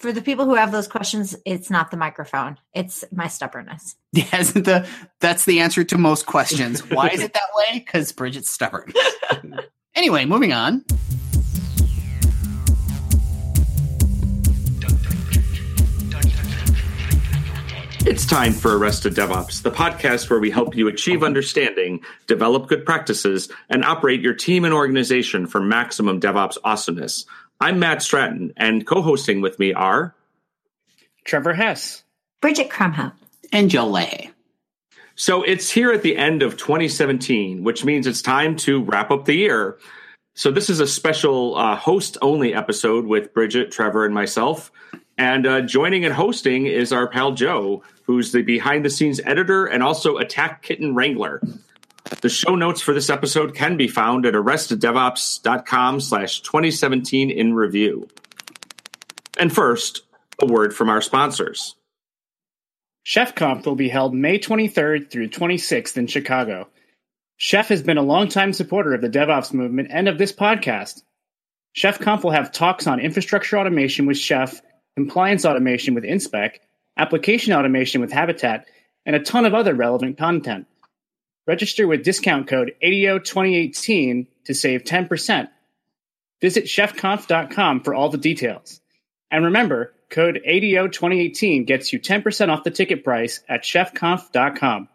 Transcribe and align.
For 0.00 0.12
the 0.12 0.22
people 0.22 0.46
who 0.46 0.54
have 0.54 0.72
those 0.72 0.88
questions, 0.88 1.36
it's 1.44 1.68
not 1.68 1.90
the 1.90 1.98
microphone; 1.98 2.56
it's 2.72 3.04
my 3.12 3.28
stubbornness. 3.28 3.96
Yes, 4.12 4.52
the 4.52 4.88
that's 5.20 5.44
the 5.44 5.60
answer 5.60 5.84
to 5.84 5.98
most 5.98 6.24
questions. 6.24 6.80
Why 6.90 7.08
is 7.08 7.20
it 7.20 7.34
that 7.34 7.42
way? 7.54 7.80
Because 7.80 8.10
Bridget's 8.10 8.50
stubborn. 8.50 8.94
anyway, 9.94 10.24
moving 10.24 10.54
on. 10.54 10.86
It's 18.06 18.24
time 18.24 18.54
for 18.54 18.78
Arrested 18.78 19.14
DevOps, 19.14 19.60
the 19.62 19.70
podcast 19.70 20.30
where 20.30 20.40
we 20.40 20.50
help 20.50 20.74
you 20.74 20.88
achieve 20.88 21.22
understanding, 21.22 22.00
develop 22.26 22.68
good 22.68 22.86
practices, 22.86 23.50
and 23.68 23.84
operate 23.84 24.22
your 24.22 24.32
team 24.32 24.64
and 24.64 24.72
organization 24.72 25.46
for 25.46 25.60
maximum 25.60 26.18
DevOps 26.18 26.56
awesomeness. 26.64 27.26
I'm 27.62 27.78
Matt 27.78 28.02
Stratton, 28.02 28.54
and 28.56 28.86
co 28.86 29.02
hosting 29.02 29.42
with 29.42 29.58
me 29.58 29.74
are 29.74 30.14
Trevor 31.24 31.52
Hess, 31.52 32.04
Bridget 32.40 32.70
Kromhout, 32.70 33.12
and 33.52 33.68
Joe 33.68 33.86
Leahy. 33.86 34.30
So 35.14 35.42
it's 35.42 35.68
here 35.68 35.92
at 35.92 36.00
the 36.00 36.16
end 36.16 36.42
of 36.42 36.56
2017, 36.56 37.62
which 37.62 37.84
means 37.84 38.06
it's 38.06 38.22
time 38.22 38.56
to 38.56 38.82
wrap 38.84 39.10
up 39.10 39.26
the 39.26 39.34
year. 39.34 39.78
So 40.34 40.50
this 40.50 40.70
is 40.70 40.80
a 40.80 40.86
special 40.86 41.54
uh, 41.54 41.76
host 41.76 42.16
only 42.22 42.54
episode 42.54 43.04
with 43.04 43.34
Bridget, 43.34 43.70
Trevor, 43.70 44.06
and 44.06 44.14
myself. 44.14 44.72
And 45.18 45.46
uh, 45.46 45.60
joining 45.60 46.06
and 46.06 46.14
hosting 46.14 46.64
is 46.64 46.94
our 46.94 47.08
pal 47.08 47.32
Joe, 47.32 47.82
who's 48.04 48.32
the 48.32 48.40
behind 48.40 48.86
the 48.86 48.90
scenes 48.90 49.20
editor 49.26 49.66
and 49.66 49.82
also 49.82 50.16
Attack 50.16 50.62
Kitten 50.62 50.94
Wrangler. 50.94 51.42
The 52.22 52.28
show 52.28 52.56
notes 52.56 52.80
for 52.80 52.92
this 52.92 53.10
episode 53.10 53.54
can 53.54 53.76
be 53.76 53.88
found 53.88 54.26
at 54.26 54.34
arresteddevops.com 54.34 56.00
slash 56.00 56.40
2017 56.40 57.30
in 57.30 57.54
review. 57.54 58.08
And 59.38 59.52
first, 59.52 60.02
a 60.40 60.46
word 60.46 60.74
from 60.74 60.88
our 60.88 61.00
sponsors. 61.00 61.76
Chef 63.02 63.34
Conf 63.34 63.64
will 63.64 63.76
be 63.76 63.88
held 63.88 64.14
May 64.14 64.38
23rd 64.38 65.10
through 65.10 65.28
26th 65.28 65.96
in 65.96 66.06
Chicago. 66.06 66.68
Chef 67.36 67.68
has 67.68 67.82
been 67.82 67.96
a 67.96 68.02
longtime 68.02 68.52
supporter 68.52 68.92
of 68.92 69.00
the 69.00 69.08
DevOps 69.08 69.54
movement 69.54 69.88
and 69.90 70.08
of 70.08 70.18
this 70.18 70.32
podcast. 70.32 71.02
Chef 71.72 71.98
Conf 71.98 72.24
will 72.24 72.32
have 72.32 72.52
talks 72.52 72.86
on 72.86 73.00
infrastructure 73.00 73.58
automation 73.58 74.06
with 74.06 74.18
Chef 74.18 74.60
compliance 74.96 75.46
automation 75.46 75.94
with 75.94 76.04
InSpec, 76.04 76.56
application 76.96 77.54
automation 77.54 78.00
with 78.00 78.12
Habitat, 78.12 78.66
and 79.06 79.16
a 79.16 79.20
ton 79.20 79.46
of 79.46 79.54
other 79.54 79.74
relevant 79.74 80.18
content. 80.18 80.66
Register 81.46 81.86
with 81.86 82.04
discount 82.04 82.48
code 82.48 82.74
ADO2018 82.82 84.26
to 84.44 84.54
save 84.54 84.84
10%. 84.84 85.48
Visit 86.40 86.64
chefconf.com 86.64 87.82
for 87.82 87.94
all 87.94 88.08
the 88.08 88.18
details. 88.18 88.80
And 89.30 89.44
remember, 89.44 89.92
code 90.08 90.40
ADO2018 90.46 91.66
gets 91.66 91.92
you 91.92 92.00
10% 92.00 92.48
off 92.48 92.64
the 92.64 92.70
ticket 92.70 93.04
price 93.04 93.40
at 93.48 93.62
chefconf.com. 93.62 94.88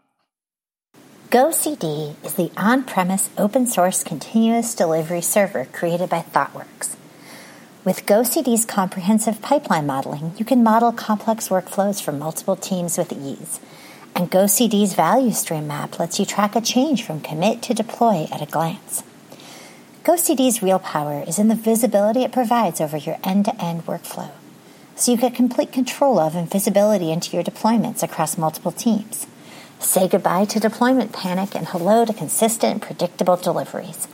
GoCD 1.29 2.23
is 2.23 2.35
the 2.35 2.51
on 2.55 2.83
premise 2.83 3.29
open 3.38 3.66
source 3.67 4.03
continuous 4.03 4.75
delivery 4.75 5.21
server 5.21 5.66
created 5.66 6.09
by 6.09 6.21
ThoughtWorks. 6.21 6.95
With 7.83 8.05
GoCD's 8.05 8.66
comprehensive 8.66 9.41
pipeline 9.41 9.85
modeling, 9.85 10.33
you 10.38 10.45
can 10.45 10.63
model 10.63 10.91
complex 10.91 11.49
workflows 11.49 12.01
for 12.01 12.11
multiple 12.11 12.55
teams 12.55 12.97
with 12.97 13.11
ease. 13.11 13.59
And 14.16 14.31
GoCD's 14.31 14.94
value 14.94 15.31
stream 15.31 15.67
map 15.67 15.99
lets 15.99 16.19
you 16.19 16.25
track 16.25 16.55
a 16.55 16.61
change 16.61 17.03
from 17.03 17.19
commit 17.19 17.61
to 17.63 17.73
deploy 17.73 18.27
at 18.31 18.41
a 18.41 18.45
glance. 18.45 19.03
GoCD's 20.03 20.63
real 20.63 20.80
power 20.80 21.23
is 21.27 21.38
in 21.38 21.49
the 21.49 21.55
visibility 21.55 22.23
it 22.23 22.31
provides 22.31 22.80
over 22.80 22.95
your 22.95 23.17
end 23.23 23.45
to 23.45 23.61
end 23.63 23.85
workflow, 23.85 24.31
so 24.95 25.11
you 25.11 25.17
get 25.17 25.35
complete 25.35 25.72
control 25.72 26.17
of 26.17 26.35
and 26.35 26.49
visibility 26.49 27.11
into 27.11 27.35
your 27.35 27.44
deployments 27.44 28.02
across 28.02 28.38
multiple 28.38 28.72
teams. 28.72 29.27
Say 29.80 30.07
goodbye 30.07 30.45
to 30.45 30.59
deployment 30.59 31.11
panic 31.11 31.53
and 31.53 31.67
hello 31.67 32.05
to 32.05 32.13
consistent, 32.13 32.81
predictable 32.81 33.35
deliveries. 33.35 34.07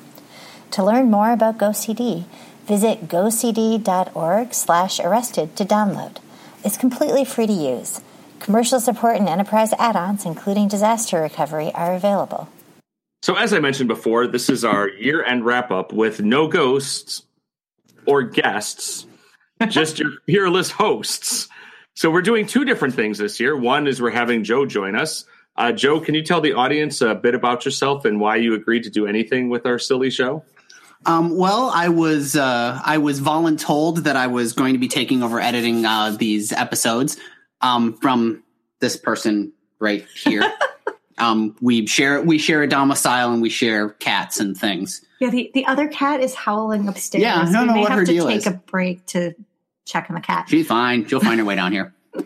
To 0.72 0.84
learn 0.84 1.12
more 1.12 1.32
about 1.32 1.60
GoCD, 1.60 2.26
Visit 2.66 3.08
gocd.org 3.08 4.54
slash 4.54 5.00
arrested 5.00 5.56
to 5.56 5.66
download. 5.66 6.18
It's 6.64 6.78
completely 6.78 7.26
free 7.26 7.48
to 7.48 7.54
use. 7.54 8.02
Commercial 8.42 8.80
support 8.80 9.18
and 9.18 9.30
enterprise 9.30 9.72
add-ons, 9.78 10.26
including 10.26 10.68
disaster 10.68 11.22
recovery, 11.22 11.72
are 11.76 11.94
available. 11.94 12.50
So 13.22 13.36
as 13.36 13.54
I 13.54 13.60
mentioned 13.60 13.88
before, 13.88 14.26
this 14.26 14.50
is 14.50 14.66
our 14.66 14.90
year-end 14.90 15.46
wrap-up 15.46 15.94
with 15.94 16.22
no 16.22 16.48
ghosts 16.48 17.22
or 18.08 18.24
guests, 18.24 19.06
just 19.68 20.00
your 20.00 20.14
peerless 20.26 20.72
hosts. 20.72 21.50
So 21.96 22.10
we're 22.10 22.24
doing 22.24 22.48
two 22.48 22.66
different 22.66 22.96
things 22.96 23.20
this 23.20 23.40
year. 23.40 23.56
One 23.56 23.86
is 23.86 24.02
we're 24.02 24.10
having 24.10 24.44
Joe 24.44 24.66
join 24.66 24.96
us. 24.96 25.24
Uh, 25.56 25.72
Joe, 25.72 26.00
can 26.00 26.16
you 26.16 26.24
tell 26.24 26.42
the 26.42 26.54
audience 26.54 27.00
a 27.02 27.14
bit 27.14 27.36
about 27.36 27.64
yourself 27.64 28.06
and 28.06 28.20
why 28.20 28.38
you 28.38 28.56
agreed 28.56 28.86
to 28.86 28.90
do 28.90 29.06
anything 29.06 29.50
with 29.50 29.68
our 29.68 29.78
silly 29.78 30.10
show? 30.10 30.44
Um, 31.06 31.38
well, 31.38 31.72
I 31.72 31.90
was 31.90 32.36
uh, 32.36 32.80
I 32.84 32.98
was 33.00 33.20
voluntold 33.22 34.04
that 34.04 34.16
I 34.16 34.28
was 34.28 34.54
going 34.54 34.74
to 34.74 34.80
be 34.80 34.88
taking 34.88 35.22
over 35.22 35.40
editing 35.40 35.86
uh, 35.86 36.16
these 36.18 36.52
episodes 36.52 37.18
um, 37.62 37.94
from 37.94 38.44
this 38.80 38.98
person 38.98 39.54
right 39.80 40.06
here. 40.16 40.52
um, 41.18 41.56
we 41.62 41.86
share 41.88 42.22
we 42.22 42.38
share 42.38 42.64
a 42.64 42.68
domicile 42.68 43.32
and 43.32 43.42
we 43.42 43.50
share 43.50 43.90
cats 43.90 44.40
and 44.40 44.58
things. 44.58 45.06
Yeah, 45.20 45.30
the, 45.30 45.52
the 45.54 45.66
other 45.66 45.88
cat 45.88 46.22
is 46.22 46.34
howling 46.34 46.88
upstairs. 46.88 47.22
Yeah, 47.22 47.44
no, 47.50 47.62
we 47.62 47.68
no, 47.68 47.74
may 47.74 47.80
what 47.82 47.90
have 47.90 48.00
her 48.00 48.06
to 48.06 48.12
deal 48.12 48.28
take 48.28 48.38
is. 48.38 48.48
a 48.48 48.52
break 48.52 49.06
to 49.08 49.34
check 49.86 50.08
on 50.10 50.16
the 50.16 50.22
cat. 50.22 50.48
She's 50.50 50.68
fine. 50.68 51.08
She'll 51.08 51.20
find 51.20 51.40
her 51.40 51.46
way 51.46 51.56
down 51.56 51.72
here. 51.72 51.94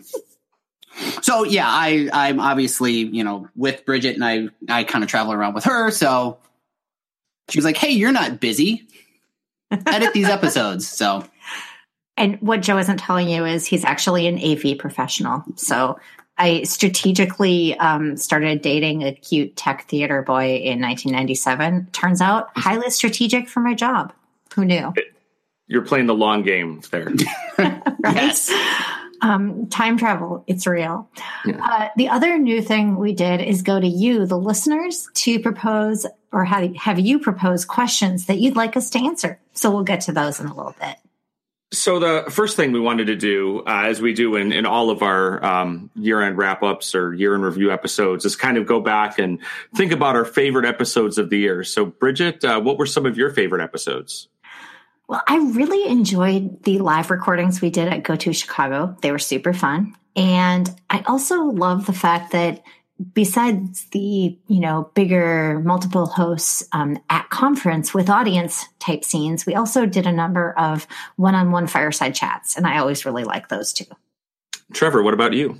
So 1.22 1.44
yeah, 1.44 1.66
I 1.68 2.08
I'm 2.12 2.40
obviously 2.40 2.92
you 2.92 3.22
know 3.22 3.48
with 3.54 3.84
Bridget 3.84 4.14
and 4.14 4.24
I 4.24 4.48
I 4.68 4.84
kind 4.84 5.04
of 5.04 5.10
travel 5.10 5.32
around 5.32 5.54
with 5.54 5.64
her. 5.64 5.90
So 5.90 6.38
she 7.50 7.58
was 7.58 7.64
like, 7.64 7.76
"Hey, 7.76 7.90
you're 7.90 8.12
not 8.12 8.40
busy. 8.40 8.88
Edit 9.70 10.14
these 10.14 10.28
episodes." 10.28 10.88
So 10.88 11.24
And 12.16 12.40
what 12.40 12.62
Joe 12.62 12.78
isn't 12.78 12.98
telling 12.98 13.28
you 13.28 13.44
is 13.44 13.66
he's 13.66 13.84
actually 13.84 14.26
an 14.26 14.38
AV 14.38 14.78
professional. 14.78 15.44
So 15.56 15.98
I 16.38 16.64
strategically 16.64 17.78
um, 17.78 18.16
started 18.16 18.62
dating 18.62 19.02
a 19.02 19.12
cute 19.12 19.56
tech 19.56 19.86
theater 19.88 20.22
boy 20.22 20.56
in 20.56 20.80
1997. 20.80 21.88
Turns 21.92 22.20
out 22.20 22.50
highly 22.56 22.90
strategic 22.90 23.48
for 23.48 23.60
my 23.60 23.74
job. 23.74 24.12
Who 24.54 24.64
knew? 24.64 24.92
You're 25.66 25.82
playing 25.82 26.06
the 26.06 26.14
long 26.14 26.42
game 26.42 26.80
there. 26.90 27.12
right? 27.58 27.82
yes, 28.02 28.50
Um, 29.22 29.68
time 29.68 29.96
travel, 29.96 30.44
it's 30.46 30.66
real. 30.66 31.08
Uh, 31.46 31.88
the 31.96 32.08
other 32.08 32.38
new 32.38 32.60
thing 32.60 32.96
we 32.96 33.14
did 33.14 33.40
is 33.40 33.62
go 33.62 33.80
to 33.80 33.86
you, 33.86 34.26
the 34.26 34.38
listeners, 34.38 35.08
to 35.14 35.40
propose 35.40 36.06
or 36.32 36.44
have, 36.44 36.74
have 36.76 36.98
you 36.98 37.18
propose 37.18 37.64
questions 37.64 38.26
that 38.26 38.38
you'd 38.38 38.56
like 38.56 38.76
us 38.76 38.90
to 38.90 38.98
answer. 38.98 39.40
So 39.54 39.70
we'll 39.70 39.84
get 39.84 40.02
to 40.02 40.12
those 40.12 40.38
in 40.38 40.46
a 40.46 40.54
little 40.54 40.74
bit. 40.78 40.96
So 41.72 41.98
the 41.98 42.30
first 42.30 42.56
thing 42.56 42.70
we 42.70 42.78
wanted 42.78 43.06
to 43.06 43.16
do, 43.16 43.64
uh, 43.66 43.82
as 43.86 44.00
we 44.00 44.12
do 44.12 44.36
in, 44.36 44.52
in 44.52 44.66
all 44.66 44.88
of 44.88 45.02
our 45.02 45.44
um, 45.44 45.90
year-end 45.96 46.38
wrap-ups 46.38 46.94
or 46.94 47.12
year-end 47.12 47.42
review 47.42 47.72
episodes, 47.72 48.24
is 48.24 48.36
kind 48.36 48.56
of 48.56 48.66
go 48.66 48.80
back 48.80 49.18
and 49.18 49.40
think 49.74 49.90
about 49.90 50.14
our 50.14 50.24
favorite 50.24 50.64
episodes 50.64 51.18
of 51.18 51.28
the 51.28 51.38
year. 51.38 51.64
So, 51.64 51.86
Bridget, 51.86 52.44
uh, 52.44 52.60
what 52.60 52.78
were 52.78 52.86
some 52.86 53.04
of 53.04 53.18
your 53.18 53.30
favorite 53.30 53.62
episodes? 53.62 54.28
Well, 55.08 55.22
I 55.26 55.38
really 55.38 55.90
enjoyed 55.90 56.62
the 56.62 56.78
live 56.78 57.10
recordings 57.10 57.60
we 57.60 57.70
did 57.70 57.88
at 57.88 58.04
GOTO 58.04 58.32
Chicago. 58.32 58.96
They 59.02 59.10
were 59.10 59.18
super 59.18 59.52
fun. 59.52 59.96
And 60.14 60.68
I 60.88 61.02
also 61.06 61.42
love 61.42 61.86
the 61.86 61.92
fact 61.92 62.32
that 62.32 62.62
besides 63.12 63.86
the, 63.90 64.38
you 64.48 64.60
know, 64.60 64.90
bigger 64.94 65.60
multiple 65.64 66.06
hosts 66.06 66.66
um, 66.72 66.98
at 67.10 67.28
conference 67.30 67.92
with 67.92 68.08
audience 68.08 68.66
type 68.78 69.04
scenes, 69.04 69.44
we 69.46 69.54
also 69.54 69.86
did 69.86 70.06
a 70.06 70.12
number 70.12 70.52
of 70.58 70.86
one-on-one 71.16 71.66
fireside 71.66 72.14
chats. 72.14 72.56
And 72.56 72.66
I 72.66 72.78
always 72.78 73.04
really 73.04 73.24
like 73.24 73.48
those 73.48 73.72
too. 73.72 73.86
Trevor, 74.72 75.02
what 75.02 75.14
about 75.14 75.32
you? 75.32 75.58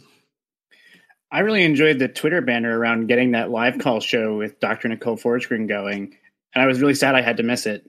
I 1.30 1.40
really 1.40 1.64
enjoyed 1.64 1.98
the 1.98 2.08
Twitter 2.08 2.40
banner 2.40 2.78
around 2.78 3.08
getting 3.08 3.32
that 3.32 3.50
live 3.50 3.78
call 3.78 4.00
show 4.00 4.36
with 4.36 4.60
Dr. 4.60 4.88
Nicole 4.88 5.16
Forsgren 5.16 5.68
going, 5.68 6.16
and 6.54 6.62
I 6.62 6.66
was 6.66 6.80
really 6.80 6.94
sad 6.94 7.14
I 7.14 7.20
had 7.20 7.38
to 7.38 7.42
miss 7.42 7.66
it. 7.66 7.88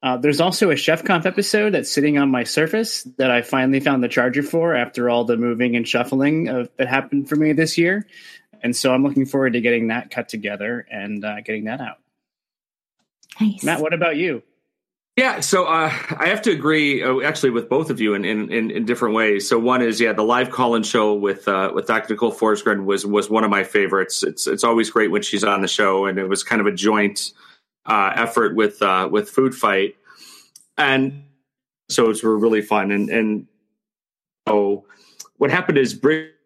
Uh, 0.00 0.16
there's 0.16 0.40
also 0.40 0.70
a 0.70 0.76
Chef 0.76 1.02
ChefConf 1.02 1.26
episode 1.26 1.74
that's 1.74 1.90
sitting 1.90 2.18
on 2.18 2.30
my 2.30 2.44
Surface 2.44 3.02
that 3.16 3.32
I 3.32 3.42
finally 3.42 3.80
found 3.80 4.04
the 4.04 4.08
charger 4.08 4.44
for 4.44 4.74
after 4.74 5.10
all 5.10 5.24
the 5.24 5.36
moving 5.36 5.74
and 5.74 5.88
shuffling 5.88 6.48
of, 6.48 6.70
that 6.76 6.86
happened 6.86 7.28
for 7.28 7.34
me 7.34 7.52
this 7.52 7.76
year. 7.76 8.06
And 8.62 8.74
so 8.74 8.92
I'm 8.92 9.02
looking 9.02 9.26
forward 9.26 9.52
to 9.54 9.60
getting 9.60 9.88
that 9.88 10.10
cut 10.10 10.28
together 10.28 10.86
and 10.90 11.24
uh, 11.24 11.40
getting 11.40 11.64
that 11.64 11.80
out. 11.80 11.98
Nice. 13.40 13.62
Matt, 13.62 13.80
what 13.80 13.94
about 13.94 14.16
you? 14.16 14.42
Yeah, 15.18 15.40
so 15.40 15.64
uh, 15.64 15.92
I 16.16 16.28
have 16.28 16.42
to 16.42 16.52
agree, 16.52 17.02
uh, 17.02 17.18
actually, 17.22 17.50
with 17.50 17.68
both 17.68 17.90
of 17.90 18.00
you 18.00 18.14
in, 18.14 18.24
in, 18.24 18.52
in, 18.52 18.70
in 18.70 18.84
different 18.84 19.16
ways. 19.16 19.48
So 19.48 19.58
one 19.58 19.82
is, 19.82 20.00
yeah, 20.00 20.12
the 20.12 20.22
live 20.22 20.50
call-in 20.50 20.84
show 20.84 21.12
with 21.12 21.48
uh, 21.48 21.72
with 21.74 21.88
Dr. 21.88 22.14
Nicole 22.14 22.32
Forsgren 22.32 22.84
was 22.84 23.04
was 23.04 23.28
one 23.28 23.42
of 23.42 23.50
my 23.50 23.64
favorites. 23.64 24.22
It's 24.22 24.46
it's 24.46 24.62
always 24.62 24.90
great 24.90 25.10
when 25.10 25.22
she's 25.22 25.42
on 25.42 25.60
the 25.60 25.66
show, 25.66 26.06
and 26.06 26.20
it 26.20 26.28
was 26.28 26.44
kind 26.44 26.60
of 26.60 26.68
a 26.68 26.72
joint 26.72 27.32
uh, 27.84 28.12
effort 28.14 28.54
with 28.54 28.80
uh, 28.80 29.08
with 29.10 29.28
Food 29.28 29.56
Fight, 29.56 29.96
and 30.76 31.24
so 31.88 32.10
it's 32.10 32.22
were 32.22 32.38
really 32.38 32.62
fun. 32.62 32.92
And 32.92 33.10
and 33.10 33.48
So 34.46 34.84
what 35.38 35.50
happened 35.50 35.78
is 35.78 35.94
Bridget 35.94 36.37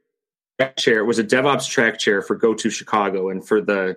chair 0.76 1.00
It 1.00 1.04
was 1.04 1.18
a 1.18 1.24
DevOps 1.24 1.68
track 1.68 1.98
chair 1.98 2.22
for 2.22 2.36
GOTO 2.36 2.70
Chicago, 2.70 3.28
and 3.28 3.46
for 3.46 3.60
the 3.60 3.96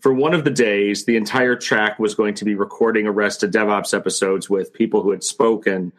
for 0.00 0.12
one 0.12 0.34
of 0.34 0.44
the 0.44 0.50
days, 0.50 1.04
the 1.04 1.16
entire 1.16 1.54
track 1.54 1.98
was 1.98 2.14
going 2.14 2.34
to 2.34 2.44
be 2.44 2.56
recording 2.56 3.06
Arrested 3.06 3.52
DevOps 3.52 3.94
episodes 3.94 4.50
with 4.50 4.72
people 4.72 5.00
who 5.00 5.12
had 5.12 5.22
spoken 5.22 5.92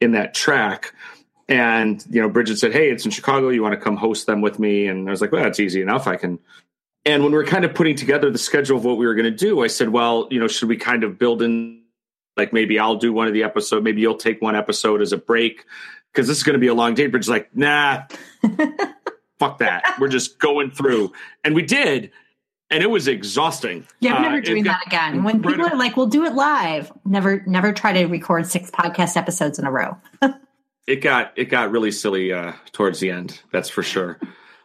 in 0.00 0.12
that 0.12 0.34
track. 0.34 0.94
And 1.48 2.04
you 2.10 2.20
know, 2.20 2.28
Bridget 2.28 2.58
said, 2.58 2.72
"Hey, 2.72 2.90
it's 2.90 3.06
in 3.06 3.10
Chicago. 3.10 3.48
You 3.48 3.62
want 3.62 3.72
to 3.72 3.80
come 3.80 3.96
host 3.96 4.26
them 4.26 4.42
with 4.42 4.58
me?" 4.58 4.86
And 4.86 5.08
I 5.08 5.10
was 5.10 5.22
like, 5.22 5.32
"Well, 5.32 5.42
that's 5.42 5.60
easy 5.60 5.80
enough. 5.80 6.06
I 6.06 6.16
can." 6.16 6.38
And 7.06 7.22
when 7.22 7.32
we 7.32 7.38
are 7.38 7.44
kind 7.44 7.64
of 7.64 7.74
putting 7.74 7.96
together 7.96 8.30
the 8.30 8.38
schedule 8.38 8.76
of 8.76 8.84
what 8.84 8.98
we 8.98 9.06
were 9.06 9.14
going 9.14 9.24
to 9.24 9.30
do, 9.30 9.62
I 9.64 9.68
said, 9.68 9.88
"Well, 9.88 10.28
you 10.30 10.38
know, 10.38 10.48
should 10.48 10.68
we 10.68 10.76
kind 10.76 11.04
of 11.04 11.18
build 11.18 11.40
in, 11.40 11.82
like 12.36 12.52
maybe 12.52 12.78
I'll 12.78 12.96
do 12.96 13.14
one 13.14 13.28
of 13.28 13.32
the 13.32 13.44
episode, 13.44 13.82
maybe 13.82 14.02
you'll 14.02 14.16
take 14.16 14.42
one 14.42 14.56
episode 14.56 15.00
as 15.00 15.12
a 15.12 15.16
break 15.16 15.64
because 16.12 16.28
this 16.28 16.36
is 16.36 16.42
going 16.42 16.54
to 16.54 16.60
be 16.60 16.66
a 16.66 16.74
long 16.74 16.92
day." 16.92 17.06
Bridget's 17.06 17.30
like, 17.30 17.56
"Nah, 17.56 18.02
fuck 19.38 19.58
that. 19.58 19.96
We're 19.98 20.08
just 20.08 20.38
going 20.38 20.70
through," 20.70 21.12
and 21.44 21.54
we 21.54 21.62
did 21.62 22.10
and 22.70 22.82
it 22.82 22.90
was 22.90 23.08
exhausting. 23.08 23.86
Yeah, 24.00 24.14
I'm 24.14 24.22
never 24.22 24.36
uh, 24.36 24.40
doing 24.40 24.64
that 24.64 24.86
again. 24.86 25.24
When 25.24 25.42
people 25.42 25.66
are 25.66 25.76
like, 25.76 25.96
"We'll 25.96 26.06
do 26.06 26.24
it 26.24 26.34
live," 26.34 26.92
never, 27.04 27.42
never 27.46 27.72
try 27.72 27.92
to 27.94 28.06
record 28.06 28.46
six 28.46 28.70
podcast 28.70 29.16
episodes 29.16 29.58
in 29.58 29.64
a 29.64 29.70
row. 29.70 29.96
it 30.86 30.96
got 30.96 31.32
it 31.36 31.46
got 31.46 31.70
really 31.70 31.90
silly 31.90 32.32
uh, 32.32 32.52
towards 32.72 33.00
the 33.00 33.10
end. 33.10 33.40
That's 33.52 33.68
for 33.68 33.82
sure. 33.82 34.18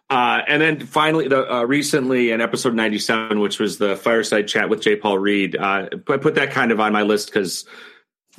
Uh, 0.10 0.42
and 0.48 0.62
then 0.62 0.80
finally, 0.80 1.28
the 1.28 1.52
uh, 1.52 1.64
recently 1.64 2.32
in 2.32 2.42
episode 2.42 2.76
97, 2.76 3.40
which 3.40 3.60
was 3.60 3.78
the 3.78 3.96
fireside 3.96 4.48
chat 4.48 4.70
with 4.70 4.82
J. 4.82 4.98
Paul 4.98 5.18
Reed, 5.18 5.56
uh, 5.56 5.88
I 6.08 6.18
put 6.18 6.36
that 6.36 6.52
kind 6.52 6.72
of 6.72 6.80
on 6.80 6.94
my 6.94 7.04
list 7.04 7.28
because 7.28 7.66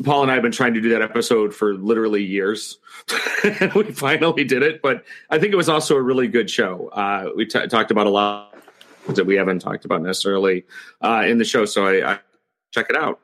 Paul 0.02 0.22
and 0.22 0.30
I 0.30 0.34
have 0.34 0.42
been 0.42 0.52
trying 0.52 0.74
to 0.74 0.80
do 0.80 0.88
that 0.90 1.02
episode 1.02 1.54
for 1.54 1.74
literally 1.74 2.24
years. 2.24 2.78
we 3.74 3.92
finally 3.92 4.44
did 4.44 4.62
it. 4.62 4.82
But 4.82 5.04
I 5.30 5.38
think 5.38 5.52
it 5.52 5.56
was 5.56 5.68
also 5.68 5.96
a 5.96 6.02
really 6.02 6.26
good 6.26 6.50
show. 6.50 6.88
Uh, 6.88 7.30
we 7.36 7.46
t- 7.46 7.66
talked 7.68 7.90
about 7.90 8.06
a 8.06 8.10
lot 8.10 8.56
that 9.08 9.24
we 9.24 9.36
haven't 9.36 9.60
talked 9.60 9.84
about 9.84 10.02
necessarily 10.02 10.64
uh, 11.00 11.24
in 11.26 11.38
the 11.38 11.44
show. 11.44 11.64
So 11.64 11.86
I, 11.86 12.14
I 12.14 12.18
check 12.72 12.86
it 12.90 12.96
out. 12.96 13.20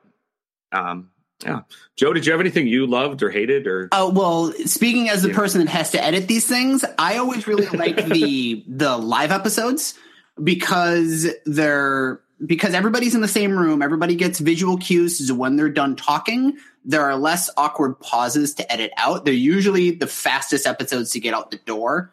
Um, 0.71 1.09
yeah, 1.43 1.61
Joe, 1.97 2.13
did 2.13 2.25
you 2.25 2.31
have 2.31 2.39
anything 2.39 2.67
you 2.67 2.85
loved 2.85 3.23
or 3.23 3.31
hated 3.31 3.67
or? 3.67 3.89
Oh 3.91 4.11
well, 4.11 4.53
speaking 4.65 5.09
as 5.09 5.23
the 5.23 5.29
yeah. 5.29 5.35
person 5.35 5.65
that 5.65 5.71
has 5.71 5.91
to 5.91 6.03
edit 6.03 6.27
these 6.27 6.45
things, 6.47 6.85
I 6.99 7.17
always 7.17 7.47
really 7.47 7.65
like 7.65 8.05
the 8.05 8.63
the 8.67 8.95
live 8.97 9.31
episodes 9.31 9.95
because 10.41 11.27
they're 11.45 12.21
because 12.45 12.73
everybody's 12.73 13.15
in 13.15 13.21
the 13.21 13.27
same 13.27 13.57
room. 13.57 13.81
Everybody 13.81 14.15
gets 14.15 14.39
visual 14.39 14.77
cues 14.77 15.27
so 15.27 15.33
when 15.35 15.55
they're 15.55 15.69
done 15.69 15.95
talking. 15.95 16.57
There 16.83 17.03
are 17.03 17.15
less 17.15 17.49
awkward 17.57 17.99
pauses 17.99 18.55
to 18.55 18.71
edit 18.71 18.91
out. 18.97 19.23
They're 19.23 19.33
usually 19.33 19.91
the 19.91 20.07
fastest 20.07 20.65
episodes 20.65 21.11
to 21.11 21.19
get 21.19 21.33
out 21.33 21.51
the 21.51 21.57
door 21.57 22.11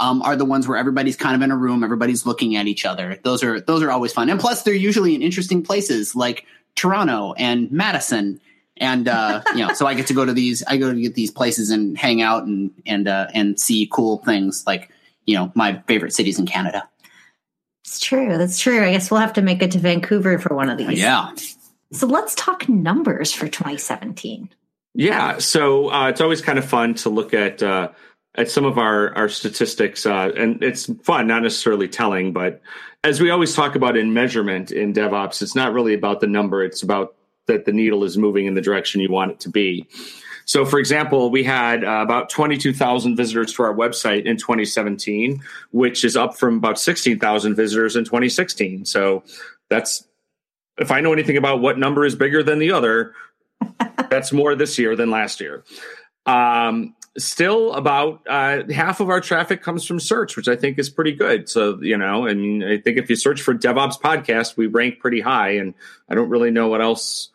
um, 0.00 0.22
are 0.22 0.34
the 0.34 0.46
ones 0.46 0.66
where 0.66 0.78
everybody's 0.78 1.14
kind 1.14 1.36
of 1.36 1.42
in 1.42 1.50
a 1.50 1.56
room, 1.56 1.84
everybody's 1.84 2.24
looking 2.24 2.56
at 2.56 2.66
each 2.66 2.84
other. 2.84 3.20
Those 3.22 3.44
are 3.44 3.60
those 3.60 3.82
are 3.82 3.90
always 3.90 4.12
fun, 4.12 4.30
and 4.30 4.40
plus 4.40 4.62
they're 4.62 4.74
usually 4.74 5.14
in 5.14 5.22
interesting 5.22 5.62
places 5.62 6.16
like 6.16 6.46
Toronto 6.74 7.34
and 7.34 7.70
Madison, 7.70 8.40
and 8.78 9.06
uh, 9.06 9.42
you 9.54 9.64
know, 9.64 9.74
so 9.74 9.86
I 9.86 9.94
get 9.94 10.06
to 10.08 10.14
go 10.14 10.24
to 10.24 10.32
these. 10.32 10.64
I 10.66 10.78
go 10.78 10.92
to 10.92 11.00
get 11.00 11.14
these 11.14 11.30
places 11.30 11.70
and 11.70 11.96
hang 11.96 12.22
out 12.22 12.44
and 12.44 12.72
and 12.86 13.06
uh, 13.06 13.28
and 13.34 13.60
see 13.60 13.88
cool 13.92 14.18
things 14.24 14.66
like 14.66 14.90
you 15.26 15.36
know 15.36 15.52
my 15.54 15.80
favorite 15.86 16.14
cities 16.14 16.38
in 16.38 16.46
Canada. 16.46 16.88
It's 17.90 17.98
true. 17.98 18.38
That's 18.38 18.56
true. 18.56 18.84
I 18.84 18.92
guess 18.92 19.10
we'll 19.10 19.18
have 19.18 19.32
to 19.32 19.42
make 19.42 19.62
it 19.62 19.72
to 19.72 19.80
Vancouver 19.80 20.38
for 20.38 20.54
one 20.54 20.70
of 20.70 20.78
these. 20.78 20.96
Yeah. 20.96 21.32
So 21.90 22.06
let's 22.06 22.36
talk 22.36 22.68
numbers 22.68 23.32
for 23.32 23.48
2017. 23.48 24.48
Yeah. 24.94 25.38
So 25.38 25.90
uh, 25.90 26.08
it's 26.08 26.20
always 26.20 26.40
kind 26.40 26.56
of 26.56 26.64
fun 26.64 26.94
to 26.94 27.08
look 27.08 27.34
at 27.34 27.64
uh, 27.64 27.88
at 28.36 28.48
some 28.48 28.64
of 28.64 28.78
our 28.78 29.12
our 29.16 29.28
statistics, 29.28 30.06
uh, 30.06 30.30
and 30.36 30.62
it's 30.62 30.86
fun, 31.02 31.26
not 31.26 31.42
necessarily 31.42 31.88
telling, 31.88 32.32
but 32.32 32.62
as 33.02 33.20
we 33.20 33.30
always 33.30 33.56
talk 33.56 33.74
about 33.74 33.96
in 33.96 34.14
measurement 34.14 34.70
in 34.70 34.92
DevOps, 34.92 35.42
it's 35.42 35.56
not 35.56 35.72
really 35.72 35.94
about 35.94 36.20
the 36.20 36.28
number; 36.28 36.62
it's 36.62 36.84
about 36.84 37.16
that 37.46 37.64
the 37.64 37.72
needle 37.72 38.04
is 38.04 38.16
moving 38.16 38.46
in 38.46 38.54
the 38.54 38.60
direction 38.60 39.00
you 39.00 39.10
want 39.10 39.32
it 39.32 39.40
to 39.40 39.48
be. 39.48 39.88
So, 40.50 40.64
for 40.64 40.80
example, 40.80 41.30
we 41.30 41.44
had 41.44 41.84
uh, 41.84 42.00
about 42.02 42.28
22,000 42.28 43.14
visitors 43.14 43.52
to 43.52 43.62
our 43.62 43.72
website 43.72 44.24
in 44.24 44.36
2017, 44.36 45.40
which 45.70 46.04
is 46.04 46.16
up 46.16 46.36
from 46.36 46.56
about 46.56 46.76
16,000 46.76 47.54
visitors 47.54 47.94
in 47.94 48.04
2016. 48.04 48.84
So, 48.84 49.22
that's 49.68 50.08
if 50.76 50.90
I 50.90 51.02
know 51.02 51.12
anything 51.12 51.36
about 51.36 51.60
what 51.60 51.78
number 51.78 52.04
is 52.04 52.16
bigger 52.16 52.42
than 52.42 52.58
the 52.58 52.72
other, 52.72 53.14
that's 54.10 54.32
more 54.32 54.56
this 54.56 54.76
year 54.76 54.96
than 54.96 55.08
last 55.08 55.40
year. 55.40 55.62
Um, 56.26 56.96
still 57.16 57.72
about 57.74 58.22
uh, 58.28 58.64
half 58.72 58.98
of 58.98 59.08
our 59.08 59.20
traffic 59.20 59.62
comes 59.62 59.86
from 59.86 60.00
search, 60.00 60.36
which 60.36 60.48
I 60.48 60.56
think 60.56 60.80
is 60.80 60.90
pretty 60.90 61.12
good. 61.12 61.48
So, 61.48 61.80
you 61.80 61.96
know, 61.96 62.26
I 62.26 62.34
mean, 62.34 62.64
I 62.64 62.78
think 62.78 62.98
if 62.98 63.08
you 63.08 63.14
search 63.14 63.40
for 63.40 63.54
DevOps 63.54 64.00
podcast, 64.00 64.56
we 64.56 64.66
rank 64.66 64.98
pretty 64.98 65.20
high, 65.20 65.50
and 65.50 65.74
I 66.08 66.16
don't 66.16 66.28
really 66.28 66.50
know 66.50 66.66
what 66.66 66.82
else. 66.82 67.30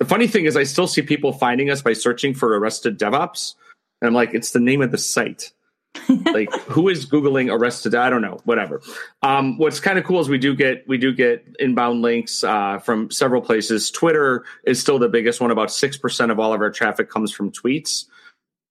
The 0.00 0.06
funny 0.06 0.26
thing 0.26 0.46
is, 0.46 0.56
I 0.56 0.64
still 0.64 0.86
see 0.86 1.02
people 1.02 1.32
finding 1.32 1.70
us 1.70 1.82
by 1.82 1.92
searching 1.92 2.34
for 2.34 2.58
Arrested 2.58 2.98
DevOps, 2.98 3.54
and 4.00 4.08
I'm 4.08 4.14
like, 4.14 4.34
it's 4.34 4.50
the 4.50 4.60
name 4.60 4.82
of 4.82 4.90
the 4.90 4.98
site. 4.98 5.52
like 6.32 6.52
who 6.68 6.88
is 6.88 7.04
googling 7.04 7.52
arrested 7.52 7.96
i 7.96 8.08
don't 8.08 8.22
know 8.22 8.38
whatever. 8.44 8.80
Um, 9.22 9.58
what's 9.58 9.80
kind 9.80 9.98
of 9.98 10.04
cool 10.04 10.20
is 10.20 10.28
we 10.28 10.38
do 10.38 10.54
get 10.54 10.86
we 10.86 10.98
do 10.98 11.12
get 11.12 11.44
inbound 11.58 12.00
links 12.00 12.44
uh, 12.44 12.78
from 12.78 13.10
several 13.10 13.42
places. 13.42 13.90
Twitter 13.90 14.44
is 14.64 14.80
still 14.80 15.00
the 15.00 15.08
biggest 15.08 15.40
one. 15.40 15.50
About 15.50 15.68
6% 15.68 16.30
of 16.30 16.38
all 16.38 16.52
of 16.52 16.60
our 16.60 16.70
traffic 16.70 17.10
comes 17.10 17.32
from 17.32 17.50
tweets. 17.50 18.04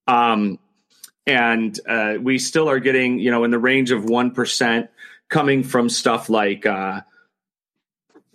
Um, 0.07 0.59
and 1.27 1.77
uh, 1.87 2.15
we 2.21 2.39
still 2.39 2.69
are 2.69 2.79
getting, 2.79 3.19
you 3.19 3.31
know, 3.31 3.43
in 3.43 3.51
the 3.51 3.59
range 3.59 3.91
of 3.91 4.03
1% 4.05 4.87
coming 5.29 5.63
from 5.63 5.89
stuff 5.89 6.29
like 6.29 6.65
uh, 6.65 7.01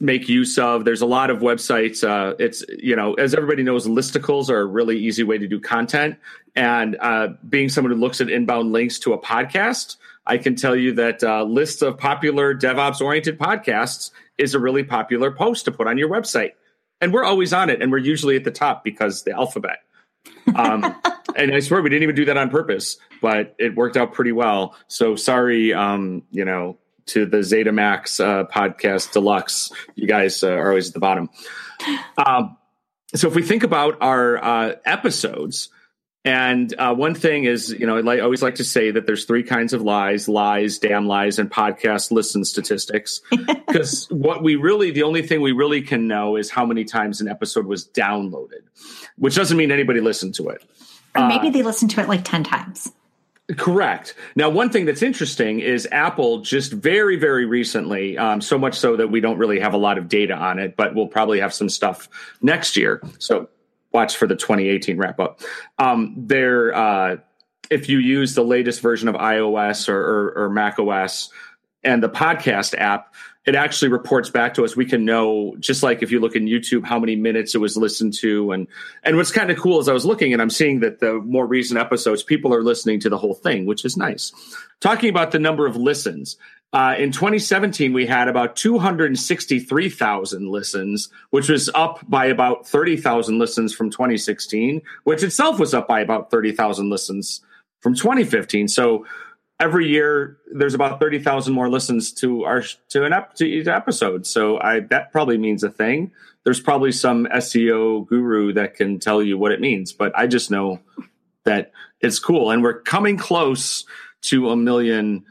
make 0.01 0.29
use 0.29 0.59
of. 0.59 0.85
There's 0.85 1.01
a 1.01 1.07
lot 1.07 1.31
of 1.31 1.39
websites. 1.39 2.07
Uh, 2.07 2.35
it's, 2.39 2.65
you 2.79 2.97
know, 2.97 3.15
as 3.15 3.35
everybody 3.35 3.63
knows, 3.63 3.87
listicles 3.87 4.51
are 4.51 4.61
a 4.61 4.67
really 4.67 4.99
easy 4.99 5.23
way 5.23 5.39
to 5.39 5.47
do 5.47 5.61
content. 5.61 6.17
And 6.57 6.97
uh, 7.01 7.29
being 7.49 7.69
someone 7.69 7.93
who 7.93 7.99
looks 7.99 8.21
at 8.21 8.29
inbound 8.29 8.73
links 8.73 8.99
to 9.01 9.13
a 9.13 9.19
podcast, 9.19 9.97
I 10.27 10.39
can 10.39 10.57
tell 10.57 10.77
you 10.77 10.93
that 10.95 11.23
uh, 11.23 11.45
lists 11.45 11.83
of 11.83 11.99
popular 11.99 12.55
DevOps 12.55 13.01
oriented 13.01 13.39
podcasts 13.39 14.11
is 14.39 14.55
a 14.55 14.59
really 14.59 14.85
popular 14.85 15.31
post 15.31 15.65
to 15.67 15.73
put 15.73 15.87
on 15.87 15.99
your 15.99 16.09
website. 16.09 16.53
And 17.01 17.13
we're 17.13 17.25
always 17.25 17.53
on 17.53 17.71
it. 17.71 17.83
And 17.83 17.93
we're 17.93 17.99
usually 17.99 18.37
at 18.37 18.45
the 18.45 18.51
top 18.51 18.85
because 18.85 19.25
the 19.25 19.33
alphabet. 19.33 19.79
Um, 20.55 20.95
and 21.37 21.55
I 21.55 21.61
swear 21.61 21.83
we 21.83 21.91
didn't 21.91 22.05
even 22.05 22.15
do 22.15 22.25
that 22.27 22.37
on 22.37 22.51
purpose, 22.51 22.97
but 23.21 23.55
it 23.59 23.75
worked 23.75 23.97
out 23.97 24.13
pretty 24.13 24.33
well. 24.33 24.77
So 24.89 25.17
sorry, 25.17 25.73
um, 25.75 26.23
you 26.31 26.45
know, 26.45 26.79
to 27.07 27.27
the 27.27 27.43
Zeta 27.43 27.73
Max 27.73 28.21
uh, 28.21 28.45
podcast 28.45 29.13
deluxe. 29.13 29.71
You 29.95 30.07
guys 30.07 30.43
uh, 30.43 30.51
are 30.51 30.69
always 30.69 30.89
at 30.89 30.95
the 30.95 31.01
bottom. 31.01 31.31
Um, 32.17 32.57
so 33.15 33.29
if 33.29 33.35
we 33.35 33.43
think 33.43 33.63
about 33.63 33.99
our 34.01 34.43
uh, 34.43 34.75
episodes, 34.85 35.69
and 36.27 36.75
uh, 36.79 36.95
one 36.95 37.15
thing 37.15 37.45
is, 37.45 37.71
you 37.71 37.87
know, 37.87 37.99
I 37.99 38.21
always 38.21 38.43
like 38.43 38.55
to 38.55 38.65
say 38.65 38.91
that 38.91 39.05
there's 39.05 39.27
three 39.27 39.43
kinds 39.43 39.75
of 39.75 39.83
lies: 39.83 40.27
lies, 40.27 40.79
damn 40.79 41.07
lies, 41.07 41.39
and 41.39 41.51
podcast 41.51 42.11
listen 42.11 42.45
statistics. 42.45 43.21
Because 43.75 44.07
what 44.09 44.41
we 44.45 44.55
really, 44.55 44.93
the 44.93 45.03
only 45.03 45.23
thing 45.23 45.41
we 45.41 45.51
really 45.51 45.83
can 45.83 46.07
know 46.07 46.37
is 46.37 46.49
how 46.49 46.65
many 46.65 46.85
times 46.85 47.21
an 47.21 47.27
episode 47.27 47.67
was 47.67 47.85
downloaded, 47.89 48.63
which 49.19 49.35
doesn't 49.35 49.57
mean 49.57 49.73
anybody 49.73 50.01
listened 50.01 50.37
to 50.37 50.49
it. 50.51 50.63
Or 51.17 51.27
maybe 51.27 51.49
uh, 51.49 51.51
they 51.51 51.63
listened 51.65 51.91
to 51.93 52.01
it 52.01 52.09
like 52.09 52.25
10 52.25 52.45
times. 52.45 52.93
Correct. 53.59 54.15
Now, 54.37 54.49
one 54.49 54.71
thing 54.71 54.87
that's 54.87 55.03
interesting 55.03 55.61
is 55.61 55.87
Apple 55.93 56.41
just 56.41 56.73
very, 56.73 57.17
very 57.17 57.45
recently, 57.45 58.17
um, 58.17 58.41
so 58.41 58.57
much 58.57 58.75
so 58.75 58.97
that 58.97 59.11
we 59.11 59.21
don't 59.21 59.37
really 59.37 59.61
have 59.61 59.75
a 59.75 59.77
lot 59.77 59.99
of 59.99 60.09
data 60.09 60.35
on 60.35 60.59
it, 60.59 60.77
but 60.77 60.95
we'll 60.95 61.09
probably 61.09 61.41
have 61.41 61.53
some 61.53 61.69
stuff 61.69 62.09
next 62.41 62.75
year. 62.75 63.03
So 63.19 63.51
watch 63.93 64.17
for 64.17 64.27
the 64.27 64.35
2018 64.35 64.97
wrap 64.97 65.21
up. 65.21 65.41
Um, 65.79 66.15
there, 66.17 66.75
uh, 66.75 67.17
if 67.71 67.89
you 67.91 67.99
use 67.99 68.35
the 68.35 68.45
latest 68.45 68.81
version 68.81 69.09
of 69.09 69.15
iOS 69.15 69.91
or, 69.91 69.99
or, 69.99 70.45
or 70.45 70.51
Mac 70.51 70.79
OS 70.79 71.31
and 71.85 72.03
the 72.03 72.09
podcast 72.09 72.75
app, 72.79 73.15
it 73.47 73.55
actually 73.55 73.91
reports 73.91 74.31
back 74.31 74.55
to 74.55 74.65
us. 74.65 74.75
We 74.75 74.87
can 74.87 75.05
know, 75.05 75.55
just 75.61 75.83
like 75.83 76.03
if 76.03 76.11
you 76.11 76.19
look 76.19 76.35
in 76.35 76.47
YouTube, 76.47 76.85
how 76.85 76.99
many 76.99 77.15
minutes 77.15 77.55
it 77.55 77.59
was 77.59 77.77
listened 77.77 78.15
to. 78.15 78.53
And, 78.53 78.67
and 79.03 79.17
what's 79.17 79.31
kind 79.31 79.51
of 79.51 79.59
cool 79.59 79.81
is 79.81 79.89
I 79.89 79.93
was 79.93 80.07
looking 80.07 80.33
and 80.33 80.41
I'm 80.41 80.51
seeing 80.51 80.81
that 80.81 81.01
the 81.01 81.15
more 81.15 81.47
recent 81.47 81.79
episodes, 81.79 82.23
people 82.23 82.55
are 82.55 82.63
listening 82.63 83.01
to 83.01 83.11
the 83.11 83.19
whole 83.19 83.35
thing, 83.35 83.67
which 83.67 83.85
is 83.85 83.97
nice. 83.97 84.33
Talking 84.81 85.11
about 85.11 85.31
the 85.31 85.39
number 85.39 85.67
of 85.67 85.77
listens, 85.77 86.39
uh, 86.73 86.97
in 86.99 87.13
2017, 87.13 87.93
we 87.93 88.05
had 88.05 88.27
about 88.27 88.57
263,000 88.57 90.49
listens, 90.49 91.09
which 91.31 91.49
was 91.49 91.71
up 91.73 92.01
by 92.09 92.27
about 92.27 92.67
30,000 92.67 93.39
listens 93.39 93.73
from 93.73 93.91
2016, 93.91 94.83
which 95.05 95.23
itself 95.23 95.61
was 95.61 95.73
up 95.73 95.87
by 95.87 96.01
about 96.01 96.33
30,000 96.33 96.91
listens 96.91 97.43
from 97.81 97.95
2015. 97.95 98.67
So 98.67 99.07
every 99.61 99.89
year 99.89 100.39
there's 100.53 100.75
about 100.75 101.01
30,000 101.01 101.53
more 101.53 101.69
listens 101.69 102.13
to 102.13 102.45
our 102.45 102.63
to 102.89 103.05
an 103.05 103.13
ep, 103.13 103.35
to 103.35 103.47
each 103.47 103.67
episode. 103.67 104.27
So 104.27 104.61
I 104.61 104.81
that 104.81 105.13
probably 105.13 105.39
means 105.39 105.63
a 105.63 105.71
thing. 105.71 106.13
There's 106.45 106.61
probably 106.61 106.93
some 106.93 107.27
SEO 107.27 108.07
guru 108.07 108.53
that 108.53 108.75
can 108.75 108.99
tell 108.99 109.23
you 109.23 109.39
what 109.39 109.53
it 109.53 109.61
means, 109.61 109.93
but 109.93 110.13
I 110.17 110.27
just 110.27 110.51
know 110.51 110.81
that 111.45 111.73
it's 112.01 112.19
cool, 112.19 112.51
and 112.51 112.63
we're 112.63 112.81
coming 112.83 113.17
close 113.17 113.85
to 114.23 114.51
a 114.51 114.57
million 114.57 115.25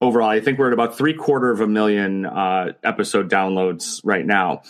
overall. 0.00 0.28
I 0.28 0.40
think 0.40 0.58
we're 0.58 0.68
at 0.68 0.72
about 0.72 0.96
three 0.96 1.14
quarter 1.14 1.50
of 1.50 1.60
a 1.60 1.66
million 1.66 2.26
uh, 2.26 2.72
episode 2.84 3.30
downloads 3.30 4.00
right 4.04 4.26
now. 4.26 4.62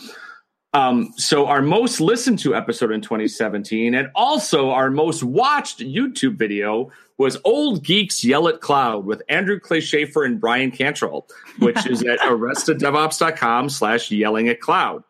Um, 0.75 1.13
so 1.17 1.47
our 1.47 1.61
most 1.61 2.01
listened 2.01 2.39
to 2.41 2.55
episode 2.55 2.93
in 2.93 3.03
2017, 3.03 3.95
and 3.95 4.11
also 4.15 4.71
our 4.71 4.91
most 4.91 5.23
watched 5.23 5.81
YouTube 5.81 6.37
video 6.37 6.91
was 7.23 7.39
Old 7.45 7.85
Geeks 7.85 8.25
Yell 8.25 8.49
at 8.49 8.61
Cloud 8.61 9.07
with 9.07 9.23
Andrew 9.29 9.61
Clay 9.61 9.81
Shafer 9.81 10.25
and 10.25 10.41
Bryan 10.41 10.73
Cantrill, 10.73 11.31
which 11.61 11.87
is 11.87 12.03
at 12.03 12.19
arresteddevops.com 12.21 13.71
slash 13.71 14.11
yelling 14.11 14.49
at 14.49 14.61
cloud. 14.61 15.05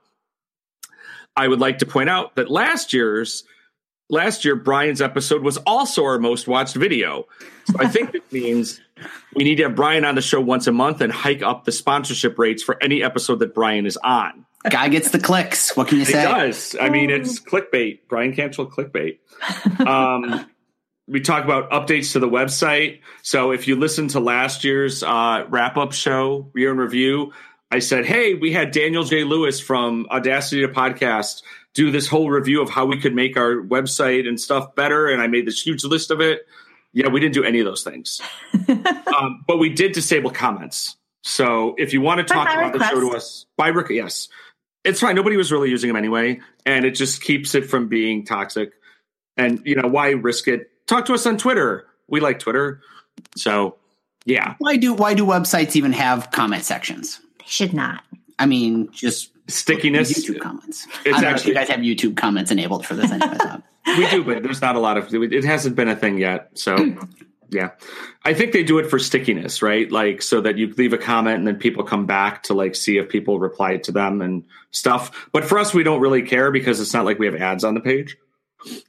I 1.34 1.48
would 1.48 1.60
like 1.60 1.78
to 1.78 1.86
point 1.86 2.10
out 2.10 2.36
that 2.36 2.50
last 2.50 2.92
year's 2.92 3.44
last 4.10 4.44
year 4.44 4.54
Brian's 4.54 5.00
episode 5.00 5.42
was 5.42 5.56
also 5.58 6.04
our 6.04 6.18
most 6.18 6.46
watched 6.46 6.76
video. 6.76 7.26
So 7.64 7.76
I 7.78 7.88
think 7.88 8.14
it 8.14 8.30
means 8.30 8.80
we 9.34 9.44
need 9.44 9.56
to 9.56 9.62
have 9.62 9.74
Brian 9.74 10.04
on 10.04 10.14
the 10.14 10.20
show 10.20 10.40
once 10.40 10.66
a 10.66 10.72
month 10.72 11.00
and 11.00 11.10
hike 11.10 11.42
up 11.42 11.64
the 11.64 11.72
sponsorship 11.72 12.38
rates 12.38 12.62
for 12.62 12.80
any 12.82 13.02
episode 13.02 13.38
that 13.38 13.54
Brian 13.54 13.86
is 13.86 13.96
on. 13.96 14.44
Guy 14.68 14.88
gets 14.88 15.10
the 15.10 15.18
clicks. 15.18 15.76
What 15.76 15.88
can 15.88 15.98
you 15.98 16.04
say? 16.04 16.20
It 16.20 16.24
does. 16.24 16.76
I 16.80 16.90
mean, 16.90 17.10
it's 17.10 17.40
clickbait. 17.40 18.00
Bryan 18.08 18.34
Cantrill 18.34 18.70
clickbait. 18.70 19.18
Um, 19.84 20.46
we 21.08 21.20
talk 21.20 21.44
about 21.44 21.70
updates 21.70 22.12
to 22.12 22.18
the 22.18 22.28
website. 22.28 23.00
So 23.22 23.50
if 23.50 23.68
you 23.68 23.76
listen 23.76 24.08
to 24.08 24.20
last 24.20 24.64
year's 24.64 25.02
uh, 25.02 25.46
wrap 25.48 25.76
up 25.76 25.92
show, 25.92 26.50
year 26.54 26.70
in 26.70 26.78
review, 26.78 27.32
I 27.70 27.80
said, 27.80 28.04
hey, 28.04 28.34
we 28.34 28.52
had 28.52 28.70
Daniel 28.70 29.04
J. 29.04 29.24
Lewis 29.24 29.58
from 29.60 30.06
Audacity 30.10 30.60
to 30.62 30.68
Podcast 30.68 31.42
do 31.74 31.90
this 31.90 32.06
whole 32.06 32.28
review 32.28 32.60
of 32.60 32.70
how 32.70 32.84
we 32.86 32.98
could 32.98 33.14
make 33.14 33.36
our 33.36 33.56
website 33.56 34.28
and 34.28 34.38
stuff 34.38 34.74
better. 34.74 35.08
And 35.08 35.22
I 35.22 35.26
made 35.26 35.46
this 35.46 35.64
huge 35.64 35.84
list 35.84 36.10
of 36.10 36.20
it. 36.20 36.46
Yeah, 36.92 37.08
we 37.08 37.20
didn't 37.20 37.34
do 37.34 37.44
any 37.44 37.60
of 37.60 37.64
those 37.64 37.82
things. 37.82 38.20
um, 38.68 39.44
but 39.46 39.58
we 39.58 39.70
did 39.70 39.92
disable 39.92 40.30
comments. 40.30 40.96
So 41.24 41.74
if 41.78 41.92
you 41.92 42.00
want 42.00 42.18
to 42.18 42.24
talk 42.24 42.48
about 42.52 42.72
the 42.74 42.86
show 42.86 43.00
to 43.00 43.16
us, 43.16 43.46
by 43.56 43.70
rec- 43.70 43.90
yes, 43.90 44.28
it's 44.84 45.00
fine. 45.00 45.14
Nobody 45.14 45.36
was 45.36 45.50
really 45.50 45.70
using 45.70 45.88
them 45.88 45.96
anyway, 45.96 46.40
and 46.66 46.84
it 46.84 46.90
just 46.90 47.22
keeps 47.22 47.54
it 47.54 47.70
from 47.70 47.88
being 47.88 48.26
toxic. 48.26 48.72
And 49.36 49.62
you 49.64 49.76
know 49.76 49.88
why 49.88 50.10
risk 50.10 50.48
it? 50.48 50.71
Talk 50.86 51.06
to 51.06 51.14
us 51.14 51.26
on 51.26 51.38
Twitter. 51.38 51.86
We 52.08 52.20
like 52.20 52.38
Twitter, 52.38 52.80
so 53.36 53.76
yeah, 54.24 54.54
Why 54.58 54.76
do 54.76 54.94
why 54.94 55.14
do 55.14 55.24
websites 55.24 55.76
even 55.76 55.92
have 55.92 56.30
comment 56.30 56.64
sections? 56.64 57.20
They 57.38 57.46
should 57.46 57.72
not. 57.72 58.04
I 58.38 58.46
mean, 58.46 58.90
just 58.92 59.30
stickiness. 59.48 60.12
YouTube 60.12 60.40
comments. 60.40 60.86
It's 61.04 61.06
I 61.06 61.10
don't 61.10 61.22
know 61.22 61.28
if 61.28 61.34
actually- 61.34 61.48
you 61.50 61.54
guys 61.54 61.68
have 61.68 61.80
YouTube 61.80 62.16
comments 62.16 62.50
enabled 62.50 62.86
for 62.86 62.94
this. 62.94 63.10
Anyway, 63.10 63.36
so. 63.40 63.62
we 63.98 64.08
do, 64.10 64.24
but 64.24 64.42
there's 64.42 64.60
not 64.60 64.76
a 64.76 64.78
lot 64.80 64.96
of. 64.96 65.12
It 65.12 65.44
hasn't 65.44 65.74
been 65.76 65.88
a 65.88 65.96
thing 65.96 66.18
yet. 66.18 66.50
So 66.54 66.76
yeah, 67.50 67.70
I 68.24 68.34
think 68.34 68.52
they 68.52 68.62
do 68.62 68.78
it 68.78 68.88
for 68.88 68.98
stickiness, 68.98 69.60
right? 69.60 69.90
Like 69.90 70.22
so 70.22 70.40
that 70.40 70.56
you 70.56 70.72
leave 70.76 70.92
a 70.92 70.98
comment 70.98 71.38
and 71.38 71.46
then 71.46 71.56
people 71.56 71.82
come 71.84 72.06
back 72.06 72.44
to 72.44 72.54
like 72.54 72.76
see 72.76 72.98
if 72.98 73.08
people 73.08 73.40
reply 73.40 73.78
to 73.78 73.92
them 73.92 74.22
and 74.22 74.44
stuff. 74.70 75.28
But 75.32 75.44
for 75.44 75.58
us, 75.58 75.74
we 75.74 75.82
don't 75.82 76.00
really 76.00 76.22
care 76.22 76.50
because 76.52 76.80
it's 76.80 76.94
not 76.94 77.04
like 77.04 77.18
we 77.18 77.26
have 77.26 77.34
ads 77.36 77.64
on 77.64 77.74
the 77.74 77.80
page. 77.80 78.16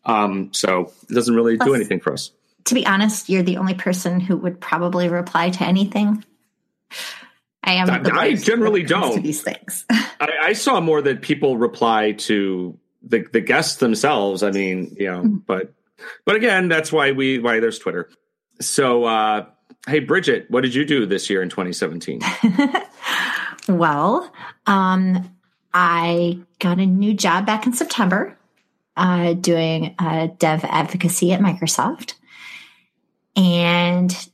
Um, 0.06 0.52
so 0.54 0.92
it 1.10 1.14
doesn't 1.14 1.36
really 1.36 1.58
do 1.58 1.74
anything 1.74 2.00
for 2.00 2.14
us. 2.14 2.32
To 2.66 2.74
be 2.76 2.86
honest, 2.86 3.30
you're 3.30 3.44
the 3.44 3.58
only 3.58 3.74
person 3.74 4.20
who 4.20 4.38
would 4.38 4.60
probably 4.62 5.10
reply 5.10 5.50
to 5.50 5.64
anything. 5.64 6.24
I 7.64 7.74
am. 7.74 7.90
I- 7.90 8.02
I 8.20 8.34
generally 8.36 8.82
when 8.82 8.90
it 8.90 8.94
comes 8.94 9.08
To 9.10 9.14
don't. 9.16 9.24
these 9.24 9.42
things. 9.42 9.86
I, 9.90 10.30
I 10.44 10.54
saw 10.54 10.80
more 10.82 11.02
that 11.02 11.22
people 11.22 11.58
reply 11.58 12.12
to 12.14 12.78
the 13.04 13.26
the 13.32 13.42
guests 13.42 13.78
themselves. 13.78 14.44
I 14.44 14.52
mean, 14.52 14.96
you 15.00 15.08
know, 15.12 15.24
but 15.46 15.74
but 16.26 16.36
again, 16.36 16.68
that's 16.68 16.92
why 16.92 17.12
we 17.12 17.40
why 17.40 17.60
there's 17.60 17.80
Twitter. 17.80 18.10
So, 18.62 19.06
uh, 19.06 19.46
hey, 19.88 20.00
Bridget, 20.00 20.50
what 20.50 20.62
did 20.62 20.76
you 20.76 20.86
do 20.86 21.06
this 21.06 21.30
year 21.30 21.42
in 21.42 21.50
2017? 21.50 22.22
Well, 23.68 24.30
um, 24.68 25.34
I 25.74 26.40
got 26.60 26.80
a 26.80 26.86
new 26.86 27.14
job 27.14 27.46
back 27.46 27.66
in 27.66 27.74
September, 27.74 28.38
uh, 28.98 29.34
doing 29.34 29.96
dev 30.38 30.64
advocacy 30.64 31.34
at 31.34 31.40
Microsoft, 31.42 32.14
and 33.36 34.30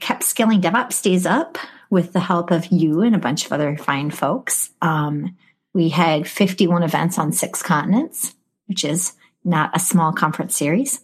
kept 0.00 0.22
scaling 0.22 0.60
DevOps 0.60 1.02
days 1.02 1.26
up 1.26 1.58
with 1.90 2.12
the 2.12 2.20
help 2.20 2.50
of 2.50 2.66
you 2.66 3.02
and 3.02 3.14
a 3.14 3.18
bunch 3.18 3.46
of 3.46 3.52
other 3.52 3.76
fine 3.76 4.10
folks. 4.10 4.70
Um, 4.82 5.36
we 5.72 5.88
had 5.88 6.26
51 6.26 6.82
events 6.82 7.18
on 7.18 7.32
six 7.32 7.62
continents, 7.62 8.34
which 8.66 8.84
is 8.84 9.12
not 9.44 9.76
a 9.76 9.80
small 9.80 10.12
conference 10.12 10.56
series. 10.56 11.00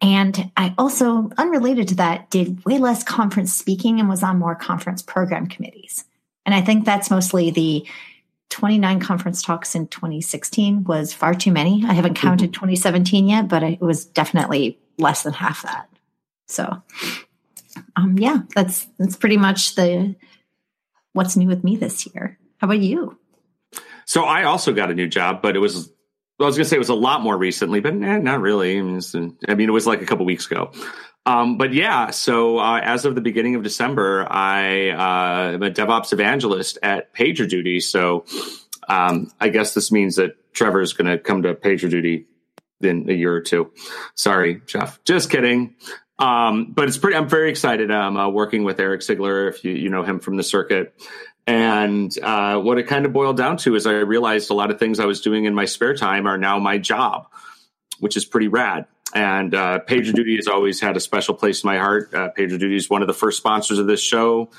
And 0.00 0.50
I 0.56 0.74
also, 0.78 1.30
unrelated 1.38 1.88
to 1.88 1.94
that, 1.96 2.30
did 2.30 2.64
way 2.64 2.78
less 2.78 3.04
conference 3.04 3.52
speaking 3.52 4.00
and 4.00 4.08
was 4.08 4.22
on 4.22 4.38
more 4.38 4.54
conference 4.54 5.00
program 5.00 5.46
committees. 5.46 6.04
And 6.44 6.54
I 6.54 6.60
think 6.60 6.84
that's 6.84 7.10
mostly 7.10 7.50
the 7.50 7.86
29 8.52 9.00
conference 9.00 9.42
talks 9.42 9.74
in 9.74 9.88
2016 9.88 10.84
was 10.84 11.12
far 11.14 11.34
too 11.34 11.50
many. 11.50 11.84
I 11.86 11.94
haven't 11.94 12.14
counted 12.14 12.52
2017 12.52 13.26
yet, 13.26 13.48
but 13.48 13.62
it 13.62 13.80
was 13.80 14.04
definitely 14.04 14.78
less 14.98 15.22
than 15.22 15.32
half 15.32 15.62
that. 15.62 15.88
So, 16.48 16.82
um, 17.96 18.18
yeah, 18.18 18.40
that's 18.54 18.86
that's 18.98 19.16
pretty 19.16 19.38
much 19.38 19.74
the 19.74 20.14
what's 21.14 21.36
new 21.36 21.48
with 21.48 21.64
me 21.64 21.76
this 21.76 22.06
year. 22.06 22.38
How 22.58 22.66
about 22.66 22.80
you? 22.80 23.18
So 24.04 24.24
I 24.24 24.44
also 24.44 24.72
got 24.74 24.90
a 24.90 24.94
new 24.94 25.08
job, 25.08 25.40
but 25.40 25.56
it 25.56 25.60
was 25.60 25.90
I 26.38 26.44
was 26.44 26.56
going 26.56 26.64
to 26.64 26.68
say 26.68 26.76
it 26.76 26.78
was 26.80 26.88
a 26.90 26.94
lot 26.94 27.22
more 27.22 27.36
recently, 27.38 27.80
but 27.80 27.94
eh, 27.94 28.18
not 28.18 28.40
really. 28.40 28.78
I 28.78 28.82
mean, 28.82 28.98
it's- 28.98 29.14
I 29.48 29.54
mean, 29.54 29.68
it 29.68 29.72
was 29.72 29.86
like 29.86 30.02
a 30.02 30.06
couple 30.06 30.26
weeks 30.26 30.50
ago. 30.50 30.72
Um, 31.24 31.56
but 31.56 31.72
yeah, 31.72 32.10
so 32.10 32.58
uh, 32.58 32.80
as 32.82 33.04
of 33.04 33.14
the 33.14 33.20
beginning 33.20 33.54
of 33.54 33.62
December, 33.62 34.26
I 34.28 34.90
uh, 34.90 35.54
am 35.54 35.62
a 35.62 35.70
DevOps 35.70 36.12
evangelist 36.12 36.78
at 36.82 37.14
PagerDuty. 37.14 37.82
So 37.82 38.24
um, 38.88 39.30
I 39.40 39.48
guess 39.48 39.74
this 39.74 39.92
means 39.92 40.16
that 40.16 40.52
Trevor 40.52 40.80
is 40.80 40.92
going 40.92 41.10
to 41.10 41.18
come 41.18 41.42
to 41.42 41.54
PagerDuty 41.54 42.24
in 42.80 43.08
a 43.08 43.12
year 43.12 43.32
or 43.32 43.40
two. 43.40 43.72
Sorry, 44.14 44.60
Jeff. 44.66 45.02
Just 45.04 45.30
kidding. 45.30 45.76
Um, 46.18 46.72
but 46.72 46.88
it's 46.88 46.98
pretty. 46.98 47.16
I'm 47.16 47.28
very 47.28 47.50
excited. 47.50 47.90
I'm 47.90 48.16
uh, 48.16 48.28
working 48.28 48.64
with 48.64 48.78
Eric 48.80 49.00
Sigler, 49.00 49.48
if 49.48 49.64
you 49.64 49.72
you 49.72 49.88
know 49.88 50.02
him 50.02 50.20
from 50.20 50.36
the 50.36 50.42
circuit. 50.42 50.94
And 51.46 52.16
uh, 52.22 52.60
what 52.60 52.78
it 52.78 52.84
kind 52.84 53.04
of 53.04 53.12
boiled 53.12 53.36
down 53.36 53.56
to 53.58 53.74
is 53.74 53.86
I 53.86 53.92
realized 53.94 54.50
a 54.50 54.54
lot 54.54 54.70
of 54.70 54.78
things 54.78 55.00
I 55.00 55.06
was 55.06 55.20
doing 55.20 55.44
in 55.44 55.54
my 55.54 55.64
spare 55.64 55.96
time 55.96 56.26
are 56.26 56.38
now 56.38 56.60
my 56.60 56.78
job, 56.78 57.26
which 57.98 58.16
is 58.16 58.24
pretty 58.24 58.46
rad. 58.46 58.86
And 59.14 59.54
uh, 59.54 59.80
PagerDuty 59.86 60.36
has 60.36 60.46
always 60.46 60.80
had 60.80 60.96
a 60.96 61.00
special 61.00 61.34
place 61.34 61.62
in 61.62 61.68
my 61.68 61.78
heart. 61.78 62.12
Uh, 62.14 62.30
PagerDuty 62.36 62.74
is 62.76 62.88
one 62.88 63.02
of 63.02 63.08
the 63.08 63.14
first 63.14 63.36
sponsors 63.38 63.78
of 63.78 63.86
this 63.86 64.00
show. 64.00 64.50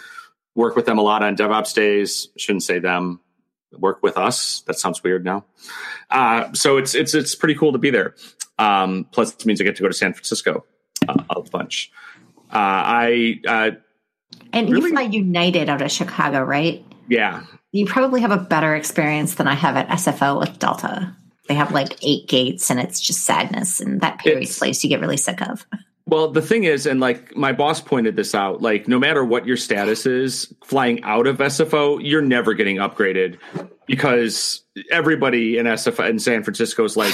Work 0.56 0.76
with 0.76 0.86
them 0.86 0.98
a 1.00 1.02
lot 1.02 1.24
on 1.24 1.36
DevOps 1.36 1.74
days. 1.74 2.28
Shouldn't 2.38 2.64
say 2.64 2.80
them. 2.80 3.20
Work 3.72 4.04
with 4.04 4.18
us. 4.18 4.62
That 4.68 4.78
sounds 4.78 5.04
weird 5.04 5.26
now. 5.26 5.46
Uh, 6.12 6.54
so 6.54 6.78
it's 6.78 6.94
it's 6.94 7.16
it's 7.16 7.34
pretty 7.34 7.56
cool 7.56 7.72
to 7.72 7.80
be 7.80 7.90
there. 7.90 8.14
Um, 8.60 9.08
plus, 9.12 9.34
it 9.34 9.44
means 9.48 9.60
I 9.60 9.64
get 9.64 9.76
to 9.78 9.82
go 9.82 9.88
to 9.88 9.96
San 9.96 10.14
Francisco 10.14 10.64
uh, 11.10 11.16
a 11.32 11.42
bunch. 11.42 11.92
Uh, 12.52 12.58
I 12.60 13.40
uh, 13.48 13.72
And 14.52 14.70
Really? 14.70 14.90
you 14.90 14.90
fly 14.92 15.02
United 15.04 15.70
out 15.70 15.82
of 15.82 15.92
Chicago, 15.92 16.44
right? 16.44 16.86
yeah 17.10 17.44
You 17.72 17.88
probably 17.88 18.22
have 18.22 18.30
a 18.32 18.38
better 18.38 18.76
experience 18.76 19.34
than 19.36 19.48
I 19.48 19.56
have 19.56 19.76
at 19.76 19.90
SFO 19.90 20.40
with 20.40 20.60
Delta. 20.60 21.16
They 21.48 21.56
have 21.56 21.72
like 21.72 21.98
eight 22.02 22.28
gates, 22.28 22.70
and 22.70 22.80
it's 22.80 23.02
just 23.02 23.26
sadness. 23.26 23.80
And 23.80 24.02
that 24.02 24.20
Perry's 24.20 24.50
It's- 24.50 24.60
place 24.60 24.84
you 24.84 24.90
get 24.90 25.02
really 25.02 25.18
sick 25.18 25.42
of. 25.42 25.66
Well, 26.06 26.32
the 26.32 26.42
thing 26.42 26.66
is, 26.66 26.86
and 26.86 27.00
like 27.00 27.36
my 27.36 27.54
boss 27.54 27.80
pointed 27.80 28.18
this 28.18 28.36
out, 28.36 28.62
like 28.62 28.88
no 28.90 29.00
matter 29.00 29.24
what 29.24 29.48
your 29.48 29.56
status 29.56 30.06
is, 30.06 30.54
flying 30.64 31.02
out 31.04 31.28
of 31.28 31.38
SFO, 31.38 31.98
you're 32.04 32.22
never 32.22 32.54
getting 32.54 32.76
upgraded 32.76 33.38
because 33.88 34.62
everybody 34.92 35.58
in 35.58 35.66
SFO 35.66 36.08
in 36.10 36.20
San 36.20 36.44
Francisco 36.44 36.84
is 36.84 36.98
like 36.98 37.14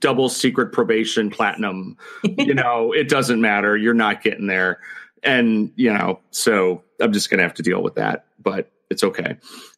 double 0.00 0.30
secret 0.30 0.72
probation 0.72 1.28
platinum. 1.28 1.98
you 2.38 2.54
know, 2.54 2.92
it 2.92 3.10
doesn't 3.10 3.42
matter. 3.42 3.76
You're 3.76 3.92
not 3.92 4.22
getting 4.22 4.46
there. 4.46 4.80
And, 5.22 5.70
you 5.76 5.92
know, 5.92 6.18
so 6.30 6.82
I'm 6.98 7.12
just 7.12 7.28
going 7.28 7.38
to 7.38 7.44
have 7.44 7.54
to 7.54 7.62
deal 7.62 7.82
with 7.82 7.96
that, 7.96 8.24
but 8.42 8.70
it's 8.88 9.04
okay. 9.04 9.36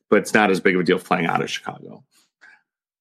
But 0.09 0.21
it's 0.21 0.35
not 0.35 0.53
as 0.53 0.61
big 0.61 0.77
of 0.77 0.81
a 0.83 0.85
deal 0.85 0.99
flying 0.99 1.27
out 1.27 1.43
of 1.43 1.51
Chicago. 1.51 2.05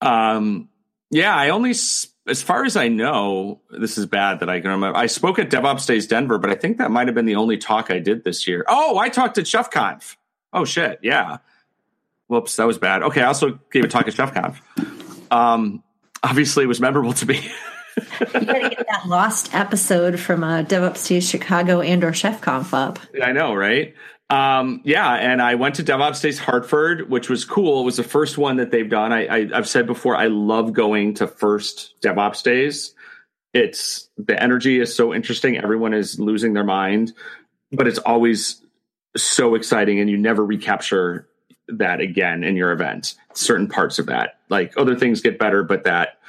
Um, 0.02 0.70
yeah, 1.12 1.36
I 1.36 1.50
only, 1.50 1.72
as 1.72 2.42
far 2.42 2.64
as 2.66 2.76
I 2.76 2.88
know, 2.88 3.62
this 3.70 3.98
is 3.98 4.06
bad 4.06 4.40
that 4.40 4.50
I 4.50 4.62
can 4.62 4.72
remember. 4.72 4.98
I 4.98 5.08
spoke 5.08 5.38
at 5.40 5.50
DevOps 5.50 5.86
Days 5.86 6.08
Denver, 6.08 6.38
but 6.38 6.50
I 6.50 6.56
think 6.56 6.78
that 6.78 6.90
might 6.90 7.08
have 7.08 7.16
been 7.16 7.26
the 7.26 7.36
only 7.36 7.58
talk 7.58 7.92
I 7.92 8.00
did 8.00 8.24
this 8.24 8.48
year. 8.48 8.66
Oh, 8.68 8.98
I 8.98 9.10
talked 9.10 9.38
at 9.38 9.46
ChefConf. 9.46 10.16
Oh 10.54 10.66
shit, 10.66 11.00
yeah. 11.04 11.38
Whoops, 12.28 12.56
that 12.56 12.66
was 12.66 12.78
bad. 12.78 13.04
Okay, 13.04 13.22
I 13.22 13.26
also 13.26 13.60
gave 13.72 13.84
a 13.84 13.88
talk 13.90 14.08
at 14.08 14.14
ChefConf. 14.14 14.58
Um, 15.32 15.84
obviously, 16.24 16.64
it 16.64 16.68
was 16.68 16.80
memorable 16.80 17.14
to 17.14 17.26
me. 17.26 17.52
You 17.98 18.46
gotta 18.46 18.70
get 18.70 18.88
that 18.88 19.04
lost 19.06 19.54
episode 19.54 20.18
from 20.18 20.46
uh, 20.46 20.64
DevOps 20.64 21.10
Days 21.10 21.30
Chicago 21.30 21.82
and 21.82 22.02
or 22.06 22.14
Chef 22.14 22.40
Conf 22.40 22.74
up. 22.74 23.00
I 23.22 23.34
know, 23.34 23.54
right? 23.54 23.94
Um, 24.32 24.82
yeah, 24.86 25.14
and 25.14 25.42
I 25.42 25.56
went 25.56 25.76
to 25.76 25.84
DevOps 25.84 26.22
Days 26.22 26.40
Hartford, 26.40 27.10
which 27.10 27.30
was 27.30 27.46
cool. 27.46 27.82
It 27.82 27.86
was 27.86 27.98
the 27.98 28.04
first 28.04 28.38
one 28.38 28.56
that 28.58 28.72
they've 28.72 28.90
done. 28.90 29.12
I, 29.12 29.50
I've 29.54 29.68
said 29.68 29.86
before, 29.86 30.16
I 30.16 30.28
love 30.28 30.72
going 30.74 31.16
to 31.16 31.28
first 31.28 32.02
DevOps 32.02 32.42
Days 32.42 32.96
it's 33.54 34.10
the 34.18 34.42
energy 34.42 34.80
is 34.80 34.96
so 34.96 35.14
interesting. 35.14 35.58
Everyone 35.58 35.94
is 35.94 36.20
losing 36.20 36.54
their 36.54 36.64
mind, 36.64 37.14
but 37.72 37.88
it's 37.88 38.00
always 38.00 38.62
so 39.18 39.56
exciting, 39.56 40.00
and 40.00 40.10
you 40.10 40.18
never 40.18 40.46
recapture 40.46 41.28
that 41.68 42.00
again 42.00 42.44
in 42.44 42.56
your 42.56 42.72
event. 42.72 43.16
Certain 43.34 43.68
parts 43.68 44.00
of 44.00 44.06
that, 44.08 44.40
like 44.50 44.74
other 44.78 44.96
things, 44.96 45.22
get 45.22 45.38
better, 45.38 45.64
but 45.64 45.84
that 45.84 46.20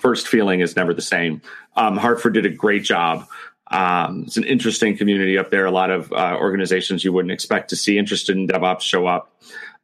first 0.00 0.28
feeling 0.28 0.60
is 0.60 0.76
never 0.76 0.92
the 0.92 1.02
same. 1.02 1.40
Um, 1.76 1.96
Hartford 1.96 2.34
did 2.34 2.46
a 2.46 2.50
great 2.50 2.84
job. 2.84 3.26
Um, 3.70 4.24
it's 4.26 4.36
an 4.36 4.44
interesting 4.44 4.96
community 4.96 5.38
up 5.38 5.50
there. 5.50 5.66
A 5.66 5.70
lot 5.70 5.90
of 5.90 6.12
uh, 6.12 6.36
organizations 6.38 7.04
you 7.04 7.12
wouldn't 7.12 7.32
expect 7.32 7.70
to 7.70 7.76
see 7.76 7.98
interested 7.98 8.36
in 8.36 8.48
DevOps 8.48 8.82
show 8.82 9.06
up. 9.06 9.34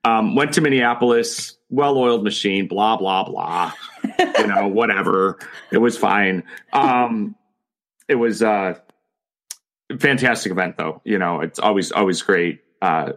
Um, 0.05 0.35
went 0.35 0.53
to 0.55 0.61
Minneapolis, 0.61 1.57
well-oiled 1.71 2.25
machine, 2.25 2.69
blah 2.69 2.97
blah 2.97 3.25
blah. 3.25 3.73
you 4.38 4.47
know, 4.47 4.69
whatever. 4.69 5.38
It 5.73 5.79
was 5.79 5.97
fine. 5.97 6.45
Um, 6.73 7.37
it 8.09 8.17
was 8.17 8.43
uh, 8.43 8.75
a 9.91 9.99
fantastic 9.99 10.53
event, 10.53 10.76
though. 10.76 11.00
You 11.05 11.19
know, 11.19 11.41
it's 11.41 11.59
always 11.59 11.93
always 11.93 12.23
great. 12.23 12.61
Uh, 12.83 13.12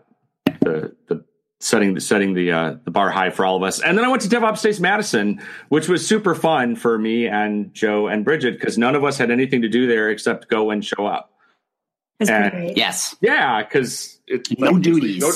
the 0.62 0.96
the 1.08 1.24
setting 1.60 1.94
the 1.96 2.02
setting 2.02 2.34
the 2.34 2.52
uh, 2.52 2.76
the 2.84 2.92
bar 2.92 3.10
high 3.10 3.30
for 3.30 3.46
all 3.46 3.56
of 3.58 3.64
us. 3.64 3.82
And 3.82 3.98
then 3.98 4.06
I 4.06 4.10
went 4.10 4.22
to 4.24 4.30
DevOps 4.30 4.62
Days 4.62 4.80
Madison, 4.80 5.42
which 5.70 5.88
was 5.90 6.08
super 6.08 6.36
fun 6.36 6.76
for 6.76 6.98
me 6.98 7.28
and 7.28 7.74
Joe 7.74 8.08
and 8.08 8.24
Bridget 8.24 8.60
because 8.60 8.78
none 8.78 8.96
of 8.96 9.04
us 9.04 9.18
had 9.18 9.32
anything 9.32 9.64
to 9.64 9.70
do 9.70 9.88
there 9.88 10.10
except 10.10 10.48
go 10.50 10.70
and 10.72 10.84
show 10.86 11.06
up. 11.06 11.32
And- 12.20 12.52
great. 12.52 12.78
Yes. 12.78 13.16
Yeah, 13.22 13.62
because 13.64 14.20
it's 14.28 14.52
No 14.58 14.72
like, 14.72 14.82
duties. 14.82 15.22
no- 15.22 15.32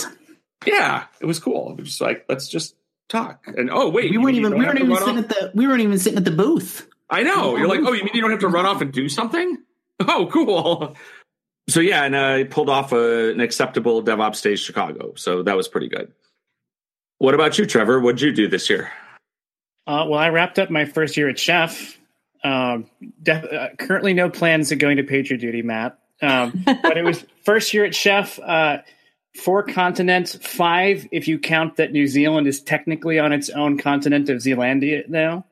yeah, 0.66 1.06
it 1.20 1.26
was 1.26 1.40
cool. 1.40 1.72
It 1.72 1.80
was 1.82 1.88
just 1.90 2.02
like 2.02 2.26
let's 2.30 2.48
just 2.48 2.76
talk. 3.10 3.46
And 3.48 3.70
oh 3.72 3.90
wait, 3.90 4.12
We 4.12 4.18
weren't 4.18 4.36
even 4.36 4.58
we 4.58 4.66
weren't 4.66 4.80
even 4.80 4.96
sitting 4.96 5.18
off? 5.18 5.24
at 5.24 5.30
the 5.30 5.52
we 5.56 5.68
weren't 5.68 5.82
even 5.82 5.98
sitting 6.00 6.18
at 6.18 6.26
the 6.26 6.32
booth. 6.32 6.88
I 7.10 7.24
know. 7.24 7.58
You're 7.58 7.68
like, 7.68 7.82
oh, 7.84 7.92
you 7.94 8.04
mean 8.04 8.12
you 8.14 8.22
don't 8.22 8.32
have 8.32 8.40
to 8.42 8.48
run 8.48 8.66
off 8.66 8.82
and 8.82 8.92
do 8.92 9.10
something? 9.10 9.58
Oh, 10.08 10.28
cool. 10.32 10.96
So 11.70 11.80
yeah, 11.80 12.04
and 12.04 12.16
I 12.16 12.44
pulled 12.44 12.70
off 12.70 12.92
a, 12.92 13.32
an 13.32 13.40
acceptable 13.40 14.04
DevOps 14.04 14.36
stage 14.36 14.60
Chicago. 14.60 15.14
So 15.16 15.44
that 15.44 15.56
was 15.56 15.68
pretty 15.68 15.88
good. 15.88 16.12
What 17.18 17.36
about 17.36 17.58
you, 17.58 17.66
Trevor? 17.66 18.00
What'd 18.00 18.22
you 18.22 18.34
do 18.34 18.48
this 18.48 18.70
year? 18.70 18.92
Uh, 19.88 20.06
well, 20.08 20.20
I 20.20 20.30
wrapped 20.30 20.60
up 20.60 20.70
my 20.70 20.86
first 20.86 21.18
year 21.18 21.30
at 21.30 21.38
Chef. 21.38 21.98
Um, 22.44 22.88
def- 23.22 23.46
uh, 23.46 23.70
currently, 23.78 24.14
no 24.14 24.30
plans 24.30 24.72
of 24.72 24.80
going 24.80 24.98
to 24.98 25.04
PagerDuty, 25.04 25.64
Matt. 25.64 26.00
Um, 26.22 26.64
but 26.66 26.98
it 26.98 27.04
was 27.04 27.26
first 27.44 27.74
year 27.74 27.86
at 27.86 27.94
Chef. 27.96 28.40
Uh, 28.40 28.80
four 29.36 29.64
continents, 29.64 30.36
five 30.36 31.08
if 31.12 31.28
you 31.28 31.40
count 31.40 31.78
that 31.78 31.92
New 31.92 32.08
Zealand 32.08 32.48
is 32.48 32.62
technically 32.62 33.20
on 33.20 33.32
its 33.32 33.50
own 33.50 33.78
continent 33.78 34.30
of 34.30 34.38
Zealandia 34.38 35.08
now. 35.08 35.46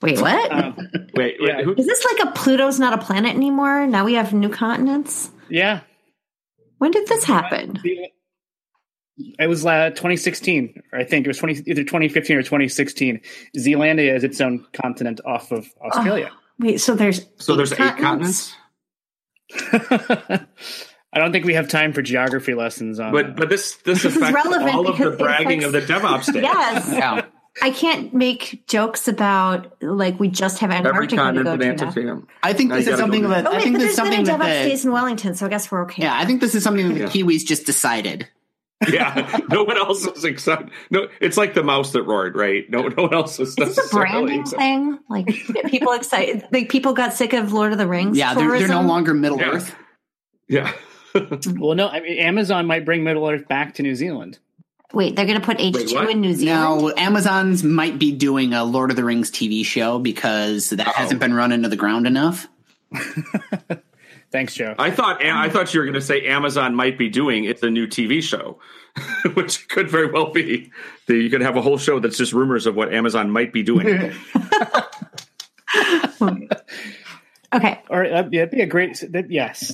Wait, 0.00 0.20
what? 0.20 0.52
Um, 0.52 0.76
Wait, 1.14 1.36
Yeah. 1.40 1.56
wait 1.56 1.64
who, 1.64 1.74
Is 1.74 1.86
this 1.86 2.04
like 2.04 2.28
a 2.28 2.32
Pluto's 2.32 2.78
not 2.78 2.92
a 2.92 2.98
planet 2.98 3.34
anymore? 3.34 3.86
Now 3.86 4.04
we 4.04 4.14
have 4.14 4.32
new 4.32 4.48
continents? 4.48 5.30
yeah, 5.48 5.80
When 6.78 6.90
did 6.92 7.06
this 7.08 7.24
happen? 7.24 7.78
It 7.84 9.48
was 9.48 9.66
uh, 9.66 9.90
2016, 9.90 10.80
I 10.92 11.02
think 11.02 11.26
it 11.26 11.28
was 11.28 11.38
20, 11.38 11.62
either 11.66 11.82
2015 11.82 12.36
or 12.36 12.42
2016. 12.42 13.20
Zealandia 13.56 14.14
is 14.14 14.22
its 14.22 14.40
own 14.40 14.64
continent 14.72 15.20
off 15.26 15.50
of 15.50 15.66
Australia. 15.82 16.30
Wait, 16.60 16.78
so 16.80 16.94
there's 16.94 17.26
so 17.36 17.56
there's 17.56 17.72
eight 17.72 17.96
continents, 17.96 18.54
I 19.72 20.40
don't 21.14 21.32
think 21.32 21.44
we 21.46 21.54
have 21.54 21.68
time 21.68 21.92
for 21.92 22.02
geography 22.02 22.54
lessons 22.54 23.00
on. 23.00 23.12
but 23.12 23.34
but 23.36 23.48
this 23.48 23.76
this 23.76 24.02
This 24.02 24.12
is 24.14 24.16
affects 24.22 24.34
relevant 24.34 24.70
all 24.74 24.86
of 24.86 24.98
the 24.98 25.04
because 25.04 25.14
it 25.14 25.18
bragging 25.18 25.64
of 25.64 25.72
the 25.72 25.80
DevOps 25.80 26.32
Day. 26.32 26.42
Yes. 26.42 26.88
Yeah. 26.92 27.24
I 27.62 27.70
can't 27.70 28.12
make 28.14 28.66
jokes 28.66 29.08
about 29.08 29.82
like 29.82 30.18
we 30.20 30.28
just 30.28 30.58
have 30.60 30.70
Every 30.70 30.88
Antarctica 30.88 31.16
to 31.16 31.16
continent 31.22 31.44
go 31.46 31.52
and 31.52 31.60
to. 31.62 31.68
Antarctica. 31.68 32.06
now. 32.06 32.22
I 32.42 32.52
think 32.52 32.70
Now 32.70 32.76
this 32.76 32.86
you 32.86 32.92
is 32.92 32.98
something 32.98 33.22
go 33.22 33.28
that 33.28 33.46
Oh 33.46 33.52
I 33.52 33.60
think 33.60 33.74
but 33.76 33.80
this 33.80 33.90
is 33.92 33.96
there's 33.96 34.08
been 34.10 34.20
a 34.20 34.24
something 34.26 34.38
that 34.38 34.46
DevOps 34.46 34.62
the, 34.64 34.68
days 34.70 34.84
in 34.84 34.92
Wellington, 34.92 35.34
so 35.34 35.46
I 35.46 35.48
guess 35.48 35.70
we're 35.70 35.82
okay. 35.84 36.02
yeah 36.02 36.16
I 36.16 36.24
think 36.24 36.40
this 36.40 36.54
is 36.54 36.62
something 36.62 36.88
that 36.88 36.94
the 36.94 37.00
Yeah. 37.00 37.06
Kiwis 37.08 37.44
just 37.46 37.66
decided. 37.66 38.28
Yeah, 38.92 39.40
no 39.50 39.64
one 39.64 39.76
else 39.76 40.06
is 40.06 40.24
excited. 40.24 40.70
No, 40.92 41.08
it's 41.20 41.36
like 41.36 41.54
the 41.54 41.64
mouse 41.64 41.90
that 41.94 42.04
roared, 42.04 42.36
right? 42.36 42.64
No, 42.70 42.82
no 42.82 43.02
one 43.02 43.12
else 43.14 43.40
is 43.40 43.48
Is 43.48 43.56
this 43.56 43.92
a 43.92 43.96
branding 43.96 44.42
excited. 44.42 44.56
thing? 44.60 44.98
Like 45.08 45.26
people 45.66 45.92
excited? 45.94 46.46
Like 46.52 46.68
people 46.68 46.92
got 46.92 47.12
sick 47.12 47.32
of 47.32 47.52
Lord 47.52 47.72
of 47.72 47.78
the 47.78 47.88
Rings. 47.88 48.16
Yeah, 48.16 48.34
they're, 48.34 48.56
they're 48.56 48.68
no 48.68 48.82
longer 48.82 49.14
Middle 49.14 49.38
Yeah. 49.40 49.50
Earth. 49.50 49.74
Yeah. 50.48 50.72
well, 51.58 51.74
no, 51.74 51.88
I 51.88 51.98
mean 51.98 52.18
Amazon 52.18 52.66
might 52.66 52.84
bring 52.84 53.02
Middle 53.02 53.28
Earth 53.28 53.48
back 53.48 53.74
to 53.74 53.82
New 53.82 53.96
Zealand. 53.96 54.38
Wait, 54.94 55.16
they're 55.16 55.26
going 55.26 55.38
to 55.38 55.44
put 55.44 55.60
H 55.60 55.74
Wait, 55.74 55.88
two 55.88 55.96
what? 55.96 56.10
in 56.10 56.20
New 56.20 56.32
Zealand. 56.32 56.82
Now, 56.82 56.92
Amazon's 56.96 57.62
might 57.62 57.98
be 57.98 58.12
doing 58.12 58.54
a 58.54 58.64
Lord 58.64 58.90
of 58.90 58.96
the 58.96 59.04
Rings 59.04 59.30
TV 59.30 59.64
show 59.64 59.98
because 59.98 60.70
that 60.70 60.88
oh. 60.88 60.92
hasn't 60.92 61.20
been 61.20 61.34
run 61.34 61.52
into 61.52 61.68
the 61.68 61.76
ground 61.76 62.06
enough. 62.06 62.48
Thanks, 64.30 64.54
Joe. 64.54 64.74
I 64.78 64.90
thought 64.90 65.24
I 65.24 65.48
thought 65.48 65.72
you 65.72 65.80
were 65.80 65.86
going 65.86 65.94
to 65.94 66.00
say 66.00 66.26
Amazon 66.26 66.74
might 66.74 66.98
be 66.98 67.08
doing 67.08 67.44
it's 67.44 67.62
a 67.62 67.70
new 67.70 67.86
TV 67.86 68.22
show, 68.22 68.58
which 69.34 69.68
could 69.68 69.90
very 69.90 70.10
well 70.10 70.32
be. 70.32 70.70
You 71.06 71.30
could 71.30 71.40
have 71.40 71.56
a 71.56 71.62
whole 71.62 71.78
show 71.78 71.98
that's 71.98 72.18
just 72.18 72.32
rumors 72.32 72.66
of 72.66 72.74
what 72.74 72.92
Amazon 72.92 73.30
might 73.30 73.52
be 73.52 73.62
doing. 73.62 74.12
Okay, 77.50 77.80
Or 77.88 78.04
yeah, 78.04 78.18
it'd 78.18 78.50
be 78.50 78.60
a 78.60 78.66
great. 78.66 79.02
That, 79.10 79.30
yes, 79.30 79.72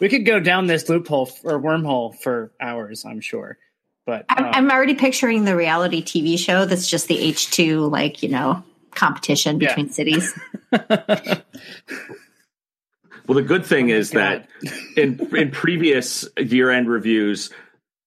we 0.00 0.08
could 0.08 0.24
go 0.26 0.40
down 0.40 0.66
this 0.66 0.88
loophole 0.88 1.28
f- 1.30 1.44
or 1.44 1.60
wormhole 1.60 2.18
for 2.18 2.52
hours. 2.60 3.04
I'm 3.04 3.20
sure, 3.20 3.58
but 4.06 4.24
I'm, 4.28 4.44
uh, 4.44 4.48
I'm 4.52 4.70
already 4.70 4.94
picturing 4.94 5.44
the 5.44 5.56
reality 5.56 6.02
TV 6.02 6.38
show 6.38 6.64
that's 6.64 6.88
just 6.88 7.08
the 7.08 7.18
H 7.18 7.50
two, 7.50 7.86
like 7.86 8.22
you 8.22 8.28
know, 8.28 8.62
competition 8.92 9.60
Yeah. 9.60 9.68
between 9.68 9.90
cities. 9.90 10.38
Well, 13.26 13.34
the 13.36 13.42
good 13.42 13.66
thing 13.66 13.90
is 13.90 14.10
God. 14.10 14.46
that 14.62 14.72
in 14.96 15.20
in 15.36 15.50
previous 15.50 16.26
year 16.38 16.70
end 16.70 16.88
reviews, 16.88 17.50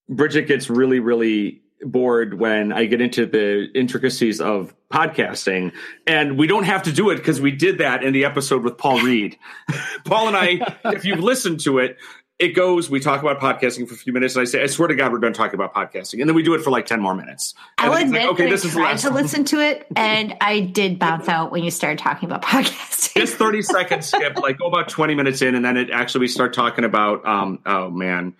Bridget 0.10 0.47
gets 0.47 0.67
really 0.69 0.99
really 0.99 1.62
bored 1.84 2.39
when 2.39 2.71
I 2.73 2.86
get 2.86 3.01
into 3.01 3.27
the 3.27 3.67
intricacies 3.75 4.41
of 4.41 4.73
podcasting, 4.91 5.73
and 6.06 6.38
we 6.38 6.47
don't 6.47 6.65
have 6.65 6.84
to 6.84 6.91
do 6.91 7.10
it 7.10 7.17
because 7.17 7.41
we 7.41 7.51
did 7.51 7.80
that 7.80 8.04
in 8.04 8.13
the 8.13 8.25
episode 8.25 8.63
with 8.63 8.77
Paul 8.77 9.01
Reed. 9.01 9.38
Paul 10.06 10.27
and 10.27 10.38
I, 10.38 10.77
if 10.91 11.06
you've 11.06 11.19
listened 11.19 11.62
to 11.62 11.80
it. 11.80 11.97
It 12.39 12.56
goes. 12.56 12.89
We 12.89 12.99
talk 12.99 13.21
about 13.21 13.39
podcasting 13.39 13.88
for 13.88 13.93
a 13.93 13.97
few 13.97 14.13
minutes, 14.13 14.36
and 14.36 14.41
I 14.41 14.45
say, 14.45 14.63
"I 14.63 14.65
swear 14.65 14.88
to 14.88 14.95
God, 14.95 15.12
we're 15.12 15.19
done 15.19 15.32
talking 15.32 15.54
about 15.54 15.75
podcasting," 15.75 16.21
and 16.21 16.27
then 16.27 16.36
we 16.36 16.41
do 16.41 16.56
it 16.56 16.63
for 16.63 16.71
like 16.71 16.88
ten 16.88 16.99
more 16.99 17.13
minutes. 17.13 17.54
And 17.77 17.93
I'll 17.93 18.01
admit 18.04 18.23
like, 18.23 18.32
okay, 18.32 18.49
this 18.49 18.65
I 18.65 18.67
is 18.69 18.73
the 18.73 18.80
tried 18.80 18.91
last 18.93 19.01
to 19.04 19.12
listen 19.12 19.45
to 19.45 19.60
it, 19.60 19.86
and 19.95 20.36
I 20.41 20.62
did 20.62 20.97
bounce 20.97 21.30
out 21.30 21.51
when 21.51 21.63
you 21.63 21.69
started 21.69 21.99
talking 21.99 22.27
about 22.27 22.41
podcasting. 22.41 23.13
just 23.13 23.36
30 23.36 23.62
second 23.62 24.04
skip 24.04 24.38
like 24.38 24.58
go 24.58 24.65
about 24.65 24.89
20 24.89 25.13
minutes 25.15 25.41
in 25.43 25.54
and 25.54 25.63
then 25.63 25.77
it 25.77 25.89
actually 25.91 26.21
we 26.21 26.27
start 26.27 26.54
talking 26.54 26.84
about 26.84 27.25
um 27.27 27.60
oh 27.65 27.89
man 27.89 28.34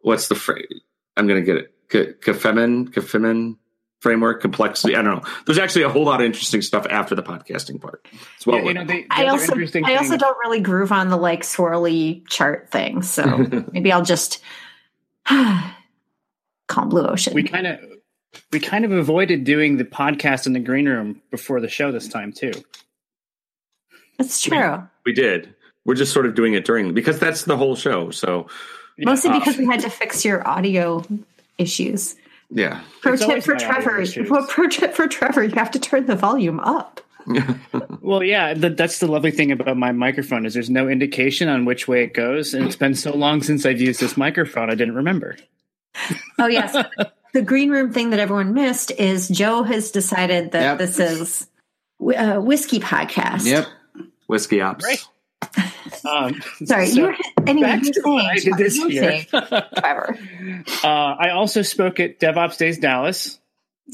what's 0.00 0.28
the 0.28 0.34
phrase 0.34 0.80
i'm 1.16 1.26
gonna 1.26 1.40
get 1.40 1.56
it 1.56 1.74
K- 1.88 2.12
Cynefin 2.14 2.90
Cynefin 2.92 3.56
framework 4.02 4.40
complexity 4.40 4.96
i 4.96 5.02
don't 5.02 5.16
know 5.16 5.30
there's 5.46 5.58
actually 5.58 5.82
a 5.82 5.88
whole 5.88 6.04
lot 6.04 6.20
of 6.20 6.26
interesting 6.26 6.60
stuff 6.60 6.86
after 6.90 7.14
the 7.14 7.22
podcasting 7.22 7.80
part 7.80 8.06
it's 8.34 8.46
well 8.46 8.58
yeah, 8.58 8.64
you 8.64 8.74
know, 8.74 8.80
it. 8.82 8.88
the, 8.88 8.92
the 8.94 9.06
I 9.10 9.26
also, 9.26 9.52
interesting 9.52 9.84
I 9.84 9.94
also 9.94 10.16
don't 10.16 10.36
really 10.38 10.60
groove 10.60 10.92
on 10.92 11.08
the 11.08 11.16
like 11.16 11.42
swirly 11.42 12.26
chart 12.28 12.70
thing, 12.70 13.02
so 13.02 13.24
maybe 13.72 13.92
I'll 13.92 14.04
just 14.04 14.42
calm 15.26 16.88
blue 16.88 17.06
ocean. 17.06 17.34
we 17.34 17.44
kind 17.44 17.66
of 17.66 17.78
we 18.50 18.58
kind 18.58 18.84
of 18.84 18.92
avoided 18.92 19.44
doing 19.44 19.76
the 19.76 19.84
podcast 19.84 20.46
in 20.46 20.52
the 20.52 20.60
green 20.60 20.88
room 20.88 21.22
before 21.30 21.60
the 21.60 21.68
show 21.68 21.92
this 21.92 22.08
time 22.08 22.32
too. 22.32 22.52
That's 24.18 24.40
true. 24.40 24.82
we 25.06 25.12
did 25.12 25.54
we're 25.84 25.94
just 25.94 26.12
sort 26.12 26.26
of 26.26 26.34
doing 26.34 26.54
it 26.54 26.64
during 26.64 26.94
because 26.94 27.18
that's 27.18 27.44
the 27.44 27.56
whole 27.56 27.74
show 27.74 28.10
so 28.10 28.46
Mostly 28.98 29.30
Uh, 29.30 29.38
because 29.38 29.56
we 29.56 29.66
had 29.66 29.80
to 29.80 29.90
fix 29.90 30.24
your 30.24 30.46
audio 30.46 31.04
issues. 31.58 32.16
Yeah 32.54 32.80
Pro 33.00 33.14
It's 33.14 33.24
tip 33.24 33.42
for 33.42 33.56
Trevor. 33.56 34.00
issues. 34.00 34.30
Well, 34.30 34.46
pro 34.46 34.68
tip 34.68 34.94
for 34.94 35.06
Trevor, 35.08 35.42
you 35.44 35.54
have 35.54 35.70
to 35.72 35.78
turn 35.80 36.06
the 36.06 36.16
volume 36.16 36.60
up. 36.60 37.00
Well, 38.00 38.24
yeah, 38.24 38.52
th- 38.52 38.76
that's 38.76 38.98
the 38.98 39.06
lovely 39.06 39.30
thing 39.30 39.52
about 39.52 39.76
my 39.76 39.92
microphone 39.92 40.44
is 40.44 40.54
there's 40.54 40.68
no 40.68 40.88
indication 40.88 41.48
on 41.48 41.64
which 41.64 41.86
way 41.86 42.02
it 42.02 42.14
goes, 42.14 42.52
and 42.52 42.66
it's 42.66 42.74
been 42.74 42.96
so 42.96 43.14
long 43.16 43.42
since 43.44 43.64
I've 43.64 43.80
used 43.80 44.00
this 44.00 44.16
microphone, 44.16 44.70
I 44.70 44.74
didn't 44.74 44.96
remember. 44.96 45.36
Oh 46.40 46.48
yes. 46.48 46.76
the 47.32 47.42
green 47.42 47.70
room 47.70 47.92
thing 47.92 48.10
that 48.10 48.18
everyone 48.18 48.54
missed 48.54 48.90
is 48.90 49.28
Joe 49.28 49.62
has 49.62 49.92
decided 49.92 50.50
that 50.50 50.62
Yep. 50.62 50.78
this 50.78 50.98
is 50.98 51.46
a 52.16 52.40
whiskey 52.40 52.80
podcast. 52.80 53.44
Yep, 53.46 53.66
whiskey 54.26 54.60
ops 54.60 54.84
Right. 54.84 55.04
Um, 56.04 56.40
Sorry, 56.64 56.86
so, 56.88 56.94
you 56.96 57.02
were 57.06 57.16
anyway. 57.46 57.68
back 57.68 57.84
You 57.84 57.92
to 57.92 58.00
were 58.04 58.12
what 58.14 58.24
I 58.24 58.36
saying, 58.36 58.56
did 58.56 58.66
this 58.66 58.76
you 58.76 58.88
year. 58.88 59.02
saying, 59.02 59.26
Trevor. 59.78 60.18
uh, 60.84 60.86
I 60.86 61.30
also 61.30 61.62
spoke 61.62 62.00
at 62.00 62.18
DevOps 62.18 62.58
Days 62.58 62.78
Dallas, 62.78 63.38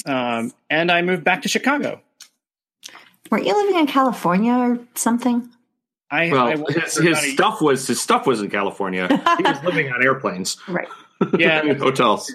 um, 0.06 0.52
and 0.70 0.90
I 0.90 1.02
moved 1.02 1.24
back 1.24 1.42
to 1.42 1.48
Chicago. 1.48 2.00
Weren't 3.30 3.46
you 3.46 3.54
living 3.54 3.78
in 3.80 3.86
California 3.86 4.52
or 4.52 4.78
something? 4.94 5.48
I, 6.10 6.30
I 6.30 6.32
well 6.32 6.56
worked 6.58 6.72
his, 6.80 6.96
his 6.96 7.32
stuff 7.34 7.60
was 7.60 7.86
his 7.86 8.00
stuff 8.00 8.26
was 8.26 8.40
in 8.40 8.48
california 8.48 9.08
he 9.36 9.42
was 9.42 9.62
living 9.62 9.92
on 9.92 10.02
airplanes 10.02 10.56
Right. 10.66 10.88
Yeah. 11.38 11.74
hotels 11.74 12.34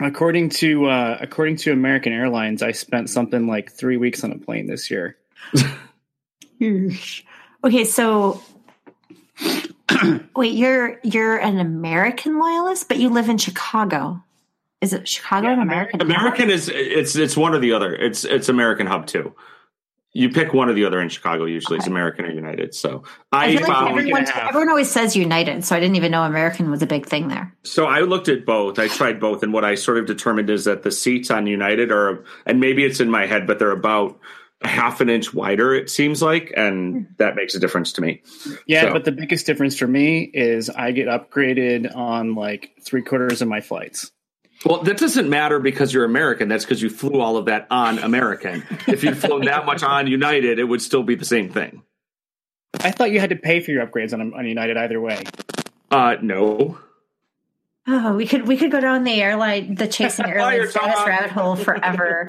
According 0.00 0.48
to 0.48 0.86
uh, 0.86 1.18
according 1.20 1.56
to 1.58 1.70
American 1.72 2.12
Airlines, 2.12 2.60
I 2.60 2.72
spent 2.72 3.08
something 3.08 3.46
like 3.46 3.70
three 3.70 3.96
weeks 3.96 4.24
on 4.24 4.32
a 4.32 4.38
plane 4.38 4.66
this 4.66 4.90
year. 4.90 5.16
Okay, 7.64 7.84
so 7.84 8.42
wait, 10.36 10.54
you're 10.54 10.98
you're 11.02 11.36
an 11.36 11.58
American 11.58 12.38
loyalist, 12.38 12.88
but 12.88 12.98
you 12.98 13.08
live 13.08 13.28
in 13.28 13.38
Chicago. 13.38 14.22
Is 14.80 14.92
it 14.92 15.06
Chicago 15.06 15.46
Yeah, 15.46 15.52
and 15.54 15.62
American? 15.62 16.00
American 16.00 16.50
is 16.50 16.68
it's 16.68 17.14
it's 17.14 17.36
one 17.36 17.54
or 17.54 17.58
the 17.58 17.72
other. 17.72 17.94
It's 17.94 18.24
it's 18.24 18.48
American 18.48 18.86
Hub 18.86 19.06
too. 19.06 19.34
You 20.14 20.28
pick 20.28 20.52
one 20.52 20.68
or 20.68 20.74
the 20.74 20.84
other 20.84 21.00
in 21.00 21.08
Chicago. 21.08 21.46
Usually, 21.46 21.78
it's 21.78 21.86
American 21.86 22.26
or 22.26 22.30
United. 22.30 22.74
So 22.74 23.04
I 23.30 23.46
I, 23.46 23.52
feel 23.52 23.60
like 23.60 23.66
found 23.66 23.98
everyone, 23.98 24.20
and 24.26 24.30
everyone 24.30 24.68
always 24.68 24.90
says 24.90 25.16
United, 25.16 25.64
so 25.64 25.74
I 25.74 25.80
didn't 25.80 25.96
even 25.96 26.10
know 26.10 26.24
American 26.24 26.70
was 26.70 26.82
a 26.82 26.86
big 26.86 27.06
thing 27.06 27.28
there. 27.28 27.54
So 27.62 27.86
I 27.86 28.00
looked 28.00 28.28
at 28.28 28.44
both. 28.44 28.78
I 28.78 28.88
tried 28.88 29.20
both, 29.20 29.42
and 29.42 29.54
what 29.54 29.64
I 29.64 29.74
sort 29.74 29.96
of 29.96 30.06
determined 30.06 30.50
is 30.50 30.64
that 30.66 30.82
the 30.82 30.90
seats 30.90 31.30
on 31.30 31.46
United 31.46 31.90
are, 31.90 32.24
and 32.44 32.60
maybe 32.60 32.84
it's 32.84 33.00
in 33.00 33.10
my 33.10 33.24
head, 33.24 33.46
but 33.46 33.58
they're 33.58 33.70
about 33.70 34.10
a 34.10 34.16
half 34.64 35.00
an 35.00 35.08
inch 35.10 35.32
wider. 35.34 35.74
It 35.74 35.90
seems 35.90 36.22
like, 36.22 36.52
and 36.56 37.06
that 37.18 37.36
makes 37.36 37.54
a 37.54 37.60
difference 37.60 37.92
to 37.94 38.00
me. 38.02 38.22
Yeah, 38.66 38.82
So- 38.82 38.92
but 38.92 39.04
the 39.04 39.12
biggest 39.12 39.46
difference 39.46 39.78
for 39.78 39.86
me 39.86 40.22
is 40.32 40.70
I 40.70 40.92
get 40.92 41.08
upgraded 41.08 41.94
on 41.94 42.34
like 42.34 42.70
three 42.84 43.02
quarters 43.02 43.42
of 43.42 43.48
my 43.48 43.60
flights. 43.60 44.10
Well, 44.64 44.82
that 44.84 44.96
doesn't 44.96 45.28
matter 45.28 45.58
because 45.58 45.92
you're 45.92 46.04
American. 46.04 46.48
That's 46.48 46.64
because 46.64 46.80
you 46.80 46.88
flew 46.88 47.20
all 47.20 47.36
of 47.36 47.46
that 47.46 47.66
on 47.70 47.98
American. 47.98 48.64
if 48.86 49.02
you'd 49.02 49.16
flown 49.18 49.40
that 49.46 49.66
much 49.66 49.82
on 49.82 50.06
United, 50.06 50.58
it 50.60 50.64
would 50.64 50.80
still 50.80 51.02
be 51.02 51.16
the 51.16 51.24
same 51.24 51.48
thing. 51.48 51.82
I 52.80 52.92
thought 52.92 53.10
you 53.10 53.18
had 53.18 53.30
to 53.30 53.36
pay 53.36 53.58
for 53.60 53.72
your 53.72 53.84
upgrades 53.84 54.12
on, 54.14 54.32
on 54.34 54.46
United 54.46 54.76
either 54.76 55.00
way. 55.00 55.22
Uh, 55.90 56.16
no. 56.22 56.78
Oh, 57.88 58.14
we 58.14 58.26
could 58.26 58.46
we 58.46 58.56
could 58.56 58.70
go 58.70 58.80
down 58.80 59.02
the 59.02 59.20
airline, 59.20 59.74
the 59.74 59.88
chasing 59.88 60.24
Fire, 60.26 60.34
airline 60.38 60.68
status 60.68 60.94
Tom. 60.94 61.08
rabbit 61.08 61.30
hole 61.32 61.56
forever. 61.56 62.28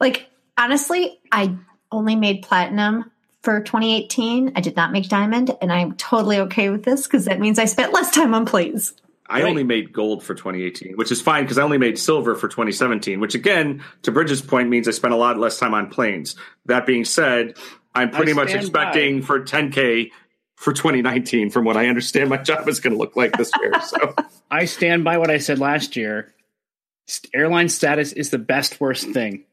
like 0.00 0.26
honestly, 0.60 1.18
I 1.32 1.56
only 1.90 2.14
made 2.16 2.42
platinum 2.42 3.10
for 3.42 3.60
2018. 3.60 4.52
I 4.54 4.60
did 4.60 4.76
not 4.76 4.92
make 4.92 5.08
diamond, 5.08 5.56
and 5.60 5.72
I'm 5.72 5.94
totally 5.96 6.38
okay 6.40 6.68
with 6.70 6.84
this 6.84 7.04
because 7.06 7.24
that 7.24 7.40
means 7.40 7.58
I 7.58 7.64
spent 7.64 7.92
less 7.92 8.10
time 8.10 8.34
on 8.34 8.44
planes. 8.44 8.94
I 9.28 9.42
Right. 9.42 9.48
only 9.48 9.62
made 9.62 9.92
gold 9.92 10.24
for 10.24 10.34
2018, 10.34 10.96
which 10.96 11.12
is 11.12 11.22
fine 11.22 11.44
because 11.44 11.56
I 11.56 11.62
only 11.62 11.78
made 11.78 11.98
silver 11.98 12.34
for 12.34 12.48
2017, 12.48 13.20
which 13.20 13.34
again, 13.34 13.82
to 14.02 14.10
Bridget's 14.12 14.42
point, 14.42 14.68
means 14.68 14.88
I 14.88 14.90
spent 14.90 15.14
a 15.14 15.16
lot 15.16 15.38
less 15.38 15.58
time 15.58 15.72
on 15.72 15.88
planes. 15.88 16.34
That 16.66 16.84
being 16.84 17.04
said, 17.04 17.56
I'm 17.94 18.10
pretty 18.10 18.32
much 18.32 18.48
stand 18.48 18.62
expecting 18.64 19.22
for 19.22 19.40
10K 19.40 20.10
for 20.56 20.72
2019 20.72 21.50
from 21.50 21.64
what 21.64 21.76
I 21.76 21.86
understand 21.86 22.28
my 22.28 22.36
job 22.38 22.68
is 22.68 22.80
going 22.80 22.92
to 22.92 22.98
look 22.98 23.16
like 23.16 23.36
this 23.38 23.50
year. 23.60 23.72
So 23.80 24.14
I 24.50 24.64
stand 24.66 25.04
by 25.04 25.16
what 25.18 25.30
I 25.30 25.38
said 25.38 25.58
last 25.60 25.96
year. 25.96 26.34
St- 27.06 27.30
Airline 27.34 27.68
status 27.68 28.12
is 28.12 28.30
the 28.30 28.38
best 28.38 28.80
worst 28.80 29.08
thing. 29.10 29.44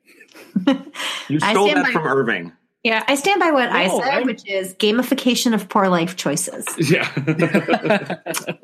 You 1.30 1.40
stole 1.40 1.68
stand 1.68 1.78
that 1.78 1.86
by- 1.86 1.92
from 1.92 2.04
Irving. 2.08 2.52
Yeah, 2.84 3.04
I 3.08 3.16
stand 3.16 3.40
by 3.40 3.52
what 3.52 3.70
I 3.70 3.88
said, 3.90 4.14
I'm- 4.14 4.26
which 4.26 4.48
is 4.48 4.74
gamification 4.76 5.54
of 5.54 5.68
poor 5.70 5.90
life 5.90 6.16
choices. 6.16 6.66
Yeah. 6.78 7.08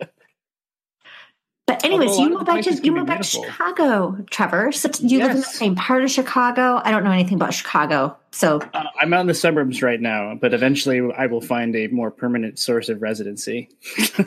But 1.66 1.86
anyways, 1.86 2.10
Although 2.10 2.24
you 2.24 2.30
lot 2.30 2.34
moved 2.40 2.46
back 2.48 2.64
to 2.66 2.74
you 2.74 2.82
can 2.82 2.94
moved 2.94 3.08
back 3.08 3.22
to. 3.22 3.26
Chicago, 3.26 4.18
Trevor. 4.30 4.74
So 4.74 4.90
you 5.00 5.20
live 5.20 5.32
in 5.32 5.38
the 5.38 5.44
same 5.44 5.76
part 5.76 6.04
of 6.04 6.12
Chicago. 6.12 6.82
I 6.84 6.92
don't 6.92 7.06
know 7.06 7.12
anything 7.12 7.36
about 7.36 7.54
Chicago, 7.54 8.18
so 8.32 8.60
Uh, 8.74 8.84
I'm 9.00 9.14
out 9.14 9.22
in 9.22 9.28
the 9.28 9.34
suburbs 9.34 9.82
right 9.82 10.02
now, 10.02 10.36
but 10.36 10.54
eventually 10.54 11.02
I 11.18 11.28
will 11.28 11.40
find 11.40 11.74
a 11.78 11.88
more 11.88 12.12
permanent 12.12 12.60
source 12.60 12.90
of 12.90 13.02
residency. 13.02 13.70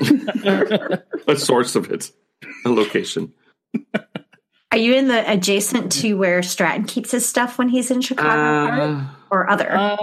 a 1.28 1.37
source 1.37 1.76
of 1.76 1.90
it, 1.90 2.11
a 2.64 2.70
location. 2.70 3.35
Are 4.72 4.79
you 4.79 4.94
in 4.94 5.09
the 5.09 5.31
adjacent 5.31 5.92
to 5.92 6.14
where 6.14 6.42
Stratton 6.42 6.85
keeps 6.85 7.11
his 7.12 7.26
stuff 7.26 7.59
when 7.59 7.68
he's 7.68 7.90
in 7.90 8.00
Chicago, 8.00 8.83
Uh, 8.83 9.05
or 9.31 9.48
other? 9.48 9.70
Uh, 9.74 9.96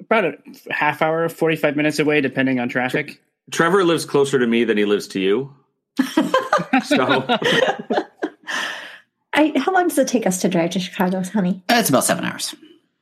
about 0.00 0.24
a 0.24 0.34
half 0.70 1.00
hour, 1.02 1.28
45 1.28 1.76
minutes 1.76 1.98
away, 1.98 2.20
depending 2.20 2.58
on 2.60 2.68
traffic. 2.68 3.20
Trevor 3.50 3.84
lives 3.84 4.04
closer 4.04 4.38
to 4.38 4.46
me 4.46 4.64
than 4.64 4.76
he 4.76 4.84
lives 4.84 5.08
to 5.08 5.20
you. 5.20 5.54
so 6.84 7.26
I, 9.32 9.52
how 9.56 9.72
long 9.72 9.88
does 9.88 9.98
it 9.98 10.06
take 10.08 10.26
us 10.26 10.40
to 10.42 10.48
drive 10.48 10.70
to 10.70 10.80
Chicago, 10.80 11.22
honey? 11.24 11.62
It's 11.68 11.88
about 11.88 12.04
seven 12.04 12.24
hours. 12.24 12.54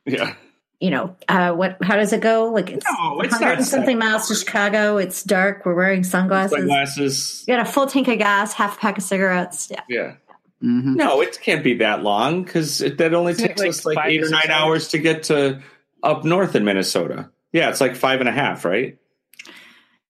yeah. 0.05 0.35
You 0.79 0.89
know, 0.89 1.15
uh, 1.29 1.53
what? 1.53 1.77
How 1.81 1.95
does 1.95 2.11
it 2.11 2.19
go? 2.21 2.51
Like 2.51 2.69
it's, 2.69 2.85
No, 2.85 3.21
it's 3.21 3.31
100 3.31 3.39
not 3.45 3.57
and 3.59 3.65
something 3.65 3.97
miles 3.97 4.27
to 4.27 4.35
Chicago. 4.35 4.97
It's 4.97 5.23
dark. 5.23 5.65
We're 5.65 5.75
wearing 5.75 6.03
sunglasses. 6.03 6.57
Sunglasses. 6.57 7.45
You 7.47 7.55
got 7.55 7.65
a 7.65 7.71
full 7.71 7.87
tank 7.87 8.09
of 8.09 8.17
gas, 8.17 8.51
half 8.53 8.75
a 8.77 8.79
pack 8.81 8.97
of 8.97 9.03
cigarettes. 9.03 9.69
Yeah. 9.71 9.81
Yeah. 9.87 10.15
Hmm 10.63 10.95
No, 10.95 11.19
it 11.21 11.39
can't 11.41 11.63
be 11.63 11.73
that 11.79 12.03
long 12.03 12.43
because 12.43 12.77
that 12.79 13.13
only 13.13 13.33
Isn't 13.33 13.47
takes 13.49 13.59
like 13.61 13.69
us 13.69 13.85
like 13.85 13.97
eight 14.05 14.23
or 14.23 14.29
nine 14.29 14.49
hours 14.49 14.83
hours? 14.83 14.87
to 14.89 14.97
get 14.99 15.23
to 15.23 15.61
up 16.01 16.23
north 16.23 16.55
in 16.55 16.63
Minnesota. 16.63 17.29
Yeah, 17.51 17.69
it's 17.69 17.81
like 17.81 17.95
five 17.97 18.19
and 18.21 18.29
a 18.29 18.31
half, 18.31 18.63
right? 18.65 18.97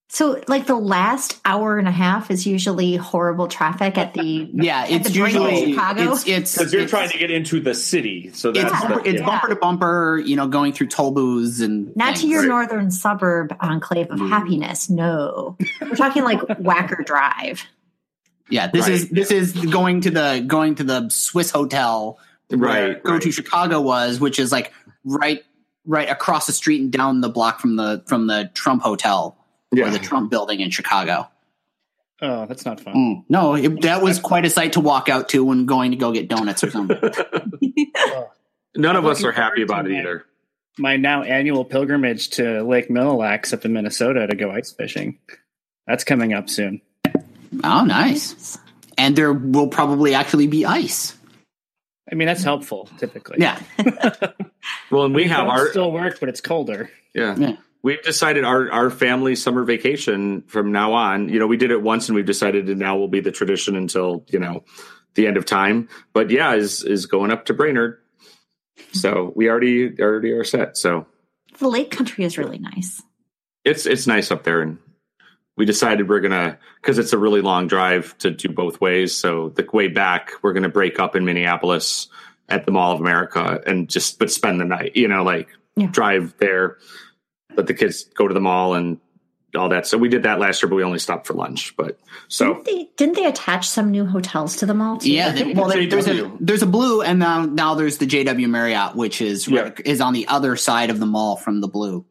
So, 0.10 0.44
like 0.48 0.68
the 0.68 0.76
last 0.76 1.42
hour 1.44 1.80
and 1.80 1.88
a 1.88 1.92
half 1.92 2.30
is 2.30 2.46
usually 2.46 2.98
horrible 2.98 3.48
traffic 3.48 3.98
at 3.98 4.14
the 4.14 4.48
Yeah, 4.54 4.86
it's 4.86 5.10
the 5.12 5.20
brain 5.20 5.36
of 5.36 5.42
usually 5.52 5.72
Chicago? 5.74 6.12
it's 6.12 6.28
it's 6.28 6.56
Because 6.56 6.72
you're 6.72 6.84
it's, 6.84 6.92
trying 6.92 7.10
to 7.10 7.18
get 7.18 7.32
into 7.32 7.60
the 7.60 7.74
city, 7.74 8.30
so 8.32 8.50
it's, 8.52 8.62
that's 8.62 8.80
bumper, 8.84 9.02
the, 9.02 9.10
it's 9.10 9.20
yeah. 9.22 9.26
bumper 9.26 9.48
to 9.50 9.56
bumper. 9.56 10.22
You 10.24 10.36
know, 10.36 10.48
going 10.48 10.72
through 10.74 10.88
toll 10.88 11.10
booths 11.12 11.62
and 11.62 11.96
not 11.96 12.18
to 12.18 12.28
your 12.28 12.42
Right. 12.42 12.48
northern 12.48 12.92
suburb 12.92 13.56
enclave 13.60 14.12
of 14.12 14.20
Mm. 14.20 14.30
happiness. 14.30 14.88
No, 14.88 15.58
we're 15.82 15.96
talking 15.96 16.24
like 16.24 16.40
Wacker 16.42 17.04
Drive. 17.04 17.64
Yeah, 18.50 18.68
this 18.68 18.84
Right. 18.88 18.94
is 18.94 19.10
this 19.10 19.32
is 19.32 19.54
going 19.54 20.02
to 20.02 20.12
the 20.12 20.44
going 20.46 20.76
to 20.76 20.84
the 20.84 21.02
Swissotel 21.04 22.18
where 22.50 22.60
right. 22.60 23.04
Go 23.04 23.14
right. 23.14 23.22
to 23.22 23.32
Chicago 23.32 23.82
was, 23.82 24.20
which 24.20 24.40
is 24.40 24.52
like 24.52 24.74
right 25.04 25.44
right 25.86 26.10
across 26.10 26.48
the 26.48 26.54
street 26.54 26.82
and 26.82 26.92
down 26.92 27.22
the 27.22 27.30
block 27.30 27.60
from 27.60 27.76
the 27.76 28.04
from 28.08 28.28
the 28.28 28.52
Trump 28.54 28.82
hotel 28.84 29.38
or 29.72 29.90
the 29.90 30.00
Trump 30.00 30.30
building 30.30 30.60
in 30.60 30.70
Chicago. 30.70 31.30
Oh, 32.22 32.46
that's 32.46 32.64
not 32.64 32.80
fun. 32.80 32.94
Mm. 32.94 33.24
No, 33.28 33.56
it, 33.56 33.82
that 33.82 34.02
was 34.02 34.20
quite 34.20 34.46
a 34.46 34.50
sight 34.50 34.74
to 34.74 34.80
walk 34.80 35.10
out 35.10 35.30
to 35.30 35.44
when 35.44 35.66
going 35.66 35.92
to 35.92 35.98
go 35.98 36.14
get 36.14 36.30
donuts 36.30 36.64
or 36.64 36.72
something. 36.72 36.98
None 38.76 38.96
of 38.96 39.06
us 39.06 39.24
are 39.24 39.32
happy 39.32 39.62
about 39.62 39.86
it 39.88 39.92
my- 39.92 40.00
either. 40.00 40.26
My 40.80 40.98
now 40.98 41.22
annual 41.22 41.66
pilgrimage 41.66 42.30
to 42.32 42.64
Lake 42.64 42.90
Mille-Lacs 42.90 43.54
up 43.54 43.64
in 43.64 43.74
Minnesota 43.74 44.26
to 44.26 44.36
go 44.36 44.50
ice 44.50 44.72
fishing. 44.72 45.20
That's 45.86 46.04
coming 46.04 46.34
up 46.34 46.50
soon. 46.50 46.82
Oh, 47.64 47.84
nice! 47.86 48.58
And 48.98 49.16
there 49.16 49.34
will 49.34 49.68
probably 49.68 50.14
actually 50.14 50.48
be 50.48 50.66
ice. 50.66 51.18
I 52.12 52.16
mean, 52.16 52.28
that's 52.28 52.44
helpful 52.44 52.90
typically. 53.00 53.38
Yeah, 53.40 53.60
Well, 54.92 55.06
and 55.06 55.16
we 55.16 55.26
have 55.26 55.48
our 55.48 55.70
still 55.70 55.92
work, 55.92 56.20
but 56.20 56.30
it's 56.30 56.42
colder. 56.42 56.90
Yeah. 57.16 57.36
Yeah. 57.38 57.56
We've 57.82 58.02
decided 58.02 58.44
our, 58.46 58.72
our 58.72 58.90
family 58.90 59.36
summer 59.36 59.64
vacation 59.64 60.44
from 60.44 60.72
now 60.72 60.94
on, 60.94 61.28
you 61.28 61.38
know, 61.40 61.48
we 61.48 61.58
did 61.58 61.70
it 61.72 61.82
once 61.82 62.08
and 62.08 62.16
we've 62.16 62.26
decided 62.26 62.70
it 62.70 62.78
now 62.78 62.98
will 62.98 63.08
be 63.10 63.20
the 63.20 63.32
tradition 63.32 63.76
until, 63.76 64.24
you 64.30 64.40
know, 64.40 64.64
the 65.16 65.28
end 65.28 65.36
of 65.38 65.46
time. 65.46 65.90
But 66.14 66.30
yeah, 66.30 66.54
is 66.54 66.84
is 66.84 67.06
going 67.08 67.32
up 67.32 67.46
to 67.46 67.54
Brainerd. 67.54 68.00
So 68.94 69.32
we 69.36 69.50
already 69.50 70.00
already 70.00 70.32
are 70.32 70.44
set. 70.46 70.78
So 70.78 71.08
The 71.60 71.68
lake 71.68 71.92
country 71.92 72.24
is 72.26 72.38
really 72.38 72.58
nice. 72.60 73.02
it's 73.66 73.86
it's 73.86 74.08
nice 74.08 74.32
up 74.32 74.44
there 74.44 74.62
and 74.62 74.78
we 75.56 75.66
decided 75.66 76.10
we're 76.10 76.20
gonna 76.22 76.58
because 76.82 76.98
it's 76.98 77.14
a 77.14 77.18
really 77.18 77.42
long 77.42 77.68
drive 77.68 78.18
to 78.20 78.32
do 78.32 78.50
both 78.50 78.82
ways. 78.82 79.16
So 79.16 79.50
the 79.50 79.68
way 79.72 79.88
back 79.88 80.32
we're 80.42 80.54
gonna 80.54 80.70
break 80.70 81.00
up 81.00 81.16
in 81.16 81.26
Minneapolis 81.26 82.08
at 82.50 82.66
the 82.66 82.72
Mall 82.72 82.94
of 82.94 83.00
America 83.00 83.62
and 83.66 83.90
just 83.90 84.20
but 84.20 84.32
spend 84.32 84.60
the 84.60 84.66
night, 84.66 84.96
you 84.96 85.08
know, 85.08 85.24
like 85.24 85.50
Yeah. 85.76 85.88
drive 85.88 86.36
there, 86.40 86.78
let 87.56 87.68
the 87.68 87.74
kids 87.74 88.04
go 88.16 88.28
to 88.28 88.34
the 88.34 88.40
mall 88.42 88.74
and 88.74 89.00
all 89.56 89.70
that. 89.70 89.86
So 89.86 90.00
we 90.00 90.10
did 90.10 90.24
that 90.24 90.40
last 90.40 90.64
year, 90.64 90.70
but 90.70 90.76
we 90.76 90.84
only 90.84 90.98
stopped 90.98 91.28
for 91.28 91.36
lunch. 91.36 91.76
But 91.78 92.00
so 92.28 92.56
Didn't 92.56 92.66
they, 92.66 92.90
didn't 92.98 93.16
they 93.16 93.26
attach 93.26 93.70
some 93.70 93.92
new 93.92 94.06
hotels 94.08 94.56
to 94.58 94.66
the 94.66 94.74
mall 94.74 94.98
too? 94.98 95.12
yeah. 95.12 95.32
they- 95.32 95.54
well, 95.54 95.68
there, 95.70 95.86
there's 95.88 96.08
a 96.08 96.32
there's 96.40 96.64
a 96.64 96.66
Blu, 96.66 97.02
and 97.04 97.20
now 97.20 97.46
now 97.46 97.76
there's 97.76 98.00
the 98.00 98.08
JW 98.08 98.48
Marriott, 98.50 98.96
which 98.96 99.22
is 99.22 99.48
Yeah. 99.48 99.62
right, 99.62 99.80
is 99.86 100.02
on 100.02 100.14
the 100.14 100.28
other 100.28 100.56
side 100.56 100.90
of 100.90 101.00
the 101.00 101.06
mall 101.06 101.36
from 101.38 101.62
the 101.62 101.68
Blu. 101.68 102.04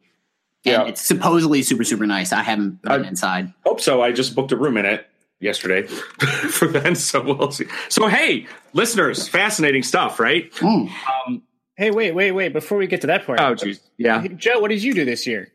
And 0.65 0.71
Yeah. 0.71 0.83
it's 0.85 1.01
supposedly 1.01 1.61
super 1.63 1.83
super 1.83 2.05
nice. 2.07 2.31
I 2.33 2.43
haven't 2.43 2.81
been 2.81 2.91
I- 3.05 3.07
inside. 3.07 3.53
hope 3.65 3.81
so. 3.81 4.01
I 4.01 4.11
just 4.11 4.35
booked 4.35 4.51
a 4.51 4.57
room 4.57 4.77
in 4.77 4.85
it 4.85 5.07
yesterday 5.39 5.83
for 6.51 6.67
then. 6.67 6.95
So 6.95 7.21
we'll 7.21 7.51
see. 7.51 7.65
So 7.89 8.07
hey, 8.07 8.47
listeners, 8.73 9.27
fascinating 9.27 9.83
stuff, 9.83 10.19
right? 10.19 10.51
Mm. 10.53 10.89
Hey, 11.75 11.89
wait, 11.91 12.13
wait, 12.13 12.31
wait! 12.31 12.53
Before 12.53 12.77
we 12.77 12.85
get 12.87 13.01
to 13.01 13.07
that 13.07 13.25
part, 13.25 13.39
Oh, 13.41 13.55
geez, 13.55 13.79
yeah. 13.97 14.25
Joe, 14.27 14.59
what 14.59 14.67
did 14.69 14.83
you 14.83 14.93
do 14.93 15.05
this 15.05 15.25
year? 15.27 15.51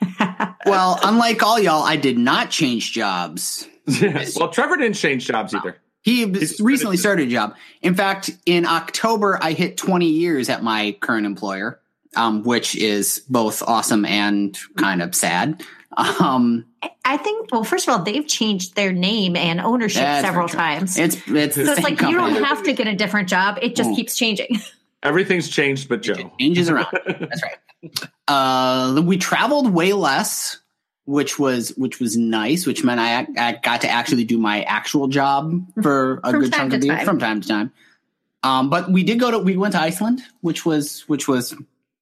Well, 0.64 0.98
unlike 1.04 1.44
all 1.44 1.60
y'all, 1.60 1.84
I 1.84 1.94
did 1.94 2.18
not 2.18 2.50
change 2.50 2.92
jobs. 2.92 3.68
well, 4.36 4.48
Trevor 4.48 4.76
didn't 4.76 4.96
change 4.96 5.26
jobs 5.26 5.54
either. 5.54 5.76
He 6.02 6.26
He's 6.26 6.60
recently 6.60 6.96
started 6.96 7.28
a 7.28 7.30
job. 7.30 7.54
In 7.82 7.94
fact, 7.94 8.30
in 8.46 8.66
October, 8.66 9.38
I 9.40 9.52
hit 9.52 9.76
20 9.76 10.08
years 10.08 10.48
at 10.48 10.64
my 10.64 10.96
current 11.00 11.24
employer, 11.24 11.78
um, 12.14 12.42
which 12.44 12.76
is 12.76 13.22
both 13.28 13.62
awesome 13.62 14.04
and 14.04 14.56
kind 14.76 15.02
of 15.02 15.14
sad. 15.14 15.62
Um, 15.96 16.66
I 17.04 17.16
think. 17.16 17.50
Well, 17.50 17.64
first 17.64 17.88
of 17.88 17.92
all, 17.94 18.02
they've 18.04 18.26
changed 18.26 18.76
their 18.76 18.92
name 18.92 19.34
and 19.34 19.60
ownership 19.60 20.02
several 20.20 20.48
times. 20.48 20.98
it's 20.98 21.16
it's 21.26 21.54
so 21.54 21.62
it's 21.62 21.74
same 21.76 21.82
like 21.82 22.00
you 22.02 22.12
don't 22.12 22.42
have 22.44 22.62
to 22.64 22.72
get 22.74 22.86
a 22.86 22.94
different 22.94 23.28
job; 23.28 23.58
it 23.62 23.74
just 23.76 23.90
Mm. 23.90 23.96
keeps 23.96 24.16
changing. 24.16 24.60
Everything's 25.02 25.48
changed 25.48 25.88
but 25.88 26.02
Joe. 26.02 26.32
changes 26.40 26.68
around. 26.68 26.88
That's 27.06 27.42
right. 27.42 28.10
Uh, 28.28 29.00
we 29.04 29.16
traveled 29.16 29.70
way 29.72 29.92
less, 29.92 30.58
which 31.04 31.38
was 31.38 31.70
which 31.76 32.00
was 32.00 32.16
nice. 32.16 32.66
Which 32.66 32.82
meant 32.84 33.00
I, 33.00 33.26
I 33.38 33.52
got 33.62 33.82
to 33.82 33.88
actually 33.88 34.24
do 34.24 34.36
my 34.38 34.62
actual 34.62 35.06
job 35.08 35.64
for 35.82 36.20
a 36.24 36.32
good 36.32 36.52
chunk 36.52 36.72
of 36.74 36.80
the 36.80 36.86
year 36.88 36.96
time. 36.96 37.04
from 37.06 37.18
time 37.18 37.40
to 37.40 37.48
time. 37.48 37.72
Um, 38.42 38.68
but 38.68 38.90
we 38.90 39.02
did 39.02 39.18
go 39.20 39.30
to 39.30 39.38
we 39.38 39.56
went 39.56 39.72
to 39.72 39.80
Iceland, 39.80 40.22
which 40.40 40.66
was 40.66 41.02
which 41.08 41.28
was 41.28 41.54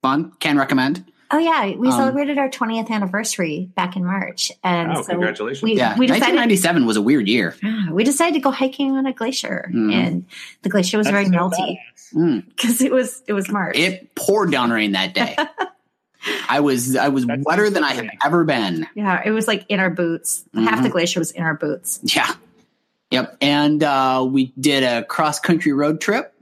fun. 0.05 0.33
Can 0.39 0.59
recommend. 0.59 1.03
Oh 1.31 1.39
yeah, 1.39 1.75
we 1.77 1.89
Um, 1.89 1.95
celebrated 1.95 2.37
our 2.37 2.51
20th 2.51 2.91
anniversary 2.91 3.71
back 3.75 3.97
in 3.97 4.05
March, 4.05 4.53
and 4.63 4.93
Oh, 4.93 5.01
so 5.03 5.09
congratulations. 5.13 5.63
we 5.63 5.75
Yeah, 5.77 5.97
we 5.99 6.07
decided 6.07 6.37
1997 6.37 6.85
was 6.87 6.97
a 6.99 7.03
weird 7.03 7.27
year. 7.27 7.57
Yeah, 7.63 7.91
we 7.91 8.05
decided 8.05 8.35
to 8.35 8.41
go 8.41 8.51
hiking 8.51 8.93
on 8.99 9.07
a 9.07 9.13
glacier, 9.15 9.71
Mhm. 9.75 9.93
and 9.93 10.25
the 10.63 10.69
glacier 10.69 10.99
was 10.99 11.09
very 11.09 11.25
That's 11.25 11.35
so 11.35 11.41
melty 11.41 11.79
badass. 11.79 12.15
Mm. 12.15 12.45
because 12.55 12.81
it 12.83 12.93
was 12.93 13.23
it 13.27 13.33
was 13.33 13.49
March. 13.51 13.77
It 13.79 14.15
poured 14.15 14.51
down 14.53 14.71
rain 14.71 14.93
that 14.93 15.15
day. 15.15 15.35
I 16.49 16.61
was 16.61 16.95
I 16.95 17.09
was 17.09 17.25
That 17.27 17.41
wetter 17.41 17.65
sounds 17.65 17.75
than 17.75 17.85
I 17.85 17.93
have 17.95 18.09
ever 18.25 18.45
been. 18.45 18.87
yeah, 18.95 19.23
it 19.25 19.31
was 19.31 19.49
like 19.49 19.65
in 19.71 19.81
our 19.81 19.91
boots. 19.91 20.45
Half 20.55 20.81
Mhm. 20.81 20.83
the 20.83 20.89
glacier 20.91 21.21
was 21.21 21.31
in 21.33 21.43
our 21.43 21.55
boots. 21.55 22.01
Yeah. 22.05 22.31
Yep. 23.11 23.37
And 23.41 23.83
uh, 23.83 24.27
we 24.29 24.53
did 24.61 24.83
a 24.83 25.05
cross 25.05 25.41
country 25.41 25.73
road 25.73 26.01
trip 26.03 26.35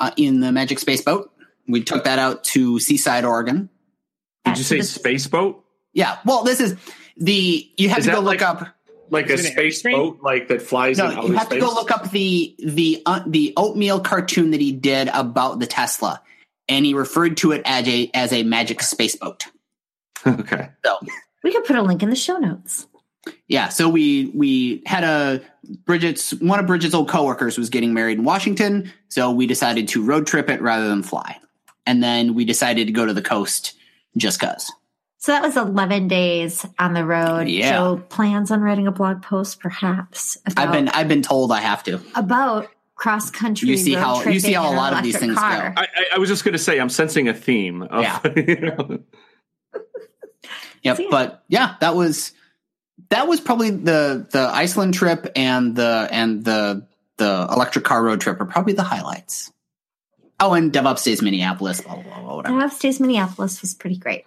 uh, 0.00 0.10
in 0.16 0.40
the 0.40 0.52
Magic 0.52 0.78
Space 0.78 1.00
Boat. 1.02 1.30
We 1.68 1.82
took 1.82 2.04
that 2.04 2.18
out 2.18 2.44
to 2.44 2.78
Seaside, 2.78 3.24
Oregon. 3.24 3.68
Did 4.44 4.58
you 4.58 4.64
say 4.64 4.76
This- 4.78 4.92
space 4.92 5.26
boat? 5.26 5.64
Yeah. 5.92 6.18
Well, 6.24 6.44
this 6.44 6.60
is 6.60 6.76
the 7.16 7.68
you 7.76 7.88
have 7.88 7.98
Is 8.00 8.04
to 8.06 8.10
go 8.10 8.16
that 8.16 8.22
look 8.24 8.40
like- 8.40 8.42
up. 8.42 8.68
Like 9.10 9.28
a 9.28 9.34
Is 9.34 9.44
it 9.44 9.48
an 9.48 9.52
space 9.52 9.82
airstream? 9.82 9.92
boat, 9.92 10.18
like 10.22 10.48
that 10.48 10.62
flies 10.62 10.98
in 10.98 11.04
No, 11.04 11.12
outer 11.18 11.28
you 11.28 11.34
have 11.34 11.46
space? 11.46 11.60
to 11.62 11.66
go 11.68 11.72
look 11.74 11.90
up 11.90 12.10
the 12.10 12.54
the 12.58 13.02
uh, 13.04 13.20
the 13.26 13.52
oatmeal 13.56 14.00
cartoon 14.00 14.50
that 14.52 14.60
he 14.62 14.72
did 14.72 15.08
about 15.12 15.58
the 15.60 15.66
Tesla, 15.66 16.22
and 16.70 16.86
he 16.86 16.94
referred 16.94 17.36
to 17.38 17.52
it 17.52 17.60
as 17.66 17.86
a 17.86 18.10
as 18.14 18.32
a 18.32 18.42
magic 18.44 18.82
space 18.82 19.14
boat. 19.14 19.44
okay. 20.26 20.70
So 20.84 20.98
We 21.44 21.52
could 21.52 21.64
put 21.64 21.76
a 21.76 21.82
link 21.82 22.02
in 22.02 22.08
the 22.08 22.16
show 22.16 22.38
notes. 22.38 22.86
yeah, 23.46 23.68
so 23.68 23.90
we 23.90 24.32
we 24.34 24.82
had 24.86 25.04
a 25.04 25.42
Bridget's 25.84 26.32
one 26.40 26.58
of 26.58 26.66
Bridget's 26.66 26.94
old 26.94 27.08
coworkers 27.08 27.58
was 27.58 27.68
getting 27.68 27.92
married 27.92 28.18
in 28.18 28.24
Washington, 28.24 28.90
so 29.10 29.30
we 29.30 29.46
decided 29.46 29.86
to 29.88 30.02
road 30.02 30.26
trip 30.26 30.48
it 30.48 30.62
rather 30.62 30.88
than 30.88 31.02
fly, 31.02 31.38
and 31.86 32.02
then 32.02 32.34
we 32.34 32.44
decided 32.44 32.86
to 32.86 32.92
go 32.92 33.04
to 33.06 33.12
the 33.12 33.22
coast 33.22 33.74
just 34.16 34.40
cause. 34.40 34.70
So 35.18 35.32
that 35.32 35.42
was 35.42 35.56
11 35.56 36.08
days 36.08 36.66
on 36.78 36.92
the 36.92 37.04
road. 37.04 37.48
Yeah. 37.48 37.70
Joe 37.72 38.02
plans 38.10 38.50
on 38.50 38.60
writing 38.60 38.86
a 38.86 38.92
blog 38.92 39.22
post, 39.22 39.58
perhaps. 39.60 40.36
About, 40.46 40.58
I've 40.66 40.72
been 40.72 40.88
I've 40.88 41.08
been 41.08 41.22
told 41.22 41.50
I 41.50 41.60
have 41.60 41.82
to. 41.84 42.00
about 42.14 42.68
cross 42.94 43.30
country. 43.30 43.70
You 43.70 43.76
see 43.78 43.94
how- 43.94 44.22
you 44.22 44.38
see 44.38 44.52
how 44.52 44.70
a 44.70 44.76
lot 44.76 44.92
of 44.92 45.02
these 45.02 45.18
things 45.18 45.34
go. 45.34 45.40
I, 45.40 45.72
I, 45.76 45.88
I 46.14 46.18
was 46.18 46.28
just 46.28 46.44
going 46.44 46.52
to 46.52 46.58
say, 46.58 46.78
I'm 46.78 46.90
sensing 46.90 47.28
a 47.28 47.34
theme. 47.34 47.82
Of, 47.82 48.02
Yeah. 48.02 48.20
you 48.36 48.60
know, 48.60 48.98
Yep. 50.82 50.96
So, 50.98 51.02
yeah. 51.04 51.08
But 51.10 51.42
yeah, 51.48 51.74
that 51.80 51.94
was 51.96 52.32
that 53.08 53.26
was 53.26 53.40
probably 53.40 53.70
the 53.70 54.26
the 54.30 54.50
Iceland 54.52 54.94
trip 54.94 55.26
and 55.34 55.74
the 55.74 56.08
and 56.10 56.44
the 56.44 56.86
the 57.16 57.48
electric 57.50 57.84
car 57.84 58.02
road 58.04 58.20
trip 58.20 58.40
are 58.40 58.44
probably 58.44 58.74
the 58.74 58.82
highlights. 58.82 59.50
Oh, 60.44 60.54
and 60.54 60.72
DevOps 60.72 61.04
Days 61.04 61.22
Minneapolis, 61.22 61.80
blah 61.80 61.94
blah 61.94 62.02
blah, 62.02 62.20
blah 62.22 62.36
whatever. 62.36 62.60
Half 62.60 62.74
Stays 62.74 63.00
Minneapolis 63.00 63.60
was 63.62 63.74
pretty 63.74 63.96
great. 63.96 64.24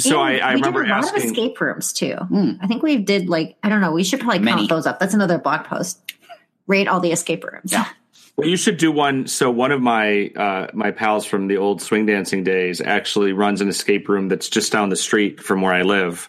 so 0.00 0.22
And 0.22 0.40
I, 0.42 0.48
I 0.50 0.54
we 0.54 0.60
remember 0.60 0.82
did 0.82 0.90
a 0.90 0.94
lot 0.94 1.04
asking. 1.04 1.18
of 1.22 1.24
escape 1.30 1.60
rooms 1.60 1.92
too. 1.92 2.14
Mm. 2.30 2.58
I 2.62 2.66
think 2.66 2.82
we 2.82 2.96
did 2.98 3.28
like 3.28 3.56
I 3.62 3.68
don't 3.68 3.80
know. 3.80 3.92
We 3.92 4.04
should 4.04 4.20
probably 4.20 4.38
Many. 4.40 4.62
count 4.62 4.70
those 4.70 4.86
up. 4.86 4.98
That's 4.98 5.14
another 5.14 5.38
blog 5.38 5.64
post. 5.64 6.00
Rate 6.66 6.88
all 6.88 7.00
the 7.00 7.12
escape 7.12 7.44
rooms. 7.44 7.72
Yeah. 7.72 7.86
Well, 8.38 8.46
you 8.46 8.58
should 8.58 8.76
do 8.76 8.92
one. 8.92 9.26
So 9.28 9.50
one 9.50 9.72
of 9.72 9.80
my 9.80 10.30
uh, 10.36 10.66
my 10.74 10.90
pals 10.90 11.24
from 11.24 11.46
the 11.48 11.56
old 11.56 11.80
swing 11.80 12.04
dancing 12.04 12.44
days 12.44 12.82
actually 12.82 13.32
runs 13.32 13.62
an 13.62 13.68
escape 13.68 14.10
room 14.10 14.28
that's 14.28 14.50
just 14.50 14.70
down 14.70 14.90
the 14.90 14.96
street 14.96 15.40
from 15.40 15.62
where 15.62 15.72
I 15.72 15.80
live. 15.80 16.28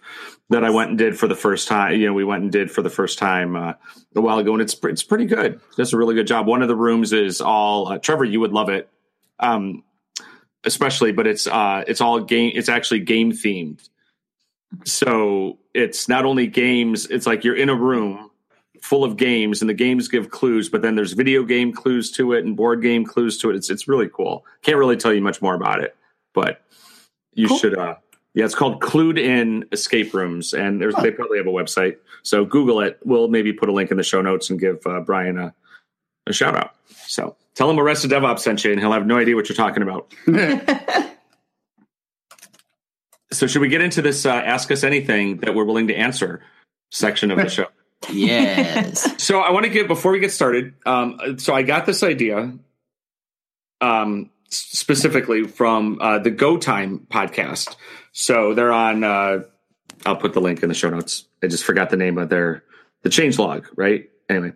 That 0.49 0.63
I 0.63 0.69
went 0.69 0.91
and 0.91 0.97
did 0.97 1.19
for 1.19 1.27
the 1.27 1.35
first 1.35 1.67
time. 1.67 1.99
You 1.99 2.05
know, 2.07 2.13
we 2.13 2.23
went 2.23 2.43
and 2.43 2.49
did 2.49 2.71
for 2.71 2.81
the 2.81 2.89
first 2.89 3.19
time 3.19 3.57
uh, 3.57 3.73
a 4.15 4.21
while 4.21 4.37
ago, 4.39 4.53
and 4.53 4.61
it's 4.61 4.73
it's 4.83 5.03
pretty 5.03 5.25
good. 5.25 5.59
Does 5.75 5.91
a 5.91 5.97
really 5.97 6.15
good 6.15 6.27
job. 6.27 6.47
One 6.47 6.61
of 6.61 6.69
the 6.69 6.77
rooms 6.77 7.11
is 7.11 7.41
all 7.41 7.89
uh, 7.89 7.97
Trevor. 7.97 8.23
You 8.23 8.39
would 8.39 8.53
love 8.53 8.69
it, 8.69 8.89
um, 9.39 9.83
especially. 10.63 11.11
But 11.11 11.27
it's 11.27 11.47
uh, 11.47 11.83
it's 11.87 12.01
all 12.01 12.19
game. 12.19 12.51
It's 12.55 12.69
actually 12.69 13.01
game 13.01 13.31
themed. 13.31 13.87
So 14.85 15.57
it's 15.73 16.09
not 16.09 16.25
only 16.25 16.47
games. 16.47 17.05
It's 17.07 17.25
like 17.25 17.43
you're 17.43 17.55
in 17.55 17.69
a 17.69 17.75
room 17.75 18.29
full 18.81 19.03
of 19.03 19.17
games 19.17 19.61
and 19.61 19.69
the 19.69 19.73
games 19.73 20.07
give 20.07 20.29
clues 20.29 20.69
but 20.69 20.81
then 20.81 20.95
there's 20.95 21.13
video 21.13 21.43
game 21.43 21.73
clues 21.73 22.11
to 22.11 22.33
it 22.33 22.45
and 22.45 22.55
board 22.55 22.81
game 22.81 23.05
clues 23.05 23.37
to 23.37 23.49
it 23.49 23.55
it's 23.55 23.69
it's 23.69 23.87
really 23.87 24.09
cool 24.09 24.45
can't 24.61 24.77
really 24.77 24.97
tell 24.97 25.13
you 25.13 25.21
much 25.21 25.41
more 25.41 25.55
about 25.55 25.81
it 25.81 25.95
but 26.33 26.61
you 27.33 27.47
Cool. 27.47 27.57
should 27.57 27.77
uh 27.77 27.95
yeah 28.33 28.45
it's 28.45 28.55
called 28.55 28.81
clued 28.81 29.17
in 29.17 29.65
escape 29.71 30.13
rooms 30.13 30.53
and 30.53 30.81
there's 30.81 30.95
they 30.95 31.11
probably 31.11 31.37
have 31.37 31.47
a 31.47 31.51
website 31.51 31.97
so 32.23 32.45
google 32.45 32.81
it 32.81 32.99
we'll 33.03 33.27
maybe 33.27 33.51
put 33.51 33.69
a 33.69 33.71
link 33.71 33.91
in 33.91 33.97
the 33.97 34.03
show 34.03 34.21
notes 34.21 34.49
and 34.49 34.59
give 34.59 34.85
uh, 34.85 34.99
brian 34.99 35.37
a, 35.37 35.53
a 36.27 36.33
shout 36.33 36.55
out 36.55 36.75
so 37.07 37.35
tell 37.57 37.69
him 37.69 37.79
arrested 37.79 38.11
devops 38.11 38.39
sent 38.39 38.63
you 38.63 38.71
and 38.71 38.79
he'll 38.79 38.93
have 38.93 39.05
no 39.05 39.17
idea 39.17 39.35
what 39.35 39.49
you're 39.49 39.55
talking 39.55 39.83
about 39.83 40.13
so 43.31 43.47
should 43.47 43.61
we 43.61 43.67
get 43.67 43.81
into 43.81 44.01
this 44.01 44.25
uh, 44.25 44.29
ask 44.31 44.71
us 44.71 44.85
anything 44.85 45.37
that 45.37 45.53
we're 45.53 45.65
willing 45.65 45.87
to 45.87 45.95
answer 45.95 46.41
section 46.91 47.31
of 47.31 47.37
the 47.37 47.49
show 47.49 47.67
yes. 48.11 49.21
so 49.21 49.39
I 49.39 49.51
want 49.51 49.65
to 49.65 49.71
get 49.71 49.87
before 49.87 50.11
we 50.11 50.19
get 50.19 50.31
started. 50.31 50.73
Um, 50.85 51.39
so 51.39 51.53
I 51.53 51.63
got 51.63 51.85
this 51.85 52.03
idea, 52.03 52.53
um, 53.81 54.29
specifically 54.49 55.43
from 55.45 55.99
uh, 55.99 56.19
the 56.19 56.31
Go 56.31 56.57
Time 56.57 57.07
podcast. 57.09 57.75
So 58.11 58.53
they're 58.53 58.71
on. 58.71 59.03
Uh, 59.03 59.39
I'll 60.05 60.15
put 60.15 60.33
the 60.33 60.41
link 60.41 60.61
in 60.61 60.69
the 60.69 60.75
show 60.75 60.89
notes. 60.89 61.25
I 61.43 61.47
just 61.47 61.63
forgot 61.63 61.89
the 61.89 61.97
name 61.97 62.17
of 62.17 62.29
their 62.29 62.63
the 63.01 63.09
change 63.09 63.39
log. 63.39 63.67
Right. 63.75 64.09
Anyway, 64.29 64.53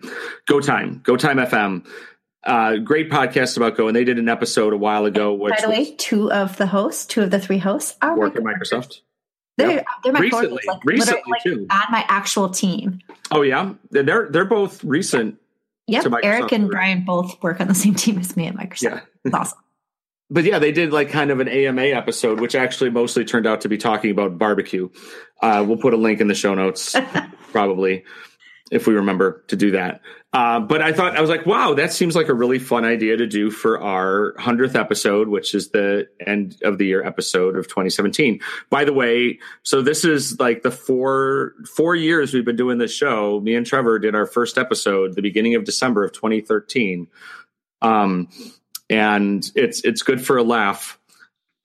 Go 0.48 0.60
Time, 0.60 1.02
Go 1.04 1.18
Time 1.18 1.38
FM. 1.38 1.88
Uh, 2.44 2.78
great 2.78 3.10
podcast 3.12 3.56
about 3.58 3.78
Go, 3.78 3.88
and 3.88 3.96
they 3.96 4.04
did 4.04 4.18
an 4.18 4.28
episode 4.30 4.74
a 4.74 4.78
while 4.78 5.06
ago. 5.06 5.34
Which 5.34 5.54
By 5.56 5.62
the 5.62 5.70
way, 5.70 5.96
two 5.96 6.32
of 6.32 6.58
the 6.58 6.66
hosts, 6.68 7.06
two 7.06 7.22
of 7.22 7.30
the 7.32 7.40
three 7.40 7.60
hosts, 7.60 7.96
are 8.02 8.18
work 8.18 8.36
at 8.36 8.42
Microsoft. 8.42 9.02
They're, 9.58 9.72
Yep. 9.72 9.86
they're 10.04 10.14
my 10.14 10.20
Recently, 10.22 10.62
like, 10.68 10.80
recently, 10.86 11.22
literally, 11.28 11.66
too. 11.66 11.68
on 11.70 11.84
my 11.92 12.04
actual 12.08 12.50
team. 12.50 13.00
Oh 13.30 13.42
yeah, 13.44 13.74
they're 13.92 14.28
they're 14.30 14.46
both 14.46 14.84
recent. 14.84 15.38
Yep, 15.88 16.04
To 16.04 16.10
Microsoft, 16.10 16.20
Eric 16.24 16.52
and? 16.54 16.70
Brian 16.70 17.04
both 17.06 17.42
work 17.44 17.60
on 17.62 17.68
the 17.68 17.76
same 17.76 17.94
team 17.96 18.18
as 18.18 18.36
me 18.38 18.48
at 18.48 18.56
Microsoft. 18.56 18.82
Yeah. 18.84 19.00
It's 19.26 19.36
awesome. 19.36 19.60
but 20.32 20.46
yeah, 20.46 20.58
they 20.58 20.72
did 20.72 20.92
like 20.92 21.10
kind 21.10 21.30
of 21.30 21.40
an 21.42 21.48
AMA 21.48 21.82
episode, 21.84 22.40
which 22.40 22.56
actually 22.56 22.90
mostly 22.90 23.24
turned 23.24 23.46
out 23.46 23.62
to 23.62 23.70
be 23.70 23.78
talking 23.78 24.10
about 24.10 24.40
barbecue. 24.40 24.90
Uh, 25.44 25.64
we'll 25.68 25.78
put 25.78 25.94
a 25.94 25.98
link 25.98 26.22
in 26.22 26.28
the 26.28 26.34
show 26.34 26.56
notes, 26.56 26.96
probably, 27.52 28.04
if 28.72 28.88
we 28.88 28.94
remember 28.94 29.44
to 29.50 29.56
do 29.56 29.72
that. 29.72 30.02
Uh, 30.34 30.62
but 30.62 30.82
I 30.82 30.94
thought 30.94 31.18
I 31.18 31.22
was 31.22 31.30
like, 31.30 31.46
wow, 31.46 31.74
that 31.74 31.92
seems 31.92 32.16
like 32.16 32.30
a 32.30 32.34
really 32.34 32.58
fun 32.58 32.86
idea 32.86 33.18
to 33.18 33.28
do 33.28 33.52
for 33.52 33.82
our 33.82 34.34
hundredth 34.40 34.78
episode, 34.78 35.28
which 35.28 35.54
is 35.54 35.70
the 35.70 36.08
end 36.26 36.58
of 36.64 36.78
the 36.78 36.86
year 36.86 37.06
episode 37.06 37.58
of 37.58 37.68
2017. 37.68 38.40
By 38.70 38.86
the 38.86 38.94
way, 38.94 39.40
so 39.64 39.82
this 39.82 40.06
is 40.06 40.40
like 40.40 40.64
the 40.64 40.72
four 40.72 41.54
four 41.76 41.96
years 41.96 42.34
we've 42.34 42.46
been 42.46 42.56
doing 42.56 42.78
this 42.78 42.96
show. 42.96 43.42
Me 43.42 43.56
and 43.56 43.66
Trevor 43.66 44.00
did 44.00 44.16
our 44.16 44.26
first 44.26 44.58
episode 44.58 45.16
the 45.16 45.22
beginning 45.22 45.56
of 45.56 45.66
December 45.66 46.06
of 46.06 46.14
2013. 46.14 47.08
Um, 47.82 48.30
and 48.90 49.52
it's 49.56 49.82
it's 49.84 50.02
good 50.02 50.26
for 50.26 50.38
a 50.38 50.44
laugh 50.44 50.98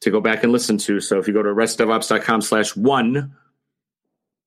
to 0.00 0.10
go 0.10 0.20
back 0.20 0.42
and 0.42 0.52
listen 0.52 0.76
to. 0.78 1.00
So 1.00 1.20
if 1.20 1.28
you 1.28 1.34
go 1.34 1.42
to 1.42 1.50
restdevops.com 1.50 2.42
slash 2.42 2.74
one, 2.74 3.34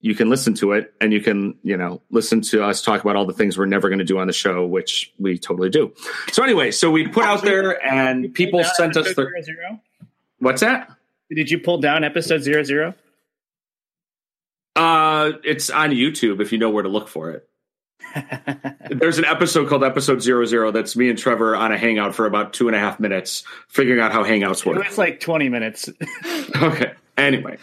you 0.02 0.16
can 0.16 0.30
listen 0.30 0.54
to 0.56 0.72
it 0.74 0.94
and 1.02 1.12
you 1.12 1.22
can, 1.22 1.58
you 1.64 1.76
know, 1.76 2.02
listen 2.10 2.42
to 2.42 2.64
us 2.64 2.82
talk 2.82 3.02
about 3.02 3.16
all 3.16 3.26
the 3.26 3.34
things 3.34 3.58
we're 3.58 3.66
never 3.66 3.90
going 3.90 4.00
to 4.00 4.06
do 4.06 4.20
on 4.20 4.28
the 4.28 4.34
show, 4.34 4.66
which 4.66 5.14
we 5.20 5.38
totally 5.38 5.70
do. 5.70 5.94
So 6.32 6.44
anyway, 6.44 6.72
so 6.72 6.90
we 6.90 7.08
put 7.08 7.26
out 7.26 7.42
there 7.44 7.84
and 7.86 8.34
people 8.34 8.64
sent 8.64 8.96
us 8.96 9.14
their, 9.16 9.42
zero, 9.42 9.82
what's 10.40 10.62
that? 10.62 10.90
Did 11.30 11.52
you 11.52 11.60
pull 11.60 11.80
down 11.80 12.04
episode 12.04 12.42
zero 12.42 12.64
zero? 12.64 12.96
Uh, 14.76 15.34
it's 15.44 15.70
on 15.70 15.92
YouTube 15.92 16.42
if 16.42 16.52
you 16.52 16.58
know 16.58 16.70
where 16.70 16.84
to 16.84 16.90
look 16.90 17.10
for 17.10 17.32
it. 17.32 17.50
There's 18.90 19.18
an 19.18 19.26
episode 19.26 19.68
called 19.68 19.84
episode 19.84 20.22
zero 20.22 20.46
zero 20.46 20.72
that's 20.72 20.96
me 20.96 21.10
and 21.10 21.20
Trevor 21.20 21.56
on 21.56 21.72
a 21.72 21.78
hangout 21.78 22.16
for 22.16 22.26
about 22.26 22.54
two 22.54 22.68
and 22.68 22.76
a 22.76 22.80
half 22.80 23.00
minutes, 23.00 23.44
figuring 23.68 24.00
out 24.00 24.12
how 24.12 24.24
hangouts 24.24 24.66
work. 24.66 24.84
It's 24.86 24.98
like 24.98 25.20
twenty 25.20 25.50
minutes. 25.50 25.90
Okay. 26.62 26.94
Anyway, 27.18 27.58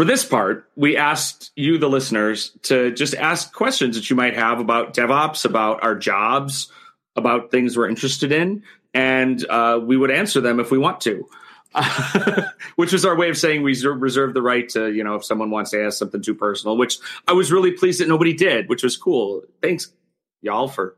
for 0.00 0.06
this 0.06 0.24
part, 0.24 0.66
we 0.76 0.96
asked 0.96 1.50
you, 1.56 1.76
the 1.76 1.86
listeners, 1.86 2.56
to 2.62 2.90
just 2.90 3.14
ask 3.14 3.52
questions 3.52 3.96
that 3.96 4.08
you 4.08 4.16
might 4.16 4.34
have 4.34 4.58
about 4.58 4.94
DevOps, 4.94 5.44
about 5.44 5.82
our 5.82 5.94
jobs, 5.94 6.72
about 7.16 7.50
things 7.50 7.76
we're 7.76 7.86
interested 7.86 8.32
in, 8.32 8.62
and 8.94 9.44
uh, 9.50 9.78
we 9.78 9.98
would 9.98 10.10
answer 10.10 10.40
them 10.40 10.58
if 10.58 10.70
we 10.70 10.78
want 10.78 11.02
to. 11.02 11.28
which 12.76 12.94
was 12.94 13.04
our 13.04 13.14
way 13.14 13.28
of 13.28 13.36
saying 13.36 13.62
we 13.62 13.78
reserve 13.88 14.32
the 14.32 14.40
right 14.40 14.70
to, 14.70 14.90
you 14.90 15.04
know, 15.04 15.16
if 15.16 15.24
someone 15.26 15.50
wants 15.50 15.72
to 15.72 15.84
ask 15.84 15.98
something 15.98 16.22
too 16.22 16.34
personal, 16.34 16.78
which 16.78 16.96
I 17.28 17.34
was 17.34 17.52
really 17.52 17.72
pleased 17.72 18.00
that 18.00 18.08
nobody 18.08 18.32
did, 18.32 18.70
which 18.70 18.82
was 18.82 18.96
cool. 18.96 19.42
Thanks, 19.60 19.92
y'all, 20.40 20.66
for, 20.66 20.96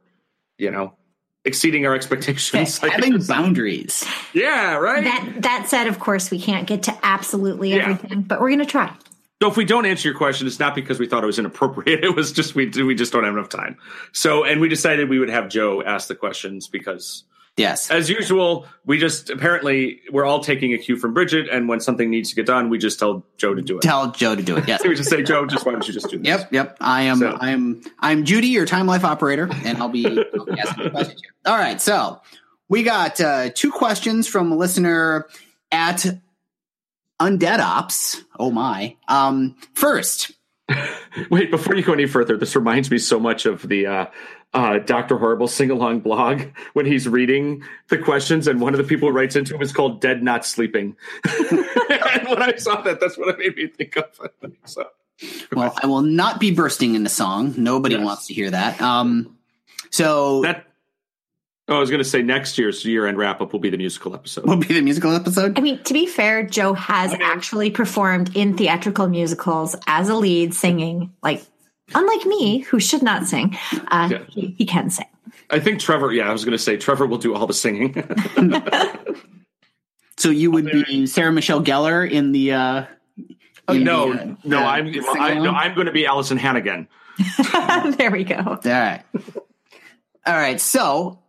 you 0.59 0.71
know, 0.71 0.95
exceeding 1.45 1.87
our 1.87 1.95
expectations. 1.95 2.79
Having 2.83 3.25
boundaries. 3.25 4.05
Yeah, 4.33 4.77
right. 4.77 5.05
That 5.05 5.43
that 5.43 5.69
said, 5.69 5.87
of 5.87 5.99
course, 5.99 6.31
we 6.31 6.41
can't 6.41 6.67
get 6.67 6.85
to 6.85 6.99
absolutely 7.03 7.75
everything, 7.75 8.11
yeah. 8.11 8.25
but 8.27 8.41
we're 8.41 8.51
going 8.51 8.61
to 8.61 8.67
try. 8.67 8.95
So 9.43 9.49
if 9.49 9.57
we 9.57 9.65
don't 9.65 9.87
answer 9.87 10.09
your 10.09 10.17
question, 10.17 10.47
it's 10.47 10.61
not 10.61 10.77
because 10.77 11.01
we 11.01 11.09
thought 11.09 11.25
it 11.25 11.27
was 11.27 11.41
inappropriate. 11.41 12.05
It 12.05 12.15
was 12.15 12.31
just 12.31 12.55
we 12.55 12.69
we 12.69 12.95
just 12.95 13.13
don't 13.13 13.25
have 13.25 13.35
enough 13.35 13.49
time. 13.49 13.77
So 14.13 14.45
and 14.45 14.61
we 14.61 14.69
decided 14.69 15.09
we 15.09 15.19
would 15.19 15.31
have 15.31 15.49
Joe 15.49 15.83
ask 15.83 16.07
the 16.09 16.15
questions 16.15 16.69
because 16.69 17.25
yes, 17.57 17.91
as 17.91 18.09
usual, 18.09 18.67
we 18.85 18.99
just 18.99 19.31
apparently 19.31 20.01
we're 20.11 20.25
all 20.25 20.41
taking 20.41 20.73
a 20.75 20.79
cue 20.79 20.97
from 20.97 21.15
Bridget, 21.15 21.49
and 21.51 21.69
when 21.69 21.81
something 21.81 22.11
needs 22.11 22.31
to 22.31 22.37
get 22.37 22.47
done, 22.47 22.69
we 22.69 22.79
just 22.79 22.99
tell 22.99 23.27
Joe 23.37 23.55
to 23.55 23.63
do 23.63 23.77
it. 23.77 23.83
Tell 23.83 24.11
Joe 24.11 24.35
to 24.35 24.43
do 24.43 24.57
it. 24.57 24.69
Yes, 24.69 24.83
we 24.87 24.95
just 24.95 25.11
say 25.11 25.23
Joe, 25.23 25.47
just 25.47 25.65
why 25.67 25.73
don't 25.73 25.87
you 25.87 25.95
just 25.95 26.11
do 26.11 26.19
this? 26.19 26.27
Yep, 26.27 26.53
yep. 26.53 26.77
I 26.81 27.03
am 27.03 27.19
so. 27.19 27.37
I 27.41 27.51
am 27.51 27.83
I'm 27.99 28.25
Judy, 28.25 28.49
your 28.49 28.67
time 28.67 28.87
life 28.87 29.05
operator, 29.05 29.49
and 29.65 29.79
I'll 29.79 29.89
be, 29.89 30.07
I'll 30.07 30.45
be 30.45 30.61
asking 30.61 30.91
questions 30.91 31.21
here. 31.23 31.33
All 31.47 31.59
right, 31.59 31.81
so 31.81 32.21
we 32.69 32.83
got 32.83 33.21
uh, 33.21 33.51
two 33.55 33.71
questions 33.71 34.27
from 34.27 34.51
a 34.53 34.57
listener 34.57 35.27
at 35.71 36.07
Undead 37.21 37.61
Ops. 37.61 38.23
Oh 38.39 38.51
my. 38.51 38.97
Um, 39.09 39.57
first. 39.75 40.33
Wait, 41.31 41.51
before 41.51 41.75
you 41.75 41.83
go 41.83 41.93
any 41.93 42.07
further, 42.07 42.37
this 42.37 42.57
reminds 42.57 42.91
me 42.91 42.99
so 42.99 43.21
much 43.21 43.47
of 43.47 43.69
the 43.69 43.87
uh, 43.87 44.07
uh, 44.55 44.79
Dr. 44.79 45.19
Horrible 45.19 45.49
sing 45.49 45.71
along 45.71 46.01
blog 46.01 46.43
when 46.73 46.87
he's 46.87 47.09
reading 47.09 47.63
the 47.89 47.99
questions, 47.99 48.47
and 48.47 48.61
one 48.61 48.75
of 48.75 48.79
the 48.79 48.85
people 48.85 49.09
who 49.09 49.15
writes 49.15 49.37
into 49.37 49.55
him 49.55 49.63
is 49.63 49.73
called 49.73 50.01
Dead 50.01 50.23
Not 50.23 50.45
Sleeping. 50.45 50.97
and 51.25 52.29
when 52.29 52.43
I 52.43 52.55
saw 52.57 52.81
that, 52.83 52.99
that's 53.01 53.17
what 53.17 53.29
it 53.29 53.39
made 53.39 53.57
me 53.57 53.67
think 53.69 53.97
of. 53.97 54.31
so, 54.65 54.87
well, 55.53 55.75
I 55.83 55.87
will 55.87 56.03
not 56.03 56.41
be 56.41 56.51
bursting 56.51 56.95
into 56.95 57.11
song. 57.11 57.55
Nobody 57.57 57.95
yes. 57.95 58.05
wants 58.05 58.27
to 58.27 58.35
hear 58.35 58.51
that. 58.51 58.81
Um, 58.81 59.39
so 59.91 60.43
that 60.43 60.67
Oh, 61.69 61.77
I 61.77 61.79
was 61.79 61.91
going 61.91 62.03
to 62.03 62.09
say 62.09 62.23
next 62.23 62.59
year's 62.59 62.85
year 62.85 63.07
end 63.07 63.17
wrap 63.17 63.41
up 63.41 63.53
will 63.53 63.61
be 63.61 63.71
the 63.71 63.77
musical 63.77 64.15
episode. 64.15 64.47
Will 64.47 64.57
be 64.57 64.75
the 64.75 64.83
musical 64.83 65.13
episode. 65.13 65.57
I 65.57 65.63
mean, 65.63 65.83
to 65.85 65.95
be 65.95 66.07
fair, 66.07 66.43
Joe 66.45 66.75
has 66.75 67.15
actually 67.21 67.71
performed 67.71 68.37
in 68.37 68.57
theatrical 68.57 69.09
musicals 69.09 69.77
as 69.87 70.09
a 70.09 70.15
lead, 70.17 70.55
singing. 70.55 71.13
Like, 71.23 71.45
unlike 71.95 72.27
me, 72.27 72.59
who 72.61 72.81
should 72.81 73.03
not 73.03 73.27
sing, 73.27 73.57
uh, 73.89 74.09
yeah. 74.11 74.19
he, 74.29 74.55
he, 74.59 74.67
can 74.67 74.91
sing. 74.91 75.07
I 75.51 75.61
think 75.61 75.81
Trevor. 75.81 76.13
Yeah, 76.13 76.29
I 76.29 76.33
was 76.33 76.45
going 76.45 76.57
to 76.57 76.63
say 76.63 76.77
Trevor 76.77 77.07
will 77.07 77.19
do 77.19 77.35
all 77.35 77.47
the 77.47 77.55
singing. 77.55 77.95
so 80.17 80.31
you 80.31 80.51
would 80.51 80.67
be 80.67 81.07
Sarah 81.07 81.33
Michelle 81.33 81.63
Gellar 81.63 82.11
in 82.11 82.33
the. 82.33 82.53
Uh, 82.53 82.85
in 83.69 83.85
no, 83.85 84.13
the, 84.13 84.21
uh, 84.21 84.27
no, 84.45 84.59
the 84.59 84.65
I'm 84.65 85.21
I, 85.21 85.35
no, 85.35 85.51
I'm 85.51 85.75
going 85.75 85.87
to 85.87 85.93
be 85.93 86.05
Alyson 86.05 86.37
Hannigan. 86.37 86.89
there 87.97 88.11
we 88.11 88.25
go. 88.25 88.37
All 88.37 88.59
right. 88.65 89.03
All 90.27 90.35
right. 90.35 90.61
So 90.61 91.23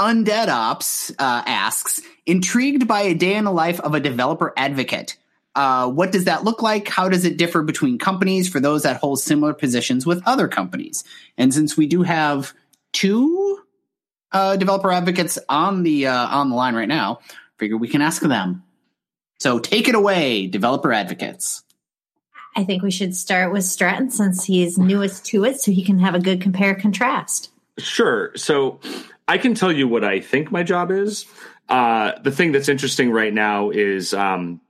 Undead 0.00 0.48
Ops 0.48 1.10
uh, 1.10 1.42
asks, 1.46 2.00
intrigued 2.26 2.88
by 2.88 3.02
a 3.02 3.14
day 3.14 3.34
in 3.34 3.44
the 3.44 3.52
life 3.52 3.78
of 3.80 3.94
a 3.94 4.00
developer 4.00 4.52
advocate. 4.56 5.16
Uh, 5.54 5.88
what 5.88 6.12
does 6.12 6.24
that 6.24 6.44
look 6.44 6.62
like? 6.62 6.88
How 6.88 7.08
does 7.08 7.24
it 7.24 7.36
differ 7.36 7.62
between 7.62 7.98
companies 7.98 8.48
for 8.48 8.58
those 8.58 8.84
that 8.84 8.96
hold 8.96 9.20
similar 9.20 9.52
positions 9.52 10.06
with 10.06 10.22
other 10.26 10.48
companies? 10.48 11.04
And 11.36 11.52
since 11.52 11.76
we 11.76 11.86
do 11.86 12.02
have 12.02 12.54
two 12.92 13.60
uh, 14.32 14.56
developer 14.56 14.90
advocates 14.90 15.38
on 15.48 15.82
the 15.82 16.06
uh, 16.06 16.26
on 16.28 16.48
the 16.48 16.56
line 16.56 16.74
right 16.74 16.88
now, 16.88 17.20
figure 17.58 17.76
we 17.76 17.88
can 17.88 18.00
ask 18.00 18.22
them. 18.22 18.62
So 19.40 19.58
take 19.58 19.88
it 19.88 19.94
away, 19.94 20.46
developer 20.46 20.92
advocates. 20.92 21.64
I 22.54 22.64
think 22.64 22.82
we 22.82 22.90
should 22.90 23.16
start 23.16 23.52
with 23.52 23.64
Stratton 23.64 24.10
since 24.10 24.44
he's 24.44 24.78
newest 24.78 25.24
to 25.26 25.44
it, 25.44 25.60
so 25.60 25.72
he 25.72 25.84
can 25.84 25.98
have 25.98 26.14
a 26.14 26.20
good 26.20 26.40
compare 26.40 26.74
contrast. 26.74 27.50
Sure. 27.78 28.32
So 28.36 28.78
I 29.28 29.38
can 29.38 29.54
tell 29.54 29.72
you 29.72 29.88
what 29.88 30.04
I 30.04 30.20
think 30.20 30.50
my 30.50 30.62
job 30.62 30.90
is. 30.90 31.26
Uh, 31.68 32.12
the 32.22 32.30
thing 32.30 32.52
that's 32.52 32.68
interesting 32.68 33.10
right 33.10 33.32
now 33.32 33.70
is 33.70 34.12
um, 34.12 34.60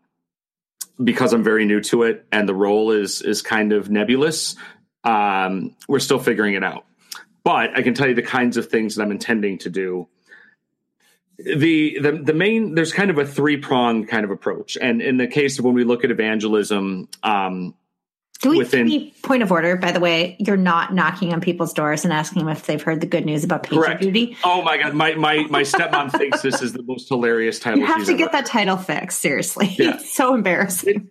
because 1.02 1.33
I'm 1.33 1.42
very 1.42 1.64
new 1.64 1.81
to 1.83 2.02
it 2.05 2.26
and 2.33 2.48
the 2.48 2.55
role 2.55 2.90
is 2.90 3.22
is 3.22 3.42
kind 3.42 3.72
of 3.72 3.90
nebulous. 3.90 4.57
Um, 5.05 5.74
we're 5.88 5.98
still 5.98 6.18
figuring 6.18 6.55
it 6.55 6.62
out, 6.62 6.85
but 7.44 7.76
I 7.76 7.83
can 7.83 7.94
tell 7.94 8.09
you 8.09 8.14
the 8.14 8.22
kinds 8.22 8.57
of 8.57 8.66
things 8.66 8.94
that 8.94 9.02
I'm 9.02 9.11
intending 9.11 9.59
to 9.59 9.70
do. 9.70 10.09
The 11.38 11.98
the 12.00 12.12
the 12.12 12.35
main 12.35 12.74
there's 12.74 12.92
kind 12.92 13.11
of 13.11 13.18
a 13.18 13.26
three 13.26 13.57
pronged 13.57 14.09
kind 14.09 14.24
of 14.24 14.31
approach, 14.31 14.76
and 14.81 15.02
in 15.02 15.16
the 15.16 15.26
case 15.26 15.59
of 15.59 15.64
when 15.64 15.74
we 15.74 15.83
look 15.83 16.05
at 16.05 16.11
evangelism, 16.11 17.09
um, 17.22 17.74
do 18.42 18.50
we 18.50 18.59
within 18.59 19.11
point 19.22 19.42
of 19.42 19.52
order? 19.52 19.76
By 19.76 19.92
the 19.92 20.00
way, 20.00 20.37
you're 20.40 20.57
not 20.57 20.92
knocking 20.92 21.33
on 21.33 21.40
people's 21.40 21.72
doors 21.72 22.05
and 22.05 22.12
asking 22.12 22.40
them 22.44 22.48
if 22.48 22.66
they've 22.66 22.83
heard 22.83 23.00
the 23.00 23.07
good 23.07 23.24
news 23.24 23.44
about 23.44 23.62
PagerDuty. 23.62 24.37
Oh 24.42 24.62
my 24.62 24.76
god, 24.78 24.94
my 24.94 25.14
my 25.14 25.46
my 25.48 25.62
stepmom 25.62 26.11
thinks 26.11 26.42
this 26.42 26.61
is 26.61 26.72
the 26.72 26.83
most 26.83 27.09
hilarious 27.09 27.61
title. 27.61 27.78
You 27.78 27.87
have 27.87 28.05
to 28.07 28.14
get 28.14 28.33
that 28.33 28.44
title 28.44 28.76
fixed. 28.76 29.20
Seriously, 29.20 29.74
yeah. 29.78 29.94
it's 29.94 30.12
so 30.16 30.35
embarrassing. 30.35 31.09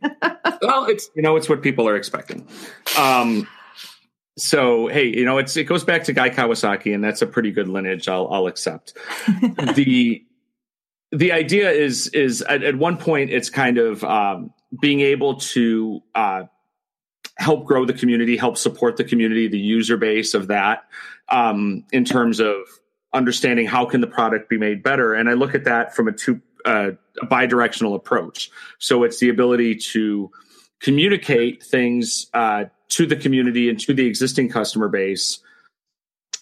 well, 0.62 0.86
it's 0.86 1.10
you 1.15 1.22
know 1.22 1.38
it's 1.38 1.48
what 1.48 1.62
people 1.62 1.88
are 1.88 1.96
expecting. 1.96 2.46
Um, 2.98 3.48
so 4.38 4.88
hey, 4.88 5.06
you 5.06 5.24
know 5.24 5.38
it's 5.38 5.56
it 5.56 5.63
goes 5.63 5.86
back 5.86 6.04
to 6.06 6.13
Guy 6.13 6.30
Kawasaki, 6.30 6.94
and 6.94 7.02
that's 7.02 7.22
a 7.22 7.28
pretty 7.28 7.52
good 7.52 7.70
lineage. 7.70 8.10
I'll 8.10 8.28
I'll 8.30 8.48
accept 8.48 8.94
the 9.76 10.22
the 11.13 11.32
idea 11.32 11.72
is 11.72 12.08
is 12.08 12.41
at, 12.41 12.63
at, 12.63 12.76
one 12.76 12.98
point 12.98 13.32
it's 13.32 13.50
kind 13.50 13.78
of 13.78 14.04
um, 14.04 14.54
being 14.82 15.00
able 15.02 15.36
to 15.36 16.02
uh, 16.13 16.44
help 17.41 17.65
grow 17.65 17.86
the 17.86 17.93
community, 17.93 18.38
help 18.38 18.58
support 18.58 18.97
the 18.97 19.04
community, 19.04 19.47
the 19.47 19.60
user 19.60 19.97
base 19.97 20.34
of 20.34 20.47
that, 20.47 20.86
um, 21.30 21.84
in 21.91 22.06
terms 22.06 22.39
of 22.39 22.56
understanding 23.13 23.65
how 23.65 23.86
can 23.86 23.99
the 23.99 24.08
product 24.08 24.47
be 24.47 24.58
made 24.58 24.84
better. 24.84 25.13
And 25.13 25.30
I 25.30 25.34
look 25.34 25.56
at 25.56 25.65
that 25.65 25.95
from 25.95 26.08
a 26.08 26.12
two 26.12 26.39
uh, 26.65 26.91
bidirectional 27.23 27.95
approach. 27.95 28.51
So 28.77 29.04
it's 29.04 29.19
the 29.19 29.30
ability 29.30 29.75
to 29.93 30.32
communicate 30.80 31.63
things 31.63 32.27
uh, 32.34 32.65
to 32.89 33.06
the 33.06 33.15
community 33.15 33.69
and 33.69 33.80
to 33.80 33.93
the 33.93 34.06
existing 34.06 34.49
customer 34.49 34.88
base 34.88 35.39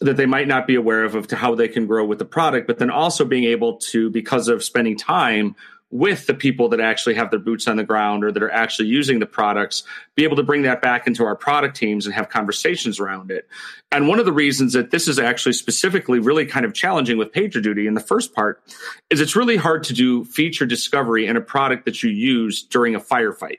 that 0.01 0.17
they 0.17 0.25
might 0.25 0.47
not 0.47 0.67
be 0.67 0.75
aware 0.75 1.03
of 1.03 1.15
of 1.15 1.27
to 1.27 1.35
how 1.35 1.55
they 1.55 1.67
can 1.67 1.85
grow 1.85 2.05
with 2.05 2.19
the 2.19 2.25
product, 2.25 2.67
but 2.67 2.77
then 2.77 2.89
also 2.89 3.25
being 3.25 3.43
able 3.43 3.77
to, 3.77 4.09
because 4.09 4.47
of 4.47 4.63
spending 4.63 4.97
time 4.97 5.55
with 5.91 6.27
the 6.27 6.33
people 6.33 6.69
that 6.69 6.79
actually 6.79 7.15
have 7.15 7.31
their 7.31 7.39
boots 7.39 7.67
on 7.67 7.75
the 7.75 7.83
ground 7.83 8.23
or 8.23 8.31
that 8.31 8.43
are 8.43 8.51
actually 8.51 8.87
using 8.87 9.19
the 9.19 9.25
products, 9.25 9.83
be 10.15 10.23
able 10.23 10.35
to 10.35 10.43
bring 10.43 10.61
that 10.61 10.81
back 10.81 11.07
into 11.07 11.23
our 11.23 11.35
product 11.35 11.75
teams 11.75 12.05
and 12.05 12.13
have 12.13 12.29
conversations 12.29 12.99
around 12.99 13.31
it. 13.31 13.47
And 13.91 14.07
one 14.07 14.19
of 14.19 14.25
the 14.25 14.31
reasons 14.31 14.73
that 14.73 14.91
this 14.91 15.07
is 15.07 15.17
actually 15.17 15.53
specifically 15.53 16.19
really 16.19 16.45
kind 16.45 16.65
of 16.65 16.73
challenging 16.73 17.17
with 17.17 17.31
PagerDuty 17.31 17.87
in 17.87 17.95
the 17.95 18.01
first 18.01 18.35
part 18.35 18.61
is 19.09 19.19
it's 19.19 19.35
really 19.35 19.57
hard 19.57 19.83
to 19.85 19.93
do 19.93 20.25
feature 20.25 20.65
discovery 20.65 21.25
in 21.25 21.35
a 21.35 21.41
product 21.41 21.85
that 21.85 22.03
you 22.03 22.11
use 22.11 22.61
during 22.61 22.93
a 22.93 22.99
firefight, 22.99 23.57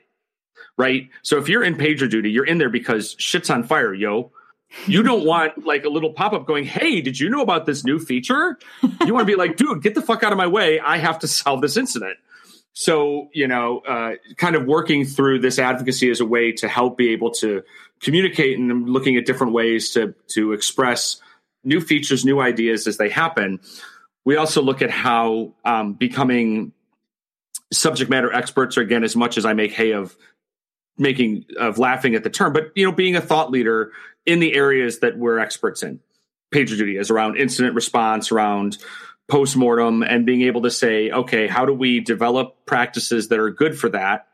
right? 0.77 1.09
So 1.23 1.37
if 1.37 1.49
you're 1.49 1.63
in 1.63 1.75
PagerDuty, 1.75 2.31
you're 2.31 2.45
in 2.45 2.59
there 2.59 2.69
because 2.69 3.15
shit's 3.19 3.49
on 3.49 3.63
fire, 3.63 3.93
yo 3.93 4.31
you 4.87 5.03
don't 5.03 5.25
want 5.25 5.65
like 5.65 5.85
a 5.85 5.89
little 5.89 6.13
pop 6.13 6.33
up 6.33 6.45
going, 6.45 6.65
Hey, 6.65 7.01
did 7.01 7.19
you 7.19 7.29
know 7.29 7.41
about 7.41 7.65
this 7.65 7.83
new 7.83 7.99
feature? 7.99 8.57
You 9.05 9.13
want 9.13 9.27
to 9.27 9.31
be 9.31 9.35
like, 9.35 9.57
dude, 9.57 9.81
get 9.81 9.95
the 9.95 10.01
fuck 10.01 10.23
out 10.23 10.31
of 10.31 10.37
my 10.37 10.47
way. 10.47 10.79
I 10.79 10.97
have 10.97 11.19
to 11.19 11.27
solve 11.27 11.61
this 11.61 11.77
incident. 11.77 12.17
So, 12.73 13.29
you 13.33 13.47
know, 13.47 13.79
uh, 13.79 14.13
kind 14.37 14.55
of 14.55 14.65
working 14.65 15.05
through 15.05 15.39
this 15.39 15.59
advocacy 15.59 16.09
as 16.09 16.21
a 16.21 16.25
way 16.25 16.53
to 16.53 16.67
help 16.67 16.97
be 16.97 17.09
able 17.09 17.31
to 17.31 17.63
communicate 18.01 18.57
and 18.57 18.89
looking 18.89 19.17
at 19.17 19.25
different 19.25 19.53
ways 19.53 19.91
to, 19.91 20.15
to 20.29 20.53
express 20.53 21.21
new 21.63 21.81
features, 21.81 22.23
new 22.23 22.39
ideas 22.39 22.87
as 22.87 22.97
they 22.97 23.09
happen. 23.09 23.59
We 24.23 24.37
also 24.37 24.61
look 24.61 24.81
at 24.81 24.89
how 24.89 25.53
um, 25.65 25.93
becoming 25.93 26.71
subject 27.73 28.09
matter 28.09 28.31
experts, 28.31 28.77
or 28.77 28.81
again, 28.81 29.03
as 29.03 29.15
much 29.15 29.37
as 29.37 29.45
I 29.45 29.53
make 29.53 29.73
hay 29.73 29.91
of 29.91 30.15
making 30.97 31.45
of 31.57 31.77
laughing 31.77 32.15
at 32.15 32.23
the 32.23 32.29
term, 32.29 32.53
but 32.53 32.71
you 32.75 32.85
know, 32.85 32.91
being 32.91 33.15
a 33.15 33.21
thought 33.21 33.49
leader 33.49 33.91
in 34.25 34.39
the 34.39 34.53
areas 34.53 34.99
that 34.99 35.17
we're 35.17 35.39
experts 35.39 35.83
in. 35.83 35.99
PagerDuty 36.53 36.99
is 36.99 37.09
around 37.09 37.37
incident 37.37 37.75
response, 37.75 38.31
around 38.31 38.77
postmortem, 39.29 40.03
and 40.03 40.25
being 40.25 40.41
able 40.41 40.63
to 40.63 40.71
say, 40.71 41.09
okay, 41.11 41.47
how 41.47 41.65
do 41.65 41.73
we 41.73 42.01
develop 42.01 42.65
practices 42.65 43.29
that 43.29 43.39
are 43.39 43.49
good 43.49 43.77
for 43.79 43.89
that, 43.89 44.27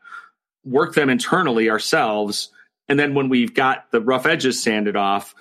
work 0.64 0.94
them 0.94 1.08
internally 1.08 1.70
ourselves, 1.70 2.50
and 2.88 2.98
then 2.98 3.14
when 3.14 3.28
we've 3.28 3.54
got 3.54 3.90
the 3.92 4.00
rough 4.00 4.26
edges 4.26 4.62
sanded 4.62 4.96
off, 4.96 5.34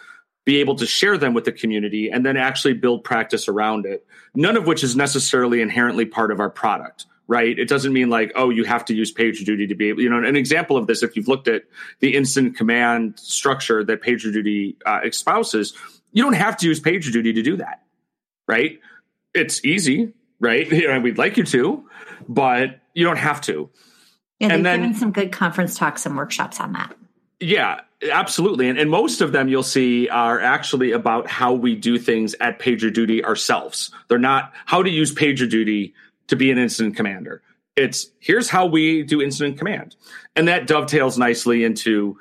be 0.45 0.57
able 0.57 0.75
to 0.75 0.85
share 0.85 1.17
them 1.17 1.33
with 1.33 1.43
the 1.43 1.51
community 1.51 2.09
and 2.09 2.25
then 2.25 2.37
actually 2.37 2.73
build 2.73 3.03
practice 3.03 3.47
around 3.47 3.85
it. 3.85 4.05
None 4.35 4.55
of 4.55 4.67
which 4.67 4.83
is 4.83 4.95
necessarily 4.95 5.61
inherently 5.61 6.05
part 6.05 6.31
of 6.31 6.39
our 6.39 6.49
product 6.49 7.05
right? 7.27 7.57
It 7.59 7.67
doesn't 7.67 7.91
mean 7.93 8.09
like, 8.09 8.31
oh, 8.35 8.49
you 8.49 8.63
have 8.63 8.85
to 8.85 8.93
use 8.95 9.13
PagerDuty 9.13 9.67
to 9.69 9.75
be 9.75 9.89
able, 9.89 10.01
you 10.01 10.09
know, 10.09 10.23
an 10.23 10.35
example 10.35 10.77
of 10.77 10.87
this, 10.87 11.03
if 11.03 11.15
you've 11.15 11.27
looked 11.27 11.47
at 11.47 11.63
the 11.99 12.15
incident 12.15 12.55
command 12.55 13.19
structure 13.19 13.83
that 13.83 14.01
PagerDuty 14.01 14.75
uh, 14.85 15.01
espouses, 15.03 15.73
you 16.13 16.23
don't 16.23 16.33
have 16.33 16.57
to 16.57 16.67
use 16.67 16.79
PagerDuty 16.79 17.35
to 17.35 17.41
do 17.41 17.57
that, 17.57 17.83
right? 18.47 18.79
It's 19.33 19.63
easy, 19.65 20.13
right? 20.39 20.67
You 20.71 20.87
know, 20.87 20.99
we'd 20.99 21.17
like 21.17 21.37
you 21.37 21.43
to, 21.43 21.83
but 22.29 22.79
you 22.93 23.03
don't 23.05 23.17
have 23.17 23.41
to. 23.41 23.69
Yeah, 24.39 24.47
they've 24.49 24.55
And 24.57 24.65
then- 24.65 24.79
given 24.81 24.95
some 24.95 25.11
good 25.11 25.31
conference 25.31 25.77
talks 25.77 26.05
and 26.05 26.15
workshops 26.15 26.59
on 26.59 26.73
that. 26.73 26.95
Yeah, 27.39 27.81
absolutely. 28.11 28.67
And, 28.67 28.79
and 28.79 28.89
most 28.89 29.21
of 29.21 29.31
them 29.31 29.47
you'll 29.47 29.61
see 29.61 30.09
are 30.09 30.39
actually 30.39 30.91
about 30.91 31.27
how 31.27 31.53
we 31.53 31.75
do 31.75 31.99
things 31.99 32.35
at 32.39 32.57
PagerDuty 32.59 33.23
ourselves. 33.23 33.91
They're 34.07 34.17
not 34.17 34.53
how 34.65 34.81
to 34.81 34.89
use 34.89 35.13
PagerDuty 35.13 35.93
to 36.27 36.35
be 36.35 36.51
an 36.51 36.57
incident 36.57 36.95
commander. 36.95 37.41
It's 37.75 38.11
here's 38.19 38.49
how 38.49 38.65
we 38.65 39.03
do 39.03 39.21
incident 39.21 39.57
command. 39.57 39.95
And 40.35 40.47
that 40.47 40.67
dovetails 40.67 41.17
nicely 41.17 41.63
into 41.63 42.17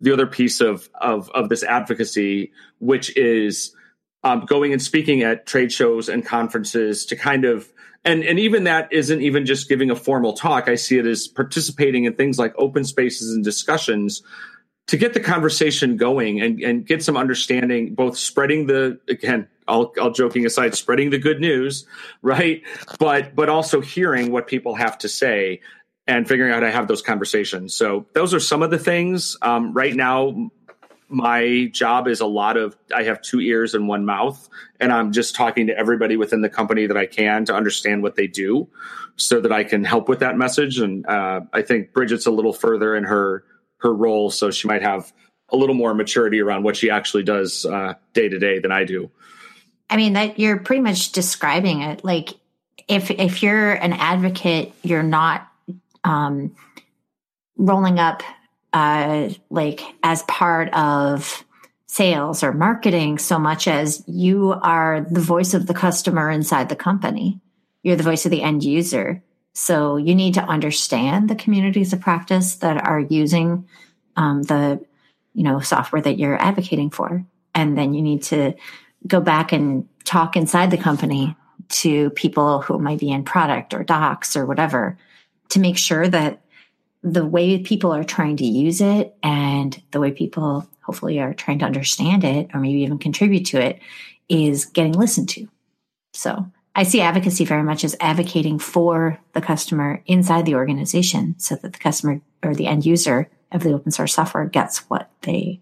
the 0.00 0.12
other 0.12 0.26
piece 0.26 0.60
of 0.60 0.88
of, 1.00 1.30
of 1.30 1.48
this 1.48 1.62
advocacy, 1.62 2.52
which 2.78 3.16
is 3.16 3.74
um, 4.22 4.46
going 4.46 4.72
and 4.72 4.82
speaking 4.82 5.22
at 5.22 5.46
trade 5.46 5.70
shows 5.70 6.08
and 6.08 6.24
conferences 6.24 7.06
to 7.06 7.16
kind 7.16 7.44
of 7.44 7.70
and 8.04 8.24
and 8.24 8.38
even 8.38 8.64
that 8.64 8.92
isn't 8.92 9.22
even 9.22 9.46
just 9.46 9.68
giving 9.68 9.90
a 9.90 9.96
formal 9.96 10.32
talk. 10.32 10.68
I 10.68 10.74
see 10.74 10.98
it 10.98 11.06
as 11.06 11.28
participating 11.28 12.04
in 12.04 12.14
things 12.14 12.38
like 12.38 12.54
open 12.56 12.84
spaces 12.84 13.34
and 13.34 13.44
discussions 13.44 14.22
to 14.86 14.96
get 14.96 15.14
the 15.14 15.20
conversation 15.20 15.96
going 15.96 16.40
and, 16.40 16.60
and 16.60 16.86
get 16.86 17.02
some 17.02 17.16
understanding, 17.16 17.94
both 17.94 18.18
spreading 18.18 18.66
the 18.66 19.00
again, 19.08 19.48
all, 19.66 19.92
all 20.00 20.10
joking 20.10 20.46
aside, 20.46 20.74
spreading 20.74 21.10
the 21.10 21.18
good 21.18 21.40
news, 21.40 21.86
right? 22.22 22.62
But 22.98 23.34
but 23.34 23.48
also 23.48 23.80
hearing 23.80 24.30
what 24.30 24.46
people 24.46 24.74
have 24.74 24.98
to 24.98 25.08
say 25.08 25.60
and 26.06 26.28
figuring 26.28 26.52
out 26.52 26.62
how 26.62 26.68
to 26.68 26.72
have 26.72 26.88
those 26.88 27.02
conversations. 27.02 27.74
So 27.74 28.06
those 28.12 28.34
are 28.34 28.40
some 28.40 28.62
of 28.62 28.70
the 28.70 28.78
things. 28.78 29.36
Um, 29.40 29.72
right 29.72 29.94
now, 29.94 30.50
my 31.08 31.70
job 31.72 32.08
is 32.08 32.20
a 32.20 32.26
lot 32.26 32.56
of 32.56 32.76
I 32.94 33.04
have 33.04 33.22
two 33.22 33.40
ears 33.40 33.74
and 33.74 33.88
one 33.88 34.04
mouth, 34.04 34.48
and 34.80 34.92
I'm 34.92 35.12
just 35.12 35.34
talking 35.34 35.66
to 35.68 35.78
everybody 35.78 36.16
within 36.16 36.42
the 36.42 36.48
company 36.48 36.86
that 36.86 36.96
I 36.96 37.06
can 37.06 37.44
to 37.46 37.54
understand 37.54 38.02
what 38.02 38.16
they 38.16 38.26
do, 38.26 38.68
so 39.16 39.40
that 39.40 39.52
I 39.52 39.64
can 39.64 39.84
help 39.84 40.08
with 40.08 40.20
that 40.20 40.36
message. 40.36 40.78
And 40.78 41.06
uh, 41.06 41.42
I 41.52 41.62
think 41.62 41.92
Bridget's 41.92 42.26
a 42.26 42.30
little 42.30 42.52
further 42.52 42.94
in 42.94 43.04
her 43.04 43.44
her 43.78 43.94
role, 43.94 44.30
so 44.30 44.50
she 44.50 44.68
might 44.68 44.82
have 44.82 45.12
a 45.50 45.56
little 45.56 45.74
more 45.74 45.94
maturity 45.94 46.40
around 46.40 46.64
what 46.64 46.76
she 46.76 46.90
actually 46.90 47.22
does 47.22 47.66
uh, 47.66 47.94
day 48.12 48.28
to 48.28 48.38
day 48.38 48.58
than 48.58 48.72
I 48.72 48.84
do. 48.84 49.10
I 49.94 49.96
mean 49.96 50.14
that 50.14 50.40
you're 50.40 50.58
pretty 50.58 50.82
much 50.82 51.12
describing 51.12 51.82
it. 51.82 52.04
Like 52.04 52.30
if 52.88 53.12
if 53.12 53.44
you're 53.44 53.74
an 53.74 53.92
advocate, 53.92 54.72
you're 54.82 55.04
not 55.04 55.46
um, 56.02 56.56
rolling 57.56 58.00
up 58.00 58.24
uh, 58.72 59.28
like 59.50 59.82
as 60.02 60.24
part 60.24 60.74
of 60.74 61.44
sales 61.86 62.42
or 62.42 62.52
marketing 62.52 63.18
so 63.18 63.38
much 63.38 63.68
as 63.68 64.02
you 64.08 64.52
are 64.60 65.06
the 65.08 65.20
voice 65.20 65.54
of 65.54 65.68
the 65.68 65.74
customer 65.74 66.28
inside 66.28 66.68
the 66.68 66.74
company. 66.74 67.38
You're 67.84 67.94
the 67.94 68.02
voice 68.02 68.24
of 68.24 68.32
the 68.32 68.42
end 68.42 68.64
user. 68.64 69.22
So 69.52 69.96
you 69.96 70.16
need 70.16 70.34
to 70.34 70.42
understand 70.42 71.30
the 71.30 71.36
communities 71.36 71.92
of 71.92 72.00
practice 72.00 72.56
that 72.56 72.84
are 72.84 72.98
using 72.98 73.68
um, 74.16 74.42
the 74.42 74.84
you 75.34 75.44
know 75.44 75.60
software 75.60 76.02
that 76.02 76.18
you're 76.18 76.42
advocating 76.42 76.90
for, 76.90 77.24
and 77.54 77.78
then 77.78 77.94
you 77.94 78.02
need 78.02 78.24
to 78.24 78.54
go 79.06 79.20
back 79.20 79.52
and 79.52 79.88
talk 80.04 80.36
inside 80.36 80.70
the 80.70 80.78
company 80.78 81.36
to 81.68 82.10
people 82.10 82.60
who 82.60 82.78
might 82.78 82.98
be 82.98 83.10
in 83.10 83.24
product 83.24 83.74
or 83.74 83.82
docs 83.82 84.36
or 84.36 84.46
whatever 84.46 84.98
to 85.50 85.60
make 85.60 85.78
sure 85.78 86.06
that 86.08 86.40
the 87.02 87.24
way 87.24 87.58
people 87.58 87.92
are 87.92 88.04
trying 88.04 88.36
to 88.36 88.46
use 88.46 88.80
it 88.80 89.14
and 89.22 89.80
the 89.90 90.00
way 90.00 90.10
people 90.10 90.68
hopefully 90.80 91.20
are 91.20 91.34
trying 91.34 91.58
to 91.58 91.64
understand 91.64 92.24
it 92.24 92.48
or 92.54 92.60
maybe 92.60 92.80
even 92.80 92.98
contribute 92.98 93.46
to 93.46 93.60
it 93.60 93.80
is 94.28 94.64
getting 94.64 94.92
listened 94.92 95.28
to. 95.28 95.48
So 96.12 96.46
I 96.74 96.82
see 96.82 97.00
advocacy 97.00 97.44
very 97.44 97.62
much 97.62 97.84
as 97.84 97.96
advocating 98.00 98.58
for 98.58 99.18
the 99.32 99.40
customer 99.40 100.02
inside 100.06 100.44
the 100.46 100.54
organization 100.54 101.38
so 101.38 101.56
that 101.56 101.72
the 101.72 101.78
customer 101.78 102.20
or 102.42 102.54
the 102.54 102.66
end 102.66 102.84
user 102.84 103.30
of 103.52 103.62
the 103.62 103.72
open 103.72 103.92
source 103.92 104.14
software 104.14 104.46
gets 104.46 104.78
what 104.90 105.10
they, 105.22 105.60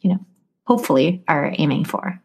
you 0.00 0.10
know, 0.10 0.24
hopefully 0.66 1.22
are 1.28 1.52
aiming 1.58 1.84
for. 1.84 2.20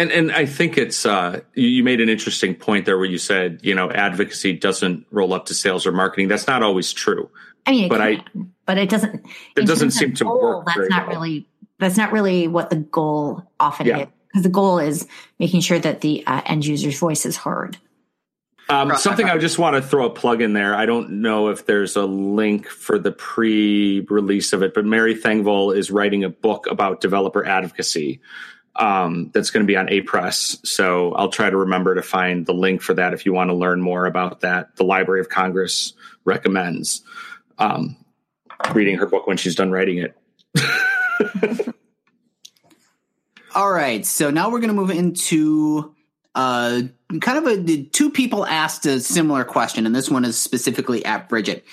And 0.00 0.10
and 0.12 0.32
I 0.32 0.46
think 0.46 0.78
it's 0.78 1.04
uh, 1.04 1.40
you, 1.54 1.68
you 1.68 1.84
made 1.84 2.00
an 2.00 2.08
interesting 2.08 2.54
point 2.54 2.86
there 2.86 2.96
where 2.96 3.06
you 3.06 3.18
said 3.18 3.60
you 3.62 3.74
know 3.74 3.90
advocacy 3.90 4.54
doesn't 4.54 5.06
roll 5.10 5.34
up 5.34 5.46
to 5.46 5.54
sales 5.54 5.86
or 5.86 5.92
marketing. 5.92 6.28
That's 6.28 6.46
not 6.46 6.62
always 6.62 6.92
true. 6.92 7.28
I 7.66 7.72
mean, 7.72 7.84
it 7.84 7.88
But 7.90 8.00
I- 8.00 8.24
but 8.64 8.78
it 8.78 8.88
doesn't. 8.88 9.26
It 9.56 9.66
doesn't 9.66 9.88
terms 9.90 9.94
of 9.96 9.98
seem 9.98 10.14
to 10.14 10.24
goal, 10.24 10.40
work 10.40 10.66
That's 10.66 10.76
very 10.78 10.88
not 10.88 11.06
well. 11.08 11.16
really. 11.16 11.46
That's 11.78 11.96
not 11.96 12.12
really 12.12 12.48
what 12.48 12.70
the 12.70 12.76
goal 12.76 13.42
often 13.58 13.86
Yeah. 13.86 13.98
is. 13.98 14.06
Because 14.28 14.42
the 14.44 14.48
goal 14.48 14.78
is 14.78 15.06
making 15.40 15.60
sure 15.60 15.78
that 15.80 16.00
the 16.02 16.24
uh, 16.26 16.40
end 16.46 16.64
user's 16.64 16.98
voice 16.98 17.26
is 17.26 17.36
heard. 17.36 17.76
Um, 18.68 18.96
something 18.96 19.28
I 19.28 19.36
just 19.38 19.58
want 19.58 19.74
to 19.74 19.82
throw 19.82 20.06
a 20.06 20.10
plug 20.10 20.40
in 20.40 20.52
there. 20.52 20.74
I 20.76 20.86
don't 20.86 21.20
know 21.22 21.48
if 21.48 21.66
there's 21.66 21.96
a 21.96 22.04
link 22.06 22.68
for 22.68 22.98
the 23.00 23.10
pre-release 23.10 24.52
of 24.52 24.62
it, 24.62 24.72
but 24.74 24.84
Mary 24.84 25.16
Thengvall 25.16 25.76
is 25.76 25.90
writing 25.90 26.22
a 26.22 26.28
book 26.28 26.68
about 26.70 27.00
developer 27.00 27.44
advocacy 27.44 28.20
um, 28.76 29.30
that's 29.34 29.50
going 29.50 29.64
to 29.64 29.66
be 29.66 29.76
on 29.76 29.88
APress. 29.88 30.64
So 30.66 31.12
I'll 31.14 31.30
try 31.30 31.50
to 31.50 31.56
remember 31.56 31.94
to 31.94 32.02
find 32.02 32.46
the 32.46 32.54
link 32.54 32.82
for 32.82 32.94
that 32.94 33.12
if 33.14 33.26
you 33.26 33.32
want 33.32 33.50
to 33.50 33.54
learn 33.54 33.80
more 33.80 34.06
about 34.06 34.40
that. 34.40 34.76
The 34.76 34.84
Library 34.84 35.20
of 35.20 35.28
Congress 35.28 35.92
recommends 36.24 37.02
um, 37.58 37.96
reading 38.72 38.96
her 38.98 39.06
book 39.06 39.26
when 39.26 39.36
she's 39.36 39.54
done 39.54 39.70
writing 39.70 39.98
it. 39.98 40.16
All 43.54 43.72
right, 43.72 44.06
so 44.06 44.30
now 44.30 44.50
we're 44.50 44.60
going 44.60 44.68
to 44.68 44.74
move 44.74 44.90
into 44.90 45.94
uh, 46.36 46.82
kind 47.20 47.38
of 47.38 47.46
a 47.46 47.82
two 47.82 48.10
people 48.10 48.46
asked 48.46 48.86
a 48.86 49.00
similar 49.00 49.44
question, 49.44 49.86
and 49.86 49.94
this 49.94 50.08
one 50.08 50.24
is 50.24 50.38
specifically 50.38 51.04
at 51.04 51.28
Bridget. 51.28 51.64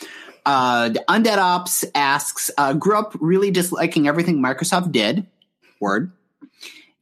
Uh, 0.45 0.89
Undead 1.08 1.38
Ops 1.38 1.86
asks, 1.93 2.50
uh, 2.58 2.74
grew 2.74 2.98
up 2.98 3.16
really 3.20 3.52
disliking 3.52 4.08
everything 4.08 4.41
Microsoft 4.41 4.91
did. 4.91 5.28
Word. 5.80 6.12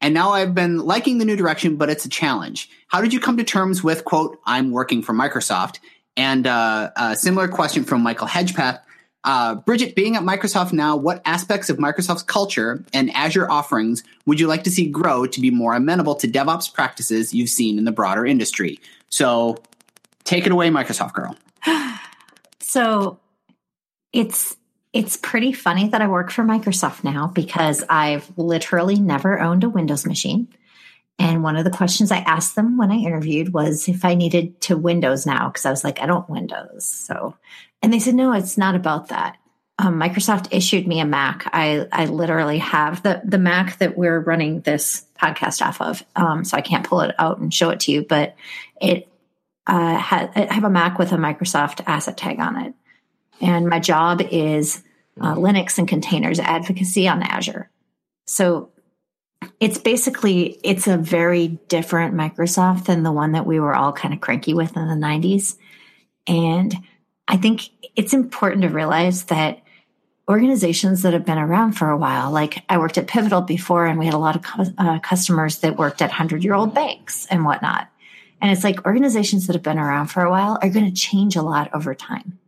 And 0.02 0.14
now 0.14 0.32
I've 0.32 0.54
been 0.54 0.80
liking 0.80 1.18
the 1.18 1.26
new 1.26 1.36
direction, 1.36 1.78
but 1.78 1.90
it's 1.90 2.06
a 2.06 2.10
challenge. 2.10 2.70
How 2.88 3.02
did 3.02 3.14
you 3.14 3.20
come 3.20 3.38
to 3.38 3.44
terms 3.44 3.84
with, 3.84 4.06
quote, 4.06 4.40
I'm 4.46 4.72
working 4.72 5.02
for 5.02 5.14
Microsoft? 5.14 5.80
And 6.18 6.48
uh, 6.48 6.92
a 6.96 7.16
similar 7.16 7.48
question 7.48 7.84
from 7.84 8.02
Michael 8.04 8.28
Hedgepath. 8.28 8.82
Uh, 9.24 9.56
Bridget, 9.56 9.96
being 9.96 10.16
at 10.16 10.22
Microsoft 10.22 10.72
now, 10.72 10.96
what 10.96 11.22
aspects 11.26 11.72
of 11.72 11.78
Microsoft's 11.78 12.22
culture 12.22 12.84
and 12.94 13.10
Azure 13.16 13.50
offerings 13.50 14.04
would 14.28 14.40
you 14.40 14.48
like 14.48 14.64
to 14.66 14.70
see 14.70 14.88
grow 14.88 15.26
to 15.26 15.42
be 15.42 15.50
more 15.50 15.74
amenable 15.74 16.14
to 16.16 16.28
DevOps 16.28 16.72
practices 16.72 17.34
you've 17.34 17.50
seen 17.50 17.80
in 17.80 17.86
the 17.86 17.92
broader 17.92 18.26
industry? 18.26 18.80
So 19.10 19.58
take 20.26 20.46
it 20.46 20.52
away, 20.52 20.70
Microsoft 20.70 21.14
girl. 21.14 21.36
So 22.68 23.20
it's 24.12 24.58
it's 24.96 25.18
pretty 25.18 25.52
funny 25.52 25.90
that 25.90 26.02
I 26.02 26.08
work 26.08 26.32
for 26.32 26.44
Microsoft 26.44 27.04
now 27.04 27.28
because 27.28 27.84
I've 27.90 28.32
literally 28.38 28.98
never 28.98 29.42
owned 29.42 29.66
a 29.66 29.70
Windows 29.70 30.06
machine. 30.06 30.48
And 31.20 31.44
one 31.44 31.58
of 31.58 31.66
the 31.66 31.70
questions 31.70 32.14
I 32.14 32.20
asked 32.20 32.56
them 32.56 32.78
when 32.78 32.92
I 32.92 32.96
interviewed 32.96 33.52
was 33.52 33.90
if 33.90 34.06
I 34.06 34.16
needed 34.16 34.62
to 34.62 34.78
Windows 34.78 35.26
now 35.26 35.50
because 35.50 35.66
I 35.66 35.70
was 35.70 35.84
like, 35.84 36.00
I 36.00 36.06
don't 36.06 36.30
Windows. 36.30 36.86
So, 36.86 37.36
and 37.82 37.92
they 37.92 38.00
said, 38.00 38.16
no, 38.16 38.32
it's 38.32 38.58
not 38.58 38.74
about 38.74 39.10
that. 39.10 39.36
Um, 39.78 40.00
Microsoft 40.00 40.48
issued 40.52 40.88
me 40.88 41.02
a 41.02 41.06
Mac. 41.06 41.50
I 41.52 41.88
I 41.92 42.06
literally 42.06 42.60
have 42.60 43.04
the 43.04 43.22
the 43.26 43.38
Mac 43.38 43.78
that 43.80 43.98
we're 43.98 44.22
running 44.22 44.62
this 44.62 45.06
podcast 45.22 45.62
off 45.62 45.82
of. 45.82 46.06
Um, 46.16 46.46
so 46.46 46.56
I 46.56 46.62
can't 46.62 46.88
pull 46.88 47.02
it 47.02 47.14
out 47.20 47.40
and 47.40 47.54
show 47.54 47.70
it 47.72 47.82
to 47.82 47.92
you, 47.92 48.02
but 48.02 48.38
it 48.82 49.10
uh, 49.68 49.98
ha- 49.98 50.32
I 50.34 50.54
have 50.54 50.64
a 50.64 50.70
Mac 50.70 50.98
with 50.98 51.12
a 51.12 51.18
Microsoft 51.18 51.82
asset 51.86 52.16
tag 52.16 52.40
on 52.40 52.56
it, 52.62 52.74
and 53.42 53.68
my 53.68 53.80
job 53.80 54.22
is 54.32 54.84
uh, 55.20 55.36
Linux 55.36 55.78
and 55.78 55.88
containers 55.88 56.40
advocacy 56.40 57.08
on 57.08 57.24
Azure. 57.24 57.70
So 58.28 58.70
it's 59.60 59.78
basically 59.78 60.60
it's 60.64 60.88
a 60.88 60.98
very 60.98 61.48
different 61.68 62.16
Microsoft 62.16 62.86
than 62.86 63.04
the 63.04 63.12
one 63.12 63.34
that 63.34 63.46
we 63.46 63.60
were 63.60 63.76
all 63.76 63.94
kind 63.94 64.14
of 64.14 64.22
cranky 64.22 64.54
with 64.54 64.76
in 64.76 64.88
the 64.88 64.96
90s. 64.96 65.58
And 66.28 66.76
I 67.28 67.38
think 67.38 67.70
it's 67.96 68.14
important 68.14 68.64
to 68.64 68.70
realize 68.70 69.26
that 69.26 69.62
organizations 70.28 71.04
that 71.04 71.14
have 71.14 71.26
been 71.26 71.38
around 71.38 71.74
for 71.74 71.90
a 71.90 71.98
while, 71.98 72.32
like 72.32 72.64
I 72.68 72.80
worked 72.80 72.98
at 72.98 73.08
Pivotal 73.08 73.42
before, 73.42 73.86
and 73.86 74.00
we 74.00 74.06
had 74.06 74.16
a 74.16 74.20
lot 74.20 74.36
of 74.36 74.42
cu- 74.42 74.74
uh, 74.78 75.00
customers 75.00 75.60
that 75.60 75.78
worked 75.78 76.02
at 76.02 76.10
100 76.10 76.44
year 76.44 76.56
old 76.56 76.74
banks 76.74 77.28
and 77.28 77.46
whatnot. 77.46 77.90
And 78.42 78.52
it's 78.52 78.64
like 78.64 78.86
organizations 78.86 79.48
that 79.48 79.54
have 79.54 79.64
been 79.64 79.80
around 79.80 80.08
for 80.08 80.24
a 80.24 80.30
while 80.30 80.58
are 80.62 80.70
going 80.70 80.86
to 80.86 80.92
change 80.92 81.36
a 81.36 81.42
lot 81.42 81.70
over 81.74 81.94
time. 81.96 82.40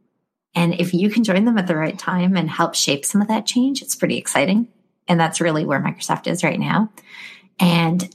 And 0.57 0.73
if 0.81 0.91
you 0.91 1.11
can 1.11 1.23
join 1.23 1.45
them 1.45 1.59
at 1.59 1.67
the 1.67 1.75
right 1.75 1.97
time 1.97 2.35
and 2.35 2.49
help 2.49 2.73
shape 2.73 3.05
some 3.05 3.21
of 3.21 3.27
that 3.27 3.45
change, 3.45 3.83
it's 3.83 3.95
pretty 3.95 4.17
exciting. 4.17 4.67
And 5.07 5.19
that's 5.19 5.39
really 5.39 5.65
where 5.65 5.79
Microsoft 5.79 6.25
is 6.25 6.43
right 6.43 6.59
now. 6.59 6.91
And 7.59 8.09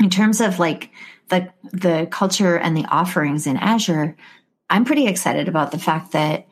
in 0.00 0.08
terms 0.08 0.40
of 0.40 0.60
like 0.60 0.90
the 1.30 1.52
the 1.72 2.06
culture 2.12 2.56
and 2.56 2.76
the 2.76 2.84
offerings 2.84 3.48
in 3.48 3.56
Azure, 3.56 4.16
I'm 4.70 4.84
pretty 4.84 5.08
excited 5.08 5.48
about 5.48 5.72
the 5.72 5.80
fact 5.80 6.12
that 6.12 6.46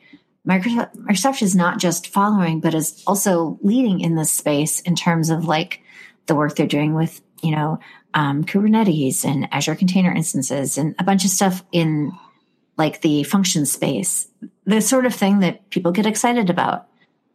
Microsoft, 0.45 0.93
Microsoft 0.97 1.41
is 1.41 1.55
not 1.55 1.79
just 1.79 2.07
following, 2.07 2.59
but 2.59 2.73
is 2.73 3.01
also 3.07 3.57
leading 3.61 4.01
in 4.01 4.15
this 4.15 4.31
space 4.31 4.81
in 4.81 4.93
terms 4.93 5.29
of 5.29 5.45
like 5.45 5.79
the 6.25 6.35
work 6.35 6.57
they're 6.57 6.67
doing 6.67 6.95
with, 6.95 7.21
you 7.41 7.55
know, 7.55 7.79
um, 8.13 8.43
Kubernetes 8.43 9.23
and 9.23 9.47
Azure 9.53 9.75
Container 9.75 10.11
Instances 10.13 10.77
and 10.77 10.95
a 10.99 11.05
bunch 11.05 11.23
of 11.23 11.31
stuff 11.31 11.63
in 11.71 12.11
like 12.77 12.99
the 12.99 13.23
function 13.23 13.65
space, 13.65 14.27
the 14.65 14.81
sort 14.81 15.05
of 15.05 15.13
thing 15.13 15.39
that 15.39 15.69
people 15.69 15.91
get 15.91 16.05
excited 16.05 16.49
about 16.49 16.87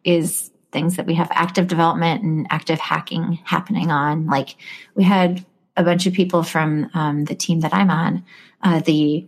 is 0.03 0.51
things 0.71 0.95
that 0.95 1.05
we 1.05 1.15
have 1.15 1.29
active 1.31 1.67
development 1.67 2.23
and 2.23 2.47
active 2.49 2.79
hacking 2.79 3.39
happening 3.43 3.91
on. 3.91 4.27
Like 4.27 4.55
we 4.95 5.03
had 5.03 5.45
a 5.75 5.83
bunch 5.83 6.05
of 6.05 6.13
people 6.13 6.43
from 6.43 6.89
um, 6.93 7.25
the 7.25 7.35
team 7.35 7.61
that 7.61 7.73
I'm 7.73 7.89
on, 7.89 8.23
uh, 8.61 8.79
the 8.81 9.27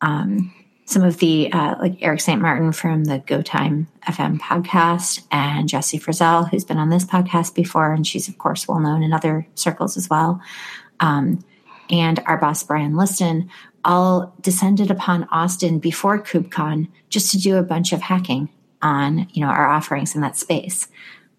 um, 0.00 0.52
some 0.84 1.02
of 1.02 1.18
the 1.18 1.50
uh, 1.52 1.76
like 1.80 2.02
Erik 2.02 2.20
St. 2.20 2.40
Martin 2.40 2.72
from 2.72 3.04
the 3.04 3.20
Go 3.20 3.40
Time 3.40 3.88
FM 4.06 4.38
podcast 4.38 5.24
and 5.30 5.68
Jessie 5.68 5.98
Frazelle, 5.98 6.48
who's 6.50 6.64
been 6.64 6.78
on 6.78 6.90
this 6.90 7.04
podcast 7.04 7.54
before, 7.54 7.92
and 7.92 8.06
she's 8.06 8.28
of 8.28 8.38
course 8.38 8.66
well 8.66 8.80
known 8.80 9.02
in 9.02 9.12
other 9.12 9.46
circles 9.54 9.96
as 9.96 10.10
well. 10.10 10.40
Um, 11.00 11.44
and 11.90 12.20
our 12.26 12.38
boss 12.38 12.62
Brian 12.62 12.96
Liston 12.96 13.50
all 13.84 14.34
descended 14.40 14.90
upon 14.90 15.24
Austin 15.24 15.78
before 15.78 16.22
KubeCon 16.22 16.88
just 17.08 17.30
to 17.32 17.38
do 17.38 17.56
a 17.56 17.62
bunch 17.62 17.92
of 17.92 18.00
hacking 18.02 18.48
on 18.80 19.28
you 19.32 19.40
know 19.40 19.50
our 19.50 19.68
offerings 19.68 20.14
in 20.14 20.20
that 20.20 20.36
space. 20.36 20.88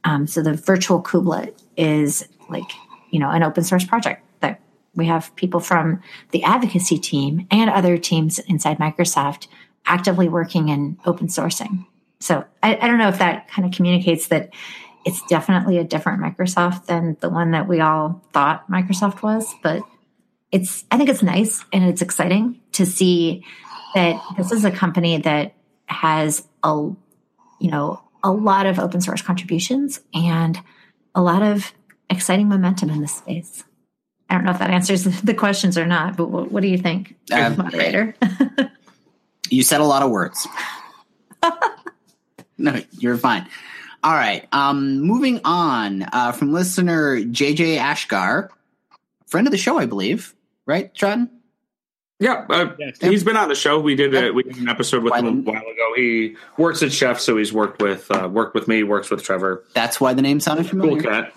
Um, 0.04 0.28
so 0.28 0.42
the 0.42 0.54
virtual 0.54 1.02
kubelet 1.02 1.54
is 1.78 2.28
like 2.50 2.72
you 3.10 3.20
know 3.20 3.30
an 3.30 3.44
open 3.44 3.64
source 3.64 3.86
project 3.86 4.24
that 4.42 4.60
we 4.96 5.06
have 5.06 5.36
people 5.36 5.60
from 5.60 6.02
the 6.32 6.44
advocacy 6.44 7.00
team 7.00 7.48
and 7.52 7.70
other 7.70 7.98
teams 7.98 8.40
inside 8.40 8.78
Microsoft 8.78 9.48
actively 9.86 10.30
working 10.30 10.70
in 10.70 10.98
open 11.06 11.28
sourcing. 11.28 11.86
So 12.20 12.46
I, 12.62 12.78
I 12.78 12.88
don't 12.88 13.00
know 13.00 13.10
if 13.10 13.20
that 13.20 13.50
kind 13.50 13.68
of 13.68 13.74
communicates 13.74 14.28
that 14.28 14.54
it's 15.06 15.22
definitely 15.28 15.78
a 15.78 15.84
different 15.84 16.22
Microsoft 16.22 16.86
than 16.86 17.18
the 17.20 17.30
one 17.30 17.52
that 17.52 17.68
we 17.68 17.82
all 17.82 18.24
thought 18.32 18.70
Microsoft 18.72 19.22
was, 19.22 19.54
but 19.62 19.84
it's 20.54 20.86
I 20.90 20.98
think 20.98 21.10
it's 21.10 21.24
nice 21.24 21.66
and 21.74 21.84
it's 21.84 22.02
exciting 22.02 22.62
to 22.74 22.86
see 22.86 23.44
that 23.96 24.22
this 24.38 24.52
is 24.52 24.64
a 24.64 24.72
company 24.72 25.18
that 25.18 25.54
has 25.88 26.48
a 26.64 26.92
you 27.60 27.72
know, 27.72 28.02
a 28.24 28.32
lot 28.32 28.66
of 28.66 28.78
open 28.78 29.00
source 29.00 29.22
contributions 29.22 30.02
and 30.14 30.60
a 31.16 31.22
lot 31.22 31.42
of 31.42 31.74
exciting 32.10 32.50
momentum 32.50 32.90
in 32.90 33.02
this 33.02 33.16
space. 33.16 33.64
I 34.30 34.36
don't 34.36 34.44
know 34.44 34.52
if 34.52 34.60
that 34.60 34.70
answers 34.70 35.04
the 35.22 35.34
questions 35.34 35.78
or 35.78 35.86
not, 35.86 36.18
but 36.18 36.30
what, 36.30 36.52
what 36.52 36.62
do 36.62 36.68
you 36.68 36.78
think, 36.78 37.16
um, 37.32 37.58
moderator? 37.58 38.16
you 39.50 39.64
said 39.64 39.80
a 39.80 39.86
lot 39.86 40.04
of 40.04 40.12
words. 40.12 40.46
no, 42.58 42.82
you're 42.92 43.18
fine. 43.18 43.48
All 44.04 44.14
right. 44.14 44.46
Um, 44.52 45.00
moving 45.00 45.40
on 45.46 46.04
uh, 46.12 46.34
from 46.34 46.52
listener 46.52 47.20
JJ 47.20 47.78
Asghar, 47.78 48.50
friend 49.26 49.48
of 49.48 49.52
the 49.52 49.58
show, 49.58 49.78
I 49.78 49.86
believe. 49.86 50.36
Right, 50.66 50.94
John? 50.94 51.30
Yeah, 52.20 52.46
uh, 52.50 52.74
yes. 52.80 53.00
he's 53.02 53.24
been 53.24 53.36
on 53.36 53.50
the 53.50 53.56
show. 53.56 53.80
We 53.82 53.96
did 53.96 54.16
a, 54.16 54.32
we 54.32 54.44
did 54.44 54.58
an 54.58 54.70
episode 54.70 55.04
with 55.04 55.14
him 55.14 55.26
a 55.26 55.32
while 55.42 55.62
ago. 55.62 55.94
He 55.96 56.38
works 56.58 56.82
at 56.82 56.94
Chef, 56.94 57.20
so 57.20 57.36
he's 57.36 57.52
worked 57.52 57.82
with 57.82 58.10
uh, 58.12 58.30
worked 58.30 58.56
with 58.56 58.68
me, 58.68 58.84
works 58.84 59.10
with 59.10 59.24
Trevor. 59.24 59.66
That's 59.74 60.00
why 60.00 60.14
the 60.14 60.22
name 60.22 60.40
sounded 60.40 60.70
familiar. 60.70 61.02
Cool 61.02 61.12
cat. 61.12 61.34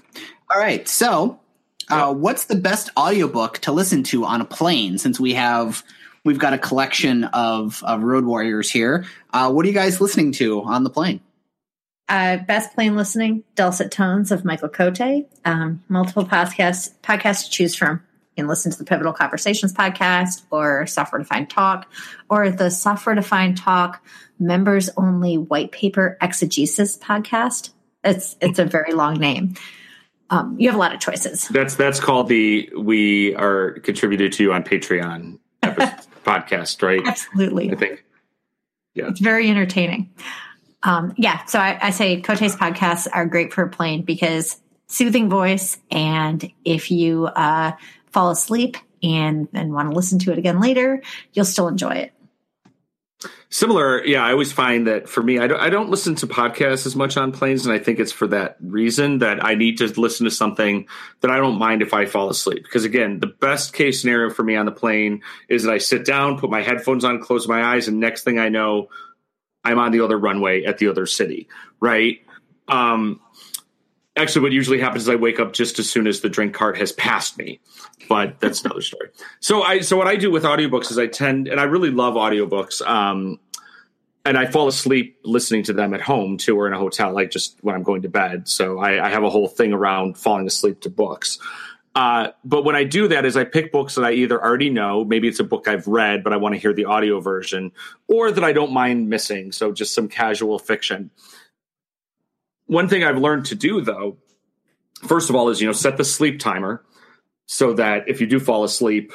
All 0.55 0.61
right, 0.61 0.87
so 0.87 1.41
uh, 1.89 2.15
what's 2.15 2.45
the 2.45 2.55
best 2.55 2.91
audiobook 2.97 3.59
to 3.61 3.73
listen 3.73 4.05
to 4.05 4.25
on 4.25 4.41
a 4.41 4.45
plane? 4.45 4.99
Since 4.99 5.19
we 5.19 5.35
have 5.35 5.83
we've 6.25 6.39
got 6.39 6.53
a 6.53 6.59
collection 6.59 7.25
of 7.25 7.83
of 7.83 8.05
Road 8.05 8.25
Warriors 8.25 8.71
here. 8.71 9.07
Uh, 9.33 9.51
what 9.51 9.65
are 9.65 9.69
you 9.69 9.75
guys 9.75 10.01
listening 10.01 10.31
to 10.33 10.63
on 10.63 10.85
the 10.85 10.91
plane? 10.91 11.21
Uh, 12.09 12.37
best 12.37 12.73
plane 12.75 12.95
listening, 12.95 13.43
Dulcet 13.57 13.91
Tones 13.91 14.31
of 14.31 14.45
Michael 14.45 14.69
Cote. 14.69 15.27
Um, 15.45 15.83
multiple 15.89 16.25
podcasts 16.25 16.93
podcasts 17.03 17.47
to 17.47 17.51
choose 17.51 17.75
from 17.75 18.03
can 18.37 18.47
listen 18.47 18.71
to 18.71 18.79
the 18.79 18.85
Pivotal 18.85 19.13
Conversations 19.13 19.73
podcast 19.73 20.43
or 20.51 20.87
Software 20.87 21.21
Defined 21.21 21.51
Talk 21.51 21.91
or 22.31 22.51
the 22.51 22.71
Software 22.71 23.15
Defined 23.15 23.57
Talk 23.57 24.05
members 24.39 24.91
only 24.97 25.39
white 25.39 25.73
paper 25.73 26.19
exegesis 26.21 26.97
podcast. 26.97 27.71
It's 28.05 28.37
it's 28.41 28.59
a 28.59 28.65
very 28.65 28.93
long 28.93 29.19
name. 29.19 29.55
Um, 30.29 30.57
you 30.59 30.69
have 30.69 30.77
a 30.77 30.79
lot 30.79 30.95
of 30.95 31.01
choices. 31.01 31.49
That's 31.49 31.77
that's 31.77 32.01
called 32.01 32.29
the 32.29 32.71
we 32.77 33.35
are 33.35 33.79
contributed 33.81 34.33
to 34.33 34.43
you 34.45 34.53
on 34.53 34.65
Patreon 34.65 35.39
podcast, 35.63 36.83
right? 36.83 37.01
Absolutely. 37.05 37.73
I 37.73 37.75
think. 37.77 38.05
Yeah, 38.95 39.09
it's 39.09 39.21
very 39.21 39.51
entertaining. 39.51 40.11
Um, 40.83 41.15
yeah, 41.17 41.45
so 41.47 41.59
I, 41.59 41.79
I 41.83 41.91
say 41.91 42.21
Cote's 42.21 42.55
podcasts 42.55 43.09
are 43.13 43.27
great 43.27 43.53
for 43.53 43.65
a 43.65 43.69
plane 43.69 44.03
because 44.03 44.59
soothing 44.87 45.29
voice, 45.29 45.79
and 45.91 46.51
if 46.65 46.91
you 46.91 47.27
uh, 47.27 47.73
fall 48.17 48.31
asleep 48.31 48.79
and 49.03 49.47
then 49.53 49.75
want 49.75 49.91
to 49.91 49.95
listen 49.95 50.19
to 50.19 50.33
it 50.33 50.39
again 50.39 50.59
later, 50.59 51.03
you'll 51.35 51.45
still 51.45 51.69
enjoy 51.69 51.91
it. 51.91 52.13
Similar, 53.51 54.05
yeah. 54.07 54.25
I 54.25 54.33
always 54.33 54.53
find 54.53 54.87
that 54.87 55.07
for 55.07 55.23
me, 55.23 55.39
I 55.39 55.47
don't, 55.47 55.61
I 55.61 55.69
don't 55.69 55.91
listen 55.91 56.15
to 56.17 56.27
podcasts 56.27 56.87
as 56.87 56.97
much 56.97 57.19
on 57.19 57.31
planes, 57.31 57.67
and 57.67 57.75
I 57.75 57.79
think 57.79 57.99
it's 57.99 58.13
for 58.13 58.27
that 58.29 58.57
reason 58.61 59.19
that 59.19 59.45
I 59.45 59.55
need 59.55 59.77
to 59.79 59.87
listen 60.01 60.25
to 60.25 60.31
something 60.31 60.89
that 61.21 61.31
I 61.31 61.37
don't 61.37 61.59
mind 61.59 61.83
if 61.83 61.93
I 61.93 62.07
fall 62.07 62.31
asleep. 62.31 62.63
Because 62.63 62.87
again, 62.87 63.21
the 63.21 63.27
best 63.27 63.75
case 63.75 64.01
scenario 64.01 64.31
for 64.31 64.43
me 64.43 64.57
on 64.57 64.65
the 64.65 64.73
plane 64.73 65.23
is 65.51 65.65
that 65.65 65.73
I 65.73 65.79
sit 65.79 66.07
down, 66.07 66.39
put 66.39 66.49
my 66.49 66.63
headphones 66.63 67.05
on, 67.05 67.21
close 67.21 67.47
my 67.47 67.63
eyes, 67.63 67.87
and 67.87 68.01
next 68.01 68.25
thing 68.25 68.39
I 68.39 68.49
know, 68.49 68.89
I'm 69.63 69.79
on 69.79 69.93
the 69.93 70.01
other 70.01 70.19
runway 70.19 70.65
at 70.65 70.79
the 70.79 70.89
other 70.89 71.05
city, 71.05 71.49
right? 71.81 72.21
Um, 72.67 73.21
actually 74.17 74.43
what 74.43 74.53
usually 74.53 74.79
happens 74.79 75.03
is 75.03 75.09
i 75.09 75.15
wake 75.15 75.39
up 75.41 75.53
just 75.53 75.79
as 75.79 75.89
soon 75.89 76.07
as 76.07 76.21
the 76.21 76.29
drink 76.29 76.55
cart 76.55 76.77
has 76.77 76.93
passed 76.93 77.39
me 77.39 77.61
but 78.09 78.39
that's 78.41 78.65
another 78.65 78.83
story. 78.83 79.09
So 79.41 79.63
i 79.63 79.81
so 79.81 79.97
what 79.97 80.07
i 80.07 80.17
do 80.17 80.31
with 80.31 80.45
audiobooks 80.45 80.91
is 80.91 80.99
i 80.99 81.07
tend 81.07 81.49
and 81.49 81.61
i 81.61 81.65
really 81.65 81.91
love 81.91 82.15
audiobooks 82.15 82.87
um 82.87 83.39
and 84.25 84.37
i 84.37 84.47
fall 84.47 84.69
asleep 84.69 85.19
listening 85.25 85.63
to 85.65 85.73
them 85.73 85.95
at 85.95 86.01
home 86.01 86.37
too 86.37 86.59
or 86.59 86.67
in 86.67 86.73
a 86.73 86.79
hotel 86.79 87.13
like 87.13 87.31
just 87.31 87.57
when 87.63 87.75
i'm 87.75 87.83
going 87.83 88.03
to 88.03 88.09
bed. 88.09 88.49
So 88.49 88.79
i, 88.79 89.05
I 89.05 89.11
have 89.11 89.25
a 89.25 89.31
whole 89.31 89.49
thing 89.49 89.73
around 89.73 90.19
falling 90.19 90.47
asleep 90.47 90.81
to 90.83 90.91
books. 90.91 91.39
Uh, 91.97 92.33
but 92.45 92.63
when 92.63 92.77
I 92.77 92.85
do 92.85 93.09
that 93.09 93.25
is 93.25 93.39
I 93.39 93.45
pick 93.45 93.73
books 93.73 93.95
that 93.95 94.05
I 94.05 94.13
either 94.13 94.39
already 94.39 94.69
know, 94.69 95.03
maybe 95.03 95.29
it's 95.29 95.41
a 95.41 95.45
book 95.45 95.67
I've 95.67 95.87
read, 95.87 96.23
but 96.23 96.35
I 96.35 96.37
want 96.37 96.55
to 96.55 96.61
hear 96.61 96.75
the 96.75 96.85
audio 96.85 97.21
version, 97.21 97.73
or 98.07 98.31
that 98.31 98.45
I 98.45 98.53
don't 98.53 98.71
mind 98.71 99.09
missing. 99.09 99.51
So 99.51 99.73
just 99.73 99.95
some 99.95 100.07
casual 100.07 100.59
fiction 100.59 101.11
one 102.67 102.89
thing 102.89 103.05
I've 103.05 103.19
learned 103.19 103.47
to 103.47 103.55
do 103.55 103.81
though, 103.81 104.19
first 105.07 105.31
of 105.31 105.37
all, 105.37 105.49
is 105.49 105.61
you 105.61 105.67
know 105.67 105.73
set 105.73 105.97
the 105.97 106.05
sleep 106.05 106.39
timer 106.39 106.85
so 107.47 107.75
that 107.75 108.09
if 108.09 108.21
you 108.21 108.27
do 108.27 108.41
fall 108.41 108.65
asleep, 108.65 109.13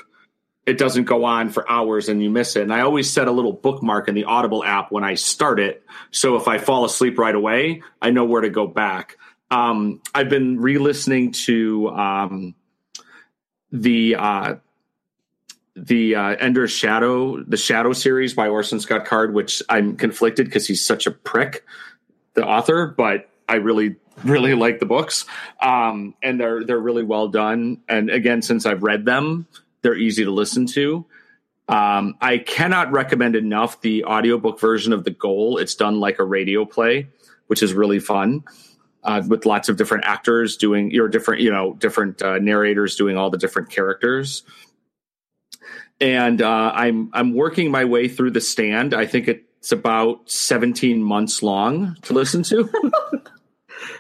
it 0.65 0.77
doesn't 0.77 1.03
go 1.03 1.25
on 1.25 1.49
for 1.49 1.69
hours 1.69 2.07
and 2.07 2.23
you 2.23 2.29
miss 2.29 2.55
it. 2.55 2.63
And 2.63 2.73
I 2.73 2.81
always 2.81 3.09
set 3.09 3.27
a 3.27 3.31
little 3.31 3.53
bookmark 3.53 4.07
in 4.07 4.15
the 4.15 4.25
Audible 4.25 4.63
app 4.63 4.91
when 4.91 5.03
I 5.03 5.15
start 5.15 5.59
it, 5.59 5.83
so 6.11 6.35
if 6.35 6.47
I 6.47 6.57
fall 6.57 6.85
asleep 6.85 7.17
right 7.17 7.35
away, 7.35 7.83
I 8.01 8.11
know 8.11 8.25
where 8.25 8.41
to 8.41 8.49
go 8.49 8.67
back. 8.67 9.17
Um, 9.49 10.01
I've 10.15 10.29
been 10.29 10.61
re-listening 10.61 11.33
to 11.33 11.89
um, 11.89 12.55
the 13.71 14.15
uh, 14.15 14.55
the 15.75 16.15
uh, 16.15 16.35
Ender's 16.35 16.71
Shadow, 16.71 17.43
the 17.43 17.57
Shadow 17.57 17.93
series 17.93 18.33
by 18.33 18.47
Orson 18.47 18.79
Scott 18.79 19.05
Card, 19.05 19.33
which 19.33 19.63
I'm 19.69 19.95
conflicted 19.95 20.45
because 20.45 20.67
he's 20.67 20.85
such 20.85 21.07
a 21.07 21.11
prick, 21.11 21.65
the 22.33 22.45
author, 22.45 22.87
but 22.87 23.30
I 23.51 23.55
really 23.55 23.97
really 24.23 24.53
like 24.53 24.79
the 24.79 24.85
books, 24.85 25.25
um, 25.61 26.15
and 26.23 26.39
they're 26.39 26.63
they're 26.63 26.79
really 26.79 27.03
well 27.03 27.27
done. 27.27 27.81
And 27.89 28.09
again, 28.09 28.41
since 28.41 28.65
I've 28.65 28.81
read 28.81 29.05
them, 29.05 29.45
they're 29.81 29.97
easy 29.97 30.23
to 30.23 30.31
listen 30.31 30.65
to. 30.67 31.05
Um, 31.67 32.15
I 32.21 32.37
cannot 32.37 32.91
recommend 32.91 33.35
enough 33.35 33.81
the 33.81 34.05
audiobook 34.05 34.59
version 34.59 34.93
of 34.93 35.03
The 35.03 35.11
Goal. 35.11 35.57
It's 35.57 35.75
done 35.75 35.99
like 35.99 36.19
a 36.19 36.23
radio 36.23 36.65
play, 36.65 37.07
which 37.47 37.61
is 37.61 37.73
really 37.73 37.99
fun. 37.99 38.43
Uh, 39.03 39.21
with 39.27 39.47
lots 39.47 39.67
of 39.67 39.77
different 39.77 40.05
actors 40.05 40.57
doing 40.57 40.91
your 40.91 41.07
different, 41.07 41.41
you 41.41 41.49
know, 41.49 41.73
different 41.73 42.21
uh, 42.21 42.37
narrators 42.37 42.95
doing 42.95 43.17
all 43.17 43.31
the 43.31 43.37
different 43.37 43.69
characters. 43.69 44.43
And 45.99 46.41
uh, 46.41 46.71
I'm 46.73 47.09
I'm 47.11 47.33
working 47.33 47.71
my 47.71 47.83
way 47.85 48.07
through 48.07 48.31
the 48.31 48.41
stand. 48.41 48.93
I 48.93 49.07
think 49.07 49.27
it's 49.27 49.71
about 49.71 50.29
17 50.29 51.01
months 51.01 51.41
long 51.41 51.97
to 52.03 52.13
listen 52.13 52.43
to. 52.43 52.69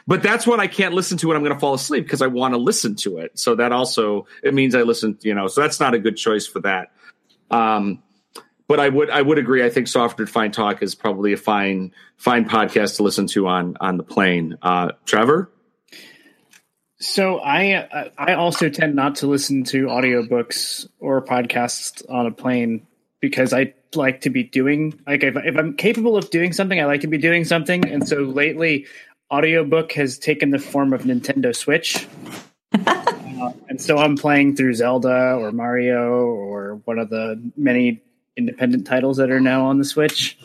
but 0.07 0.23
that's 0.23 0.45
what 0.45 0.59
I 0.59 0.67
can't 0.67 0.93
listen 0.93 1.17
to 1.19 1.31
it. 1.31 1.35
I'm 1.35 1.43
going 1.43 1.53
to 1.53 1.59
fall 1.59 1.73
asleep 1.73 2.05
because 2.05 2.21
I 2.21 2.27
want 2.27 2.53
to 2.53 2.59
listen 2.59 2.95
to 2.97 3.17
it. 3.17 3.37
So 3.37 3.55
that 3.55 3.71
also 3.71 4.27
it 4.43 4.53
means 4.53 4.75
I 4.75 4.81
listen. 4.83 5.17
You 5.21 5.33
know, 5.33 5.47
so 5.47 5.61
that's 5.61 5.79
not 5.79 5.93
a 5.93 5.99
good 5.99 6.17
choice 6.17 6.47
for 6.47 6.59
that. 6.61 6.91
Um, 7.49 8.01
but 8.67 8.79
I 8.79 8.87
would 8.87 9.09
I 9.09 9.21
would 9.21 9.37
agree. 9.37 9.65
I 9.65 9.69
think 9.69 9.87
Software 9.87 10.25
Defined 10.25 10.53
Talk 10.53 10.81
is 10.81 10.95
probably 10.95 11.33
a 11.33 11.37
fine 11.37 11.91
fine 12.15 12.47
podcast 12.47 12.97
to 12.97 13.03
listen 13.03 13.27
to 13.27 13.47
on 13.47 13.75
on 13.81 13.97
the 13.97 14.03
plane. 14.03 14.57
Uh, 14.61 14.93
Trevor. 15.05 15.51
So 16.99 17.39
I 17.41 18.09
I 18.17 18.35
also 18.35 18.69
tend 18.69 18.95
not 18.95 19.15
to 19.15 19.27
listen 19.27 19.63
to 19.65 19.87
audiobooks 19.87 20.87
or 20.99 21.21
podcasts 21.21 22.01
on 22.09 22.27
a 22.27 22.31
plane 22.31 22.87
because 23.19 23.53
I 23.53 23.73
like 23.95 24.21
to 24.21 24.29
be 24.29 24.43
doing 24.43 24.99
like 25.05 25.23
if, 25.23 25.35
if 25.35 25.57
I'm 25.57 25.75
capable 25.75 26.15
of 26.15 26.29
doing 26.29 26.53
something, 26.53 26.79
I 26.79 26.85
like 26.85 27.01
to 27.01 27.07
be 27.07 27.17
doing 27.17 27.43
something. 27.43 27.85
And 27.89 28.07
so 28.07 28.17
lately, 28.19 28.85
audiobook 29.31 29.93
has 29.93 30.19
taken 30.19 30.51
the 30.51 30.59
form 30.59 30.93
of 30.93 31.03
Nintendo 31.03 31.55
Switch. 31.55 32.07
uh, 32.87 33.51
and 33.69 33.81
so 33.81 33.97
I'm 33.97 34.17
playing 34.17 34.55
through 34.55 34.73
Zelda 34.73 35.35
or 35.35 35.51
Mario 35.51 36.25
or 36.25 36.81
one 36.85 36.99
of 36.99 37.09
the 37.09 37.41
many 37.55 38.01
independent 38.37 38.85
titles 38.85 39.17
that 39.17 39.31
are 39.31 39.39
now 39.39 39.65
on 39.65 39.77
the 39.77 39.85
Switch. 39.85 40.37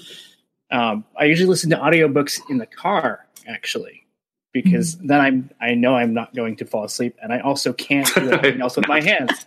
Um, 0.70 1.04
I 1.18 1.24
usually 1.24 1.48
listen 1.48 1.70
to 1.70 1.76
audiobooks 1.76 2.40
in 2.50 2.58
the 2.58 2.66
car, 2.66 3.26
actually, 3.46 4.06
because 4.52 4.96
then 4.98 5.20
I'm 5.20 5.50
I 5.60 5.74
know 5.74 5.94
I'm 5.94 6.12
not 6.12 6.34
going 6.34 6.56
to 6.56 6.64
fall 6.64 6.84
asleep, 6.84 7.16
and 7.22 7.32
I 7.32 7.40
also 7.40 7.72
can't 7.72 8.12
do 8.14 8.30
anything 8.30 8.60
else 8.60 8.76
with 8.76 8.88
my 8.88 9.00
hands. 9.00 9.46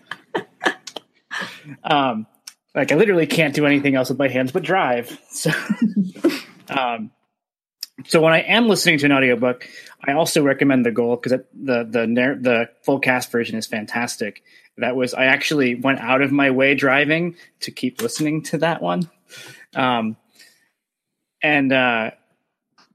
Um, 1.84 2.26
like 2.76 2.92
I 2.92 2.96
literally 2.96 3.28
can't 3.28 3.54
do 3.54 3.66
anything 3.66 3.96
else 3.96 4.10
with 4.10 4.20
my 4.20 4.28
hands 4.28 4.52
but 4.52 4.64
drive. 4.64 5.20
So, 5.30 5.52
um, 6.70 7.12
so 8.06 8.22
when 8.22 8.34
I 8.34 8.40
am 8.40 8.68
listening 8.68 8.98
to 9.00 9.06
an 9.06 9.12
audiobook, 9.12 9.68
I 10.06 10.14
also 10.14 10.44
recommend 10.44 10.86
the 10.86 10.92
Goal 10.92 11.16
because 11.16 11.40
the 11.54 11.84
the 11.84 12.08
the 12.42 12.70
full 12.84 13.00
cast 13.00 13.32
version 13.32 13.58
is 13.58 13.68
fantastic. 13.68 14.44
That 14.78 14.96
was 14.96 15.14
I 15.14 15.26
actually 15.26 15.76
went 15.76 16.00
out 16.00 16.22
of 16.22 16.32
my 16.32 16.52
way 16.52 16.76
driving 16.76 17.36
to 17.62 17.72
keep 17.72 18.02
listening 18.02 18.44
to 18.44 18.60
that 18.60 18.82
one, 18.82 19.10
um, 19.76 20.16
and 21.42 21.72
uh, 21.74 22.12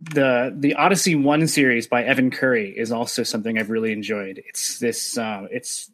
the 0.01 0.55
the 0.57 0.75
Odyssey 0.75 1.15
One 1.15 1.47
series 1.47 1.87
by 1.87 2.05
Evan 2.05 2.31
Currie 2.31 2.71
is 2.77 2.93
also 2.93 3.23
something 3.23 3.59
I've 3.59 3.71
really 3.71 3.93
enjoyed. 3.93 4.43
It's 4.47 4.79
this 4.79 5.19
uh, 5.19 5.47
it's 5.51 5.91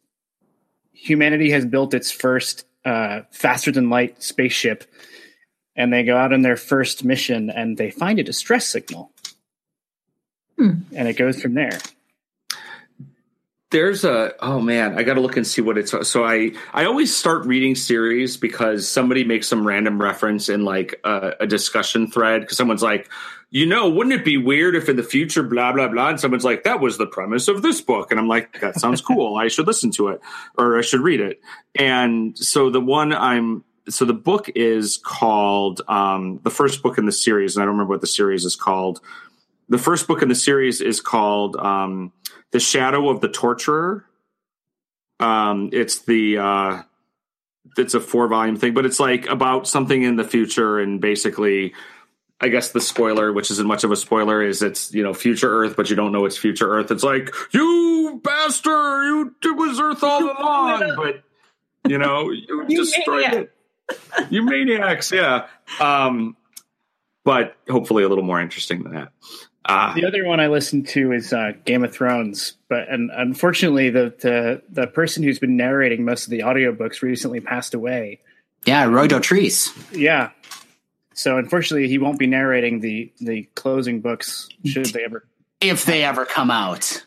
humanity 0.93 1.51
has 1.51 1.65
built 1.65 1.95
its 1.95 2.11
first 2.11 2.67
uh, 2.85 3.23
faster 3.31 3.73
than 3.73 3.91
light 3.91 4.23
spaceship, 4.23 4.85
and 5.77 5.93
they 5.93 6.03
go 6.03 6.17
out 6.17 6.33
on 6.33 6.43
their 6.43 6.57
first 6.57 7.05
mission 7.05 7.51
and 7.51 7.77
they 7.77 7.91
find 7.91 8.19
a 8.19 8.23
distress 8.23 8.67
signal, 8.67 9.13
Hmm. 10.59 10.83
and 10.95 11.09
it 11.09 11.15
goes 11.15 11.41
from 11.41 11.55
there. 11.55 11.79
There's 13.71 14.05
a 14.05 14.35
oh 14.41 14.61
man, 14.61 14.99
I 14.99 15.05
got 15.05 15.15
to 15.15 15.21
look 15.21 15.37
and 15.37 15.47
see 15.47 15.63
what 15.63 15.79
it's. 15.79 15.95
So 16.09 16.25
I 16.25 16.53
I 16.73 16.87
always 16.87 17.17
start 17.17 17.47
reading 17.47 17.77
series 17.77 18.37
because 18.37 18.89
somebody 18.89 19.23
makes 19.23 19.47
some 19.47 19.65
random 19.65 20.03
reference 20.03 20.49
in 20.49 20.65
like 20.65 20.99
a, 21.05 21.35
a 21.41 21.47
discussion 21.47 22.11
thread 22.11 22.41
because 22.41 22.57
someone's 22.57 22.83
like, 22.83 23.09
you 23.51 23.67
know, 23.67 23.89
wouldn't 23.89 24.13
it 24.13 24.25
be 24.25 24.37
weird 24.37 24.75
if 24.75 24.89
in 24.89 24.97
the 24.97 25.05
future 25.05 25.45
blah 25.45 25.73
blah 25.73 25.87
blah, 25.87 26.09
and 26.09 26.19
someone's 26.21 26.45
like, 26.45 26.65
that 26.65 26.81
was 26.81 26.99
the 26.99 27.07
premise 27.07 27.47
of 27.47 27.63
this 27.63 27.81
book, 27.81 28.11
and 28.11 28.19
I'm 28.19 28.27
like, 28.27 28.61
that 28.61 28.75
sounds 28.75 29.01
cool. 29.01 29.37
I 29.37 29.47
should 29.47 29.69
listen 29.69 29.93
to 29.93 30.09
it 30.09 30.21
or 30.59 30.77
I 30.77 30.83
should 30.83 31.01
read 31.01 31.21
it. 31.21 31.41
And 31.77 32.37
so 32.37 32.71
the 32.71 32.81
one 32.81 33.13
I'm 33.13 33.63
so 33.91 34.05
the 34.05 34.15
book 34.15 34.51
is 34.55 34.99
called 35.03 35.83
um, 35.89 36.41
the 36.43 36.51
first 36.51 36.83
book 36.83 36.99
in 36.99 37.07
the 37.07 37.13
series, 37.13 37.57
and 37.57 37.63
I 37.63 37.67
don't 37.67 37.75
remember 37.75 37.91
what 37.91 38.01
the 38.01 38.07
series 38.07 38.45
is 38.45 38.57
called. 38.57 39.01
The 39.69 39.79
first 39.79 40.09
book 40.09 40.23
in 40.23 40.29
the 40.29 40.35
series 40.35 40.81
is 40.81 41.01
called 41.01 41.57
um, 41.57 42.13
"The 42.53 42.61
Shadow 42.61 43.09
of 43.09 43.21
the 43.21 43.29
Torturer." 43.29 44.05
Um, 45.19 45.71
it's 45.73 46.01
the 46.01 46.39
uh, 46.39 46.83
it's 47.77 47.95
a 47.95 48.01
four 48.01 48.29
volume 48.29 48.57
thing, 48.57 48.75
but 48.75 48.87
it's 48.87 49.01
like 49.01 49.29
about 49.29 49.67
something 49.67 50.03
in 50.03 50.17
the 50.17 50.25
future, 50.25 50.79
and 50.79 51.01
basically, 51.01 51.75
I 52.41 52.49
guess 52.49 52.73
the 52.73 52.81
spoiler, 52.81 53.33
which 53.33 53.51
isn't 53.51 53.67
much 53.67 53.85
of 53.85 53.93
a 53.93 53.97
spoiler, 53.97 54.43
is 54.43 54.63
it's 54.63 54.93
you 54.93 55.03
know 55.03 55.15
future 55.15 55.51
Earth, 55.51 55.77
but 55.77 55.91
you 55.91 55.97
don't 55.97 56.13
know 56.13 56.25
it's 56.25 56.39
future 56.39 56.71
Earth. 56.71 56.91
It's 56.91 57.05
like 57.05 57.31
you 57.53 58.21
bastard, 58.25 59.05
you 59.05 59.35
it 59.45 59.57
was 59.57 59.79
Earth 59.79 60.03
all 60.03 60.23
along, 60.23 60.95
but 60.97 61.23
you 61.89 61.99
know 61.99 62.31
you, 62.31 62.65
You 62.69 62.79
destroyed 62.79 63.33
it. 63.33 63.53
You 64.31 64.43
maniacs, 64.45 65.11
yeah. 65.13 65.47
Um, 65.81 66.37
but 67.25 67.57
hopefully 67.69 68.03
a 68.05 68.09
little 68.09 68.25
more 68.25 68.41
interesting 68.41 68.83
than 68.83 68.93
that. 68.95 69.13
Uh, 69.65 69.95
The 69.95 70.05
other 70.05 70.25
one 70.25 70.41
I 70.41 70.47
listened 70.49 70.89
to 70.89 71.13
is 71.13 71.33
uh, 71.33 71.53
Game 71.65 71.85
of 71.85 71.93
Thrones, 71.93 72.55
but 72.69 72.89
and 72.89 73.11
unfortunately, 73.15 73.91
the, 73.91 74.15
the 74.21 74.63
the 74.69 74.87
person 74.87 75.23
who's 75.23 75.39
been 75.39 75.57
narrating 75.57 76.05
most 76.05 76.25
of 76.25 76.31
the 76.31 76.41
audiobooks 76.41 77.03
recently 77.03 77.41
passed 77.41 77.75
away. 77.75 78.21
Yeah, 78.67 78.85
Roy 78.85 79.07
Dotrice. 79.09 79.73
Yeah, 79.93 80.31
so 81.15 81.37
unfortunately, 81.39 81.89
he 81.89 81.99
won't 81.99 82.19
be 82.19 82.27
narrating 82.27 82.81
the 82.81 83.13
the 83.21 83.49
closing 83.55 84.01
books 84.01 84.49
should 84.65 84.87
they 84.87 85.05
ever. 85.05 85.27
If 85.61 85.85
they 85.85 86.05
ever 86.05 86.25
come 86.25 86.51
out. 86.51 87.05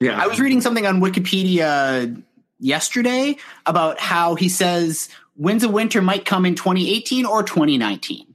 yeah, 0.00 0.22
I 0.22 0.26
was 0.26 0.40
reading 0.40 0.60
something 0.60 0.86
on 0.86 1.00
Wikipedia 1.00 2.22
yesterday 2.58 3.36
about 3.66 3.98
how 4.00 4.34
he 4.34 4.48
says 4.48 5.08
Winds 5.40 5.64
of 5.64 5.72
Winter 5.72 6.00
might 6.02 6.24
come 6.24 6.44
in 6.46 6.54
2018 6.54 7.24
or 7.26 7.42
2019. 7.42 8.26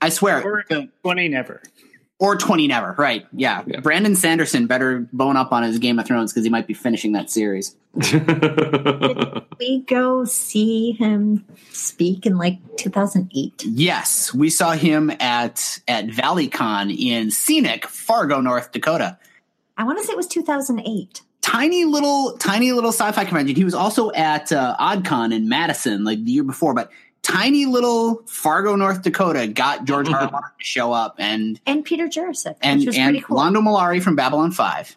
I 0.00 0.08
swear. 0.08 0.42
Or 0.42 0.62
twenty 1.02 1.28
never. 1.28 1.60
or 2.20 2.36
20 2.36 2.66
never 2.68 2.94
right 2.98 3.26
yeah. 3.32 3.62
Yeah. 3.66 3.78
brandon 3.80 4.16
sanderson 4.16 4.66
better 4.66 5.06
bone 5.12 5.36
up 5.36 5.52
on 5.52 5.62
his 5.62 5.78
game 5.78 5.98
of 6.00 6.06
thrones 6.06 6.32
because 6.32 6.42
he 6.44 6.50
might 6.50 6.66
be 6.66 6.74
finishing 6.74 7.12
that 7.12 7.30
series 7.30 7.76
We 9.60 9.84
go 9.86 10.24
see 10.24 10.92
him 10.92 11.44
speak 11.70 12.26
in 12.26 12.36
like 12.38 12.58
2008. 12.76 13.64
yes 13.66 14.32
we 14.34 14.50
saw 14.50 14.72
him 14.72 15.10
at 15.20 15.80
at 15.88 16.06
valleycon 16.08 16.96
in 16.96 17.30
scenic 17.30 17.86
fargo 17.86 18.40
north 18.40 18.72
dakota 18.72 19.18
I 19.76 19.84
want 19.84 19.98
to 19.98 20.04
say 20.04 20.12
it 20.12 20.16
was 20.16 20.26
2008. 20.26 21.22
Tiny 21.48 21.86
little 21.86 22.36
tiny 22.36 22.72
little 22.72 22.92
sci-fi 22.92 23.24
convention 23.24 23.56
he 23.56 23.64
was 23.64 23.72
also 23.72 24.12
at 24.12 24.52
uh, 24.52 24.76
oddcon 24.78 25.34
in 25.34 25.48
madison 25.48 26.04
like 26.04 26.22
the 26.22 26.30
year 26.30 26.44
before 26.44 26.74
but 26.74 26.90
tiny 27.22 27.64
little 27.64 28.22
fargo 28.26 28.76
north 28.76 29.00
dakota 29.00 29.46
got 29.46 29.86
george 29.86 30.10
r. 30.10 30.30
Martin 30.30 30.50
to 30.58 30.64
show 30.64 30.92
up 30.92 31.16
and 31.18 31.58
And 31.64 31.82
Peter 31.86 32.06
Jurasik, 32.06 32.56
and 32.60 32.80
which 32.80 32.88
was 32.88 32.98
and 32.98 33.14
pretty 33.14 33.24
cool. 33.24 33.38
Londo 33.38 33.62
Mollari 33.62 34.02
from 34.02 34.14
Babylon 34.14 34.52
Five, 34.52 34.94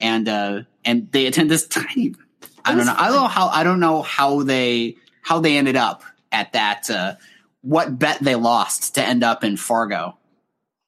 and 0.00 0.28
uh, 0.28 0.62
and 0.84 1.12
they 1.12 1.26
attend 1.26 1.48
this 1.48 1.66
tiny. 1.68 2.16
I 2.64 2.74
don't 2.74 2.84
know. 2.84 2.94
I 2.96 3.06
don't 3.06 3.22
know 3.22 3.28
how. 3.28 3.46
I 3.46 3.62
don't 3.62 3.78
know 3.78 4.02
how 4.02 4.42
they 4.42 4.96
how 5.22 5.38
they 5.38 5.56
ended 5.56 5.76
up 5.76 6.02
at 6.32 6.54
that. 6.54 6.90
Uh, 6.90 7.14
what 7.62 7.96
bet 7.96 8.18
they 8.18 8.34
lost 8.34 8.96
to 8.96 9.02
end 9.02 9.22
up 9.22 9.44
in 9.44 9.56
Fargo? 9.56 10.16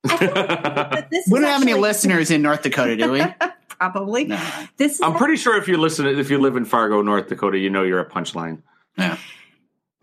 But 0.03 1.11
this 1.11 1.27
is 1.27 1.33
We 1.33 1.39
don't 1.39 1.49
have 1.49 1.63
any 1.63 1.75
listeners 1.75 2.33
in 2.33 2.43
North 2.43 2.63
Dakota, 2.63 2.97
do 2.97 3.13
we? 3.13 3.23
Probably. 3.79 4.25
No. 4.25 4.41
This 4.77 4.95
is 4.95 5.01
I'm 5.01 5.15
pretty 5.15 5.37
sure 5.37 5.57
if 5.57 5.69
you 5.69 5.77
listen, 5.77 6.07
if 6.07 6.31
you 6.31 6.39
live 6.39 6.57
in 6.57 6.65
Fargo, 6.65 7.03
North 7.03 7.29
Dakota, 7.29 7.59
you 7.59 7.71
know 7.71 7.85
you're 7.85 8.01
a 8.01 8.09
punchline. 8.09 8.63
Yeah. 8.97 9.17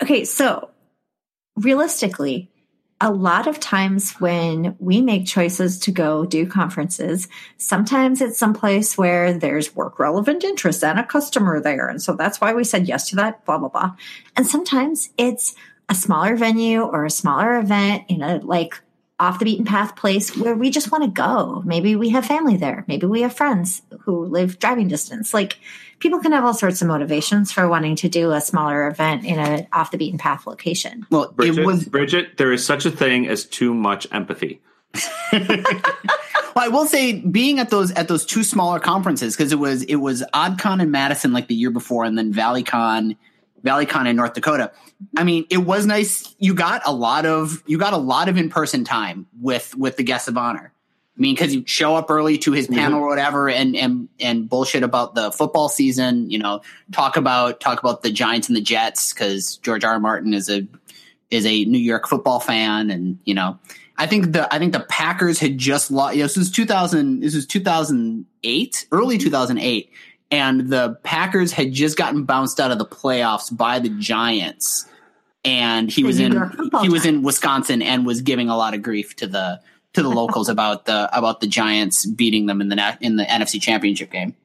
Okay, 0.01 0.25
so 0.25 0.69
realistically, 1.55 2.51
a 3.01 3.11
lot 3.11 3.47
of 3.47 3.59
times 3.59 4.13
when 4.13 4.75
we 4.79 5.01
make 5.01 5.25
choices 5.25 5.79
to 5.79 5.91
go 5.91 6.25
do 6.25 6.47
conferences, 6.47 7.27
sometimes 7.57 8.21
it's 8.21 8.37
someplace 8.37 8.97
where 8.97 9.33
there's 9.33 9.75
work 9.75 9.99
relevant 9.99 10.43
interest 10.43 10.83
and 10.83 10.97
a 10.97 11.03
customer 11.03 11.59
there. 11.59 11.89
And 11.89 12.01
so 12.01 12.13
that's 12.13 12.39
why 12.39 12.53
we 12.53 12.63
said 12.63 12.87
yes 12.87 13.09
to 13.09 13.17
that, 13.17 13.45
blah, 13.45 13.57
blah, 13.57 13.69
blah. 13.69 13.95
And 14.37 14.47
sometimes 14.47 15.09
it's 15.17 15.55
a 15.89 15.95
smaller 15.95 16.35
venue 16.35 16.81
or 16.81 17.05
a 17.05 17.11
smaller 17.11 17.57
event 17.57 18.05
in 18.07 18.21
a 18.21 18.37
like 18.37 18.81
off 19.19 19.39
the 19.39 19.45
beaten 19.45 19.65
path 19.65 19.95
place 19.95 20.35
where 20.35 20.55
we 20.55 20.69
just 20.69 20.91
want 20.91 21.03
to 21.03 21.09
go. 21.09 21.61
Maybe 21.65 21.95
we 21.95 22.09
have 22.09 22.25
family 22.25 22.57
there. 22.57 22.83
Maybe 22.87 23.07
we 23.07 23.21
have 23.21 23.33
friends 23.33 23.81
who 24.01 24.25
live 24.25 24.59
driving 24.59 24.87
distance. 24.87 25.33
Like 25.33 25.57
people 25.99 26.19
can 26.19 26.33
have 26.33 26.43
all 26.43 26.53
sorts 26.53 26.81
of 26.81 26.87
motivations 26.87 27.51
for 27.51 27.67
wanting 27.67 27.95
to 27.97 28.09
do 28.09 28.31
a 28.31 28.41
smaller 28.41 28.87
event 28.87 29.23
in 29.25 29.39
an 29.39 29.67
off 29.71 29.91
the 29.91 29.97
beaten 29.97 30.19
path 30.19 30.45
location. 30.45 31.05
Well, 31.09 31.31
Bridget, 31.31 31.59
it 31.59 31.65
was. 31.65 31.85
Bridget, 31.85 32.37
there 32.37 32.51
is 32.51 32.65
such 32.65 32.85
a 32.85 32.91
thing 32.91 33.27
as 33.27 33.45
too 33.45 33.73
much 33.73 34.07
empathy. 34.11 34.61
Well, 36.55 36.63
I 36.63 36.69
will 36.69 36.85
say, 36.85 37.19
being 37.19 37.59
at 37.59 37.69
those 37.69 37.91
at 37.91 38.07
those 38.07 38.25
two 38.25 38.41
smaller 38.41 38.79
conferences 38.79 39.35
because 39.35 39.51
it 39.51 39.59
was 39.59 39.83
it 39.83 39.97
was 39.97 40.23
OddCon 40.33 40.81
in 40.81 40.89
Madison 40.89 41.33
like 41.33 41.49
the 41.49 41.55
year 41.55 41.69
before, 41.69 42.05
and 42.05 42.17
then 42.17 42.33
ValleyCon, 42.33 43.17
ValleyCon 43.65 44.07
in 44.07 44.15
North 44.15 44.33
Dakota. 44.33 44.71
I 45.17 45.23
mean, 45.23 45.45
it 45.49 45.57
was 45.57 45.85
nice. 45.85 46.33
You 46.39 46.53
got 46.53 46.83
a 46.85 46.93
lot 46.93 47.25
of 47.25 47.63
you 47.65 47.77
got 47.77 47.93
a 47.93 47.97
lot 47.97 48.29
of 48.29 48.37
in 48.37 48.49
person 48.49 48.83
time 48.83 49.27
with 49.41 49.75
with 49.75 49.97
the 49.97 50.03
guests 50.03 50.27
of 50.27 50.37
honor. 50.37 50.71
I 51.17 51.21
mean, 51.21 51.33
because 51.33 51.55
you 51.55 51.63
show 51.65 51.95
up 51.95 52.11
early 52.11 52.37
to 52.39 52.51
his 52.51 52.67
mm-hmm. 52.67 52.75
panel 52.75 53.01
or 53.01 53.07
whatever, 53.07 53.49
and 53.49 53.75
and 53.75 54.09
and 54.19 54.49
bullshit 54.49 54.83
about 54.83 55.15
the 55.15 55.31
football 55.31 55.69
season. 55.69 56.29
You 56.29 56.39
know, 56.39 56.61
talk 56.91 57.15
about 57.15 57.59
talk 57.61 57.79
about 57.79 58.03
the 58.03 58.11
Giants 58.11 58.49
and 58.49 58.55
the 58.55 58.61
Jets 58.61 59.13
because 59.13 59.57
George 59.57 59.83
R. 59.83 59.93
R. 59.93 59.99
Martin 59.99 60.33
is 60.33 60.49
a 60.49 60.67
is 61.31 61.45
a 61.45 61.65
New 61.65 61.79
York 61.79 62.07
football 62.07 62.41
fan, 62.41 62.91
and 62.91 63.19
you 63.23 63.33
know, 63.33 63.59
I 63.97 64.07
think 64.07 64.33
the 64.33 64.53
I 64.53 64.59
think 64.59 64.73
the 64.73 64.81
Packers 64.81 65.39
had 65.39 65.57
just 65.57 65.89
lost. 65.89 66.15
You 66.15 66.23
know, 66.23 66.25
this 66.25 66.37
was 66.37 66.51
two 66.51 66.65
thousand. 66.65 67.21
This 67.21 67.33
was 67.33 67.45
two 67.45 67.61
thousand 67.61 68.25
eight, 68.43 68.85
early 68.91 69.15
mm-hmm. 69.15 69.23
two 69.23 69.31
thousand 69.31 69.59
eight, 69.59 69.91
and 70.31 70.69
the 70.69 70.97
Packers 71.03 71.51
had 71.51 71.71
just 71.71 71.97
gotten 71.97 72.23
bounced 72.23 72.59
out 72.59 72.71
of 72.71 72.77
the 72.77 72.85
playoffs 72.85 73.55
by 73.55 73.79
the 73.79 73.89
Giants, 73.89 74.85
and 75.43 75.91
he 75.91 76.03
was 76.03 76.19
in 76.19 76.31
he 76.81 76.89
was 76.89 77.05
in 77.05 77.21
Wisconsin 77.21 77.81
and 77.81 78.05
was 78.05 78.21
giving 78.21 78.49
a 78.49 78.57
lot 78.57 78.73
of 78.73 78.81
grief 78.81 79.15
to 79.17 79.27
the 79.27 79.61
to 79.93 80.03
the 80.03 80.09
locals 80.09 80.49
about 80.49 80.85
the 80.85 81.09
about 81.17 81.41
the 81.41 81.47
Giants 81.47 82.05
beating 82.05 82.45
them 82.45 82.61
in 82.61 82.69
the 82.69 82.97
in 83.01 83.15
the 83.15 83.23
NFC 83.23 83.61
Championship 83.61 84.11
game. 84.11 84.35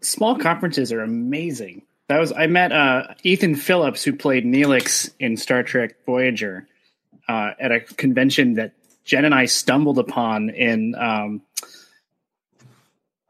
Small 0.00 0.36
conferences 0.36 0.92
are 0.92 1.02
amazing. 1.02 1.82
That 2.08 2.18
was 2.18 2.32
I 2.32 2.46
met 2.46 2.72
uh, 2.72 3.14
Ethan 3.22 3.54
Phillips 3.54 4.02
who 4.02 4.14
played 4.14 4.44
Neelix 4.44 5.10
in 5.20 5.36
Star 5.36 5.62
Trek 5.62 5.94
Voyager 6.04 6.66
uh, 7.28 7.52
at 7.58 7.70
a 7.70 7.80
convention 7.80 8.54
that 8.54 8.72
Jen 9.04 9.24
and 9.24 9.34
I 9.34 9.44
stumbled 9.46 9.98
upon 9.98 10.50
in 10.50 10.94
um, 10.96 11.42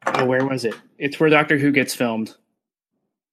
oh, 0.07 0.25
where 0.25 0.45
was 0.45 0.65
it? 0.65 0.75
It's 1.01 1.19
where 1.19 1.31
Doctor 1.31 1.57
Who 1.57 1.73
gets 1.73 1.95
filmed. 1.95 2.35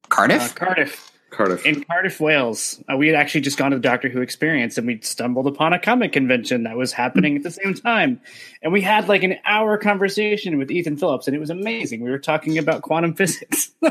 Cardiff. 0.09 0.53
Uh, 0.53 0.65
Cardiff. 0.65 1.11
Cardiff. 1.29 1.65
In 1.65 1.83
Cardiff, 1.83 2.21
Wales, 2.21 2.81
uh, 2.91 2.95
we 2.95 3.07
had 3.07 3.15
actually 3.15 3.41
just 3.41 3.57
gone 3.57 3.71
to 3.71 3.77
the 3.77 3.81
Doctor 3.81 4.07
Who 4.07 4.21
experience 4.21 4.77
and 4.77 4.87
we 4.87 5.01
stumbled 5.01 5.45
upon 5.45 5.73
a 5.73 5.79
comic 5.79 6.13
convention 6.13 6.63
that 6.63 6.77
was 6.77 6.93
happening 6.93 7.35
at 7.35 7.43
the 7.43 7.51
same 7.51 7.73
time. 7.73 8.21
And 8.63 8.71
we 8.71 8.79
had 8.81 9.09
like 9.09 9.23
an 9.23 9.35
hour 9.45 9.77
conversation 9.77 10.57
with 10.57 10.71
Ethan 10.71 10.95
Phillips 10.95 11.27
and 11.27 11.35
it 11.35 11.39
was 11.39 11.49
amazing. 11.49 12.01
We 12.01 12.09
were 12.09 12.17
talking 12.17 12.57
about 12.57 12.81
quantum 12.81 13.13
physics. 13.13 13.71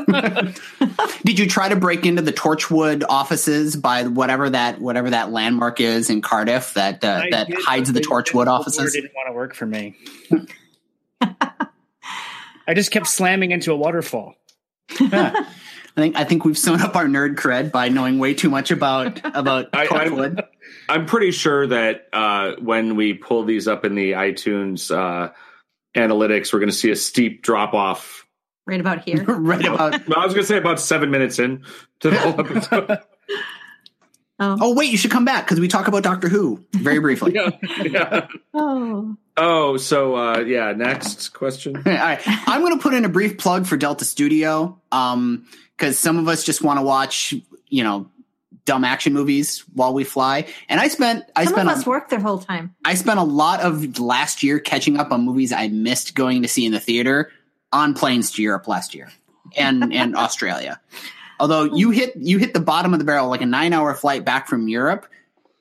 Did 1.25 1.39
you 1.39 1.47
try 1.47 1.69
to 1.69 1.77
break 1.77 2.07
into 2.07 2.23
the 2.23 2.33
Torchwood 2.33 3.05
offices 3.07 3.77
by 3.77 4.05
whatever 4.05 4.49
that 4.49 4.81
whatever 4.81 5.11
that 5.11 5.31
landmark 5.31 5.81
is 5.81 6.09
in 6.09 6.23
Cardiff 6.23 6.73
that 6.75 7.05
uh, 7.05 7.25
that 7.31 7.49
did, 7.49 7.59
hides 7.61 7.93
the 7.93 8.01
Torchwood 8.01 8.47
offices? 8.47 8.95
didn't 8.95 9.13
want 9.15 9.29
to 9.29 9.35
work 9.35 9.55
for 9.55 9.67
me. 9.67 9.95
I 12.67 12.75
just 12.75 12.91
kept 12.91 13.07
slamming 13.07 13.51
into 13.53 13.73
a 13.73 13.77
waterfall. 13.77 14.35
I 15.01 15.45
think 15.97 16.17
I 16.17 16.25
think 16.25 16.45
we've 16.45 16.59
sewn 16.59 16.81
up 16.81 16.95
our 16.97 17.07
nerd 17.07 17.37
cred 17.37 17.73
by 17.73 17.89
knowing 17.89 18.19
way 18.19 18.35
too 18.35 18.51
much 18.51 18.71
about 18.71 19.21
about 19.37 19.69
I- 19.73 19.87
I'm- 19.87 19.89
Torchwood. 19.89 20.47
I'm 20.89 21.07
pretty 21.07 21.31
sure 21.33 21.67
that 21.69 22.09
uh, 22.13 22.53
when 22.61 22.97
we 22.97 23.15
pull 23.15 23.45
these 23.45 23.67
up 23.69 23.85
in 23.85 23.95
the 23.95 24.13
iTunes 24.13 24.91
uh, 24.95 25.33
analytics, 25.97 26.53
we're 26.53 26.59
going 26.61 26.71
to 26.71 26.75
see 26.77 26.91
a 26.91 26.97
steep 26.97 27.43
drop 27.43 27.73
off. 27.75 28.27
Right 28.67 28.81
about 28.81 29.05
here. 29.05 29.23
right 29.29 29.65
about. 29.65 29.95
I 29.95 30.25
was 30.25 30.35
going 30.35 30.43
to 30.43 30.45
say 30.45 30.59
about 30.59 30.81
seven 30.81 31.11
minutes 31.11 31.39
in 31.39 31.65
to 32.01 32.11
the 32.11 32.19
whole 32.19 32.41
episode. 32.41 32.99
Oh. 34.39 34.59
Oh 34.61 34.75
wait, 34.75 34.91
you 34.93 34.99
should 34.99 35.11
come 35.11 35.25
back 35.25 35.47
because 35.47 35.59
we 35.61 35.67
talk 35.67 35.89
about 35.89 36.03
Doctor 36.03 36.29
Who 36.29 36.63
very 36.75 36.99
briefly. 36.99 37.33
yeah, 37.35 37.49
yeah. 37.83 38.27
Oh. 38.53 39.17
Oh, 39.37 39.77
so 39.77 40.17
uh, 40.17 40.39
yeah. 40.41 40.73
Next 40.73 41.31
question. 41.35 41.77
All 41.87 41.93
right, 41.93 42.21
I'm 42.27 42.61
going 42.63 42.77
to 42.77 42.83
put 42.83 42.95
in 42.95 43.05
a 43.05 43.09
brief 43.09 43.39
plug 43.39 43.67
for 43.67 43.77
Delta 43.77 44.05
Studio 44.05 44.81
um 44.93 45.47
because 45.77 45.99
some 45.99 46.19
of 46.19 46.27
us 46.27 46.43
just 46.45 46.63
want 46.63 46.79
to 46.79 46.83
watch 46.83 47.35
you 47.69 47.85
know 47.85 48.09
dumb 48.65 48.83
action 48.83 49.13
movies 49.13 49.61
while 49.75 49.93
we 49.95 50.05
fly, 50.05 50.47
and 50.69 50.81
I 50.81 50.89
spent 50.89 51.25
I 51.37 51.45
Some 51.45 51.53
spent 51.55 51.69
of 51.69 51.77
a- 51.77 51.79
us 51.81 51.87
work 51.87 52.09
their 52.09 52.21
whole 52.21 52.39
time. 52.39 52.75
I 52.85 52.95
spent 52.95 53.19
a 53.19 53.25
lot 53.25 53.61
of 53.61 53.99
last 53.99 54.43
year 54.43 54.59
catching 54.59 54.97
up 54.99 55.13
on 55.13 55.25
movies 55.25 55.53
I 55.53 55.69
missed 55.69 56.15
going 56.15 56.43
to 56.43 56.49
see 56.49 56.65
in 56.65 56.73
the 56.73 56.81
theater 56.81 57.31
on 57.73 57.95
planes 57.95 58.31
to 58.33 58.43
Europe 58.43 58.67
last 58.69 58.95
year 58.95 59.11
and 59.57 59.93
and 59.93 60.17
Australia. 60.27 60.81
Although 61.39 61.65
you 61.65 61.91
hit 61.91 62.17
you 62.17 62.39
hit 62.39 62.55
the 62.55 62.61
bottom 62.61 62.95
of 62.95 62.99
the 62.99 63.05
barrel 63.05 63.29
like 63.29 63.43
a 63.43 63.47
nine 63.47 63.75
hour 63.75 63.93
flight 63.95 64.25
back 64.25 64.49
from 64.49 64.67
Europe, 64.69 65.07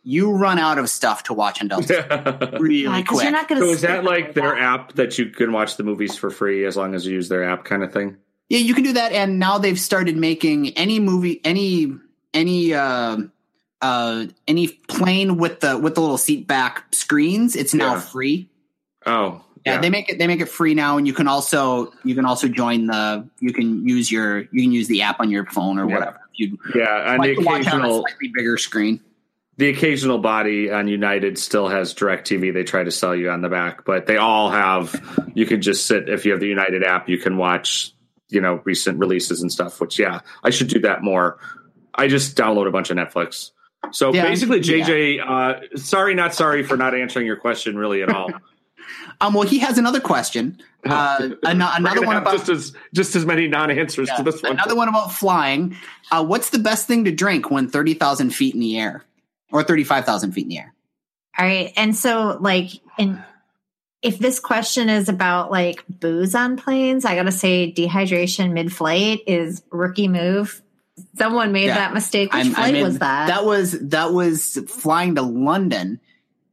you 0.08 0.32
run 0.32 0.60
out 0.60 0.78
of 0.78 0.90
stuff 0.90 1.24
to 1.24 1.34
watch 1.34 1.60
in 1.62 1.68
Delta 1.68 2.06
so 2.52 2.58
really 2.60 3.02
Because 3.02 3.16
quick. 3.18 3.24
you're 3.24 3.32
not 3.32 3.48
going 3.50 3.60
to. 3.62 3.68
is 3.70 3.82
that 3.82 4.04
like 4.04 4.34
their 4.36 4.58
app 4.58 4.94
that 4.94 5.18
you 5.18 5.26
can 5.32 5.52
watch 5.52 5.78
the 5.78 5.84
movies 5.84 6.16
for 6.16 6.30
free 6.30 6.64
as 6.66 6.78
long 6.78 6.94
as 6.94 7.06
you 7.06 7.14
use 7.14 7.28
their 7.28 7.44
app, 7.44 7.66
kind 7.66 7.84
of 7.84 7.92
thing? 7.92 8.16
yeah, 8.50 8.60
you 8.60 8.74
can 8.76 8.84
do 8.84 8.94
that, 8.94 9.12
and 9.12 9.40
now 9.40 9.58
they've 9.58 9.80
started 9.80 10.16
making 10.16 10.70
any 10.78 11.00
movie 11.00 11.42
any 11.44 11.92
any 12.34 12.74
uh, 12.74 13.18
uh, 13.82 14.26
any 14.48 14.68
plane 14.88 15.38
with 15.38 15.60
the 15.62 15.78
with 15.78 15.96
the 15.96 16.02
little 16.02 16.18
seat 16.20 16.46
back 16.48 16.84
screens. 16.94 17.56
It's 17.56 17.74
now 17.74 17.96
Yeah. 17.96 18.00
free. 18.02 18.50
Oh, 19.08 19.42
Yeah, 19.66 19.80
they 19.82 19.90
make 19.90 20.10
it 20.10 20.20
they 20.20 20.28
make 20.28 20.42
it 20.42 20.46
free 20.50 20.76
now, 20.76 20.98
and 20.98 21.08
you 21.08 21.14
can 21.14 21.28
also 21.28 21.92
you 22.04 22.14
can 22.14 22.26
also 22.26 22.48
join 22.48 22.86
the 22.86 23.28
you 23.40 23.52
can 23.52 23.88
use 23.88 24.12
your 24.12 24.42
you 24.52 24.62
can 24.62 24.72
use 24.72 24.88
the 24.88 25.02
app 25.02 25.20
on 25.20 25.32
your 25.32 25.46
phone 25.48 25.80
or 25.80 25.88
Yeah. 25.90 25.96
whatever. 25.96 26.20
If 26.34 26.40
you 26.40 26.58
yeah, 26.76 27.10
and 27.14 27.18
like 27.20 27.36
the 27.36 27.42
to 27.42 27.46
watch 27.48 27.68
on 27.68 27.82
a 27.82 27.86
occasional 27.86 28.02
slightly 28.02 28.32
bigger 28.36 28.58
screen. 28.60 29.00
The 29.58 29.70
occasional 29.70 30.20
body 30.20 30.70
on 30.70 30.88
United 30.88 31.38
still 31.38 31.70
has 31.70 31.94
DirecTV 31.94 32.54
they 32.54 32.64
try 32.64 32.84
to 32.84 32.92
sell 32.92 33.16
you 33.16 33.30
on 33.30 33.42
the 33.42 33.50
back, 33.50 33.86
but 33.86 34.06
they 34.06 34.18
all 34.18 34.50
have 34.50 35.30
you 35.34 35.46
can 35.46 35.62
just 35.62 35.88
sit 35.88 36.10
if 36.10 36.26
you 36.26 36.32
have 36.32 36.42
the 36.42 36.48
United 36.48 36.84
app, 36.84 37.08
you 37.08 37.18
can 37.18 37.38
watch, 37.38 37.94
you 38.30 38.42
know, 38.42 38.62
recent 38.66 39.00
releases 39.00 39.42
and 39.42 39.52
stuff, 39.52 39.80
which 39.80 39.98
yeah, 39.98 40.20
I 40.44 40.50
should 40.50 40.68
do 40.68 40.80
that 40.80 41.04
more. 41.04 41.40
I 41.94 42.08
just 42.08 42.38
download 42.38 42.68
a 42.68 42.72
bunch 42.72 42.90
of 42.90 42.98
Netflix. 42.98 43.52
So 43.92 44.14
Yeah, 44.14 44.24
basically 44.24 44.60
yeah. 44.60 44.86
JJ 44.86 45.20
uh 45.26 45.78
sorry 45.78 46.16
not 46.16 46.34
sorry 46.34 46.64
for 46.64 46.76
not 46.76 46.94
answering 46.94 47.26
your 47.26 47.38
question 47.38 47.78
really 47.78 48.02
at 48.02 48.10
all. 48.10 48.32
Um, 49.22 49.34
well, 49.34 49.48
he 49.48 49.60
has 49.60 49.78
another 49.78 50.00
question. 50.00 50.62
Uh, 50.86 51.30
an- 51.42 51.64
another 51.64 52.06
one 52.06 52.16
about 52.16 52.34
just 52.34 52.48
as 52.48 52.74
just 52.94 53.16
as 53.16 53.26
many 53.26 53.48
non-answers 53.48 54.08
yeah, 54.08 54.18
to 54.18 54.22
this 54.22 54.44
one. 54.44 54.52
another 54.52 54.76
one 54.76 54.88
about 54.88 55.12
flying. 55.12 55.76
Uh, 56.12 56.24
what's 56.24 56.52
the 56.52 56.60
best 56.60 56.86
thing 56.86 57.06
to 57.06 57.12
drink 57.12 57.50
when 57.50 57.68
thirty 57.68 57.96
thousand 57.96 58.30
feet 58.30 58.54
in 58.54 58.60
the 58.60 58.78
air, 58.78 59.04
or 59.56 59.64
thirty 59.64 59.84
five 59.84 60.06
thousand 60.06 60.34
feet 60.34 60.44
in 60.44 60.50
the 60.50 60.58
air? 60.60 60.74
All 61.38 61.46
right. 61.46 61.72
And 61.76 61.96
so, 61.96 62.38
like, 62.40 62.72
in 62.98 63.22
if 64.02 64.20
this 64.20 64.40
question 64.40 64.90
is 64.90 65.10
about 65.10 65.50
like 65.52 65.84
booze 65.90 66.36
on 66.36 66.58
planes, 66.58 67.06
I 67.06 67.16
got 67.16 67.24
to 67.24 67.32
say 67.32 67.72
dehydration 67.72 68.52
mid 68.54 68.72
flight 68.72 69.22
is 69.28 69.64
rookie 69.72 70.08
move. 70.08 70.62
Someone 71.18 71.52
made 71.52 71.66
Yeah. 71.66 71.76
that 71.76 71.94
mistake. 71.94 72.32
Which 72.34 72.46
I'm- 72.46 72.54
flight 72.54 72.70
I'm 72.70 72.76
in- 72.76 72.84
was 72.84 73.00
that? 73.00 73.28
That 73.28 73.46
was 73.46 73.72
that 73.90 74.14
was 74.14 74.60
flying 74.68 75.16
to 75.16 75.22
London. 75.24 76.00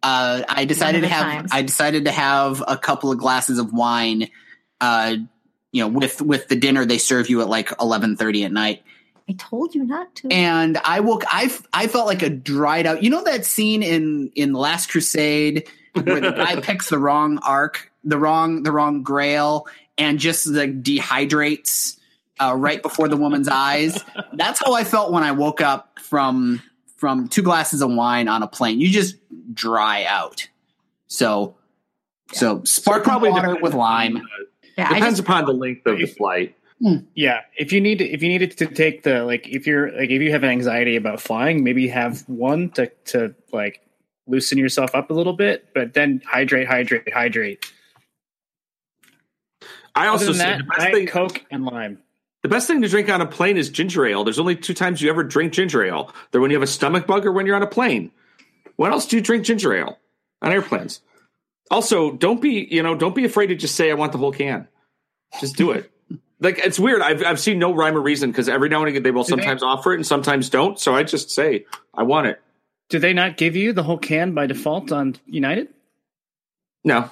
Uh, 0.03 0.43
I 0.49 0.65
decided 0.65 1.03
to 1.03 1.09
have 1.09 1.23
times. 1.25 1.51
I 1.53 1.63
decided 1.63 2.07
to 2.07 2.11
have 2.11 2.63
a 2.67 2.77
couple 2.77 3.13
of 3.13 3.19
glasses 3.19 3.59
of 3.59 3.73
wine. 3.73 4.29
Uh, 4.81 5.17
you 5.71 5.83
know, 5.83 5.89
with 5.89 6.21
with 6.21 6.49
the 6.49 6.57
dinner 6.57 6.85
they 6.85 6.99
serve 6.99 7.31
you 7.31 7.41
at 7.41 7.49
like 7.49 7.71
eleven 7.81 8.17
thirty 8.17 8.45
at 8.45 8.51
night, 8.53 8.83
I 9.33 9.37
told 9.39 9.75
you 9.75 9.85
not 9.85 10.15
to. 10.17 10.29
and 10.31 10.77
I 10.79 11.01
woke. 11.01 11.25
I 11.27 11.51
I 11.73 11.87
felt 11.87 12.07
like 12.07 12.23
a 12.23 12.31
dried 12.31 12.87
out. 12.87 13.03
You 13.03 13.11
know 13.11 13.25
that 13.25 13.45
scene 13.45 13.83
in 13.83 14.31
in 14.35 14.53
Last 14.53 14.91
Crusade 14.91 15.69
where 15.95 16.21
the 16.21 16.33
guy 16.33 16.61
picks 16.63 16.89
the 16.91 16.99
wrong 16.99 17.39
arc, 17.39 17.91
the 18.05 18.19
wrong 18.19 18.63
the 18.63 18.73
wrong 18.73 19.03
Grail, 19.03 19.67
and 19.97 20.19
just 20.19 20.47
like 20.47 20.83
dehydrates 20.83 21.99
uh, 22.41 22.55
right 22.57 22.83
before 22.83 23.09
the 23.09 23.17
woman's 23.17 23.49
eyes. 23.49 24.03
That's 24.35 24.61
how 24.65 24.75
I 24.75 24.85
felt 24.85 25.13
when 25.13 25.23
I 25.23 25.33
woke 25.33 25.61
up 25.61 25.99
from 26.01 26.63
from 26.97 27.29
two 27.29 27.43
glasses 27.43 27.83
of 27.83 27.91
wine 27.91 28.29
on 28.29 28.43
a 28.43 28.49
plane. 28.49 28.81
You 28.81 28.89
just 28.89 29.17
dry 29.53 30.05
out. 30.05 30.49
So 31.07 31.57
so 32.33 32.63
sparkling 32.65 33.05
probably 33.05 33.31
water 33.31 33.57
with 33.61 33.75
lime. 33.75 34.23
yeah, 34.77 34.89
depends 34.89 35.19
just 35.19 35.29
upon 35.29 35.45
the 35.47 35.53
length 35.53 35.87
of 35.87 35.99
the 35.99 36.07
flight. 36.07 36.57
Hmm. 36.83 36.97
Yeah, 37.15 37.43
if 37.57 37.73
you 37.73 37.81
need 37.81 37.99
to, 37.99 38.09
if 38.09 38.23
you 38.23 38.29
needed 38.29 38.57
to 38.59 38.67
take 38.67 39.05
the 39.05 39.23
like 39.23 39.47
if 39.47 39.69
you're 39.69 39.93
like 39.93 40.11
if 40.11 40.21
you 40.21 40.33
have 40.33 40.43
anxiety 40.43 40.97
about 40.97 41.21
flying, 41.21 41.63
maybe 41.63 41.87
have 41.89 42.29
one 42.29 42.71
to 42.71 42.91
to 43.07 43.37
like 43.53 43.81
loosen 44.27 44.59
yourself 44.59 44.93
up 44.95 45.11
a 45.11 45.15
little 45.15 45.33
bit, 45.33 45.69
but 45.75 45.95
then 45.95 46.23
hydrate, 46.27 46.67
hydrate, 46.67 47.13
hydrate. 47.13 47.73
I 49.95 50.09
also 50.09 50.27
than 50.27 50.35
say 50.35 50.45
that, 50.45 50.59
the 50.59 50.65
best 50.65 50.91
thing 50.93 51.07
Coke 51.07 51.45
and 51.53 51.65
lime. 51.65 51.99
The 52.43 52.49
best 52.49 52.67
thing 52.67 52.83
to 52.83 52.89
drink 52.89 53.09
on 53.09 53.21
a 53.21 53.27
plane 53.27 53.57
is 53.57 53.71
ginger 53.71 54.05
ale. 54.05 54.25
There's 54.25 54.41
only 54.41 54.57
two 54.57 54.75
times 54.75 55.01
you 55.01 55.09
ever 55.09 55.23
drink 55.23 55.53
ginger 55.53 55.85
ale. 55.85 56.13
They're 56.33 56.41
when 56.41 56.51
you 56.51 56.57
have 56.57 56.65
a 56.65 56.67
stomach 56.67 57.07
bug 57.07 57.25
or 57.25 57.31
when 57.31 57.47
you're 57.47 57.55
on 57.55 57.63
a 57.63 57.69
plane. 57.69 58.11
When 58.75 58.91
else 58.91 59.07
do 59.07 59.15
you 59.15 59.23
drink 59.23 59.45
ginger 59.45 59.73
ale 59.73 60.01
on 60.41 60.51
airplanes? 60.51 61.01
Also, 61.71 62.11
don't 62.11 62.41
be 62.41 62.67
you 62.69 62.83
know 62.83 62.97
don't 62.97 63.15
be 63.15 63.25
afraid 63.25 63.49
to 63.49 63.55
just 63.55 63.77
say 63.77 63.89
I 63.89 63.95
want 63.95 64.11
the 64.11 64.19
whole 64.19 64.33
can. 64.33 64.67
Just 65.41 65.57
do 65.57 65.71
it. 65.71 65.92
Like 66.43 66.59
it's 66.59 66.79
weird. 66.79 67.01
I've 67.01 67.25
I've 67.25 67.41
seen 67.41 67.59
no 67.59 67.73
rhyme 67.73 67.97
or 67.97 68.01
reason 68.03 68.31
because 68.31 68.49
every 68.49 68.69
now 68.69 68.81
and 68.81 68.89
again 68.89 69.03
they 69.03 69.11
will 69.11 69.23
Do 69.25 69.35
they- 69.37 69.43
sometimes 69.43 69.63
offer 69.63 69.93
it 69.93 69.97
and 69.97 70.07
sometimes 70.07 70.51
don't. 70.51 70.79
So 70.79 70.95
I 70.95 71.03
just 71.05 71.31
say 71.31 71.65
I 71.95 72.03
want 72.03 72.27
it. 72.27 72.41
Do 72.91 72.99
they 72.99 73.13
not 73.15 73.37
give 73.39 73.57
you 73.57 73.73
the 73.73 73.83
whole 73.83 73.97
can 73.99 74.35
by 74.35 74.47
default 74.47 74.93
on 74.93 75.17
United? 75.27 75.69
No, 76.85 77.09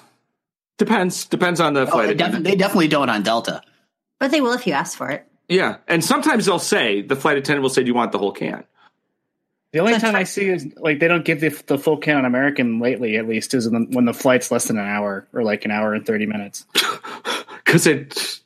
depends 0.77 1.25
depends 1.25 1.59
on 1.59 1.73
the 1.73 1.81
Oh, 1.83 1.85
flight. 1.87 2.07
they, 2.09 2.13
def- 2.13 2.43
they 2.43 2.55
definitely 2.55 2.89
don't 2.89 3.09
on 3.09 3.23
Delta. 3.23 3.61
but 4.19 4.31
they 4.31 4.41
will 4.41 4.53
if 4.53 4.67
you 4.67 4.73
ask 4.73 4.97
for 4.97 5.09
it. 5.09 5.25
yeah, 5.47 5.77
and 5.87 6.03
sometimes 6.03 6.45
they'll 6.45 6.59
say 6.59 7.01
the 7.01 7.15
flight 7.15 7.37
attendant 7.37 7.63
will 7.63 7.69
say, 7.69 7.81
"Do 7.83 7.87
you 7.87 7.93
want 7.95 8.11
the 8.11 8.19
whole 8.19 8.31
can?" 8.33 8.63
The 9.73 9.79
only 9.79 9.97
time 9.99 10.15
I 10.17 10.23
see 10.25 10.49
is 10.49 10.67
like 10.75 10.99
they 10.99 11.07
don't 11.07 11.23
give 11.23 11.39
the, 11.39 11.47
the 11.67 11.77
full 11.77 11.95
can 11.97 12.17
on 12.17 12.25
American 12.25 12.79
lately, 12.81 13.15
at 13.15 13.25
least, 13.27 13.53
is 13.53 13.69
when 13.69 13.89
when 13.91 14.03
the 14.03 14.13
flight's 14.13 14.51
less 14.51 14.65
than 14.67 14.77
an 14.77 14.85
hour 14.85 15.25
or 15.33 15.43
like 15.43 15.63
an 15.63 15.71
hour 15.71 15.93
and 15.93 16.05
thirty 16.05 16.25
minutes. 16.25 16.65
because 17.65 17.87
it 17.87 18.40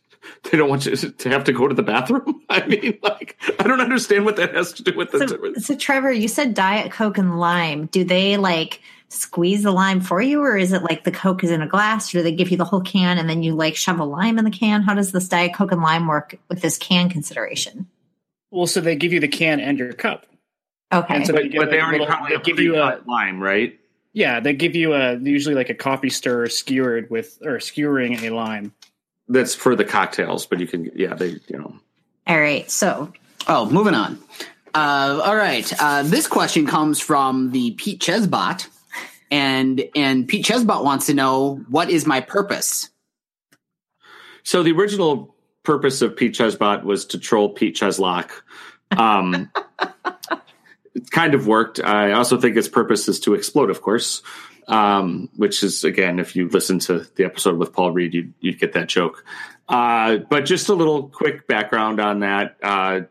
they 0.52 0.58
don't 0.58 0.70
want 0.70 0.86
you 0.86 0.96
to 0.96 1.30
have 1.30 1.44
to 1.46 1.54
go 1.54 1.68
to 1.68 1.76
the 1.76 1.84
bathroom. 1.84 2.42
I 2.50 2.66
mean, 2.66 2.98
like, 3.02 3.38
I 3.60 3.64
don't 3.64 3.82
understand 3.82 4.26
what 4.26 4.36
that 4.38 4.54
has 4.54 4.74
to 4.74 4.84
do 4.84 4.96
with 4.96 5.12
the. 5.12 5.28
So, 5.28 5.54
so 5.62 5.76
Trevor, 5.76 6.12
you 6.12 6.28
said 6.28 6.54
Diet 6.54 6.92
Coke 6.92 7.18
and 7.18 7.40
lime. 7.40 7.88
Do 7.88 8.04
they 8.04 8.38
like 8.38 8.82
squeeze 9.10 9.64
the 9.64 9.72
lime 9.72 10.02
for 10.02 10.22
you, 10.22 10.42
or 10.42 10.58
is 10.58 10.74
it 10.74 10.84
like 10.84 11.04
the 11.04 11.12
Coke 11.12 11.44
is 11.44 11.52
in 11.52 11.62
a 11.62 11.68
glass, 11.68 12.14
or 12.14 12.20
do 12.20 12.24
they 12.24 12.32
give 12.32 12.52
you 12.52 12.58
the 12.58 12.66
whole 12.66 12.82
can 12.82 13.18
and 13.18 13.30
then 13.30 13.44
you 13.44 13.56
like 13.56 13.76
shove 13.76 14.00
a 14.00 14.06
lime 14.06 14.38
in 14.38 14.46
the 14.46 14.52
can? 14.52 14.82
How 14.82 14.94
does 14.94 15.12
this 15.12 15.28
Diet 15.28 15.54
Coke 15.54 15.72
and 15.72 15.82
lime 15.82 16.08
work 16.08 16.38
with 16.50 16.62
this 16.62 16.78
can 16.78 17.10
consideration? 17.10 17.88
Well, 18.52 18.68
so 18.68 18.82
they 18.82 18.96
give 18.96 19.14
you 19.14 19.20
the 19.20 19.28
can 19.28 19.60
and 19.60 19.78
your 19.78 19.94
cup. 19.94 20.26
Okay. 20.94 21.16
And 21.16 21.26
so 21.26 21.34
but, 21.34 21.44
they 21.44 21.50
give 21.50 21.62
but 21.62 21.72
they 21.72 21.82
already 21.82 22.00
little- 22.00 22.14
probably 22.14 22.38
they 22.38 22.44
give 22.44 22.60
you 22.60 22.76
a 22.76 23.02
lime, 23.06 23.42
right? 23.42 23.78
yeah, 24.16 24.40
they 24.40 24.54
give 24.54 24.76
you 24.76 24.94
a 24.94 25.18
usually 25.18 25.56
like 25.56 25.70
a 25.70 25.76
coffee 25.76 26.10
stir 26.10 26.48
skewered 26.48 27.10
with 27.10 27.38
or 27.44 27.60
skewering 27.60 28.18
a 28.24 28.30
lime. 28.30 28.74
That's 29.28 29.56
for 29.56 29.76
the 29.76 29.86
cocktails, 29.86 30.46
but 30.46 30.60
you 30.60 30.68
can, 30.68 30.92
yeah, 30.96 31.16
they, 31.16 31.40
you 31.48 31.58
know. 31.58 31.76
All 32.28 32.40
right. 32.40 32.70
So 32.70 33.12
Oh, 33.48 33.70
moving 33.70 33.94
on. 33.94 34.18
Uh, 34.74 35.22
all 35.24 35.36
right. 35.36 35.72
Uh, 35.80 36.04
this 36.04 36.28
question 36.28 36.66
comes 36.66 37.00
from 37.00 37.52
the 37.52 37.72
Pete 37.72 38.02
Chesbot, 38.02 38.68
and 39.30 39.84
and 39.96 40.28
Pete 40.28 40.46
Chesbot 40.46 40.84
wants 40.84 41.06
to 41.08 41.14
know 41.14 41.64
what 41.70 41.90
is 41.90 42.06
my 42.06 42.22
purpose. 42.22 42.90
So 44.44 44.64
the 44.64 44.72
original 44.72 45.36
purpose 45.64 46.02
of 46.02 46.16
Pete 46.16 46.34
Chesbot 46.34 46.84
was 46.84 47.06
to 47.08 47.20
troll 47.20 47.50
Pete 47.50 47.76
Cheslock, 47.76 48.32
Um, 48.92 49.52
it 50.96 51.10
kind 51.12 51.34
of 51.34 51.48
worked. 51.48 51.80
I 51.80 52.12
also 52.12 52.40
think 52.40 52.58
its 52.58 52.68
purpose 52.68 53.08
is 53.08 53.20
to 53.22 53.34
explode, 53.34 53.70
of 53.70 53.82
course, 53.82 54.22
um, 54.68 55.30
which 55.36 55.64
is 55.64 55.84
again, 55.84 56.20
if 56.20 56.36
you 56.36 56.50
listen 56.50 56.80
to 56.80 57.06
the 57.16 57.26
episode 57.26 57.58
with 57.58 57.74
Paul 57.74 57.92
Reed, 57.92 58.14
you'd, 58.14 58.34
you'd 58.40 58.60
get 58.60 58.74
that 58.74 58.88
joke. 58.88 59.26
Uh, 59.68 60.18
but 60.30 60.46
just 60.46 60.70
a 60.70 60.74
little 60.74 61.10
quick 61.10 61.48
background 61.48 62.00
on 62.00 62.20
that. 62.20 62.58
Uh, 62.62 63.02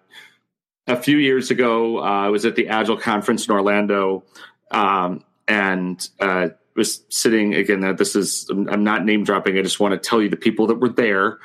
a 0.87 0.97
few 0.97 1.17
years 1.17 1.51
ago, 1.51 1.99
uh, 1.99 2.03
I 2.03 2.29
was 2.29 2.45
at 2.45 2.57
the 2.57 2.69
Agile 2.69 2.99
conference 2.99 3.47
in 3.47 3.55
Orlando, 3.55 4.25
um, 4.71 5.25
and 5.49 6.07
uh, 6.21 6.49
was 6.77 7.05
sitting 7.09 7.55
again. 7.55 7.81
That 7.81 7.99
this 7.99 8.17
is 8.17 8.49
I'm 8.51 8.85
not 8.85 9.05
name 9.05 9.25
dropping. 9.25 9.57
I 9.57 9.63
just 9.63 9.81
want 9.81 9.93
to 9.93 10.09
tell 10.09 10.21
you 10.21 10.29
the 10.29 10.37
people 10.37 10.67
that 10.69 10.77
were 10.77 10.89
there. 10.91 11.39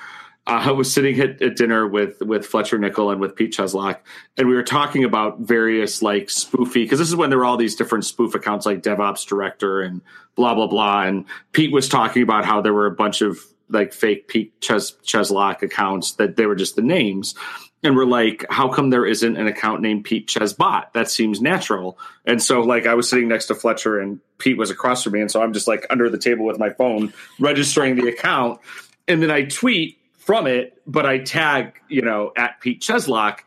Uh, 0.49 0.63
I 0.65 0.71
was 0.71 0.91
sitting 0.91 1.19
at, 1.19 1.39
at, 1.43 1.55
dinner 1.55 1.87
with 1.87 2.21
with 2.21 2.43
Fletcher 2.43 2.79
Nichol 2.79 3.11
and 3.11 3.21
with 3.21 3.35
Pete 3.35 3.53
Cheslock, 3.53 3.99
and 4.35 4.47
we 4.47 4.55
were 4.55 4.63
talking 4.63 5.03
about 5.03 5.41
various 5.41 6.01
like 6.01 6.27
spoofy 6.27 6.73
because 6.73 6.97
this 6.97 7.07
is 7.07 7.15
when 7.15 7.29
there 7.29 7.37
were 7.37 7.45
all 7.45 7.57
these 7.57 7.75
different 7.75 8.03
spoof 8.03 8.33
accounts 8.33 8.65
like 8.65 8.81
DevOps 8.81 9.27
Director 9.27 9.81
and 9.81 10.01
blah 10.35 10.55
blah 10.55 10.65
blah. 10.65 11.03
And 11.03 11.25
Pete 11.51 11.71
was 11.71 11.87
talking 11.87 12.23
about 12.23 12.45
how 12.45 12.61
there 12.61 12.73
were 12.73 12.87
a 12.87 12.91
bunch 12.91 13.21
of 13.21 13.39
like 13.69 13.93
fake 13.93 14.27
Pete 14.27 14.59
Ches- 14.59 14.97
Cheslock 15.05 15.61
accounts 15.61 16.13
that 16.13 16.35
they 16.35 16.47
were 16.47 16.55
just 16.55 16.75
the 16.75 16.81
names. 16.81 17.35
And 17.83 17.95
we're 17.95 18.05
like, 18.05 18.45
how 18.49 18.67
come 18.69 18.89
there 18.89 19.05
isn't 19.05 19.37
an 19.37 19.47
account 19.47 19.81
named 19.81 20.03
Pete 20.03 20.27
Chesbot? 20.27 20.91
That 20.93 21.09
seems 21.09 21.39
natural. 21.39 21.97
And 22.25 22.43
so, 22.43 22.59
like, 22.59 22.85
I 22.85 22.93
was 22.93 23.09
sitting 23.09 23.29
next 23.29 23.45
to 23.45 23.55
Fletcher 23.55 23.99
and 23.99 24.19
Pete 24.37 24.57
was 24.57 24.69
across 24.69 25.03
from 25.03 25.13
me. 25.13 25.21
And 25.21 25.31
so 25.31 25.41
I'm 25.41 25.53
just 25.53 25.67
like 25.67 25.85
under 25.89 26.09
the 26.09 26.17
table 26.17 26.43
with 26.43 26.59
my 26.59 26.71
phone, 26.71 27.13
registering 27.39 27.95
the 27.95 28.09
account. 28.09 28.59
And 29.07 29.23
then 29.23 29.31
I 29.31 29.43
tweet 29.43 29.98
from 30.29 30.45
it, 30.45 30.79
but 30.85 31.07
I 31.07 31.17
tag, 31.17 31.81
you 31.87 32.03
know, 32.03 32.31
at 32.37 32.59
Pete 32.61 32.81
Cheslock. 32.81 33.39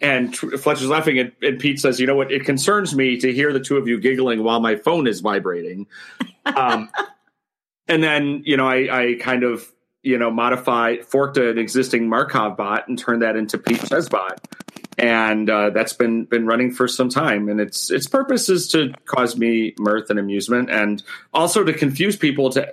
And 0.00 0.36
Fletcher's 0.36 0.88
laughing, 0.88 1.20
and, 1.20 1.30
and, 1.40 1.60
Pete 1.60 1.78
says, 1.78 2.00
"You 2.00 2.08
know 2.08 2.16
what? 2.16 2.32
It 2.32 2.44
concerns 2.44 2.92
me 2.92 3.16
to 3.18 3.32
hear 3.32 3.52
the 3.52 3.60
two 3.60 3.76
of 3.76 3.86
you 3.86 4.00
giggling 4.00 4.42
while 4.42 4.58
my 4.58 4.74
phone 4.74 5.06
is 5.06 5.20
vibrating." 5.20 5.86
Um, 6.46 6.90
and 7.88 8.02
then, 8.02 8.42
you 8.44 8.58
know, 8.58 8.68
I, 8.68 9.12
I 9.12 9.14
kind 9.18 9.44
of 9.44 9.72
you 10.02 10.18
know, 10.18 10.30
modify, 10.30 10.98
forked 10.98 11.38
an 11.38 11.56
existing 11.56 12.06
Markov 12.06 12.58
bot 12.58 12.86
and 12.86 12.98
turned 12.98 13.22
that 13.22 13.34
into 13.34 13.56
Pete 13.56 13.78
Chesbot. 13.78 14.36
And 14.98 15.48
uh, 15.48 15.70
that's 15.70 15.94
been 15.94 16.26
been 16.26 16.46
running 16.46 16.70
for 16.70 16.86
some 16.86 17.08
time, 17.08 17.48
and 17.48 17.60
its 17.60 17.90
its 17.90 18.06
purpose 18.06 18.50
is 18.50 18.68
to 18.68 18.92
cause 19.06 19.36
me 19.36 19.74
mirth 19.78 20.10
and 20.10 20.18
amusement, 20.18 20.70
and 20.70 21.02
also 21.32 21.64
to 21.64 21.72
confuse 21.72 22.14
people. 22.16 22.50
To 22.50 22.70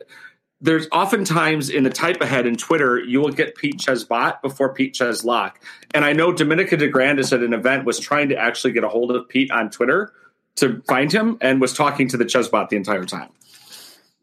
there's 0.62 0.88
oftentimes 0.91 1.70
in 1.70 1.84
the 1.84 1.89
type 1.89 2.22
ahead 2.22 2.45
in 2.45 2.55
Twitter, 2.55 2.99
you 2.99 3.20
will 3.20 3.32
get 3.32 3.55
Pete 3.55 3.78
Chesbot 3.78 4.41
before 4.41 4.74
Pete 4.74 4.93
Cheslock, 4.93 5.53
and 5.93 6.05
I 6.05 6.14
know 6.14 6.32
Dominica 6.32 6.78
de 6.78 6.91
DeGrandis 6.91 7.34
at 7.34 7.41
an 7.41 7.53
event 7.53 7.86
was 7.86 7.99
trying 7.99 8.30
to 8.30 8.38
actually 8.38 8.74
get 8.74 8.84
a 8.84 8.89
hold 8.89 9.12
of 9.12 9.28
Pete 9.28 9.51
on 9.51 9.70
Twitter 9.70 10.14
to 10.55 10.82
find 10.88 11.12
him, 11.12 11.38
and 11.41 11.59
was 11.59 11.74
talking 11.74 12.07
to 12.09 12.18
the 12.18 12.26
Chesbot 12.26 12.70
the 12.70 12.76
entire 12.78 13.05
time. 13.05 13.30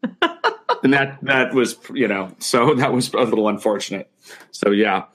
and 0.83 0.93
that 0.93 1.17
that 1.23 1.53
was 1.53 1.77
you 1.93 2.07
know 2.07 2.31
so 2.39 2.73
that 2.75 2.93
was 2.93 3.13
a 3.13 3.17
little 3.17 3.47
unfortunate. 3.47 4.09
So 4.51 4.71
yeah. 4.71 5.05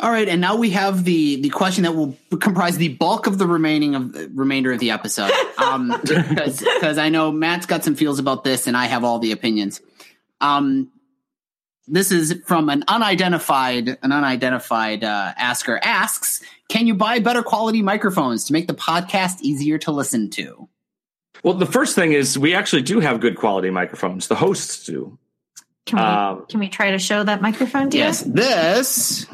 All 0.00 0.10
right, 0.10 0.28
and 0.28 0.40
now 0.40 0.56
we 0.56 0.70
have 0.70 1.04
the 1.04 1.40
the 1.40 1.50
question 1.50 1.84
that 1.84 1.92
will 1.92 2.16
comprise 2.40 2.76
the 2.78 2.88
bulk 2.88 3.28
of 3.28 3.38
the 3.38 3.46
remaining 3.46 3.94
of 3.94 4.12
the 4.12 4.28
remainder 4.34 4.72
of 4.72 4.80
the 4.80 4.90
episode. 4.90 5.30
Um, 5.56 5.94
because 6.02 6.98
I 6.98 7.10
know 7.10 7.30
Matt's 7.30 7.66
got 7.66 7.84
some 7.84 7.94
feels 7.94 8.18
about 8.18 8.42
this, 8.42 8.66
and 8.66 8.76
I 8.76 8.86
have 8.86 9.04
all 9.04 9.20
the 9.20 9.30
opinions. 9.30 9.80
Um, 10.44 10.90
this 11.86 12.10
is 12.10 12.40
from 12.46 12.68
an 12.68 12.84
unidentified 12.88 13.88
an 14.02 14.12
unidentified 14.12 15.04
uh, 15.04 15.32
asker 15.36 15.78
asks, 15.82 16.42
"Can 16.68 16.86
you 16.86 16.94
buy 16.94 17.18
better 17.18 17.42
quality 17.42 17.82
microphones 17.82 18.44
to 18.44 18.52
make 18.52 18.66
the 18.66 18.74
podcast 18.74 19.40
easier 19.42 19.78
to 19.78 19.92
listen 19.92 20.30
to?" 20.30 20.68
Well, 21.42 21.54
the 21.54 21.66
first 21.66 21.94
thing 21.94 22.12
is 22.12 22.38
we 22.38 22.54
actually 22.54 22.82
do 22.82 23.00
have 23.00 23.20
good 23.20 23.36
quality 23.36 23.70
microphones. 23.70 24.28
The 24.28 24.34
hosts 24.34 24.86
do. 24.86 25.18
Can 25.86 25.98
we, 25.98 26.04
um, 26.04 26.46
can 26.48 26.60
we 26.60 26.68
try 26.68 26.92
to 26.92 26.98
show 26.98 27.22
that 27.22 27.42
microphone 27.42 27.90
to 27.90 27.98
yes, 27.98 28.24
you? 28.24 28.32
this 28.32 29.26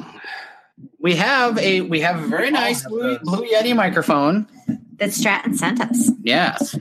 we 1.00 1.16
have 1.16 1.58
a 1.58 1.80
we 1.80 2.00
have 2.00 2.22
a 2.22 2.26
very 2.26 2.50
nice 2.50 2.86
blue, 2.86 3.18
blue 3.20 3.48
Yeti 3.48 3.74
microphone 3.74 4.46
that 4.96 5.12
Stratton 5.12 5.56
sent 5.56 5.80
us. 5.80 6.10
Yes. 6.22 6.78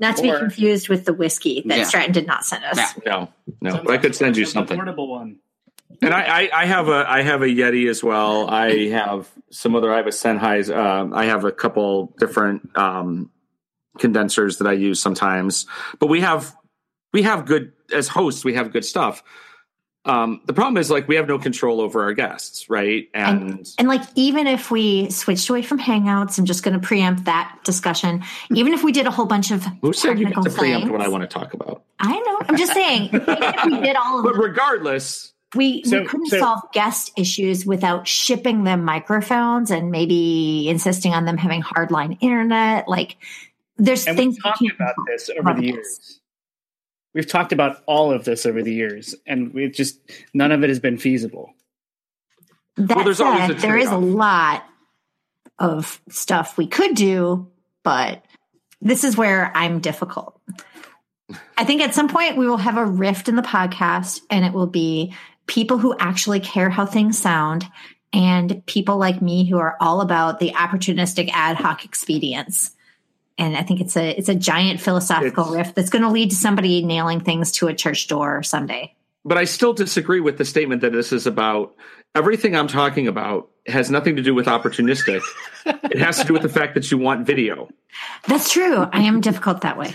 Not 0.00 0.16
to 0.16 0.28
or, 0.28 0.32
be 0.32 0.38
confused 0.38 0.88
with 0.88 1.04
the 1.04 1.12
whiskey 1.12 1.62
that 1.66 1.78
yeah. 1.78 1.84
Stratton 1.84 2.12
did 2.12 2.26
not 2.26 2.44
send 2.44 2.64
us. 2.64 2.78
No, 3.04 3.28
no, 3.60 3.82
but 3.84 3.90
I 3.90 3.98
could 3.98 4.14
send 4.14 4.36
you 4.36 4.46
something. 4.46 4.76
Portable 4.76 5.08
one. 5.08 5.36
And 6.02 6.14
I, 6.14 6.22
I, 6.22 6.50
I, 6.62 6.64
have 6.64 6.88
a 6.88 7.04
I 7.06 7.22
have 7.22 7.42
a 7.42 7.46
Yeti 7.46 7.88
as 7.88 8.02
well. 8.02 8.48
I 8.48 8.88
have 8.88 9.30
some 9.50 9.76
other. 9.76 9.92
I 9.92 9.98
have 9.98 10.06
a 10.06 10.10
Sennheiser. 10.10 10.74
Um, 10.74 11.12
I 11.12 11.26
have 11.26 11.44
a 11.44 11.52
couple 11.52 12.14
different 12.18 12.76
um, 12.78 13.30
condensers 13.98 14.58
that 14.58 14.66
I 14.66 14.72
use 14.72 15.00
sometimes. 15.00 15.66
But 15.98 16.06
we 16.06 16.20
have 16.20 16.56
we 17.12 17.22
have 17.22 17.44
good 17.44 17.72
as 17.92 18.08
hosts, 18.08 18.44
we 18.44 18.54
have 18.54 18.72
good 18.72 18.84
stuff. 18.84 19.22
Um, 20.06 20.40
the 20.46 20.54
problem 20.54 20.78
is 20.78 20.90
like 20.90 21.08
we 21.08 21.16
have 21.16 21.28
no 21.28 21.38
control 21.38 21.80
over 21.80 22.02
our 22.02 22.14
guests, 22.14 22.70
right? 22.70 23.08
And, 23.12 23.42
and 23.42 23.74
and, 23.78 23.88
like 23.88 24.02
even 24.14 24.46
if 24.46 24.70
we 24.70 25.10
switched 25.10 25.50
away 25.50 25.60
from 25.60 25.78
Hangouts, 25.78 26.38
I'm 26.38 26.46
just 26.46 26.62
going 26.62 26.78
to 26.78 26.84
preempt 26.84 27.26
that 27.26 27.58
discussion. 27.64 28.22
Even 28.54 28.72
if 28.72 28.82
we 28.82 28.92
did 28.92 29.06
a 29.06 29.10
whole 29.10 29.26
bunch 29.26 29.50
of 29.50 29.62
who 29.82 29.92
said 29.92 30.18
you 30.18 30.26
get 30.26 30.42
to 30.42 30.50
preempt 30.50 30.90
what 30.90 31.02
I 31.02 31.08
want 31.08 31.22
to 31.22 31.26
talk 31.26 31.52
about? 31.52 31.82
I 31.98 32.18
know. 32.18 32.38
I'm 32.48 32.56
just 32.56 32.72
saying. 32.72 33.10
if 33.12 33.64
we 33.66 33.80
did 33.80 33.94
all 34.02 34.20
of 34.20 34.24
but 34.24 34.36
regardless, 34.36 35.34
we, 35.54 35.84
so, 35.84 36.00
we 36.00 36.06
couldn't 36.06 36.28
so, 36.28 36.38
solve 36.38 36.60
guest 36.72 37.12
issues 37.18 37.66
without 37.66 38.08
shipping 38.08 38.64
them 38.64 38.84
microphones 38.84 39.70
and 39.70 39.90
maybe 39.90 40.66
insisting 40.68 41.12
on 41.12 41.26
them 41.26 41.36
having 41.36 41.62
hardline 41.62 42.16
internet. 42.22 42.88
Like 42.88 43.18
there's 43.76 44.06
and 44.06 44.16
things 44.16 44.36
we've 44.36 44.42
talked 44.42 44.80
about 44.80 44.94
this 45.06 45.28
over 45.28 45.54
the 45.54 45.66
years. 45.66 46.19
We've 47.14 47.26
talked 47.26 47.52
about 47.52 47.82
all 47.86 48.12
of 48.12 48.24
this 48.24 48.46
over 48.46 48.62
the 48.62 48.72
years, 48.72 49.14
and 49.26 49.52
we 49.52 49.68
just 49.68 49.98
none 50.32 50.52
of 50.52 50.62
it 50.62 50.68
has 50.68 50.78
been 50.78 50.98
feasible. 50.98 51.54
That 52.76 52.96
well, 52.96 53.14
said, 53.14 53.58
there 53.58 53.76
is 53.76 53.90
a 53.90 53.98
lot 53.98 54.64
of 55.58 56.00
stuff 56.08 56.56
we 56.56 56.66
could 56.66 56.94
do, 56.94 57.50
but 57.82 58.24
this 58.80 59.04
is 59.04 59.16
where 59.16 59.54
I'm 59.54 59.80
difficult. 59.80 60.40
I 61.56 61.64
think 61.64 61.82
at 61.82 61.94
some 61.94 62.08
point 62.08 62.36
we 62.36 62.48
will 62.48 62.56
have 62.56 62.76
a 62.76 62.84
rift 62.84 63.28
in 63.28 63.36
the 63.36 63.42
podcast, 63.42 64.20
and 64.30 64.44
it 64.44 64.52
will 64.52 64.66
be 64.66 65.14
people 65.46 65.78
who 65.78 65.96
actually 65.98 66.40
care 66.40 66.70
how 66.70 66.86
things 66.86 67.18
sound 67.18 67.66
and 68.12 68.64
people 68.66 68.98
like 68.98 69.20
me 69.20 69.44
who 69.48 69.58
are 69.58 69.76
all 69.80 70.00
about 70.00 70.38
the 70.40 70.52
opportunistic 70.52 71.28
ad 71.32 71.56
hoc 71.56 71.84
expedience 71.84 72.70
and 73.40 73.56
I 73.56 73.62
think 73.62 73.80
it's 73.80 73.96
a 73.96 74.10
it's 74.10 74.28
a 74.28 74.34
giant 74.34 74.80
philosophical 74.80 75.46
it's, 75.46 75.54
rift 75.54 75.74
that's 75.74 75.90
going 75.90 76.02
to 76.02 76.10
lead 76.10 76.30
to 76.30 76.36
somebody 76.36 76.84
nailing 76.84 77.20
things 77.20 77.50
to 77.52 77.68
a 77.68 77.74
church 77.74 78.06
door 78.06 78.42
someday. 78.42 78.94
But 79.24 79.38
I 79.38 79.44
still 79.44 79.72
disagree 79.72 80.20
with 80.20 80.38
the 80.38 80.44
statement 80.44 80.82
that 80.82 80.92
this 80.92 81.12
is 81.12 81.26
about 81.26 81.74
everything 82.14 82.54
I'm 82.54 82.68
talking 82.68 83.08
about 83.08 83.48
has 83.66 83.90
nothing 83.90 84.16
to 84.16 84.22
do 84.22 84.34
with 84.34 84.46
opportunistic. 84.46 85.22
it 85.66 85.98
has 85.98 86.18
to 86.18 86.24
do 86.24 86.32
with 86.32 86.42
the 86.42 86.48
fact 86.48 86.74
that 86.74 86.90
you 86.90 86.98
want 86.98 87.26
video. 87.26 87.68
That's 88.26 88.50
true. 88.50 88.86
I 88.92 89.02
am 89.02 89.20
difficult 89.20 89.62
that 89.62 89.78
way. 89.78 89.94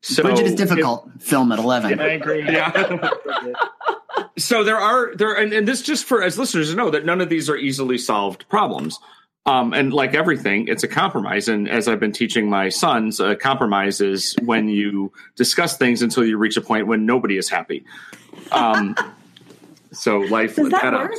So 0.00 0.22
Bridget 0.22 0.46
is 0.46 0.54
difficult. 0.54 1.08
If, 1.16 1.22
film 1.22 1.52
at 1.52 1.58
eleven. 1.58 2.00
I 2.00 2.12
agree. 2.12 2.44
Yeah. 2.44 3.10
so 4.38 4.64
there 4.64 4.76
are 4.76 5.14
there 5.14 5.34
and, 5.34 5.52
and 5.52 5.68
this 5.68 5.82
just 5.82 6.04
for 6.04 6.22
as 6.22 6.38
listeners 6.38 6.70
to 6.70 6.76
know 6.76 6.90
that 6.90 7.04
none 7.04 7.20
of 7.20 7.28
these 7.28 7.48
are 7.48 7.56
easily 7.56 7.98
solved 7.98 8.48
problems. 8.48 8.98
Um, 9.46 9.72
and 9.72 9.92
like 9.92 10.14
everything, 10.14 10.66
it's 10.66 10.82
a 10.82 10.88
compromise. 10.88 11.46
And 11.46 11.68
as 11.68 11.86
I've 11.86 12.00
been 12.00 12.12
teaching 12.12 12.50
my 12.50 12.68
sons, 12.68 13.20
a 13.20 13.36
compromise 13.36 14.00
is 14.00 14.34
when 14.42 14.68
you 14.68 15.12
discuss 15.36 15.76
things 15.76 16.02
until 16.02 16.24
you 16.24 16.36
reach 16.36 16.56
a 16.56 16.60
point 16.60 16.88
when 16.88 17.06
nobody 17.06 17.38
is 17.38 17.48
happy. 17.48 17.84
Um, 18.50 18.96
so 19.92 20.18
life 20.18 20.56
Does 20.56 20.70
that, 20.70 20.82
that 20.82 20.92
work? 20.92 21.12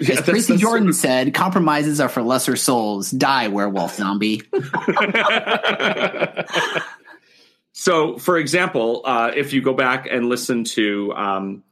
As 0.00 0.08
yeah, 0.08 0.20
Tracy 0.20 0.56
Jordan 0.56 0.92
said, 0.92 1.34
compromises 1.34 2.00
are 2.00 2.08
for 2.08 2.22
lesser 2.22 2.56
souls. 2.56 3.10
Die, 3.10 3.48
werewolf 3.48 3.96
zombie. 3.96 4.42
so, 7.72 8.18
for 8.18 8.38
example, 8.38 9.02
uh, 9.04 9.32
if 9.34 9.52
you 9.52 9.62
go 9.62 9.74
back 9.74 10.06
and 10.10 10.28
listen 10.28 10.64
to 10.64 11.12
um, 11.14 11.62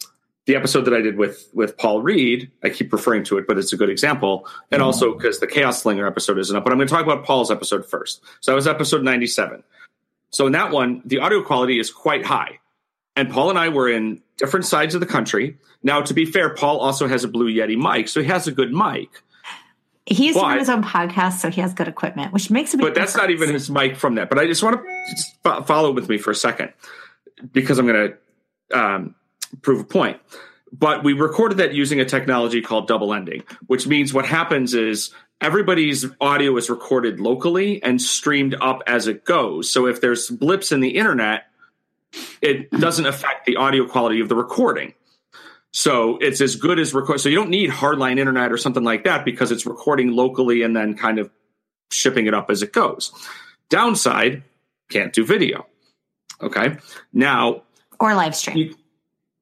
the 0.47 0.57
episode 0.57 0.83
that 0.83 0.95
I 0.95 1.01
did 1.01 1.17
with 1.17 1.49
with 1.55 1.77
Paul 1.79 2.03
Reed, 2.03 2.51
I 2.63 2.69
keep 2.69 2.93
referring 2.93 3.25
to 3.25 3.39
it, 3.39 3.47
but 3.47 3.59
it's 3.59 3.73
a 3.73 3.77
good 3.77 3.89
example, 3.89 4.47
and 4.71 4.81
mm-hmm. 4.81 4.87
also 4.87 5.15
because 5.15 5.41
the 5.41 5.47
ChaoSlingr 5.47 6.07
episode 6.07 6.39
isn't 6.39 6.55
up. 6.55 6.65
But 6.65 6.73
I'm 6.73 6.79
going 6.79 6.89
to 6.89 6.95
talk 6.95 7.05
about 7.05 7.25
Paul's 7.25 7.51
episode 7.51 7.89
first. 7.89 8.23
So 8.41 8.53
that 8.53 8.57
was 8.57 8.67
episode 8.67 9.03
97. 9.03 9.63
So 10.31 10.47
in 10.47 10.53
that 10.53 10.71
one, 10.71 11.03
the 11.05 11.21
audio 11.21 11.43
quality 11.43 11.79
is 11.79 11.91
quite 11.91 12.27
high, 12.27 12.59
and 13.17 13.31
Paul 13.31 13.51
and 13.51 13.59
I 13.59 13.71
were 13.71 13.89
in 13.89 14.23
different 14.37 14.67
sides 14.67 14.95
of 14.95 15.01
the 15.01 15.07
country. 15.07 15.59
Now, 15.83 16.03
to 16.03 16.15
be 16.15 16.25
fair, 16.25 16.51
Paul 16.51 16.79
also 16.79 17.07
has 17.07 17.25
a 17.25 17.29
Blue 17.29 17.53
Yeti 17.53 17.77
mic, 17.77 18.09
so 18.09 18.21
he 18.21 18.27
has 18.29 18.47
a 18.47 18.53
good 18.53 18.73
mic. 18.73 19.09
He's 20.07 20.35
doing 20.35 20.59
his 20.59 20.69
own 20.69 20.83
podcast, 20.83 21.39
so 21.39 21.51
he 21.51 21.63
has 21.63 21.73
good 21.73 21.89
equipment, 21.89 22.35
which 22.35 22.51
makes 22.51 22.75
a 22.75 22.77
But 22.77 22.95
that's 22.95 23.17
not 23.17 23.31
even 23.31 23.51
his 23.51 23.71
mic 23.71 23.97
from 23.97 24.17
that. 24.17 24.29
But 24.29 24.39
I 24.39 24.47
just 24.47 24.63
want 24.63 24.83
to 25.45 25.63
follow 25.63 25.93
with 25.93 26.11
me 26.11 26.19
for 26.19 26.31
a 26.31 26.35
second 26.35 26.75
because 27.53 27.79
I'm 27.79 27.87
going 27.87 28.13
to 28.71 28.79
um, 28.79 29.15
prove 29.63 29.81
a 29.81 29.85
point. 29.85 30.19
but 30.73 31.05
we 31.05 31.13
recorded 31.13 31.59
that 31.59 31.73
using 31.75 32.01
a 32.01 32.05
technology 32.05 32.61
called 32.61 32.89
double 32.89 33.15
ending, 33.15 33.43
which 33.67 33.87
means 33.87 34.13
what 34.13 34.27
happens 34.27 34.75
is 34.75 35.11
everybody's 35.41 36.05
audio 36.21 36.57
is 36.57 36.69
recorded 36.69 37.21
locally 37.21 37.81
and 37.83 38.01
streamed 38.03 38.57
up 38.61 38.83
as 38.87 39.07
it 39.07 39.25
goes. 39.25 39.71
So 39.71 39.87
if 39.87 40.01
there's 40.01 40.29
blips 40.29 40.73
in 40.73 40.81
the 40.81 40.97
internet, 40.97 41.45
it 42.41 42.71
doesn't 42.71 43.07
affect 43.07 43.47
the 43.47 43.57
audio 43.57 43.87
quality 43.87 44.21
of 44.21 44.29
the 44.29 44.35
recording. 44.37 44.95
So 45.73 46.19
it's 46.19 46.41
as 46.41 46.57
good 46.57 46.79
as 46.79 46.95
record. 46.95 47.21
So 47.21 47.29
you 47.29 47.37
don't 47.37 47.51
need 47.51 47.71
hardline 47.71 48.19
internet 48.19 48.53
or 48.53 48.57
something 48.57 48.85
like 48.85 49.05
that 49.05 49.25
because 49.25 49.51
it's 49.53 49.67
recording 49.67 50.13
locally 50.13 50.63
and 50.63 50.75
then 50.77 50.95
kind 50.97 51.19
of 51.19 51.31
shipping 51.91 52.27
it 52.27 52.35
up 52.35 52.51
as 52.51 52.63
it 52.63 52.73
goes. 52.73 53.13
Downside, 53.71 54.43
can't 54.91 55.13
do 55.13 55.25
video. 55.25 55.67
Okay. 56.41 56.79
Now, 57.13 57.63
or 58.01 58.15
live 58.15 58.35
stream. 58.37 58.57
you- 58.57 58.75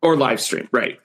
or 0.03 0.17
live 0.17 0.41
stream, 0.41 0.69
right? 0.73 1.01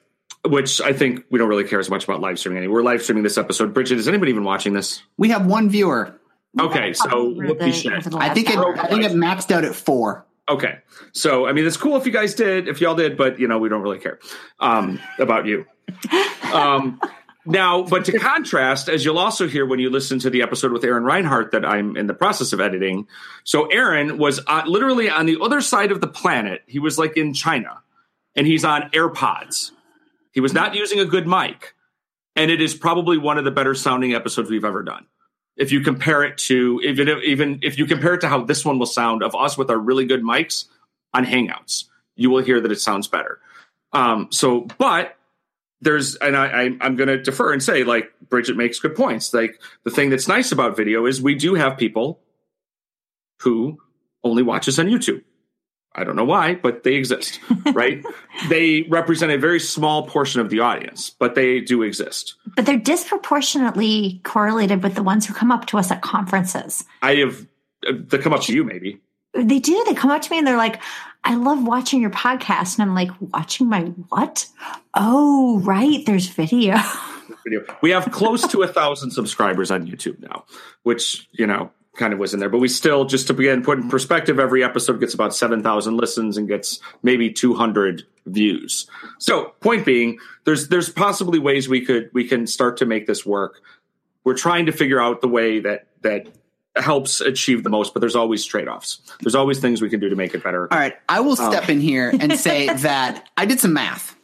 Which 0.46 0.82
I 0.82 0.94
think 0.94 1.26
we 1.30 1.40
don't 1.40 1.50
really 1.50 1.64
care 1.66 1.80
as 1.80 1.90
much 1.90 2.04
about 2.04 2.20
live 2.20 2.40
streaming 2.40 2.60
anymore. 2.60 2.78
We're 2.78 2.84
live 2.84 3.02
streaming 3.02 3.24
this 3.24 3.38
episode. 3.38 3.74
Bridget, 3.74 3.98
is 3.98 4.08
anybody 4.08 4.32
even 4.32 4.44
watching 4.44 4.74
this? 4.74 5.02
We 5.18 5.30
have 5.30 5.46
one 5.46 5.70
viewer. 5.70 6.20
Okay, 6.60 6.94
so 6.94 7.10
Over 7.12 7.48
whoopee 7.48 7.66
the- 7.66 7.72
shit. 7.72 8.14
I 8.16 8.34
think 8.34 8.50
it. 8.50 8.58
I 8.58 8.88
think 8.88 9.04
it 9.04 9.12
maxed 9.12 9.52
out 9.52 9.64
at 9.64 9.76
four. 9.76 10.26
Okay. 10.50 10.78
So, 11.12 11.46
I 11.46 11.52
mean, 11.52 11.66
it's 11.68 11.76
cool 11.78 11.98
if 11.98 12.06
you 12.06 12.12
guys 12.12 12.34
did, 12.34 12.70
if 12.70 12.80
y'all 12.80 12.96
did, 12.96 13.18
but, 13.18 13.38
you 13.38 13.50
know, 13.50 13.60
we 13.60 13.68
don't 13.68 13.82
really 13.82 14.00
care 14.00 14.18
um, 14.62 15.00
about 15.20 15.46
you. 15.46 15.66
Um, 16.54 17.02
now, 17.46 17.84
but 17.84 18.06
to 18.06 18.18
contrast, 18.18 18.88
as 18.88 19.04
you'll 19.04 19.20
also 19.20 19.48
hear 19.48 19.66
when 19.66 19.80
you 19.80 19.90
listen 19.90 20.20
to 20.20 20.30
the 20.30 20.42
episode 20.44 20.72
with 20.72 20.86
Aaron 20.86 21.04
Rinehart 21.04 21.52
that 21.52 21.66
I'm 21.66 21.98
in 21.98 22.08
the 22.08 22.14
process 22.14 22.54
of 22.54 22.62
editing. 22.62 23.08
So, 23.44 23.66
Aaron 23.66 24.18
was 24.18 24.40
uh, 24.48 24.64
literally 24.66 25.10
on 25.10 25.26
the 25.26 25.38
other 25.42 25.60
side 25.60 25.92
of 25.92 26.00
the 26.00 26.08
planet. 26.08 26.64
He 26.66 26.80
was 26.80 26.98
like 26.98 27.18
in 27.18 27.34
China 27.34 27.82
and 28.38 28.48
he's 28.48 28.64
on 28.64 28.90
AirPods. 28.92 29.72
He 30.32 30.40
was 30.40 30.54
not 30.54 30.76
using 30.76 31.00
a 31.00 31.06
good 31.06 31.28
mic. 31.28 31.74
And 32.38 32.52
it 32.52 32.62
is 32.62 32.76
probably 32.76 33.18
one 33.18 33.40
of 33.40 33.46
the 33.46 33.52
better 33.52 33.74
sounding 33.74 34.14
episodes 34.14 34.50
we've 34.50 34.64
ever 34.64 34.84
done 34.84 35.08
if 35.58 35.72
you 35.72 35.82
compare 35.82 36.24
it 36.24 36.38
to 36.38 36.80
even 36.84 37.10
even 37.24 37.60
if 37.62 37.78
you 37.78 37.86
compare 37.86 38.14
it 38.14 38.22
to 38.22 38.30
how 38.30 38.44
this 38.44 38.64
one 38.64 38.80
will 38.80 38.86
sound 38.86 39.24
of 39.24 39.36
us 39.36 39.58
with 39.58 39.70
our 39.70 39.78
really 39.78 40.06
good 40.06 40.22
mics 40.22 40.66
on 41.14 41.26
Hangouts, 41.26 41.86
you 42.16 42.30
will 42.30 42.44
hear 42.44 42.62
that 42.62 42.72
it 42.72 42.80
sounds 42.80 43.08
better. 43.08 43.40
Um, 43.92 44.28
so, 44.32 44.68
but 44.78 45.16
there's 45.82 46.16
and 46.16 46.38
I, 46.38 46.46
I 46.46 46.78
I'm 46.82 46.96
going 46.96 47.08
to 47.08 47.22
defer 47.22 47.52
and 47.52 47.62
say 47.62 47.84
like 47.84 48.12
Bridget 48.30 48.56
makes 48.56 48.80
good 48.80 48.96
points. 48.96 49.34
Like 49.34 49.60
the 49.84 49.90
thing 49.90 50.10
that's 50.10 50.28
nice 50.28 50.52
about 50.52 50.78
video 50.78 51.06
is 51.06 51.22
we 51.22 51.36
do 51.36 51.56
have 51.56 51.78
people 51.78 52.20
who 53.42 53.80
only 54.24 54.44
watch 54.44 54.68
us 54.68 54.80
on 54.80 54.88
YouTube. 54.88 55.24
I 55.98 56.04
don't 56.04 56.16
know 56.16 56.24
why, 56.24 56.56
but 56.56 56.84
they 56.84 56.94
exist, 56.94 57.40
right? 57.74 58.06
they 58.50 58.84
represent 58.84 59.32
a 59.32 59.38
very 59.38 59.60
small 59.60 60.06
portion 60.08 60.40
of 60.40 60.50
the 60.50 60.60
audience, 60.60 61.10
but 61.10 61.34
they 61.34 61.60
do 61.60 61.82
exist. 61.82 62.36
But 62.56 62.68
they're 62.68 62.78
disproportionately 62.78 64.22
correlated 64.24 64.84
with 64.84 64.94
the 64.94 65.04
ones 65.04 65.26
who 65.26 65.34
come 65.34 65.52
up 65.52 65.66
to 65.68 65.78
us 65.78 65.90
at 65.90 66.02
conferences. 66.02 66.86
I 67.02 67.16
have 67.16 67.48
uh, 67.88 67.94
they 67.98 68.20
come 68.20 68.34
up 68.34 68.42
to 68.44 68.54
you 68.54 68.64
maybe. 68.64 69.02
They 69.34 69.60
do. 69.60 69.84
They 69.86 69.94
come 69.94 70.12
up 70.12 70.22
to 70.22 70.32
me 70.32 70.38
and 70.38 70.48
they're 70.48 70.58
like, 70.58 70.82
I 71.24 71.36
love 71.36 71.66
watching 71.66 72.02
your 72.02 72.10
podcast. 72.10 72.80
And 72.80 72.90
I'm 72.90 72.96
like, 72.96 73.12
watching 73.20 73.68
my 73.68 73.82
what? 74.10 74.48
Oh, 74.94 75.60
right. 75.60 76.06
There's 76.06 76.28
video. 76.28 76.78
video. 77.44 77.64
We 77.82 77.92
have 77.92 78.12
close 78.12 78.48
to 78.48 78.64
a 78.64 78.68
thousand 78.68 79.12
subscribers 79.12 79.70
on 79.70 79.88
YouTube 79.88 80.20
now, 80.20 80.46
which 80.84 81.28
you 81.32 81.46
know 81.46 81.72
kind 81.98 82.14
of 82.14 82.20
was 82.20 82.34
in 82.34 82.40
there. 82.40 82.50
But 82.50 82.60
we 82.60 82.68
still, 82.68 83.06
just 83.06 83.28
to 83.28 83.34
begin 83.34 83.64
put 83.64 83.80
in 83.80 83.90
perspective, 83.90 84.40
every 84.40 84.64
episode 84.64 85.00
gets 85.00 85.14
about 85.14 85.36
seven 85.36 85.62
thousand 85.62 85.98
listens 85.98 86.38
and 86.38 86.48
gets 86.48 86.80
maybe 87.04 87.32
two 87.32 87.54
hundred 87.54 88.04
views. 88.26 88.88
So, 89.20 89.56
point 89.60 89.86
being, 89.86 90.20
there's 90.46 90.70
there's 90.70 90.90
possibly 90.90 91.40
ways 91.40 91.68
we 91.68 91.82
could 91.82 92.10
we 92.14 92.28
can 92.28 92.48
start 92.48 92.78
to 92.78 92.86
make 92.86 93.08
this 93.08 93.26
work. 93.26 93.62
We're 94.24 94.38
trying 94.38 94.68
to 94.68 94.72
figure 94.72 95.02
out 95.02 95.22
the 95.22 95.28
way 95.28 95.60
that 95.60 95.88
that 96.02 96.28
helps 96.76 97.22
achieve 97.22 97.64
the 97.64 97.70
most, 97.70 97.94
but 97.94 98.00
there's 98.00 98.16
always 98.16 98.46
trade 98.46 98.68
offs. 98.68 99.02
There's 99.22 99.36
always 99.36 99.60
things 99.60 99.82
we 99.82 99.90
can 99.90 100.00
do 100.00 100.10
to 100.10 100.16
make 100.16 100.34
it 100.34 100.44
better. 100.44 100.72
All 100.72 100.80
right, 100.80 100.96
I 101.10 101.20
will 101.22 101.36
step 101.36 101.70
in 101.70 101.82
here 101.82 102.14
and 102.18 102.38
say 102.38 102.68
that 102.74 103.30
I 103.36 103.46
did 103.46 103.60
some 103.60 103.74
math. 103.74 104.16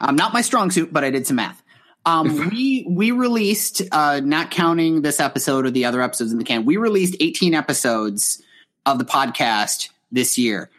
Um, 0.00 0.16
not 0.16 0.32
my 0.32 0.40
strong 0.40 0.70
suit, 0.70 0.92
but 0.92 1.04
I 1.04 1.10
did 1.10 1.26
some 1.26 1.36
math. 1.36 1.62
Um, 2.06 2.50
we 2.50 2.84
we 2.88 3.10
released, 3.12 3.82
uh, 3.90 4.20
not 4.22 4.50
counting 4.50 5.02
this 5.02 5.20
episode 5.20 5.64
or 5.64 5.70
the 5.70 5.86
other 5.86 6.02
episodes 6.02 6.32
in 6.32 6.38
the 6.38 6.44
can, 6.44 6.64
we 6.64 6.76
released 6.76 7.16
18 7.20 7.54
episodes 7.54 8.42
of 8.84 8.98
the 8.98 9.04
podcast 9.04 9.88
this 10.12 10.36
year. 10.36 10.70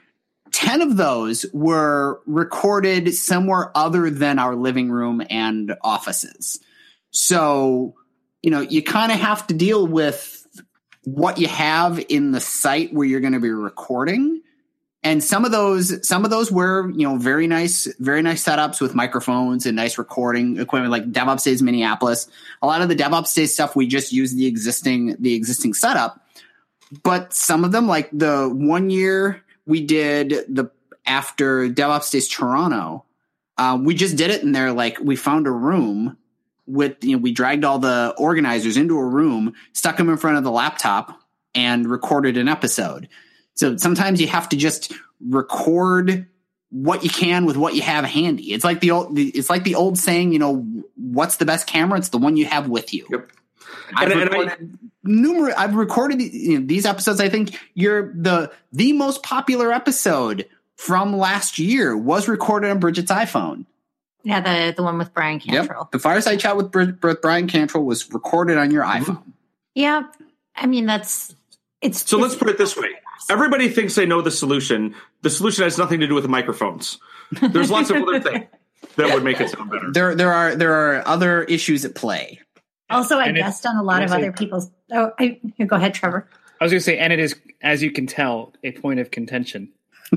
10 0.51 0.81
of 0.81 0.97
those 0.97 1.45
were 1.51 2.21
recorded 2.25 3.13
somewhere 3.13 3.71
other 3.75 4.09
than 4.09 4.39
our 4.39 4.55
living 4.55 4.89
room 4.89 5.21
and 5.29 5.75
offices. 5.81 6.59
So, 7.11 7.95
you 8.41 8.51
know, 8.51 8.61
you 8.61 8.81
kind 8.81 9.11
of 9.11 9.19
have 9.19 9.47
to 9.47 9.53
deal 9.53 9.85
with 9.85 10.45
what 11.03 11.39
you 11.39 11.47
have 11.47 12.03
in 12.07 12.31
the 12.31 12.39
site 12.39 12.93
where 12.93 13.05
you're 13.05 13.19
going 13.19 13.33
to 13.33 13.39
be 13.39 13.49
recording 13.49 14.41
and 15.05 15.23
some 15.23 15.45
of 15.45 15.51
those 15.51 16.05
some 16.05 16.25
of 16.25 16.31
those 16.31 16.51
were 16.51 16.89
you 16.89 17.07
know 17.07 17.15
very 17.15 17.45
nice 17.45 17.87
very 17.99 18.23
nice 18.23 18.43
setups 18.43 18.81
with 18.81 18.95
microphones 18.95 19.67
and 19.67 19.75
nice 19.75 19.99
recording 19.99 20.59
equipment 20.59 20.91
like 20.91 21.11
devops 21.11 21.43
days 21.45 21.61
minneapolis. 21.61 22.27
A 22.63 22.67
lot 22.67 22.81
of 22.81 22.89
the 22.89 22.95
devops 22.95 23.33
days 23.33 23.53
stuff 23.53 23.75
we 23.75 23.85
just 23.87 24.11
use 24.11 24.33
the 24.33 24.47
existing 24.47 25.15
the 25.19 25.35
existing 25.35 25.75
setup. 25.75 26.19
But 27.03 27.33
some 27.33 27.63
of 27.63 27.71
them 27.71 27.87
like 27.87 28.09
the 28.11 28.49
one 28.49 28.89
year 28.89 29.43
we 29.67 29.85
did 29.85 30.29
the 30.49 30.71
after 31.05 31.69
devops 31.69 32.11
days 32.11 32.27
toronto 32.27 33.05
uh, 33.59 33.79
we 33.79 33.93
just 33.93 34.17
did 34.17 34.31
it 34.31 34.41
in 34.41 34.53
they're 34.53 34.73
like 34.73 34.97
we 34.99 35.15
found 35.15 35.45
a 35.45 35.51
room 35.51 36.17
with 36.65 37.03
you 37.03 37.15
know 37.15 37.21
we 37.21 37.31
dragged 37.31 37.63
all 37.63 37.77
the 37.77 38.15
organizers 38.17 38.75
into 38.75 38.97
a 38.97 39.05
room 39.05 39.53
stuck 39.73 39.97
them 39.97 40.09
in 40.09 40.17
front 40.17 40.37
of 40.37 40.43
the 40.43 40.49
laptop 40.49 41.19
and 41.53 41.87
recorded 41.87 42.37
an 42.37 42.47
episode 42.47 43.07
so 43.55 43.77
sometimes 43.77 44.21
you 44.21 44.27
have 44.27 44.49
to 44.49 44.57
just 44.57 44.91
record 45.21 46.27
what 46.69 47.03
you 47.03 47.09
can 47.09 47.45
with 47.45 47.57
what 47.57 47.73
you 47.75 47.81
have 47.81 48.03
handy. 48.05 48.51
It's 48.53 48.63
like 48.65 48.79
the 48.81 48.91
old 48.91 49.17
it's 49.17 49.49
like 49.49 49.63
the 49.63 49.75
old 49.75 49.97
saying, 49.97 50.33
you 50.33 50.39
know, 50.39 50.65
what's 50.95 51.37
the 51.37 51.45
best 51.45 51.67
camera? 51.67 51.97
It's 51.97 52.09
the 52.09 52.17
one 52.17 52.35
you 52.37 52.45
have 52.45 52.67
with 52.67 52.93
you. 52.93 53.05
Yep. 53.09 53.31
I've 53.95 54.11
And- 54.11 54.21
and 54.21 54.29
I- 54.29 54.37
recorded 54.37 54.77
numerous 55.03 55.55
I've 55.57 55.75
recorded 55.75 56.21
you 56.21 56.59
know, 56.59 56.65
these 56.65 56.85
episodes. 56.85 57.19
I 57.21 57.29
think 57.29 57.57
you're 57.75 58.11
the 58.13 58.51
the 58.73 58.93
most 58.93 59.23
popular 59.23 59.71
episode 59.71 60.47
from 60.75 61.15
last 61.15 61.59
year 61.59 61.95
was 61.95 62.27
recorded 62.27 62.71
on 62.71 62.79
Bridget's 62.79 63.11
iPhone. 63.11 63.65
yeah, 64.23 64.41
the, 64.41 64.73
the 64.75 64.83
one 64.83 64.97
with 64.97 65.13
Bryan 65.13 65.39
Cantrill. 65.39 65.67
Yep. 65.67 65.91
The 65.91 65.99
fireside 65.99 66.39
chat 66.39 66.57
with 66.57 66.71
Brid- 66.71 66.99
Brid- 66.99 67.21
Bryan 67.21 67.47
Cantrill 67.47 67.85
was 67.85 68.11
recorded 68.11 68.57
on 68.57 68.71
your 68.71 68.83
Mm-hmm. 68.83 69.11
iPhone. 69.11 69.23
Yeah. 69.75 70.03
I 70.55 70.65
mean, 70.65 70.85
that's, 70.85 71.33
it's. 71.81 72.09
So 72.09 72.17
it's- 72.17 72.31
let's 72.31 72.39
put 72.39 72.49
it 72.49 72.57
this 72.57 72.75
way. 72.75 72.89
Everybody 73.29 73.69
thinks 73.69 73.95
they 73.95 74.05
know 74.05 74.21
the 74.21 74.31
solution. 74.31 74.95
The 75.21 75.29
solution 75.29 75.63
has 75.63 75.77
nothing 75.77 75.99
to 76.01 76.07
do 76.07 76.13
with 76.15 76.23
the 76.23 76.29
microphones. 76.29 76.97
There's 77.41 77.71
lots 77.71 77.89
of 77.89 77.97
other 77.97 78.19
things 78.19 78.45
that 78.97 79.13
would 79.13 79.23
make 79.23 79.39
it 79.41 79.49
sound 79.49 79.71
better. 79.71 79.91
There 79.91 80.15
there 80.15 80.31
are 80.31 80.55
there 80.55 80.73
are 80.73 81.07
other 81.07 81.43
issues 81.43 81.85
at 81.85 81.95
play. 81.95 82.39
Also, 82.89 83.17
I 83.17 83.25
And 83.25 83.35
guessed 83.37 83.65
on 83.65 83.75
a 83.77 83.83
lot 83.83 84.01
of 84.03 84.05
it's 84.05 84.13
a- 84.13 84.17
other 84.17 84.31
people's. 84.31 84.69
Oh, 84.91 85.11
I, 85.19 85.39
here, 85.57 85.65
go 85.65 85.75
ahead, 85.75 85.95
Trevor. 85.95 86.29
I 86.61 86.63
was 86.65 86.71
going 86.71 86.79
to 86.79 86.83
say, 86.83 86.99
and 86.99 87.11
it 87.11 87.17
is, 87.19 87.35
as 87.63 87.81
you 87.81 87.89
can 87.91 88.05
tell, 88.05 88.53
a 88.63 88.71
point 88.73 88.99
of 88.99 89.09
contention. 89.09 89.73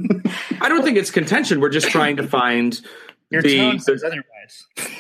I 0.60 0.68
don't 0.68 0.82
think 0.84 0.98
it's 0.98 1.10
contention. 1.10 1.60
We're 1.60 1.70
just 1.70 1.88
trying 1.88 2.18
to 2.18 2.26
find 2.28 2.78
Your 3.30 3.40
the, 3.40 3.56
tone 3.56 3.76
the- 3.78 3.82
says 3.82 4.04
otherwise. 4.04 4.92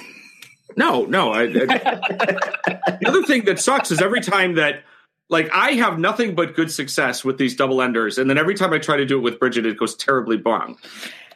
no, 0.76 1.04
no. 1.04 1.32
I, 1.32 1.42
I- 1.42 1.46
the 3.00 3.04
other 3.06 3.22
thing 3.24 3.44
that 3.44 3.58
sucks 3.60 3.90
is 3.90 4.00
every 4.00 4.22
time 4.22 4.54
that 4.54 4.82
like 5.28 5.50
I 5.52 5.72
have 5.72 5.98
nothing 5.98 6.34
but 6.34 6.54
good 6.54 6.70
success 6.70 7.24
with 7.24 7.38
these 7.38 7.54
double 7.56 7.82
enders, 7.82 8.18
and 8.18 8.28
then 8.28 8.38
every 8.38 8.54
time 8.54 8.72
I 8.72 8.78
try 8.78 8.96
to 8.96 9.04
do 9.06 9.18
it 9.18 9.22
with 9.22 9.38
Bridget, 9.38 9.66
it 9.66 9.76
goes 9.78 9.94
terribly 9.94 10.36
wrong. 10.36 10.78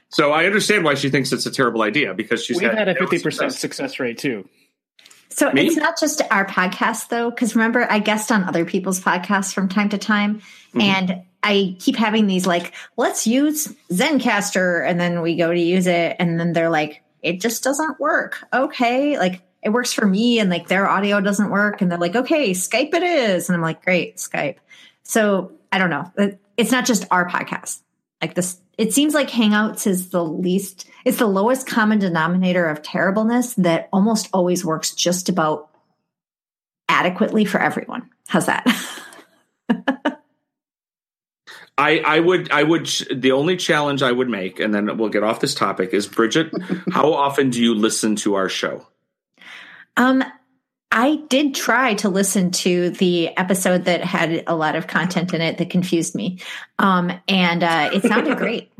So 0.08 0.32
I 0.32 0.44
understand 0.46 0.84
why 0.84 0.94
she 0.94 1.08
thinks 1.10 1.32
it's 1.32 1.46
a 1.46 1.50
terrible 1.50 1.82
idea 1.82 2.12
because 2.14 2.44
she's 2.44 2.60
We've 2.60 2.70
had 2.70 2.88
a 2.88 2.94
fifty 2.94 3.18
percent 3.18 3.52
success. 3.52 3.60
success 3.60 4.00
rate 4.00 4.18
too. 4.18 4.48
So 5.30 5.50
Me? 5.50 5.66
it's 5.66 5.76
not 5.76 5.98
just 5.98 6.20
our 6.30 6.46
podcast 6.46 7.08
though, 7.08 7.30
because 7.30 7.54
remember 7.56 7.86
I 7.90 7.98
guest 7.98 8.30
on 8.30 8.44
other 8.44 8.66
people's 8.66 9.00
podcasts 9.00 9.54
from 9.54 9.68
time 9.68 9.88
to 9.90 9.98
time, 9.98 10.42
Mm-hmm. 10.74 10.80
and 10.80 11.22
I 11.42 11.76
keep 11.80 11.96
having 11.96 12.26
these 12.26 12.46
like, 12.46 12.72
let's 12.96 13.26
use 13.26 13.74
Zencastr, 13.90 14.86
and 14.88 14.98
then 15.00 15.20
we 15.22 15.36
go 15.36 15.52
to 15.52 15.58
use 15.60 15.86
it, 15.86 16.16
and 16.18 16.38
then 16.38 16.52
they're 16.52 16.70
like, 16.70 17.02
it 17.22 17.40
just 17.40 17.62
doesn't 17.64 17.98
work. 18.00 18.44
Okay, 18.52 19.18
like 19.18 19.42
it 19.62 19.70
works 19.70 19.92
for 19.92 20.06
me, 20.06 20.38
and 20.38 20.50
like 20.50 20.68
their 20.68 20.88
audio 20.88 21.20
doesn't 21.20 21.50
work, 21.50 21.80
and 21.80 21.90
they're 21.90 21.98
like, 21.98 22.16
okay, 22.16 22.50
Skype 22.50 22.94
it 22.94 23.02
is, 23.02 23.48
and 23.48 23.56
I'm 23.56 23.62
like, 23.62 23.84
great, 23.84 24.16
Skype. 24.16 24.56
So 25.02 25.52
I 25.70 25.78
don't 25.78 25.90
know. 25.90 26.12
It's 26.56 26.72
not 26.72 26.84
just 26.84 27.06
our 27.10 27.28
podcast. 27.28 27.80
Like 28.20 28.34
this, 28.34 28.60
it 28.78 28.92
seems 28.92 29.14
like 29.14 29.28
Hangouts 29.28 29.86
is 29.86 30.10
the 30.10 30.24
least, 30.24 30.88
it's 31.04 31.18
the 31.18 31.26
lowest 31.26 31.66
common 31.66 31.98
denominator 31.98 32.66
of 32.66 32.82
terribleness 32.82 33.54
that 33.54 33.88
almost 33.92 34.28
always 34.32 34.64
works 34.64 34.94
just 34.94 35.28
about 35.28 35.70
adequately 36.88 37.44
for 37.44 37.60
everyone. 37.60 38.10
How's 38.28 38.46
that? 38.46 38.64
I, 41.78 41.98
I 41.98 42.20
would 42.20 42.50
I 42.50 42.62
would 42.62 42.86
the 43.12 43.32
only 43.32 43.56
challenge 43.56 44.02
I 44.02 44.12
would 44.12 44.28
make, 44.28 44.60
and 44.60 44.74
then 44.74 44.98
we'll 44.98 45.08
get 45.08 45.22
off 45.22 45.40
this 45.40 45.54
topic 45.54 45.94
is 45.94 46.06
Bridget. 46.06 46.52
how 46.92 47.14
often 47.14 47.50
do 47.50 47.62
you 47.62 47.74
listen 47.74 48.14
to 48.16 48.34
our 48.34 48.48
show? 48.48 48.86
Um, 49.96 50.24
I 50.90 51.16
did 51.28 51.54
try 51.54 51.94
to 51.94 52.10
listen 52.10 52.50
to 52.50 52.90
the 52.90 53.36
episode 53.36 53.86
that 53.86 54.04
had 54.04 54.44
a 54.46 54.54
lot 54.54 54.76
of 54.76 54.86
content 54.86 55.32
in 55.32 55.40
it 55.40 55.58
that 55.58 55.70
confused 55.70 56.14
me, 56.14 56.40
um, 56.78 57.10
and 57.28 57.62
uh, 57.62 57.90
it 57.92 58.02
sounded 58.02 58.36
great. 58.38 58.70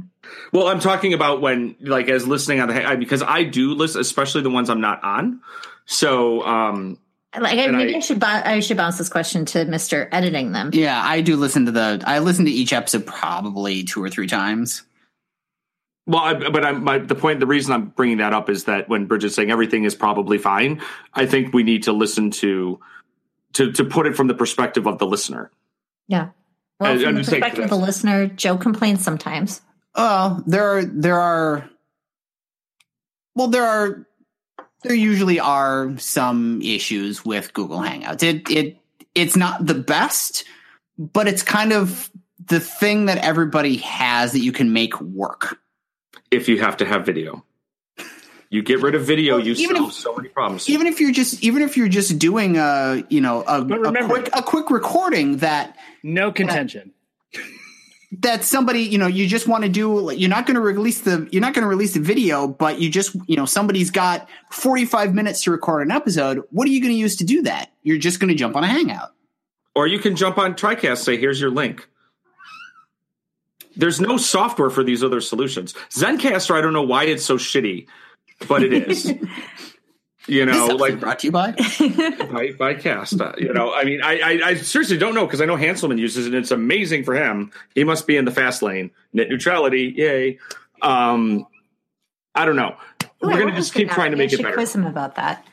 Well, 0.53 0.69
I'm 0.69 0.81
talking 0.81 1.15
about 1.15 1.41
when, 1.41 1.77
like, 1.81 2.09
as 2.09 2.27
listening 2.27 2.61
on 2.61 2.69
the 2.69 2.97
because 2.99 3.23
I 3.23 3.45
do 3.45 3.75
listen, 3.75 4.01
especially 4.01 4.43
the 4.43 4.51
ones 4.51 4.69
I'm 4.69 4.81
not 4.81 5.03
on. 5.03 5.41
So, 5.87 6.43
um, 6.43 6.99
like, 7.39 7.57
maybe 7.57 7.95
I, 7.95 7.97
I 7.97 8.01
should 8.01 8.23
I 8.23 8.61
should 8.61 8.77
bounce 8.77 8.99
this 8.99 9.09
question 9.09 9.47
to 9.47 9.65
Mister 9.65 10.09
editing 10.13 10.53
them. 10.53 10.71
Yeah, 10.75 11.01
I 11.03 11.23
do 11.23 11.37
listen 11.37 11.65
to 11.67 11.73
the. 11.73 12.03
I 12.07 12.19
listen 12.19 12.45
to 12.45 12.51
each 12.51 12.75
episode 12.75 13.07
probably 13.07 13.85
two 13.85 14.03
or 14.03 14.11
three 14.11 14.27
times. 14.27 14.83
Well, 16.07 16.20
I, 16.20 16.34
but 16.34 16.64
I'm, 16.64 16.82
my, 16.82 16.98
the 16.98 17.14
point, 17.14 17.38
the 17.38 17.46
reason 17.46 17.72
I'm 17.72 17.86
bringing 17.86 18.18
that 18.18 18.32
up 18.32 18.50
is 18.50 18.64
that 18.64 18.88
when 18.88 19.07
Bridget's 19.07 19.36
saying 19.36 19.50
everything 19.50 19.84
is 19.84 19.94
probably 19.94 20.36
fine, 20.36 20.82
I 21.14 21.26
think 21.26 21.55
we 21.55 21.62
need 21.62 21.84
to 21.84 21.92
listen 21.92 22.30
to 22.32 22.80
to 23.55 23.70
to 23.72 23.84
put 23.84 24.07
it 24.07 24.16
from 24.16 24.26
the 24.26 24.34
perspective 24.34 24.86
of 24.86 24.98
the 24.98 25.07
listener. 25.07 25.50
Yeah. 26.09 26.30
Well, 26.80 26.98
from 26.98 27.09
I'm 27.09 27.14
the 27.14 27.20
perspective 27.20 27.64
of 27.64 27.70
the 27.70 27.76
listener, 27.76 28.26
Joe 28.26 28.57
complains 28.57 29.05
sometimes. 29.05 29.61
Oh, 29.94 30.42
there 30.46 30.78
are 30.78 30.84
there 30.84 31.20
are. 31.20 31.70
Well, 33.36 33.48
there 33.48 33.66
are 33.66 34.07
there 34.82 34.94
usually 34.94 35.38
are 35.38 35.96
some 35.98 36.61
issues 36.62 37.24
with 37.24 37.53
Google 37.53 37.78
Hangouts. 37.78 38.22
It 38.22 38.50
it 38.50 38.78
it's 39.14 39.36
not 39.36 39.64
the 39.64 39.74
best, 39.74 40.44
but 40.98 41.28
it's 41.28 41.42
kind 41.42 41.72
of 41.72 42.11
the 42.46 42.59
thing 42.61 43.07
that 43.07 43.18
everybody 43.18 43.76
has 43.76 44.32
that 44.32 44.40
you 44.40 44.53
can 44.53 44.72
make 44.72 45.00
work. 45.00 45.59
If 46.33 46.49
you 46.49 46.61
have 46.61 46.78
to 46.78 46.87
have 46.87 47.05
video. 47.07 47.45
You 48.49 48.62
get 48.62 48.83
rid 48.83 48.95
of 48.95 49.03
video, 49.05 49.37
well, 49.37 49.47
you 49.47 49.55
solve 49.55 49.89
if, 49.89 49.95
so 49.95 50.14
many 50.14 50.28
problems. 50.28 50.68
Even 50.68 50.87
if 50.87 51.01
you're 51.01 51.12
just 51.12 51.43
even 51.43 51.62
if 51.62 51.76
you're 51.76 51.89
just 51.89 52.18
doing 52.18 52.59
a 52.59 53.03
you 53.09 53.20
know 53.20 53.45
a, 53.47 53.62
remember, 53.62 53.99
a 53.99 54.05
quick 54.07 54.28
a 54.35 54.43
quick 54.43 54.70
recording 54.70 55.39
that 55.39 55.76
no 56.03 56.33
contention. 56.33 56.93
That, 57.33 57.41
that 58.20 58.45
somebody 58.45 58.80
you 58.80 58.99
know 58.99 59.07
you 59.07 59.26
just 59.26 59.49
want 59.49 59.64
to 59.64 59.70
do 59.70 60.12
you're 60.14 60.28
not 60.28 60.45
going 60.45 60.57
to 60.57 60.61
release 60.61 61.01
the 61.01 61.26
you're 61.33 61.41
not 61.41 61.55
going 61.55 61.62
to 61.62 61.68
release 61.68 61.95
the 61.95 62.01
video 62.01 62.47
but 62.47 62.78
you 62.78 62.91
just 62.91 63.16
you 63.26 63.37
know 63.37 63.47
somebody's 63.47 63.91
got 63.91 64.28
45 64.51 65.14
minutes 65.14 65.45
to 65.45 65.51
record 65.51 65.80
an 65.83 65.91
episode 65.91 66.43
what 66.51 66.68
are 66.68 66.70
you 66.70 66.83
going 66.83 66.93
to 66.93 66.99
use 66.99 67.16
to 67.16 67.24
do 67.24 67.41
that 67.43 67.72
you're 67.83 67.97
just 67.97 68.20
going 68.20 68.28
to 68.28 68.35
jump 68.35 68.55
on 68.55 68.64
a 68.64 68.66
hangout 68.66 69.14
or 69.74 69.87
you 69.87 69.99
can 69.99 70.14
jump 70.14 70.37
on 70.37 70.53
tricast 70.53 70.99
say 70.99 71.16
here's 71.16 71.41
your 71.41 71.51
link 71.51 71.89
there's 73.77 74.01
no 74.01 74.16
software 74.16 74.70
for 74.70 74.85
these 74.85 75.03
other 75.03 75.20
solutions 75.20 75.75
zencastr 75.91 76.55
i 76.55 76.61
don't 76.61 76.73
know 76.73 76.83
why 76.83 77.05
it's 77.05 77.25
so 77.25 77.37
shitty 77.37 77.87
but 78.49 78.62
it 78.62 78.73
is 78.73 79.12
you 80.27 80.47
know, 80.47 80.66
like 80.66 81.01
brought 81.01 81.20
to 81.20 81.27
you 81.27 81.33
by 81.33 81.53
by, 82.33 82.53
by 82.59 82.75
Cast. 82.75 83.20
Uh, 83.20 83.33
you 83.39 83.53
know, 83.53 83.75
I 83.75 83.85
mean, 83.85 84.01
I 84.03 84.20
I, 84.20 84.41
I 84.45 84.55
seriously 84.55 84.97
don't 84.97 85.14
know 85.14 85.27
because 85.27 85.41
I 85.41 85.47
know 85.47 85.57
Hanselman 85.57 85.99
uses 85.99 86.27
it. 86.27 86.35
and 86.35 86.43
It's 86.43 86.51
amazing 86.51 87.05
for 87.05 87.14
him. 87.14 87.51
He 87.75 87.85
must 87.85 88.07
be 88.07 88.16
in 88.16 88.25
the 88.25 88.31
fast 88.31 88.62
lane. 88.62 88.91
Net 89.12 89.29
neutrality, 89.29 89.93
yay! 89.97 90.39
Um, 90.81 91.47
I 92.35 92.45
don't 92.45 92.57
know. 92.57 92.77
Ooh, 93.03 93.29
We're 93.29 93.39
gonna 93.39 93.57
just 93.57 93.75
keep 93.75 93.91
trying 93.91 94.12
to 94.12 94.16
make 94.16 94.33
it 94.33 94.43
better. 94.43 94.55
Quiz 94.55 94.75
him 94.75 94.87
about 94.87 95.16
that. 95.16 95.45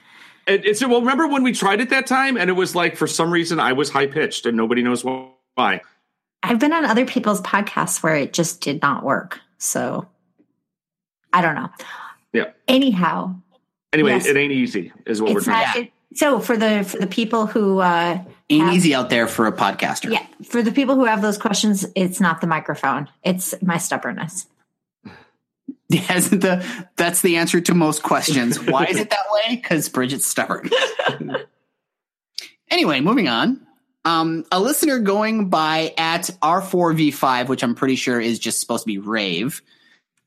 It, 0.48 0.66
it's 0.66 0.86
well. 0.86 1.02
Remember 1.02 1.28
when 1.28 1.44
we 1.44 1.52
tried 1.52 1.82
it 1.82 1.90
that 1.90 2.06
time, 2.08 2.38
and 2.38 2.50
it 2.50 2.54
was 2.54 2.76
like 2.76 2.96
for 2.96 3.08
some 3.08 3.32
reason 3.32 3.60
I 3.60 3.74
was 3.74 3.90
high 3.90 4.08
pitched, 4.08 4.46
and 4.46 4.56
nobody 4.56 4.84
knows 4.84 5.04
why. 5.04 5.82
I've 6.42 6.60
been 6.60 6.74
on 6.74 6.86
other 6.86 7.06
people's 7.06 7.42
podcasts 7.42 8.02
where 8.02 8.16
it 8.16 8.34
just 8.34 8.62
did 8.62 8.82
not 8.82 9.04
work. 9.04 9.40
So 9.58 10.08
I 11.34 11.42
don't 11.42 11.56
know. 11.56 11.70
Yeah. 12.34 12.52
Anyhow, 12.68 13.36
Anyway, 13.92 14.12
yes. 14.12 14.28
it 14.28 14.38
ain't 14.38 14.52
easy, 14.52 14.92
is 15.06 15.22
what 15.22 15.32
it's 15.32 15.36
we're 15.36 15.54
trying. 15.54 15.82
Not, 15.82 15.90
so 16.14 16.40
for 16.40 16.56
the 16.56 16.84
for 16.84 16.98
the 16.98 17.08
people 17.08 17.48
who 17.48 17.80
uh, 17.80 18.24
ain't 18.50 18.66
have, 18.66 18.74
easy 18.74 18.94
out 18.94 19.10
there 19.10 19.28
for 19.28 19.48
a 19.48 19.52
podcaster. 19.52 20.12
Yeah, 20.12 20.26
for 20.46 20.62
the 20.62 20.72
people 20.72 20.96
who 20.96 21.06
have 21.06 21.24
those 21.24 21.40
questions, 21.40 21.86
it's 21.96 22.20
not 22.20 22.40
the 22.42 22.48
microphone; 22.48 23.10
it's 23.24 23.56
my 23.62 23.78
stubbornness. 23.78 24.48
Yes, 25.92 26.28
the 26.28 26.64
that's 26.98 27.24
the 27.24 27.38
answer 27.38 27.60
to 27.62 27.74
most 27.74 28.04
questions. 28.04 28.64
Why 28.64 28.86
is 28.86 29.00
it 29.00 29.10
that 29.10 29.26
way? 29.32 29.56
Because 29.56 29.90
Bridget's 29.90 30.28
stubborn. 30.28 30.70
anyway, 32.70 33.00
moving 33.00 33.28
on. 33.28 33.66
Um, 34.06 34.46
a 34.52 34.60
listener 34.60 35.00
going 35.00 35.50
by 35.50 35.94
at 35.98 36.30
R4V5, 36.42 37.48
which 37.48 37.64
I'm 37.64 37.76
pretty 37.76 37.96
sure 37.96 38.20
is 38.20 38.40
just 38.40 38.60
supposed 38.60 38.84
to 38.84 38.88
be 38.88 38.98
rave, 38.98 39.62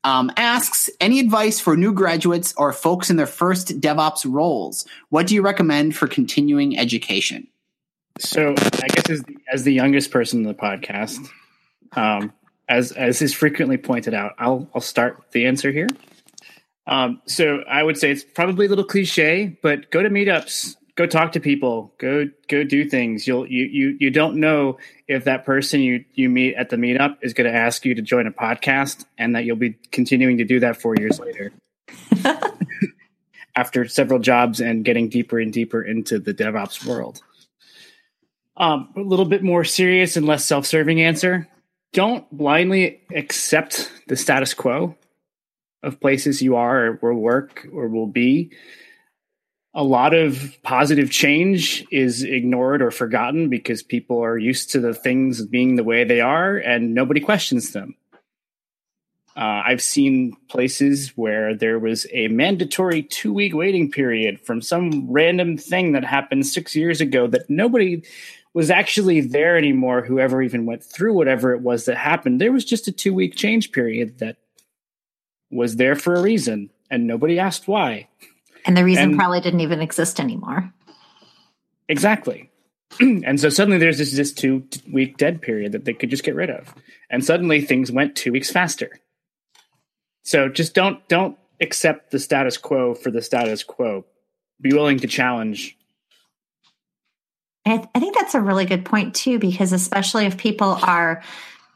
um, 0.03 0.31
asks 0.37 0.89
any 0.99 1.19
advice 1.19 1.59
for 1.59 1.75
new 1.75 1.93
graduates 1.93 2.53
or 2.57 2.73
folks 2.73 3.09
in 3.09 3.15
their 3.15 3.25
first 3.25 3.79
DevOps 3.79 4.25
roles. 4.31 4.85
What 5.09 5.27
do 5.27 5.35
you 5.35 5.41
recommend 5.41 5.95
for 5.95 6.07
continuing 6.07 6.77
education? 6.77 7.47
So, 8.19 8.51
I 8.51 8.87
guess 8.89 9.09
as 9.09 9.23
the, 9.23 9.37
as 9.51 9.63
the 9.63 9.73
youngest 9.73 10.11
person 10.11 10.41
in 10.41 10.47
the 10.47 10.53
podcast, 10.53 11.27
um, 11.93 12.31
as 12.69 12.91
as 12.91 13.21
is 13.21 13.33
frequently 13.33 13.77
pointed 13.77 14.13
out, 14.13 14.33
I'll 14.37 14.69
I'll 14.75 14.81
start 14.81 15.23
the 15.31 15.47
answer 15.47 15.71
here. 15.71 15.87
Um, 16.85 17.21
so, 17.25 17.63
I 17.67 17.81
would 17.81 17.97
say 17.97 18.11
it's 18.11 18.23
probably 18.23 18.67
a 18.67 18.69
little 18.69 18.83
cliche, 18.83 19.57
but 19.63 19.89
go 19.89 20.03
to 20.03 20.09
meetups, 20.09 20.75
go 20.95 21.05
talk 21.05 21.33
to 21.33 21.39
people. 21.39 21.93
Go 21.97 22.29
go 22.47 22.63
do 22.63 22.87
things. 22.89 23.27
You'll 23.27 23.47
you 23.47 23.65
you, 23.65 23.97
you 23.99 24.09
don't 24.11 24.37
know 24.37 24.77
if 25.07 25.25
that 25.25 25.45
person 25.45 25.81
you 25.81 26.05
you 26.13 26.29
meet 26.29 26.55
at 26.55 26.69
the 26.69 26.75
meetup 26.75 27.17
is 27.21 27.33
going 27.33 27.51
to 27.51 27.57
ask 27.57 27.85
you 27.85 27.95
to 27.95 28.01
join 28.01 28.27
a 28.27 28.31
podcast 28.31 29.05
and 29.17 29.35
that 29.35 29.45
you'll 29.45 29.55
be 29.55 29.75
continuing 29.91 30.37
to 30.37 30.45
do 30.45 30.59
that 30.59 30.81
four 30.81 30.95
years 30.95 31.19
later. 31.19 31.51
After 33.55 33.87
several 33.87 34.19
jobs 34.19 34.59
and 34.59 34.83
getting 34.83 35.09
deeper 35.09 35.39
and 35.39 35.53
deeper 35.53 35.83
into 35.83 36.17
the 36.17 36.33
devops 36.33 36.83
world. 36.85 37.21
Um, 38.57 38.89
a 38.95 39.01
little 39.01 39.25
bit 39.25 39.43
more 39.43 39.63
serious 39.63 40.17
and 40.17 40.25
less 40.25 40.43
self-serving 40.45 41.01
answer. 41.01 41.47
Don't 41.91 42.25
blindly 42.35 43.01
accept 43.13 43.91
the 44.07 44.15
status 44.15 44.55
quo 44.55 44.95
of 45.83 45.99
places 45.99 46.41
you 46.41 46.55
are 46.55 46.85
or 46.85 47.13
will 47.13 47.21
work 47.21 47.67
or 47.71 47.87
will 47.89 48.07
be 48.07 48.51
a 49.73 49.83
lot 49.83 50.13
of 50.13 50.55
positive 50.61 51.09
change 51.09 51.85
is 51.89 52.23
ignored 52.23 52.81
or 52.81 52.91
forgotten 52.91 53.49
because 53.49 53.81
people 53.81 54.23
are 54.23 54.37
used 54.37 54.71
to 54.71 54.79
the 54.79 54.93
things 54.93 55.45
being 55.45 55.75
the 55.75 55.83
way 55.83 56.03
they 56.03 56.21
are 56.21 56.57
and 56.57 56.93
nobody 56.93 57.19
questions 57.19 57.71
them. 57.71 57.95
Uh, 59.35 59.63
I've 59.65 59.81
seen 59.81 60.37
places 60.47 61.09
where 61.15 61.55
there 61.55 61.79
was 61.79 62.05
a 62.13 62.27
mandatory 62.27 63.01
two 63.01 63.33
week 63.33 63.55
waiting 63.55 63.89
period 63.89 64.39
from 64.39 64.61
some 64.61 65.11
random 65.11 65.57
thing 65.57 65.93
that 65.93 66.05
happened 66.05 66.45
six 66.45 66.75
years 66.75 67.01
ago 67.01 67.25
that 67.25 67.49
nobody 67.49 68.03
was 68.53 68.69
actually 68.69 69.21
there 69.21 69.57
anymore, 69.57 70.03
whoever 70.05 70.43
even 70.43 70.67
went 70.67 70.83
through 70.83 71.13
whatever 71.13 71.51
it 71.51 71.61
was 71.61 71.85
that 71.85 71.97
happened. 71.97 72.39
There 72.39 72.51
was 72.51 72.63
just 72.63 72.87
a 72.87 72.91
two 72.91 73.11
week 73.15 73.33
change 73.35 73.71
period 73.71 74.19
that 74.19 74.37
was 75.49 75.77
there 75.77 75.95
for 75.95 76.13
a 76.13 76.21
reason 76.21 76.69
and 76.91 77.07
nobody 77.07 77.39
asked 77.39 77.67
why. 77.67 78.09
And 78.65 78.77
the 78.77 78.83
reason 78.83 79.09
and, 79.09 79.17
probably 79.17 79.41
didn't 79.41 79.59
even 79.61 79.81
exist 79.81 80.19
anymore. 80.19 80.71
Exactly. 81.89 82.49
and 82.99 83.39
so 83.39 83.49
suddenly 83.49 83.77
there's 83.77 83.97
this, 83.97 84.11
this 84.11 84.33
two 84.33 84.67
week 84.91 85.17
dead 85.17 85.41
period 85.41 85.71
that 85.71 85.85
they 85.85 85.93
could 85.93 86.09
just 86.09 86.23
get 86.23 86.35
rid 86.35 86.49
of. 86.49 86.73
And 87.09 87.23
suddenly 87.23 87.61
things 87.61 87.91
went 87.91 88.15
two 88.15 88.31
weeks 88.31 88.51
faster. 88.51 88.99
So 90.23 90.47
just 90.47 90.73
don't 90.73 91.05
don't 91.07 91.37
accept 91.61 92.11
the 92.11 92.19
status 92.19 92.57
quo 92.57 92.95
for 92.95 93.11
the 93.11 93.21
status 93.21 93.63
quo. 93.63 94.05
Be 94.61 94.73
willing 94.73 94.99
to 94.99 95.07
challenge. 95.07 95.77
I, 97.65 97.87
I 97.93 97.99
think 97.99 98.15
that's 98.15 98.35
a 98.35 98.41
really 98.41 98.65
good 98.65 98.85
point 98.85 99.15
too, 99.15 99.39
because 99.39 99.73
especially 99.73 100.25
if 100.25 100.37
people 100.37 100.77
are 100.81 101.23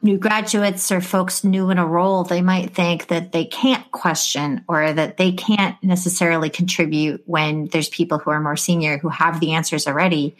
new 0.01 0.17
graduates 0.17 0.91
or 0.91 1.01
folks 1.01 1.43
new 1.43 1.69
in 1.69 1.77
a 1.77 1.85
role, 1.85 2.23
they 2.23 2.41
might 2.41 2.73
think 2.73 3.07
that 3.07 3.31
they 3.31 3.45
can't 3.45 3.91
question 3.91 4.63
or 4.67 4.93
that 4.93 5.17
they 5.17 5.31
can't 5.31 5.81
necessarily 5.83 6.49
contribute 6.49 7.23
when 7.25 7.65
there's 7.67 7.89
people 7.89 8.19
who 8.19 8.29
are 8.29 8.39
more 8.39 8.55
senior 8.55 8.97
who 8.97 9.09
have 9.09 9.39
the 9.39 9.53
answers 9.53 9.87
already. 9.87 10.35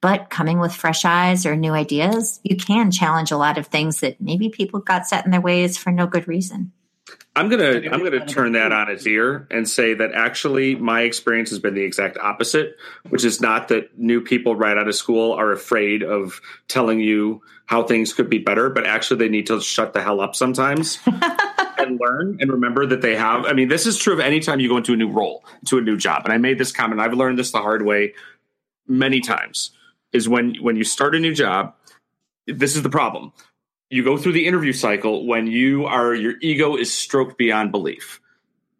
But 0.00 0.30
coming 0.30 0.58
with 0.58 0.74
fresh 0.74 1.04
eyes 1.04 1.46
or 1.46 1.56
new 1.56 1.72
ideas, 1.72 2.40
you 2.42 2.56
can 2.56 2.90
challenge 2.90 3.30
a 3.30 3.38
lot 3.38 3.56
of 3.56 3.68
things 3.68 4.00
that 4.00 4.20
maybe 4.20 4.48
people 4.50 4.80
got 4.80 5.06
set 5.06 5.24
in 5.24 5.30
their 5.30 5.40
ways 5.40 5.78
for 5.78 5.90
no 5.90 6.06
good 6.06 6.28
reason. 6.28 6.72
I'm 7.36 7.48
gonna 7.48 7.82
I'm 7.90 8.04
gonna 8.04 8.24
turn 8.26 8.52
that 8.52 8.70
on 8.70 8.88
its 8.88 9.06
ear 9.06 9.48
and 9.50 9.68
say 9.68 9.94
that 9.94 10.12
actually 10.12 10.76
my 10.76 11.02
experience 11.02 11.50
has 11.50 11.58
been 11.58 11.74
the 11.74 11.82
exact 11.82 12.16
opposite, 12.16 12.76
which 13.08 13.24
is 13.24 13.40
not 13.40 13.68
that 13.68 13.98
new 13.98 14.20
people 14.20 14.54
right 14.54 14.78
out 14.78 14.86
of 14.86 14.94
school 14.94 15.32
are 15.32 15.50
afraid 15.50 16.04
of 16.04 16.40
telling 16.68 17.00
you 17.00 17.42
how 17.66 17.82
things 17.82 18.12
could 18.12 18.30
be 18.30 18.38
better, 18.38 18.70
but 18.70 18.86
actually 18.86 19.16
they 19.18 19.28
need 19.28 19.48
to 19.48 19.60
shut 19.60 19.94
the 19.94 20.00
hell 20.00 20.20
up 20.20 20.36
sometimes 20.36 21.00
and 21.06 21.98
learn 22.00 22.36
and 22.40 22.52
remember 22.52 22.86
that 22.86 23.02
they 23.02 23.16
have. 23.16 23.46
I 23.46 23.52
mean, 23.52 23.68
this 23.68 23.86
is 23.86 23.98
true 23.98 24.12
of 24.12 24.20
any 24.20 24.38
time 24.38 24.60
you 24.60 24.68
go 24.68 24.76
into 24.76 24.92
a 24.92 24.96
new 24.96 25.10
role, 25.10 25.44
to 25.66 25.78
a 25.78 25.80
new 25.80 25.96
job. 25.96 26.22
And 26.24 26.32
I 26.32 26.38
made 26.38 26.58
this 26.58 26.70
comment. 26.70 27.00
I've 27.00 27.14
learned 27.14 27.36
this 27.36 27.50
the 27.50 27.58
hard 27.58 27.84
way 27.84 28.14
many 28.86 29.20
times. 29.20 29.72
Is 30.12 30.28
when 30.28 30.54
when 30.62 30.76
you 30.76 30.84
start 30.84 31.16
a 31.16 31.18
new 31.18 31.34
job, 31.34 31.74
this 32.46 32.76
is 32.76 32.82
the 32.82 32.90
problem 32.90 33.32
you 33.94 34.02
go 34.02 34.18
through 34.18 34.32
the 34.32 34.44
interview 34.44 34.72
cycle 34.72 35.24
when 35.24 35.46
you 35.46 35.86
are 35.86 36.12
your 36.12 36.34
ego 36.40 36.74
is 36.74 36.92
stroked 36.92 37.38
beyond 37.38 37.70
belief 37.70 38.20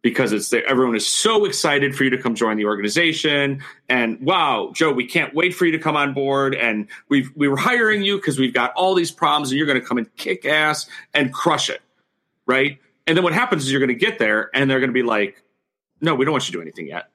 because 0.02 0.32
it's 0.32 0.52
everyone 0.52 0.96
is 0.96 1.06
so 1.06 1.44
excited 1.44 1.94
for 1.94 2.02
you 2.02 2.10
to 2.10 2.18
come 2.18 2.34
join 2.34 2.56
the 2.56 2.64
organization 2.64 3.62
and 3.88 4.20
wow 4.20 4.72
joe 4.74 4.92
we 4.92 5.06
can't 5.06 5.32
wait 5.32 5.54
for 5.54 5.66
you 5.66 5.70
to 5.70 5.78
come 5.78 5.96
on 5.96 6.14
board 6.14 6.52
and 6.56 6.88
we 7.08 7.28
we 7.36 7.46
were 7.46 7.56
hiring 7.56 8.02
you 8.02 8.16
because 8.16 8.40
we've 8.40 8.52
got 8.52 8.72
all 8.72 8.92
these 8.92 9.12
problems 9.12 9.52
and 9.52 9.56
you're 9.56 9.68
going 9.68 9.80
to 9.80 9.86
come 9.86 9.98
and 9.98 10.12
kick 10.16 10.44
ass 10.44 10.88
and 11.14 11.32
crush 11.32 11.70
it 11.70 11.80
right? 12.46 12.78
And 13.06 13.16
then 13.16 13.22
what 13.22 13.32
happens 13.32 13.62
is 13.64 13.70
you're 13.70 13.80
going 13.80 13.88
to 13.88 13.94
get 13.94 14.18
there 14.18 14.50
and 14.52 14.68
they're 14.68 14.80
going 14.80 14.90
to 14.90 14.94
be 14.94 15.04
like 15.04 15.44
no 16.00 16.16
we 16.16 16.24
don't 16.24 16.32
want 16.32 16.48
you 16.48 16.52
to 16.52 16.58
do 16.58 16.62
anything 16.62 16.88
yet 16.88 17.08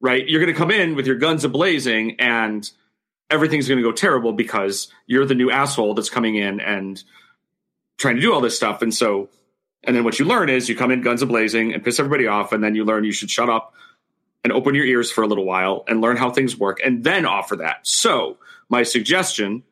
right? 0.00 0.28
You're 0.28 0.40
going 0.40 0.52
to 0.52 0.58
come 0.58 0.72
in 0.72 0.96
with 0.96 1.06
your 1.06 1.16
guns 1.16 1.44
ablazing 1.44 2.16
and 2.18 2.68
everything's 3.30 3.68
going 3.68 3.78
to 3.78 3.84
go 3.84 3.92
terrible 3.92 4.32
because 4.32 4.88
you're 5.06 5.26
the 5.26 5.34
new 5.36 5.48
asshole 5.48 5.94
that's 5.94 6.10
coming 6.10 6.34
in 6.34 6.58
and 6.58 7.04
trying 7.96 8.16
to 8.16 8.20
do 8.20 8.32
all 8.32 8.40
this 8.40 8.56
stuff 8.56 8.82
and 8.82 8.94
so 8.94 9.28
and 9.86 9.94
then 9.94 10.04
what 10.04 10.18
you 10.18 10.24
learn 10.24 10.48
is 10.48 10.68
you 10.68 10.74
come 10.74 10.90
in 10.90 11.00
guns 11.00 11.22
a 11.22 11.26
blazing 11.26 11.72
and 11.72 11.82
piss 11.82 12.00
everybody 12.00 12.26
off, 12.26 12.52
and 12.52 12.62
then 12.62 12.74
you 12.74 12.84
learn 12.84 13.04
you 13.04 13.12
should 13.12 13.30
shut 13.30 13.48
up 13.48 13.72
and 14.42 14.52
open 14.52 14.74
your 14.74 14.84
ears 14.84 15.10
for 15.10 15.22
a 15.22 15.26
little 15.26 15.44
while 15.44 15.84
and 15.88 16.00
learn 16.00 16.16
how 16.16 16.30
things 16.30 16.58
work, 16.58 16.80
and 16.84 17.04
then 17.04 17.24
offer 17.24 17.56
that. 17.56 17.86
So 17.86 18.38
my 18.68 18.82
suggestion 18.82 19.62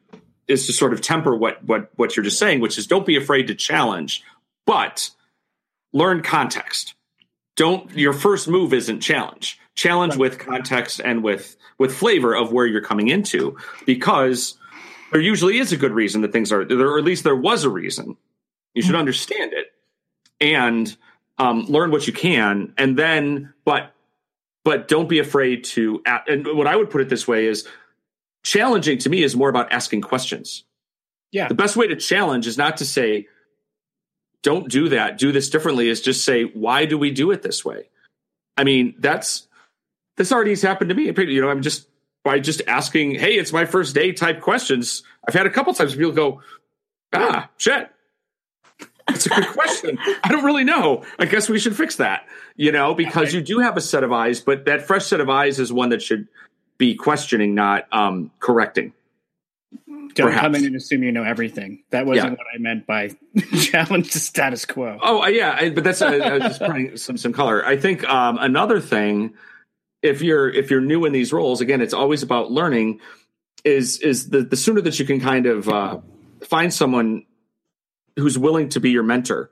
is 0.47 0.67
to 0.67 0.73
sort 0.73 0.93
of 0.93 1.01
temper 1.01 1.35
what 1.35 1.63
what 1.65 1.91
what 1.97 2.17
you're 2.17 2.25
just 2.25 2.39
saying, 2.39 2.61
which 2.61 2.79
is 2.79 2.87
don't 2.87 3.07
be 3.07 3.17
afraid 3.17 3.49
to 3.49 3.55
challenge, 3.55 4.23
but 4.67 5.11
learn 5.93 6.23
context. 6.23 6.95
Don't 7.57 7.91
your 7.93 8.13
first 8.13 8.47
move 8.47 8.73
isn't 8.73 9.01
challenge. 9.01 9.59
Challenge 9.75 10.17
with 10.17 10.39
context 10.39 11.01
and 11.05 11.25
with 11.25 11.57
with 11.77 11.93
flavor 11.93 12.35
of 12.35 12.53
where 12.53 12.67
you're 12.67 12.81
coming 12.81 13.09
into, 13.09 13.57
because 13.85 14.57
there 15.15 15.23
usually 15.23 15.59
is 15.59 15.73
a 15.73 15.77
good 15.77 15.93
reason 15.93 16.23
that 16.23 16.33
things 16.33 16.51
are, 16.51 16.65
there, 16.65 16.89
or 16.89 16.99
at 16.99 17.05
least 17.05 17.23
there 17.23 17.37
was 17.37 17.63
a 17.63 17.71
reason. 17.71 18.17
You 18.75 18.83
should 18.83 18.97
understand 18.97 19.53
it 19.53 19.69
and 20.41 20.95
um, 21.39 21.67
learn 21.67 21.93
what 21.93 22.09
you 22.09 22.13
can, 22.13 22.75
and 22.77 22.99
then 22.99 23.55
but 23.65 23.93
but 24.65 24.89
don't 24.89 25.09
be 25.09 25.21
afraid 25.21 25.63
to. 25.65 26.03
And 26.05 26.45
what 26.57 26.67
I 26.67 26.75
would 26.75 26.91
put 26.91 27.01
it 27.01 27.09
this 27.09 27.29
way 27.29 27.47
is 27.47 27.65
challenging 28.43 28.99
to 28.99 29.09
me 29.09 29.23
is 29.23 29.37
more 29.37 29.49
about 29.49 29.73
asking 29.73 30.01
questions. 30.01 30.65
Yeah, 31.31 31.47
the 31.47 31.55
best 31.55 31.77
way 31.77 31.87
to 31.87 31.95
challenge 31.95 32.49
is 32.49 32.59
not 32.59 32.79
to 32.79 32.85
say 32.85 33.29
don't 34.43 34.69
do 34.69 34.89
that, 34.89 35.17
do 35.17 35.31
this 35.31 35.49
differently. 35.49 35.89
Is 35.89 36.01
just 36.01 36.25
say 36.25 36.43
why 36.43 36.87
do 36.87 36.99
we 36.99 37.13
do 37.13 37.31
it 37.31 37.41
this 37.41 37.65
way? 37.65 37.89
I 38.57 38.65
mean 38.65 38.97
that's 38.99 39.47
this 40.17 40.33
already 40.33 40.51
has 40.51 40.63
happened 40.63 40.89
to 40.89 40.97
me. 40.97 41.05
You 41.05 41.41
know, 41.41 41.51
I'm 41.51 41.63
just 41.63 41.87
by 42.25 42.41
just 42.41 42.63
asking, 42.67 43.17
hey, 43.17 43.35
it's 43.35 43.53
my 43.53 43.67
first 43.67 43.95
day 43.95 44.13
type 44.13 44.41
questions. 44.41 45.03
I've 45.29 45.35
had 45.35 45.47
a 45.47 45.51
couple 45.51 45.73
times 45.75 45.95
people 45.95 46.13
go, 46.13 46.43
ah, 47.13 47.49
shit, 47.59 47.91
that's 49.07 49.27
a 49.27 49.29
good 49.29 49.49
question. 49.49 49.99
I 50.23 50.29
don't 50.29 50.45
really 50.45 50.65
know. 50.65 51.05
I 51.19 51.27
guess 51.27 51.49
we 51.49 51.59
should 51.59 51.77
fix 51.77 51.97
that, 51.97 52.27
you 52.57 52.73
know, 52.73 52.95
because 52.95 53.35
you 53.35 53.43
do 53.43 53.59
have 53.59 53.77
a 53.77 53.81
set 53.81 54.03
of 54.03 54.13
eyes, 54.13 54.41
but 54.41 54.65
that 54.65 54.83
fresh 54.83 55.07
set 55.07 55.21
of 55.21 55.29
eyes 55.29 55.61
is 55.61 55.73
one 55.73 55.91
that 55.91 56.03
should 56.03 56.27
be 56.79 56.95
questioning, 56.95 57.55
not 57.55 57.87
um, 57.93 58.31
correcting. 58.41 58.93
Don't 59.87 60.29
Perhaps. 60.29 60.43
come 60.43 60.55
in 60.55 60.65
and 60.65 60.77
assume 60.77 61.03
you 61.03 61.11
know 61.11 61.25
everything. 61.25 61.83
That 61.91 62.07
wasn't 62.07 62.33
yeah. 62.33 62.37
what 62.39 62.47
I 62.55 62.59
meant 62.59 62.87
by 62.87 63.11
challenge 63.61 64.13
the 64.13 64.21
status 64.21 64.65
quo. 64.65 64.99
Oh, 65.03 65.23
uh, 65.23 65.27
yeah, 65.27 65.57
I, 65.59 65.71
but 65.71 65.83
that's 65.83 66.01
uh, 66.01 66.39
just 66.39 66.61
putting 66.61 66.97
some 66.97 67.17
some 67.17 67.33
color. 67.33 67.67
I 67.67 67.77
think 67.77 68.05
um, 68.05 68.39
another 68.41 68.81
thing, 68.81 69.35
if 70.05 70.21
you're 70.21 70.51
if 70.51 70.71
you're 70.71 70.83
new 70.83 71.07
in 71.07 71.13
these 71.13 71.33
roles, 71.33 71.61
again, 71.63 71.81
it's 71.81 71.95
always 71.95 72.23
about 72.23 72.53
learning. 72.53 73.01
Is 73.65 73.99
is 74.01 74.29
the 74.29 74.43
the 74.43 74.57
sooner 74.57 74.83
that 74.83 74.99
you 74.99 75.07
can 75.07 75.19
kind 75.19 75.47
of 75.47 75.69
uh, 75.69 76.01
find 76.43 76.73
someone 76.73 77.25
who's 78.17 78.39
willing 78.39 78.69
to 78.71 78.81
be 78.81 78.91
your 78.91 79.03
mentor. 79.03 79.51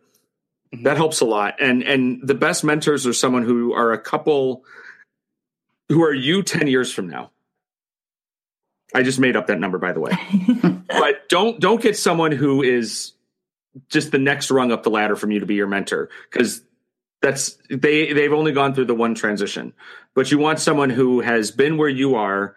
Mm-hmm. 0.72 0.84
That 0.84 0.98
helps 0.98 1.22
a 1.22 1.24
lot. 1.24 1.60
And 1.60 1.82
and 1.82 2.20
the 2.22 2.34
best 2.34 2.64
mentors 2.64 3.06
are 3.06 3.14
someone 3.14 3.44
who 3.44 3.72
are 3.72 3.92
a 3.92 3.98
couple 3.98 4.64
who 5.88 6.04
are 6.04 6.14
you 6.14 6.42
10 6.42 6.68
years 6.68 6.92
from 6.92 7.08
now. 7.08 7.30
I 8.94 9.02
just 9.02 9.18
made 9.18 9.36
up 9.36 9.46
that 9.46 9.58
number 9.58 9.78
by 9.78 9.92
the 9.92 10.00
way. 10.00 10.12
but 10.86 11.30
don't 11.30 11.58
don't 11.58 11.80
get 11.80 11.96
someone 11.96 12.32
who 12.32 12.62
is 12.62 13.12
just 13.88 14.12
the 14.12 14.18
next 14.18 14.50
rung 14.50 14.70
up 14.70 14.82
the 14.82 14.90
ladder 14.90 15.16
from 15.16 15.30
you 15.30 15.40
to 15.40 15.46
be 15.46 15.54
your 15.54 15.66
mentor 15.66 16.10
because 16.30 16.60
that's 17.23 17.57
they 17.70 18.12
they've 18.12 18.32
only 18.32 18.53
gone 18.53 18.74
through 18.74 18.86
the 18.86 18.94
one 18.94 19.15
transition. 19.15 19.73
But 20.15 20.31
you 20.31 20.39
want 20.39 20.59
someone 20.59 20.90
who 20.90 21.20
has 21.20 21.51
been 21.51 21.78
where 21.78 21.89
you 21.89 22.16
are 22.16 22.55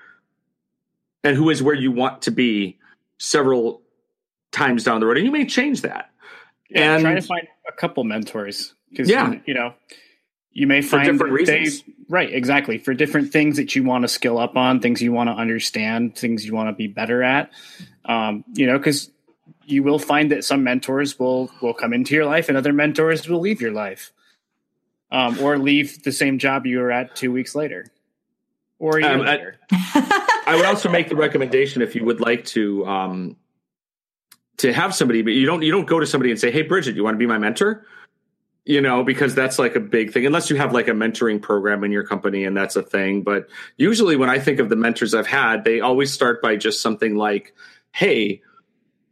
and 1.23 1.37
who 1.37 1.49
is 1.49 1.63
where 1.63 1.75
you 1.75 1.91
want 1.91 2.23
to 2.23 2.31
be 2.31 2.77
several 3.17 3.81
times 4.51 4.83
down 4.83 4.99
the 4.99 5.05
road, 5.05 5.17
and 5.17 5.25
you 5.25 5.31
may 5.31 5.45
change 5.45 5.81
that. 5.81 6.09
Yeah, 6.69 6.95
and 6.95 7.03
try 7.03 7.15
to 7.15 7.21
find 7.21 7.47
a 7.67 7.71
couple 7.71 8.03
mentors 8.03 8.73
because 8.89 9.09
yeah. 9.09 9.35
you 9.45 9.53
know 9.53 9.73
you 10.51 10.67
may 10.67 10.81
find 10.81 11.05
different 11.05 11.33
reasons. 11.33 11.81
They, 11.81 11.93
right, 12.09 12.33
exactly 12.33 12.77
for 12.77 12.93
different 12.93 13.31
things 13.31 13.57
that 13.57 13.75
you 13.75 13.83
want 13.83 14.03
to 14.03 14.07
skill 14.07 14.39
up 14.39 14.57
on, 14.57 14.79
things 14.79 15.01
you 15.01 15.11
want 15.11 15.29
to 15.29 15.33
understand, 15.33 16.15
things 16.17 16.45
you 16.45 16.55
want 16.55 16.69
to 16.69 16.73
be 16.73 16.87
better 16.87 17.21
at. 17.21 17.51
Um, 18.05 18.43
you 18.53 18.65
know, 18.65 18.77
because 18.77 19.11
you 19.65 19.83
will 19.83 19.99
find 19.99 20.31
that 20.31 20.43
some 20.43 20.63
mentors 20.63 21.19
will 21.19 21.51
will 21.61 21.73
come 21.73 21.93
into 21.93 22.15
your 22.15 22.25
life, 22.25 22.49
and 22.49 22.57
other 22.57 22.73
mentors 22.73 23.27
will 23.27 23.39
leave 23.39 23.61
your 23.61 23.71
life, 23.71 24.11
um, 25.11 25.39
or 25.39 25.57
leave 25.57 26.03
the 26.03 26.11
same 26.11 26.39
job 26.39 26.65
you 26.65 26.79
were 26.79 26.91
at 26.91 27.15
two 27.15 27.31
weeks 27.31 27.55
later, 27.55 27.85
or 28.79 29.01
um, 29.03 29.21
later. 29.21 29.57
I, 29.71 30.43
I, 30.47 30.55
would 30.55 30.65
also 30.65 30.89
make 30.89 31.09
the 31.09 31.15
recommendation 31.15 31.81
if 31.81 31.95
you 31.95 32.03
would 32.05 32.19
like 32.19 32.45
to 32.45 32.85
um, 32.85 33.37
to 34.57 34.73
have 34.73 34.95
somebody, 34.95 35.21
but 35.21 35.33
you 35.33 35.45
don't 35.45 35.61
you 35.61 35.71
don't 35.71 35.85
go 35.85 35.99
to 35.99 36.07
somebody 36.07 36.31
and 36.31 36.39
say, 36.39 36.51
"Hey, 36.51 36.61
Bridget, 36.61 36.95
you 36.95 37.03
want 37.03 37.15
to 37.15 37.19
be 37.19 37.27
my 37.27 37.37
mentor?" 37.37 37.85
You 38.67 38.81
know, 38.81 39.03
because 39.03 39.35
that's 39.35 39.59
like 39.59 39.75
a 39.75 39.79
big 39.79 40.11
thing. 40.11 40.25
Unless 40.25 40.49
you 40.49 40.55
have 40.55 40.73
like 40.73 40.87
a 40.87 40.91
mentoring 40.91 41.39
program 41.39 41.83
in 41.83 41.91
your 41.91 42.03
company, 42.03 42.45
and 42.45 42.57
that's 42.57 42.75
a 42.75 42.81
thing. 42.81 43.21
But 43.21 43.47
usually, 43.77 44.15
when 44.15 44.29
I 44.29 44.39
think 44.39 44.59
of 44.59 44.69
the 44.69 44.75
mentors 44.75 45.13
I've 45.13 45.27
had, 45.27 45.63
they 45.63 45.81
always 45.81 46.11
start 46.11 46.41
by 46.41 46.55
just 46.55 46.81
something 46.81 47.15
like, 47.15 47.53
"Hey, 47.91 48.41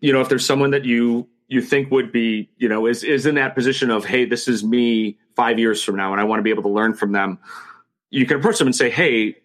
you 0.01 0.11
know, 0.11 0.21
if 0.21 0.29
there's 0.29 0.45
someone 0.45 0.71
that 0.71 0.85
you 0.85 1.27
you 1.53 1.61
think 1.61 1.91
would 1.91 2.11
be, 2.11 2.49
you 2.57 2.69
know, 2.69 2.87
is 2.87 3.03
is 3.03 3.25
in 3.25 3.35
that 3.35 3.55
position 3.55 3.89
of, 3.89 4.05
hey, 4.05 4.25
this 4.25 4.47
is 4.47 4.63
me 4.63 5.17
five 5.35 5.59
years 5.59 5.83
from 5.83 5.95
now, 5.95 6.11
and 6.11 6.19
I 6.19 6.23
want 6.23 6.39
to 6.39 6.43
be 6.43 6.49
able 6.49 6.63
to 6.63 6.69
learn 6.69 6.93
from 6.93 7.11
them." 7.11 7.39
You 8.09 8.25
can 8.25 8.37
approach 8.37 8.59
them 8.59 8.67
and 8.67 8.75
say, 8.75 8.89
"Hey, 8.89 9.37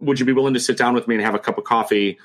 would 0.00 0.20
you 0.20 0.26
be 0.26 0.32
willing 0.32 0.54
to 0.54 0.60
sit 0.60 0.76
down 0.76 0.94
with 0.94 1.06
me 1.08 1.16
and 1.16 1.24
have 1.24 1.34
a 1.34 1.38
cup 1.38 1.58
of 1.58 1.64
coffee?" 1.64 2.18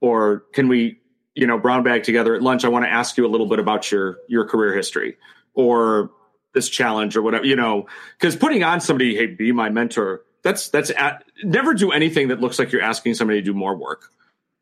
Or 0.00 0.44
can 0.52 0.68
we 0.68 0.98
you 1.34 1.46
know 1.46 1.58
brown 1.58 1.82
bag 1.82 2.02
together 2.02 2.34
at 2.34 2.42
lunch 2.42 2.64
i 2.64 2.68
want 2.68 2.84
to 2.84 2.90
ask 2.90 3.16
you 3.16 3.26
a 3.26 3.28
little 3.28 3.46
bit 3.46 3.58
about 3.58 3.90
your 3.90 4.18
your 4.28 4.46
career 4.46 4.74
history 4.74 5.16
or 5.54 6.10
this 6.52 6.68
challenge 6.68 7.16
or 7.16 7.22
whatever 7.22 7.44
you 7.44 7.56
know 7.56 7.86
because 8.18 8.36
putting 8.36 8.62
on 8.62 8.80
somebody 8.80 9.16
hey 9.16 9.26
be 9.26 9.52
my 9.52 9.68
mentor 9.68 10.22
that's 10.42 10.68
that's 10.68 10.90
at, 10.90 11.24
never 11.42 11.74
do 11.74 11.90
anything 11.90 12.28
that 12.28 12.40
looks 12.40 12.58
like 12.58 12.70
you're 12.72 12.82
asking 12.82 13.14
somebody 13.14 13.40
to 13.40 13.44
do 13.44 13.54
more 13.54 13.76
work 13.76 14.10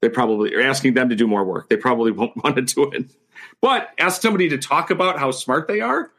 they 0.01 0.09
probably 0.09 0.55
are 0.55 0.62
asking 0.62 0.94
them 0.94 1.09
to 1.09 1.16
do 1.16 1.27
more 1.27 1.44
work 1.44 1.69
they 1.69 1.77
probably 1.77 2.10
won't 2.10 2.36
want 2.44 2.56
to 2.56 2.62
do 2.62 2.90
it 2.90 3.10
but 3.62 3.89
ask 3.98 4.20
somebody 4.20 4.51
to 4.51 4.59
talk 4.59 4.90
about 4.90 5.18
how 5.18 5.30
smart 5.30 5.68
they 5.68 5.80
are? 5.80 6.10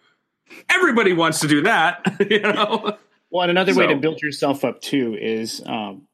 Everybody 0.70 1.14
wants 1.14 1.42
to 1.42 1.48
do 1.48 1.62
that 1.64 2.18
you 2.30 2.40
know? 2.40 2.98
Well 3.30 3.42
and 3.42 3.52
another 3.52 3.74
so, 3.74 3.80
way 3.80 3.88
to 3.88 3.96
build 3.96 4.22
yourself 4.22 4.64
up 4.64 4.82
too 4.82 5.18
is 5.20 5.62
um, 5.66 6.08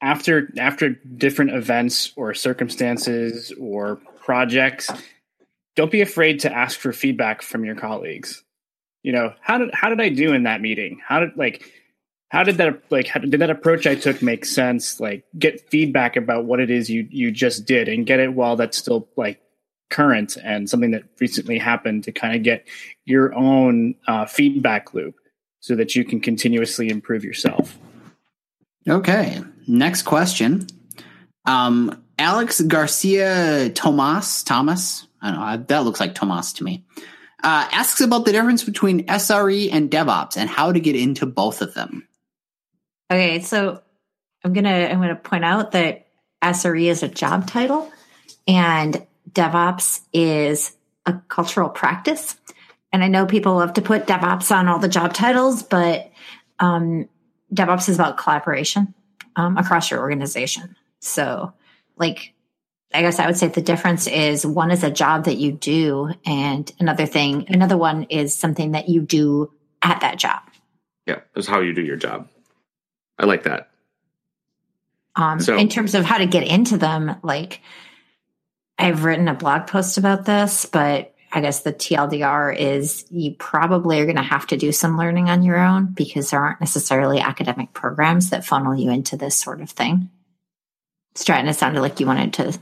after 0.00 0.52
after 0.58 0.90
different 0.90 1.52
events 1.52 2.12
or 2.16 2.34
circumstances 2.34 3.52
or 3.60 3.96
projects 4.22 4.90
don't 5.76 5.90
be 5.90 6.00
afraid 6.00 6.40
to 6.40 6.52
ask 6.52 6.78
for 6.78 6.92
feedback 6.92 7.42
from 7.42 7.64
your 7.64 7.74
colleagues. 7.74 8.42
You 9.02 9.12
know 9.12 9.34
how 9.40 9.58
did 9.58 9.74
how 9.74 9.88
did 9.88 10.00
i 10.00 10.08
do 10.08 10.32
in 10.32 10.44
that 10.44 10.60
meeting? 10.60 11.00
How 11.06 11.20
did 11.20 11.36
like 11.36 11.64
how 12.28 12.44
did 12.44 12.58
that 12.58 12.82
like 12.90 13.08
how, 13.08 13.20
did 13.20 13.40
that 13.40 13.50
approach 13.50 13.86
i 13.86 13.94
took 13.94 14.22
make 14.22 14.44
sense? 14.44 15.00
Like 15.00 15.24
get 15.38 15.68
feedback 15.70 16.16
about 16.16 16.44
what 16.44 16.60
it 16.60 16.70
is 16.70 16.88
you 16.88 17.06
you 17.10 17.30
just 17.30 17.64
did 17.64 17.88
and 17.88 18.06
get 18.06 18.20
it 18.20 18.32
while 18.32 18.56
that's 18.56 18.78
still 18.78 19.08
like 19.16 19.40
current 19.90 20.36
and 20.42 20.70
something 20.70 20.92
that 20.92 21.04
recently 21.20 21.58
happened 21.58 22.04
to 22.04 22.12
kind 22.12 22.34
of 22.34 22.42
get 22.42 22.66
your 23.04 23.34
own 23.34 23.94
uh, 24.06 24.24
feedback 24.24 24.94
loop 24.94 25.16
so 25.60 25.74
that 25.76 25.94
you 25.94 26.04
can 26.04 26.20
continuously 26.20 26.88
improve 26.88 27.24
yourself 27.24 27.76
Okay. 28.88 29.40
Next 29.66 30.02
question. 30.02 30.66
Um, 31.46 32.02
Alex 32.18 32.60
Garcia 32.60 33.70
Tomas, 33.70 34.42
Thomas, 34.42 35.06
I 35.22 35.30
don't 35.30 35.40
know, 35.40 35.64
that 35.68 35.84
looks 35.84 36.00
like 36.00 36.14
Tomas 36.14 36.52
to 36.54 36.64
me, 36.64 36.84
uh, 37.42 37.68
asks 37.72 38.00
about 38.00 38.24
the 38.24 38.32
difference 38.32 38.64
between 38.64 39.06
SRE 39.06 39.70
and 39.72 39.90
DevOps 39.90 40.36
and 40.36 40.48
how 40.48 40.72
to 40.72 40.80
get 40.80 40.96
into 40.96 41.26
both 41.26 41.62
of 41.62 41.74
them. 41.74 42.06
Okay, 43.10 43.40
so 43.40 43.82
I'm 44.44 44.52
gonna 44.52 44.88
I'm 44.90 45.00
gonna 45.00 45.16
point 45.16 45.44
out 45.44 45.72
that 45.72 46.08
SRE 46.42 46.84
is 46.84 47.02
a 47.02 47.08
job 47.08 47.46
title 47.46 47.90
and 48.46 49.06
DevOps 49.32 50.00
is 50.12 50.76
a 51.06 51.14
cultural 51.28 51.68
practice. 51.68 52.36
And 52.92 53.04
I 53.04 53.08
know 53.08 53.26
people 53.26 53.54
love 53.56 53.74
to 53.74 53.82
put 53.82 54.06
DevOps 54.06 54.54
on 54.54 54.68
all 54.68 54.78
the 54.78 54.88
job 54.88 55.14
titles, 55.14 55.62
but 55.62 56.10
um, 56.58 57.08
DevOps 57.54 57.88
is 57.88 57.96
about 57.96 58.18
collaboration 58.18 58.94
um, 59.36 59.56
across 59.56 59.90
your 59.90 60.00
organization. 60.00 60.76
So, 61.00 61.52
like, 61.96 62.34
I 62.92 63.02
guess 63.02 63.20
I 63.20 63.26
would 63.26 63.36
say 63.36 63.46
the 63.46 63.62
difference 63.62 64.06
is 64.08 64.44
one 64.44 64.72
is 64.72 64.82
a 64.82 64.90
job 64.90 65.26
that 65.26 65.36
you 65.36 65.52
do, 65.52 66.10
and 66.26 66.70
another 66.80 67.06
thing, 67.06 67.46
another 67.48 67.76
one 67.76 68.04
is 68.04 68.34
something 68.34 68.72
that 68.72 68.88
you 68.88 69.02
do 69.02 69.52
at 69.80 70.00
that 70.00 70.18
job. 70.18 70.42
Yeah, 71.06 71.20
is 71.36 71.46
how 71.46 71.60
you 71.60 71.72
do 71.72 71.82
your 71.82 71.96
job. 71.96 72.28
I 73.18 73.26
like 73.26 73.44
that. 73.44 73.70
Um, 75.14 75.40
So- 75.40 75.56
in 75.56 75.68
terms 75.68 75.94
of 75.94 76.04
how 76.04 76.18
to 76.18 76.26
get 76.26 76.46
into 76.46 76.76
them, 76.78 77.14
like 77.22 77.60
I've 78.80 79.04
written 79.04 79.28
a 79.28 79.34
blog 79.34 79.66
post 79.66 79.98
about 79.98 80.24
this, 80.24 80.64
but 80.64 81.14
I 81.32 81.40
guess 81.40 81.60
the 81.60 81.72
TLDR 81.72 82.56
is 82.56 83.04
you 83.10 83.34
probably 83.38 84.00
are 84.00 84.06
going 84.06 84.16
to 84.16 84.22
have 84.22 84.46
to 84.48 84.56
do 84.56 84.72
some 84.72 84.96
learning 84.96 85.28
on 85.28 85.42
your 85.42 85.58
own 85.58 85.92
because 85.92 86.30
there 86.30 86.40
aren't 86.40 86.60
necessarily 86.60 87.20
academic 87.20 87.72
programs 87.72 88.30
that 88.30 88.44
funnel 88.44 88.74
you 88.74 88.90
into 88.90 89.16
this 89.16 89.36
sort 89.36 89.60
of 89.60 89.70
thing. 89.70 90.08
Stratton, 91.14 91.48
it 91.48 91.54
sounded 91.54 91.82
like 91.82 92.00
you 92.00 92.06
wanted 92.06 92.32
to 92.34 92.58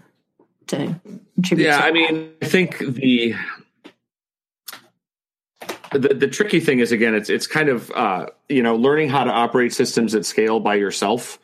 to 0.68 1.00
contribute. 1.34 1.66
Yeah, 1.66 1.78
to 1.78 1.84
I 1.84 1.92
mean, 1.92 2.30
I 2.42 2.46
think 2.46 2.78
the 2.78 3.34
the, 5.92 6.14
the 6.14 6.28
tricky 6.28 6.60
thing 6.60 6.80
is 6.80 6.92
again, 6.92 7.14
it's 7.14 7.30
it's 7.30 7.46
kind 7.46 7.68
of 7.68 7.90
uh, 7.92 8.26
you 8.48 8.62
know 8.62 8.74
learning 8.74 9.08
how 9.08 9.24
to 9.24 9.30
operate 9.30 9.72
systems 9.72 10.14
at 10.14 10.26
scale 10.26 10.60
by 10.60 10.74
yourself 10.74 11.38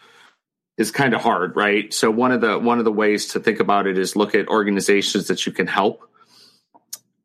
is 0.76 0.90
kind 0.90 1.14
of 1.14 1.20
hard, 1.20 1.56
right? 1.56 1.92
So 1.92 2.10
one 2.10 2.32
of 2.32 2.40
the 2.40 2.58
one 2.58 2.78
of 2.78 2.84
the 2.84 2.92
ways 2.92 3.28
to 3.28 3.40
think 3.40 3.60
about 3.60 3.86
it 3.86 3.98
is 3.98 4.16
look 4.16 4.34
at 4.34 4.48
organizations 4.48 5.28
that 5.28 5.46
you 5.46 5.52
can 5.52 5.66
help 5.66 6.08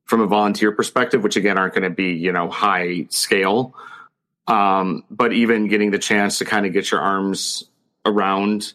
from 0.06 0.22
a 0.22 0.28
volunteer 0.28 0.72
perspective, 0.72 1.24
which 1.24 1.36
again 1.36 1.58
aren't 1.58 1.74
going 1.74 1.84
to 1.84 1.90
be 1.90 2.14
you 2.14 2.32
know 2.32 2.50
high 2.50 3.08
scale, 3.10 3.76
um, 4.48 5.04
but 5.10 5.34
even 5.34 5.68
getting 5.68 5.92
the 5.92 6.00
chance 6.00 6.40
to 6.40 6.46
kind 6.46 6.66
of 6.66 6.74
get 6.74 6.92
your 6.92 7.02
arms 7.02 7.64
around 8.06 8.74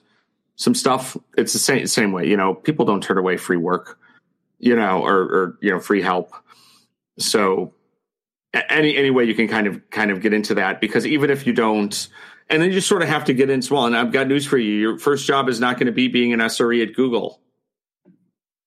some 0.56 0.74
stuff. 0.74 1.16
It's 1.36 1.52
the 1.52 1.58
same 1.58 1.86
same 1.86 2.12
way. 2.12 2.26
You 2.28 2.36
know, 2.36 2.54
people 2.54 2.84
don't 2.84 3.02
turn 3.02 3.18
away 3.18 3.36
free 3.36 3.56
work, 3.56 3.98
you 4.58 4.74
know, 4.74 5.02
or 5.04 5.16
or 5.16 5.58
you 5.60 5.70
know, 5.70 5.78
free 5.78 6.02
help. 6.02 6.32
So 7.18 7.74
any 8.54 8.96
any 8.96 9.10
way 9.10 9.24
you 9.24 9.34
can 9.34 9.48
kind 9.48 9.66
of 9.66 9.88
kind 9.90 10.10
of 10.10 10.20
get 10.20 10.32
into 10.32 10.54
that 10.54 10.80
because 10.80 11.06
even 11.06 11.30
if 11.30 11.46
you 11.46 11.52
don't 11.52 12.08
and 12.50 12.60
then 12.60 12.68
you 12.68 12.74
just 12.74 12.88
sort 12.88 13.02
of 13.02 13.08
have 13.08 13.24
to 13.24 13.34
get 13.34 13.50
in 13.50 13.62
small. 13.62 13.86
and 13.86 13.96
i've 13.96 14.12
got 14.12 14.26
news 14.26 14.46
for 14.46 14.58
you 14.58 14.72
your 14.72 14.98
first 14.98 15.26
job 15.26 15.48
is 15.48 15.60
not 15.60 15.76
going 15.76 15.86
to 15.86 15.92
be 15.92 16.08
being 16.08 16.32
an 16.32 16.40
sre 16.40 16.82
at 16.82 16.94
google 16.94 17.40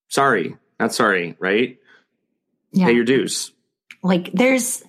sorry 0.07 0.55
not 0.79 0.93
sorry 0.93 1.35
right 1.39 1.77
yeah. 2.71 2.87
pay 2.87 2.93
your 2.93 3.05
dues 3.05 3.51
like 4.03 4.31
there's 4.33 4.83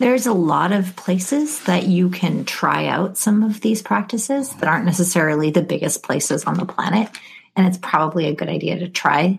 there's 0.00 0.26
a 0.26 0.32
lot 0.32 0.70
of 0.70 0.94
places 0.94 1.64
that 1.64 1.86
you 1.86 2.08
can 2.08 2.44
try 2.44 2.86
out 2.86 3.16
some 3.16 3.42
of 3.42 3.60
these 3.60 3.82
practices 3.82 4.54
that 4.56 4.68
aren't 4.68 4.84
necessarily 4.84 5.50
the 5.50 5.62
biggest 5.62 6.02
places 6.02 6.44
on 6.44 6.54
the 6.54 6.66
planet 6.66 7.08
and 7.56 7.66
it's 7.66 7.78
probably 7.78 8.26
a 8.26 8.34
good 8.34 8.48
idea 8.48 8.78
to 8.78 8.88
try 8.88 9.38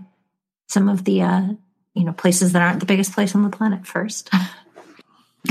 some 0.68 0.90
of 0.90 1.04
the 1.06 1.22
uh 1.22 1.48
you 1.94 2.04
know 2.04 2.14
places 2.14 2.54
that 2.54 2.62
aren't 2.62 2.80
the 2.80 2.86
biggest 2.86 3.14
place 3.14 3.36
on 3.36 3.44
the 3.44 3.50
planet 3.50 3.86
first 3.86 4.30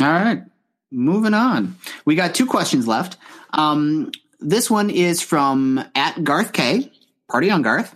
All 0.00 0.06
right, 0.06 0.42
moving 0.90 1.34
on. 1.34 1.76
We 2.04 2.14
got 2.14 2.34
two 2.34 2.46
questions 2.46 2.86
left. 2.86 3.16
Um, 3.52 4.12
this 4.40 4.70
one 4.70 4.90
is 4.90 5.20
from 5.22 5.82
at 5.94 6.22
Garth 6.24 6.52
K. 6.52 6.92
Party 7.28 7.50
on 7.50 7.62
Garth. 7.62 7.94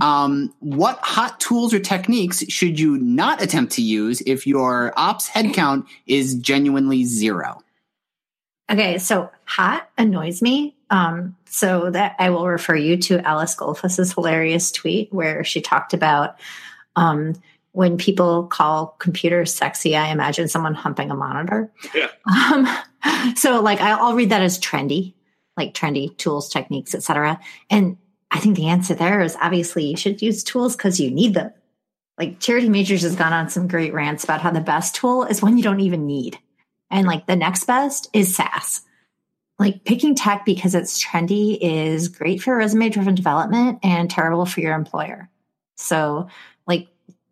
Um, 0.00 0.52
what 0.60 0.98
hot 1.02 1.40
tools 1.40 1.72
or 1.74 1.78
techniques 1.78 2.44
should 2.48 2.78
you 2.80 2.98
not 2.98 3.42
attempt 3.42 3.72
to 3.74 3.82
use 3.82 4.20
if 4.22 4.46
your 4.46 4.92
ops 4.96 5.28
headcount 5.28 5.86
is 6.06 6.34
genuinely 6.34 7.04
zero? 7.04 7.62
okay 8.70 8.98
so 8.98 9.28
hot 9.46 9.90
annoys 9.98 10.40
me 10.40 10.76
um 10.90 11.34
so 11.44 11.90
that 11.90 12.14
i 12.20 12.30
will 12.30 12.46
refer 12.46 12.76
you 12.76 12.96
to 12.96 13.18
alice 13.26 13.56
goldfuss's 13.56 14.12
hilarious 14.12 14.70
tweet 14.70 15.12
where 15.12 15.42
she 15.42 15.60
talked 15.60 15.92
about 15.92 16.38
um 16.94 17.34
when 17.72 17.96
people 17.96 18.46
call 18.46 18.94
computers 19.00 19.52
sexy 19.52 19.96
i 19.96 20.08
imagine 20.12 20.46
someone 20.46 20.74
humping 20.74 21.10
a 21.10 21.16
monitor 21.16 21.68
Yeah. 21.92 22.10
um 22.32 22.68
so 23.36 23.60
like 23.60 23.80
I'll, 23.80 24.14
read 24.14 24.30
that 24.30 24.42
as 24.42 24.58
trendy 24.58 25.14
like 25.56 25.74
trendy 25.74 26.16
tools 26.16 26.48
techniques 26.48 26.94
etc 26.94 27.40
and 27.68 27.96
i 28.30 28.38
think 28.38 28.56
the 28.56 28.68
answer 28.68 28.94
there 28.94 29.20
is 29.20 29.36
obviously 29.40 29.86
you 29.86 29.96
should 29.96 30.22
use 30.22 30.44
tools 30.44 30.76
because 30.76 31.00
you 31.00 31.10
need 31.10 31.34
them 31.34 31.52
like 32.18 32.40
charity 32.40 32.68
majors 32.68 33.02
has 33.02 33.16
gone 33.16 33.32
on 33.32 33.48
some 33.48 33.68
great 33.68 33.94
rants 33.94 34.24
about 34.24 34.40
how 34.40 34.50
the 34.50 34.60
best 34.60 34.94
tool 34.94 35.24
is 35.24 35.42
one 35.42 35.56
you 35.56 35.62
don't 35.62 35.80
even 35.80 36.06
need 36.06 36.38
and 36.90 37.06
like 37.06 37.26
the 37.26 37.36
next 37.36 37.64
best 37.64 38.10
is 38.12 38.34
SaaS. 38.34 38.82
Like 39.58 39.84
picking 39.84 40.14
tech 40.14 40.44
because 40.44 40.74
it's 40.74 41.02
trendy 41.02 41.58
is 41.60 42.08
great 42.08 42.42
for 42.42 42.56
resume 42.56 42.88
driven 42.88 43.14
development 43.14 43.78
and 43.82 44.10
terrible 44.10 44.46
for 44.46 44.60
your 44.60 44.74
employer. 44.74 45.28
So, 45.76 46.28
like, 46.66 46.88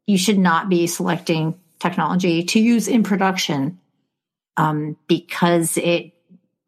you 0.07 0.19
should 0.19 0.39
not 0.39 0.69
be 0.69 0.87
selecting 0.87 1.59
technology 1.79 2.45
to 2.45 2.61
use 2.61 2.89
in 2.89 3.03
production 3.03 3.79
um, 4.59 4.97
because 5.07 5.79
it 5.79 6.13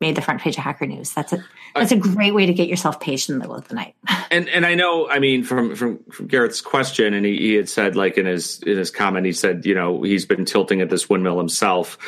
made 0.00 0.14
the 0.14 0.22
front 0.22 0.40
page 0.40 0.56
of 0.56 0.64
Hacker 0.64 0.86
News. 0.86 1.12
That's 1.12 1.32
a 1.32 1.44
that's 1.74 1.92
a 1.92 1.96
great 1.96 2.34
way 2.34 2.46
to 2.46 2.54
get 2.54 2.68
yourself 2.68 2.98
paged 3.00 3.28
in 3.28 3.36
the 3.36 3.40
middle 3.40 3.54
of 3.54 3.68
the 3.68 3.74
night. 3.74 3.94
and 4.30 4.48
and 4.48 4.64
I 4.64 4.74
know, 4.74 5.08
I 5.08 5.18
mean, 5.18 5.44
from 5.44 5.76
from, 5.76 5.98
from 6.10 6.26
Garrett's 6.26 6.60
question, 6.60 7.12
and 7.12 7.26
he, 7.26 7.36
he 7.36 7.54
had 7.54 7.68
said, 7.68 7.96
like 7.96 8.16
in 8.16 8.26
his 8.26 8.62
in 8.62 8.78
his 8.78 8.90
comment, 8.90 9.26
he 9.26 9.32
said, 9.32 9.66
you 9.66 9.74
know, 9.74 10.02
he's 10.02 10.24
been 10.24 10.44
tilting 10.44 10.80
at 10.80 10.88
this 10.88 11.10
windmill 11.10 11.38
himself. 11.38 11.98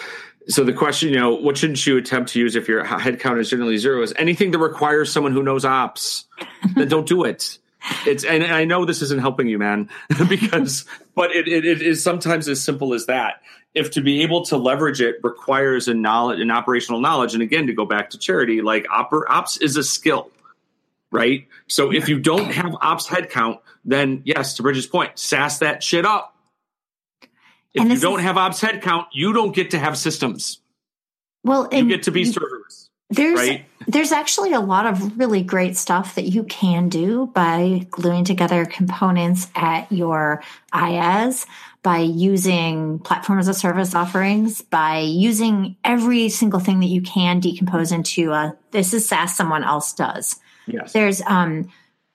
So 0.48 0.64
the 0.64 0.72
question, 0.72 1.10
you 1.10 1.20
know, 1.20 1.34
what 1.34 1.56
shouldn't 1.56 1.86
you 1.86 1.96
attempt 1.96 2.32
to 2.32 2.40
use 2.40 2.56
if 2.56 2.66
your 2.66 2.84
headcount 2.84 3.38
is 3.38 3.48
generally 3.48 3.76
zero? 3.76 4.02
Is 4.02 4.12
anything 4.16 4.50
that 4.50 4.58
requires 4.58 5.12
someone 5.12 5.32
who 5.32 5.42
knows 5.42 5.64
ops? 5.64 6.24
then 6.74 6.88
don't 6.88 7.06
do 7.06 7.24
it. 7.24 7.58
It's 8.06 8.24
and 8.24 8.44
I 8.44 8.64
know 8.64 8.84
this 8.84 9.02
isn't 9.02 9.20
helping 9.20 9.48
you, 9.48 9.58
man, 9.58 9.88
because 10.28 10.84
but 11.14 11.32
it, 11.32 11.48
it, 11.48 11.64
it 11.64 11.82
is 11.82 12.02
sometimes 12.02 12.48
as 12.48 12.62
simple 12.62 12.94
as 12.94 13.06
that. 13.06 13.42
If 13.74 13.92
to 13.92 14.02
be 14.02 14.22
able 14.22 14.44
to 14.46 14.56
leverage 14.56 15.00
it 15.00 15.16
requires 15.22 15.88
a 15.88 15.94
knowledge, 15.94 16.40
an 16.40 16.50
operational 16.50 17.00
knowledge, 17.00 17.32
and 17.34 17.42
again 17.42 17.66
to 17.68 17.72
go 17.72 17.86
back 17.86 18.10
to 18.10 18.18
charity, 18.18 18.60
like 18.60 18.84
oper, 18.86 19.22
ops 19.28 19.56
is 19.56 19.76
a 19.76 19.82
skill 19.84 20.30
right? 21.12 21.46
So 21.68 21.92
if 21.92 22.08
you 22.08 22.18
don't 22.18 22.50
have 22.50 22.74
ops 22.80 23.06
headcount, 23.06 23.60
then 23.84 24.22
yes, 24.24 24.54
to 24.54 24.62
Bridget's 24.62 24.86
point, 24.86 25.18
sass 25.18 25.58
that 25.58 25.82
shit 25.82 26.04
up. 26.04 26.34
If 27.74 27.88
you 27.88 28.00
don't 28.00 28.18
is- 28.18 28.24
have 28.24 28.36
ops 28.36 28.60
headcount, 28.60 29.06
you 29.12 29.32
don't 29.32 29.54
get 29.54 29.70
to 29.70 29.78
have 29.78 29.96
systems. 29.96 30.58
Well, 31.44 31.68
You 31.72 31.88
get 31.88 32.04
to 32.04 32.10
be 32.10 32.24
servers. 32.24 32.88
There's 33.10 33.38
right? 33.38 33.66
there's 33.86 34.10
actually 34.10 34.52
a 34.54 34.60
lot 34.60 34.86
of 34.86 35.18
really 35.18 35.42
great 35.42 35.76
stuff 35.76 36.14
that 36.14 36.24
you 36.24 36.44
can 36.44 36.88
do 36.88 37.26
by 37.26 37.86
gluing 37.90 38.24
together 38.24 38.64
components 38.64 39.48
at 39.54 39.90
your 39.92 40.42
IaaS, 40.72 41.46
by 41.82 41.98
using 41.98 43.00
platform 43.00 43.38
as 43.38 43.48
a 43.48 43.54
service 43.54 43.94
offerings, 43.94 44.62
by 44.62 45.00
using 45.00 45.76
every 45.84 46.28
single 46.28 46.60
thing 46.60 46.80
that 46.80 46.86
you 46.86 47.02
can 47.02 47.40
decompose 47.40 47.90
into 47.92 48.32
a 48.32 48.56
this 48.70 48.94
is 48.94 49.08
SaaS 49.08 49.34
someone 49.34 49.64
else 49.64 49.92
does. 49.92 50.36
Yes. 50.66 50.92
There's 50.92 51.22
um, 51.22 51.70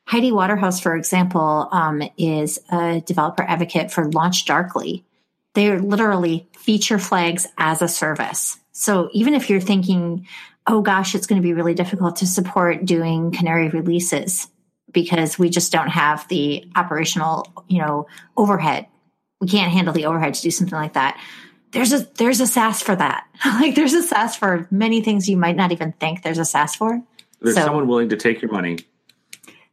Heidi 0.06 0.31
Waterhouse, 0.31 0.80
for 0.80 0.95
example, 0.95 1.68
um, 1.72 2.02
is 2.18 2.60
a 2.72 3.02
developer 3.02 3.44
advocate 3.44 3.91
for 3.91 4.10
Launch 4.10 4.45
Darkly. 4.45 5.03
They're 5.53 5.80
literally 5.81 6.48
feature 6.57 6.98
flags 6.98 7.45
as 7.57 7.81
a 7.81 7.89
service. 7.89 8.57
So 8.72 9.10
even 9.11 9.34
if 9.34 9.49
you're 9.49 9.60
thinking, 9.60 10.27
oh 10.65 10.81
gosh, 10.81 11.14
it's 11.14 11.27
going 11.27 11.41
to 11.41 11.45
be 11.45 11.53
really 11.53 11.73
difficult 11.73 12.18
to 12.18 12.27
support 12.27 12.85
doing 12.85 13.31
Canary 13.31 13.68
releases 13.68 14.48
because 14.91 15.38
we 15.38 15.49
just 15.49 15.72
don't 15.72 15.89
have 15.89 16.26
the 16.30 16.69
operational, 16.76 17.45
you 17.68 17.80
know, 17.80 18.07
overhead. 18.38 18.88
We 19.39 19.47
can't 19.47 19.72
handle 19.72 19.93
the 19.93 20.05
overhead 20.05 20.34
to 20.34 20.41
do 20.41 20.51
something 20.51 20.77
like 20.77 20.93
that. 20.93 21.19
There's 21.72 21.93
a 21.93 21.99
there's 22.15 22.39
a 22.39 22.47
SaaS 22.47 22.81
for 22.81 22.95
that. 22.95 23.26
like 23.45 23.76
there's 23.76 23.93
a 23.93 24.03
SaaS 24.03 24.35
for 24.35 24.68
many 24.72 25.01
things 25.01 25.30
you 25.30 25.38
might 25.38 25.55
not 25.55 25.72
even 25.72 25.91
think 25.93 26.23
there's 26.23 26.39
a 26.39 26.45
SaaS 26.45 26.76
for. 26.76 27.01
There's 27.41 27.55
so- 27.55 27.65
someone 27.65 27.88
willing 27.88 28.09
to 28.09 28.18
take 28.18 28.41
your 28.41 28.51
money. 28.51 28.80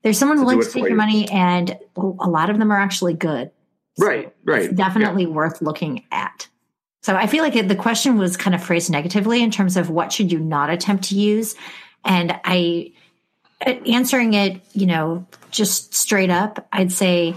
There's 0.03 0.19
someone 0.19 0.41
willing 0.41 0.59
do 0.59 0.67
to 0.67 0.71
take 0.71 0.83
your 0.83 0.91
you. 0.91 0.97
money, 0.97 1.31
and 1.31 1.79
a 1.97 2.29
lot 2.29 2.51
of 2.51 2.59
them 2.59 2.71
are 2.71 2.79
actually 2.79 3.15
good. 3.15 3.51
So 3.97 4.07
Right, 4.07 4.35
right. 4.45 4.65
It's 4.65 4.75
definitely 4.75 5.25
worth 5.25 5.63
looking 5.63 6.05
at. 6.13 6.49
So 7.03 7.17
I 7.17 7.27
feel 7.27 7.43
like 7.43 7.57
it, 7.57 7.69
the 7.69 7.77
question 7.77 8.19
was 8.19 8.37
kind 8.37 8.55
of 8.55 8.63
phrased 8.63 8.91
negatively 8.91 9.43
in 9.43 9.51
terms 9.51 9.79
of 9.79 9.89
what 9.89 10.13
should 10.13 10.31
you 10.31 10.41
not 10.41 10.69
attempt 10.69 11.05
to 11.05 11.15
use, 11.15 11.55
and 12.05 12.39
I 12.45 12.93
answering 13.65 14.35
it, 14.35 14.61
you 14.73 14.87
know, 14.87 15.27
just 15.51 15.95
straight 15.95 16.31
up, 16.31 16.67
I'd 16.73 16.93
say 16.93 17.37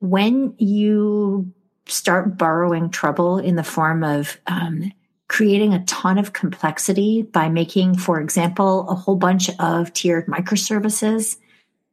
when 0.00 0.54
you 0.58 1.52
start 1.86 2.36
borrowing 2.36 2.90
trouble 2.90 3.38
in 3.38 3.56
the 3.56 3.64
form 3.64 4.04
of 4.04 4.38
um, 4.46 4.92
creating 5.28 5.74
a 5.74 5.84
ton 5.84 6.18
of 6.18 6.32
complexity 6.32 7.22
by 7.22 7.48
making, 7.48 7.96
for 7.96 8.20
example, 8.20 8.88
a 8.88 8.94
whole 8.94 9.16
bunch 9.16 9.50
of 9.58 9.92
tiered 9.92 10.26
microservices 10.26 11.36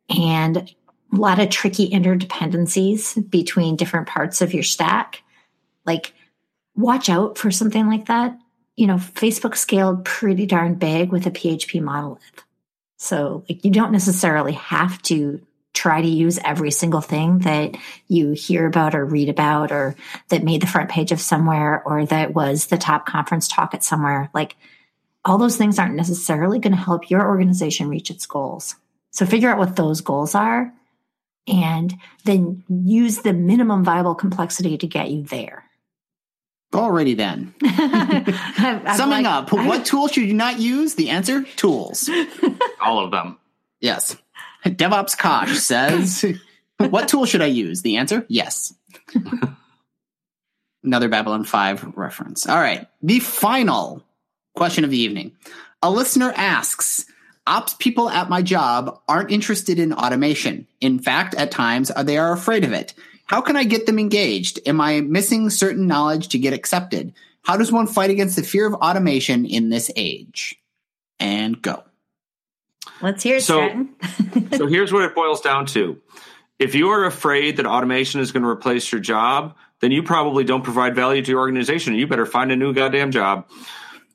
and 0.10 0.58
a 0.58 1.16
lot 1.16 1.40
of 1.40 1.50
tricky 1.50 1.90
interdependencies 1.90 3.30
between 3.30 3.76
different 3.76 4.08
parts 4.08 4.42
of 4.42 4.54
your 4.54 4.64
stack. 4.64 5.22
Like, 5.86 6.14
watch 6.76 7.10
out 7.10 7.38
for 7.38 7.52
something 7.52 7.88
like 7.88 8.08
that. 8.08 8.38
You 8.76 8.88
know, 8.88 8.96
Facebook 8.96 9.56
scaled 9.56 10.06
pretty 10.06 10.46
darn 10.46 10.76
big 10.76 11.12
with 11.12 11.26
a 11.26 11.32
PHP 11.32 11.82
monolith. 11.82 12.44
So, 12.98 13.44
like, 13.50 13.64
you 13.64 13.72
don't 13.72 13.92
necessarily 13.92 14.54
have 14.54 15.02
to 15.04 15.46
try 15.76 16.02
to 16.02 16.08
use 16.08 16.40
every 16.44 16.72
single 16.72 17.02
thing 17.02 17.40
that 17.40 17.76
you 18.08 18.32
hear 18.32 18.66
about 18.66 18.96
or 18.96 19.06
read 19.06 19.30
about 19.30 19.72
or 19.72 19.96
that 20.30 20.44
made 20.44 20.62
the 20.62 20.68
front 20.68 20.90
page 20.90 21.12
of 21.12 21.22
somewhere 21.22 21.84
or 21.86 22.06
that 22.06 22.34
was 22.34 22.68
the 22.68 22.78
top 22.78 23.06
conference 23.06 23.48
talk 23.48 23.74
at 23.74 23.84
somewhere. 23.84 24.30
Like 24.34 24.56
all 25.24 25.38
those 25.38 25.58
things 25.58 25.78
aren't 25.78 25.96
necessarily 25.96 26.60
going 26.60 26.76
to 26.76 26.82
help 26.82 27.10
your 27.10 27.28
organization 27.28 27.90
reach 27.90 28.10
its 28.10 28.26
goals. 28.26 28.76
So 29.12 29.26
figure 29.26 29.50
out 29.50 29.58
what 29.58 29.76
those 29.76 30.02
goals 30.02 30.34
are 30.34 30.74
and 31.48 31.94
then 32.24 32.64
use 32.70 33.20
the 33.20 33.34
minimum 33.34 33.84
viable 33.84 34.16
complexity 34.16 34.78
to 34.78 34.88
get 34.88 35.12
you 35.12 35.24
there. 35.24 35.66
Alrighty 36.72 37.16
then. 37.16 37.54
I'm, 37.64 38.26
I'm 38.88 38.98
Summing 38.98 39.24
like, 39.24 39.26
up, 39.26 39.54
I, 39.54 39.68
what 39.68 39.86
tool 39.86 40.08
should 40.08 40.24
you 40.24 40.34
not 40.34 40.60
use? 40.60 40.96
The 40.96 41.10
answer: 41.10 41.44
tools. 41.56 42.10
All 42.82 43.04
of 43.04 43.12
them. 43.12 43.38
Yes. 43.80 44.18
DevOps 44.66 45.18
Kosh 45.18 45.58
says, 45.60 46.26
"What 46.78 47.08
tool 47.08 47.26
should 47.26 47.42
I 47.42 47.48
use?" 47.48 47.82
The 47.82 47.98
answer: 47.98 48.26
yes. 48.28 48.74
Another 50.84 51.10
Babylon 51.10 51.44
Five 51.44 51.84
reference. 51.96 52.48
All 52.48 52.60
right. 52.60 52.88
The 53.02 53.20
final 53.20 54.04
question 54.56 54.84
of 54.84 54.92
the 54.92 55.00
evening. 55.00 55.34
A 55.82 55.92
listener 55.92 56.34
asks. 56.36 57.06
Ops 57.48 57.76
people 57.76 58.10
at 58.10 58.28
my 58.28 58.42
job 58.42 59.02
aren't 59.08 59.30
interested 59.30 59.78
in 59.78 59.94
automation. 59.94 60.66
In 60.82 60.98
fact, 60.98 61.36
at 61.36 61.52
times 61.52 61.92
uh, 61.96 62.02
they 62.02 62.18
are 62.18 62.34
afraid 62.34 62.64
of 62.64 62.74
it. 62.74 62.96
How 63.28 63.42
can 63.42 63.56
I 63.56 63.66
get 63.66 63.86
them 63.86 64.00
engaged? 64.00 64.60
Am 64.66 64.82
I 64.82 65.02
missing 65.02 65.52
certain 65.52 65.86
knowledge 65.86 66.30
to 66.30 66.40
get 66.40 66.54
accepted? 66.54 67.14
How 67.44 67.58
does 67.58 67.72
one 67.72 67.86
fight 67.86 68.10
against 68.10 68.36
the 68.36 68.42
fear 68.42 68.66
of 68.66 68.74
automation 68.74 69.46
in 69.46 69.70
this 69.70 69.92
age? 69.96 70.60
And 71.20 71.62
go. 71.62 71.84
Let's 73.02 73.24
hear 73.24 73.38
it, 73.38 73.44
so, 73.44 73.88
so 74.56 74.68
here's 74.68 74.94
what 74.94 75.04
it 75.04 75.16
boils 75.16 75.42
down 75.42 75.66
to. 75.68 76.02
If 76.60 76.76
you 76.76 76.90
are 76.90 77.06
afraid 77.06 77.58
that 77.58 77.66
automation 77.66 78.22
is 78.22 78.32
going 78.32 78.44
to 78.44 78.50
replace 78.50 78.92
your 78.92 79.02
job, 79.02 79.56
then 79.82 79.92
you 79.92 80.04
probably 80.04 80.44
don't 80.44 80.64
provide 80.64 80.96
value 80.96 81.22
to 81.22 81.32
your 81.32 81.42
organization. 81.42 81.96
You 81.96 82.08
better 82.08 82.26
find 82.26 82.52
a 82.52 82.56
new 82.56 82.74
goddamn 82.74 83.12
job 83.12 83.50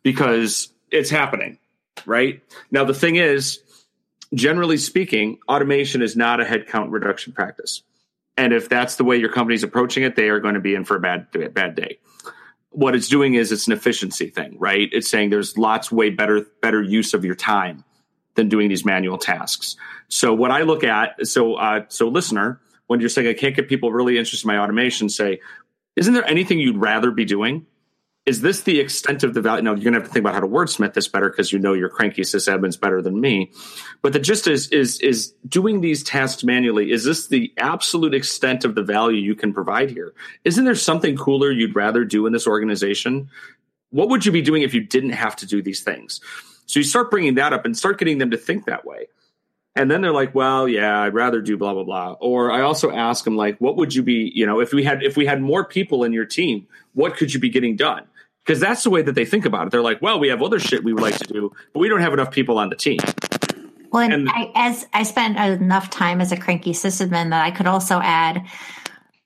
because 0.03 0.73
it's 0.91 1.11
happening, 1.11 1.59
right? 2.07 2.43
Now, 2.71 2.85
the 2.85 2.95
thing 2.95 3.17
is, 3.17 3.61
generally 4.35 4.79
speaking, 4.79 5.39
automation 5.49 6.01
is 6.01 6.17
not 6.17 6.41
a 6.41 6.45
headcount 6.45 6.91
reduction 6.91 7.33
practice. 7.33 7.83
And 8.37 8.55
if 8.55 8.71
that's 8.71 8.97
the 8.97 9.05
way 9.05 9.17
your 9.17 9.31
company's 9.31 9.63
approaching 9.63 10.03
it, 10.03 10.17
they 10.17 10.31
are 10.31 10.41
going 10.41 10.55
to 10.55 10.61
be 10.61 10.75
in 10.75 10.85
for 10.85 10.97
a 10.97 11.01
bad 11.01 11.27
bad 11.53 11.75
day. 11.75 11.99
What 12.71 12.95
it's 12.95 13.09
doing 13.09 13.35
is 13.35 13.53
it's 13.53 13.67
an 13.67 13.75
efficiency 13.75 14.31
thing, 14.31 14.57
right? 14.59 14.89
It's 14.93 15.11
saying 15.11 15.29
there's 15.29 15.59
lots 15.59 15.93
way 15.93 16.09
better 16.09 16.47
better 16.63 16.81
use 16.81 17.13
of 17.13 17.25
your 17.25 17.35
time 17.35 17.85
than 18.41 18.49
doing 18.49 18.69
these 18.69 18.85
manual 18.85 19.19
tasks. 19.19 19.77
So 20.09 20.35
what 20.35 20.51
I 20.51 20.63
look 20.63 20.83
at, 20.83 21.27
so 21.27 21.55
uh, 21.55 21.85
so 21.89 22.09
listener, 22.09 22.61
when 22.87 23.01
you're 23.01 23.09
saying 23.09 23.29
I 23.29 23.35
can't 23.35 23.55
get 23.55 23.69
people 23.69 23.93
really 23.93 24.19
interested 24.19 24.47
in 24.49 24.55
my 24.55 24.63
automation, 24.63 25.09
say, 25.09 25.41
isn't 25.97 26.15
there 26.15 26.29
anything 26.29 26.59
you'd 26.59 26.79
rather 26.79 27.11
be 27.11 27.25
doing? 27.25 27.67
is 28.27 28.43
this 28.43 28.63
the 28.63 28.79
extent 28.79 29.25
of 29.25 29.35
the 29.35 29.41
value? 29.41 29.63
Now 29.63 29.75
you're 29.75 29.93
to 29.93 29.99
have 29.99 30.05
to 30.05 30.13
think 30.13 30.23
about 30.23 30.35
how 30.35 30.41
to 30.41 30.47
wordsmith 30.47 30.95
this 30.95 31.09
better 31.09 31.31
because 31.31 31.53
you 31.53 31.59
know 31.59 31.73
your 31.73 31.89
cranky 31.89 32.23
sysadmins 32.23 32.79
better 32.79 33.01
than 33.01 33.21
me. 33.21 33.51
But 34.03 34.13
the 34.13 34.19
gist 34.19 34.47
is 34.47 34.69
is 34.69 35.01
is 35.01 35.33
doing 35.49 35.81
these 35.81 36.03
tasks 36.03 36.45
manually. 36.45 36.93
Is 36.93 37.05
this 37.05 37.29
the 37.29 37.53
absolute 37.57 38.15
extent 38.15 38.65
of 38.65 38.75
the 38.75 38.83
value 38.83 39.19
you 39.19 39.35
can 39.35 39.55
provide 39.55 39.91
here? 39.91 40.13
Isn't 40.45 40.65
there 40.65 40.75
something 40.75 41.17
cooler 41.17 41.51
you'd 41.51 41.75
rather 41.75 42.05
do 42.05 42.27
in 42.27 42.33
this 42.33 42.47
organization? 42.47 43.31
What 43.91 44.11
would 44.11 44.25
you 44.25 44.33
be 44.33 44.43
doing 44.43 44.63
if 44.63 44.75
you 44.75 44.83
didn't 44.83 45.11
have 45.11 45.35
to 45.37 45.47
do 45.47 45.63
these 45.63 45.83
things? 45.83 46.21
So 46.71 46.81
you 46.81 46.85
start 46.85 47.11
bringing 47.11 47.35
that 47.35 47.53
up 47.53 47.65
and 47.65 47.77
start 47.77 47.99
getting 47.99 48.19
them 48.19 48.31
to 48.31 48.37
think 48.37 48.67
that 48.67 48.85
way. 48.85 49.07
And 49.77 49.91
then 49.91 50.01
they're 50.03 50.13
like, 50.13 50.35
well, 50.35 50.69
yeah, 50.69 51.03
I'd 51.03 51.15
rather 51.15 51.41
do 51.41 51.57
blah, 51.57 51.75
blah, 51.75 51.85
blah. 51.85 52.13
Or 52.21 52.51
I 52.51 52.63
also 52.63 52.91
ask 52.91 53.25
them 53.25 53.37
like, 53.37 53.59
what 53.61 53.77
would 53.77 53.95
you 53.95 54.03
be, 54.03 54.33
you 54.35 54.45
know, 54.45 54.61
if 54.61 54.73
we 54.73 54.83
had, 54.83 55.03
if 55.03 55.17
we 55.17 55.27
had 55.27 55.41
more 55.41 55.65
people 55.65 56.03
in 56.05 56.13
your 56.13 56.25
team, 56.25 56.67
what 56.95 57.17
could 57.17 57.33
you 57.33 57.39
be 57.39 57.49
getting 57.49 57.77
done? 57.77 58.05
because 58.45 58.59
that's 58.61 58.83
the 58.83 58.91
way 58.91 59.03
that 59.03 59.15
they 59.15 59.25
think 59.25 59.45
about 59.45 59.67
it. 59.67 59.71
They're 59.71 59.81
like, 59.81 60.03
well, 60.03 60.19
we 60.19 60.29
have 60.29 60.43
other 60.43 60.59
shit 60.59 60.83
we 60.83 60.93
would 60.93 61.03
like 61.03 61.17
to 61.19 61.33
do, 61.33 61.53
but 61.73 61.79
we 61.79 61.89
don't 61.89 62.01
have 62.01 62.13
enough 62.13 62.33
people 62.33 62.59
on 62.59 62.69
the 62.69 62.77
team. 62.77 62.99
Well, 63.93 64.03
and, 64.03 64.13
and 64.13 64.29
I, 64.29 64.51
as 64.55 64.87
I 64.93 65.03
spent 65.03 65.37
enough 65.37 65.91
time 65.91 66.21
as 66.21 66.33
a 66.33 66.37
cranky 66.37 66.73
sysadmin 66.73 67.31
that 67.31 67.45
I 67.45 67.51
could 67.51 67.67
also 67.67 68.01
add, 68.01 68.45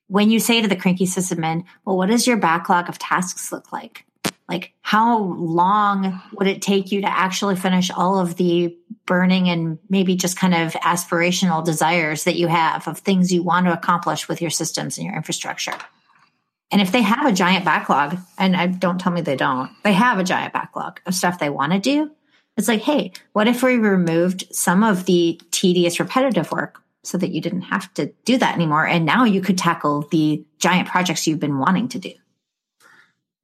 when 0.07 0.29
you 0.29 0.39
say 0.39 0.61
to 0.61 0.67
the 0.67 0.75
cranky 0.75 1.05
sysadmin, 1.05 1.63
well, 1.85 1.97
what 1.97 2.09
does 2.09 2.27
your 2.27 2.37
backlog 2.37 2.89
of 2.89 2.99
tasks 2.99 3.51
look 3.51 3.71
like? 3.71 4.05
Like, 4.47 4.73
how 4.81 5.19
long 5.19 6.21
would 6.33 6.47
it 6.47 6.61
take 6.61 6.91
you 6.91 7.01
to 7.01 7.09
actually 7.09 7.55
finish 7.55 7.91
all 7.91 8.19
of 8.19 8.35
the 8.35 8.75
burning 9.05 9.49
and 9.49 9.77
maybe 9.89 10.15
just 10.15 10.37
kind 10.37 10.53
of 10.53 10.73
aspirational 10.73 11.63
desires 11.63 12.23
that 12.23 12.35
you 12.35 12.47
have 12.47 12.87
of 12.87 12.99
things 12.99 13.31
you 13.31 13.43
want 13.43 13.67
to 13.67 13.73
accomplish 13.73 14.27
with 14.27 14.41
your 14.41 14.51
systems 14.51 14.97
and 14.97 15.05
your 15.05 15.15
infrastructure? 15.15 15.77
And 16.71 16.81
if 16.81 16.91
they 16.91 17.03
have 17.03 17.25
a 17.25 17.31
giant 17.31 17.63
backlog, 17.63 18.17
and 18.37 18.55
I 18.55 18.67
don't 18.67 18.99
tell 18.99 19.11
me 19.11 19.21
they 19.21 19.35
don't, 19.35 19.71
they 19.83 19.93
have 19.93 20.19
a 20.19 20.23
giant 20.23 20.53
backlog 20.53 20.99
of 21.05 21.13
stuff 21.13 21.39
they 21.39 21.49
want 21.49 21.73
to 21.73 21.79
do. 21.79 22.11
It's 22.57 22.67
like, 22.67 22.81
hey, 22.81 23.11
what 23.33 23.47
if 23.47 23.61
we 23.61 23.77
removed 23.77 24.45
some 24.51 24.83
of 24.83 25.05
the 25.05 25.39
tedious, 25.51 25.99
repetitive 25.99 26.51
work 26.51 26.81
so 27.03 27.17
that 27.17 27.31
you 27.31 27.41
didn't 27.41 27.63
have 27.63 27.93
to 27.95 28.07
do 28.23 28.37
that 28.37 28.55
anymore? 28.55 28.87
And 28.87 29.05
now 29.05 29.25
you 29.25 29.41
could 29.41 29.57
tackle 29.57 30.07
the 30.09 30.43
giant 30.57 30.87
projects 30.87 31.27
you've 31.27 31.39
been 31.39 31.59
wanting 31.59 31.89
to 31.89 31.99
do. 31.99 32.13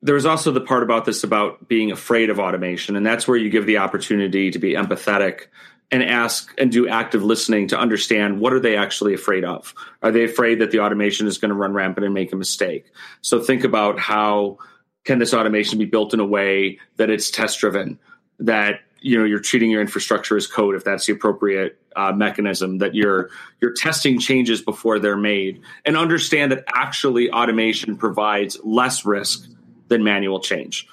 There's 0.01 0.25
also 0.25 0.51
the 0.51 0.61
part 0.61 0.83
about 0.83 1.05
this 1.05 1.23
about 1.23 1.67
being 1.67 1.91
afraid 1.91 2.29
of 2.29 2.39
automation. 2.39 2.95
And 2.95 3.05
that's 3.05 3.27
where 3.27 3.37
you 3.37 3.49
give 3.49 3.65
the 3.65 3.77
opportunity 3.77 4.51
to 4.51 4.59
be 4.59 4.73
empathetic 4.73 5.47
and 5.91 6.01
ask 6.03 6.53
and 6.57 6.71
do 6.71 6.87
active 6.87 7.23
listening 7.23 7.67
to 7.67 7.77
understand 7.77 8.39
what 8.39 8.53
are 8.53 8.59
they 8.59 8.77
actually 8.77 9.13
afraid 9.13 9.43
of 9.43 9.73
are 10.01 10.11
they 10.11 10.23
afraid 10.23 10.59
that 10.59 10.71
the 10.71 10.79
automation 10.79 11.27
is 11.27 11.37
going 11.37 11.49
to 11.49 11.55
run 11.55 11.73
rampant 11.73 12.05
and 12.05 12.13
make 12.13 12.31
a 12.31 12.35
mistake 12.35 12.85
so 13.21 13.41
think 13.41 13.63
about 13.63 13.99
how 13.99 14.57
can 15.03 15.19
this 15.19 15.33
automation 15.33 15.77
be 15.77 15.85
built 15.85 16.13
in 16.13 16.19
a 16.19 16.25
way 16.25 16.79
that 16.95 17.09
it's 17.09 17.29
test 17.29 17.59
driven 17.59 17.99
that 18.39 18.79
you 19.01 19.17
know 19.17 19.25
you're 19.25 19.39
treating 19.39 19.69
your 19.69 19.81
infrastructure 19.81 20.37
as 20.37 20.47
code 20.47 20.75
if 20.75 20.83
that's 20.83 21.05
the 21.05 21.13
appropriate 21.13 21.77
uh, 21.95 22.13
mechanism 22.13 22.77
that 22.77 22.95
you're 22.95 23.29
you're 23.59 23.73
testing 23.73 24.19
changes 24.19 24.61
before 24.61 24.99
they're 24.99 25.17
made 25.17 25.61
and 25.85 25.97
understand 25.97 26.51
that 26.51 26.63
actually 26.73 27.29
automation 27.31 27.97
provides 27.97 28.57
less 28.63 29.05
risk 29.05 29.49
than 29.91 30.03
manual 30.03 30.39
change 30.39 30.87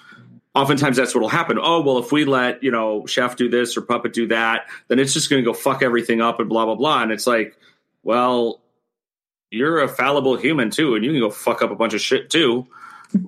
oftentimes 0.55 0.97
that's 0.97 1.15
what 1.15 1.21
will 1.21 1.29
happen. 1.29 1.57
Oh, 1.63 1.83
well, 1.83 1.99
if 1.99 2.11
we 2.11 2.25
let, 2.25 2.65
you 2.65 2.73
know, 2.73 3.07
Chef 3.07 3.37
do 3.37 3.49
this 3.49 3.77
or 3.77 3.83
Puppet 3.83 4.13
do 4.13 4.27
that, 4.29 4.67
then 4.89 4.99
it's 4.99 5.13
just 5.13 5.31
going 5.31 5.41
to 5.41 5.49
go 5.49 5.55
fuck 5.55 5.83
everything 5.83 6.21
up 6.21 6.41
and 6.41 6.49
blah, 6.49 6.65
blah, 6.65 6.75
blah. 6.75 7.03
And 7.03 7.13
it's 7.13 7.29
like, 7.29 7.57
well, 8.03 8.61
you're 9.53 9.83
a 9.83 9.89
fallible 9.89 10.37
human 10.37 10.71
too, 10.71 10.97
and 10.97 11.05
you 11.05 11.13
can 11.13 11.21
go 11.21 11.31
fuck 11.31 11.63
up 11.63 11.71
a 11.71 11.77
bunch 11.77 11.95
of 11.95 12.01
shit 12.01 12.29
too, 12.29 12.67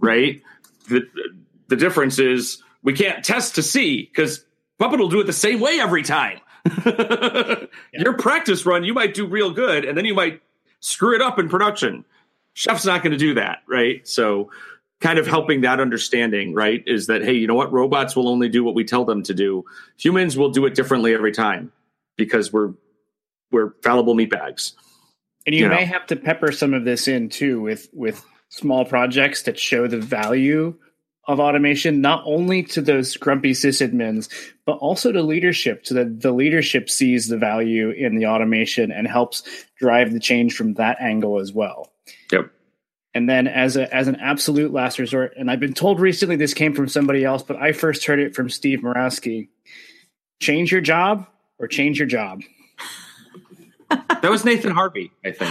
right? 0.01 0.43
the, 0.91 1.09
the 1.69 1.77
difference 1.77 2.19
is 2.19 2.63
we 2.83 2.93
can't 2.93 3.25
test 3.25 3.55
to 3.55 3.63
see 3.63 4.03
because 4.03 4.45
Puppet 4.79 5.01
will 5.01 5.09
do 5.09 5.21
it 5.21 5.27
the 5.27 5.33
same 5.33 5.61
way 5.61 5.81
every 5.81 6.03
time. 6.03 6.41
yeah. 6.87 7.65
Your 7.93 8.15
practice 8.15 8.67
run, 8.67 8.85
you 8.85 8.93
might 8.93 9.15
do 9.15 9.27
real 9.27 9.53
good, 9.53 9.85
and 9.85 9.97
then 9.97 10.05
you 10.05 10.15
might 10.15 10.43
screw 10.81 11.15
it 11.15 11.23
up 11.23 11.39
in 11.39 11.49
production. 11.49 12.05
Chef's 12.53 12.85
not 12.85 13.03
going 13.03 13.13
to 13.13 13.19
do 13.19 13.35
that, 13.35 13.63
right? 13.67 14.07
So 14.07 14.51
kind 15.01 15.19
of 15.19 15.27
helping 15.27 15.63
that 15.63 15.81
understanding, 15.81 16.55
right? 16.55 16.83
Is 16.87 17.07
that, 17.07 17.23
hey, 17.23 17.33
you 17.33 17.47
know 17.47 17.55
what? 17.55 17.73
Robots 17.73 18.15
will 18.15 18.29
only 18.29 18.49
do 18.49 18.63
what 18.63 18.75
we 18.75 18.85
tell 18.85 19.05
them 19.05 19.23
to 19.25 19.35
do. 19.35 19.65
Humans 19.99 20.37
will 20.37 20.51
do 20.51 20.67
it 20.67 20.75
differently 20.75 21.15
every 21.15 21.33
time 21.33 21.73
because 22.17 22.53
we're 22.53 22.75
we're 23.51 23.73
fallible 23.83 24.15
meat 24.15 24.31
bags. 24.31 24.75
And 25.47 25.55
you, 25.55 25.65
you 25.65 25.69
may 25.69 25.81
know. 25.81 25.93
have 25.93 26.07
to 26.09 26.17
pepper 26.17 26.53
some 26.53 26.75
of 26.75 26.85
this 26.85 27.09
in 27.09 27.29
too 27.29 27.61
with 27.61 27.89
with 27.93 28.25
small 28.49 28.85
projects 28.85 29.43
that 29.43 29.59
show 29.59 29.87
the 29.87 29.99
value 29.99 30.75
of 31.27 31.39
automation, 31.39 32.01
not 32.01 32.23
only 32.27 32.63
to 32.63 32.81
those 32.81 33.17
grumpy 33.17 33.53
sysadmins, 33.53 34.29
but 34.67 34.73
also 34.79 35.13
to 35.13 35.23
leadership, 35.23 35.87
so 35.87 35.95
that 35.95 36.21
the 36.21 36.33
leadership 36.33 36.91
sees 36.91 37.29
the 37.29 37.39
value 37.39 37.91
in 37.91 38.17
the 38.17 38.27
automation 38.27 38.91
and 38.91 39.07
helps 39.07 39.43
drive 39.77 40.13
the 40.13 40.21
change 40.21 40.57
from 40.57 40.75
that 40.75 41.01
angle 41.01 41.39
as 41.39 41.53
well. 41.53 41.93
Yep. 42.33 42.51
And 43.13 43.29
then 43.29 43.49
as 43.49 43.77
a 43.77 43.93
as 43.93 44.07
an 44.07 44.17
absolute 44.17 44.73
last 44.73 44.99
resort, 44.99 45.35
and 45.37 45.51
I've 45.51 45.59
been 45.59 45.75
told 45.75 45.99
recently 46.01 46.37
this 46.37 46.55
came 46.55 46.75
from 46.75 46.89
somebody 46.89 47.25
else, 47.25 47.43
but 47.43 47.57
I 47.57 47.73
first 47.73 48.05
heard 48.05 48.21
it 48.21 48.35
from 48.37 48.49
Steve 48.49 48.81
Murawski. 48.81 49.49
Change 50.41 50.71
your 50.71 50.81
job 50.81 51.27
or 51.59 51.67
change 51.67 51.99
your 51.99 52.07
job. 52.07 52.43
that 53.89 54.31
was 54.31 54.45
Nathan 54.45 54.71
Harvey, 54.71 55.11
I 55.25 55.33
think. 55.33 55.51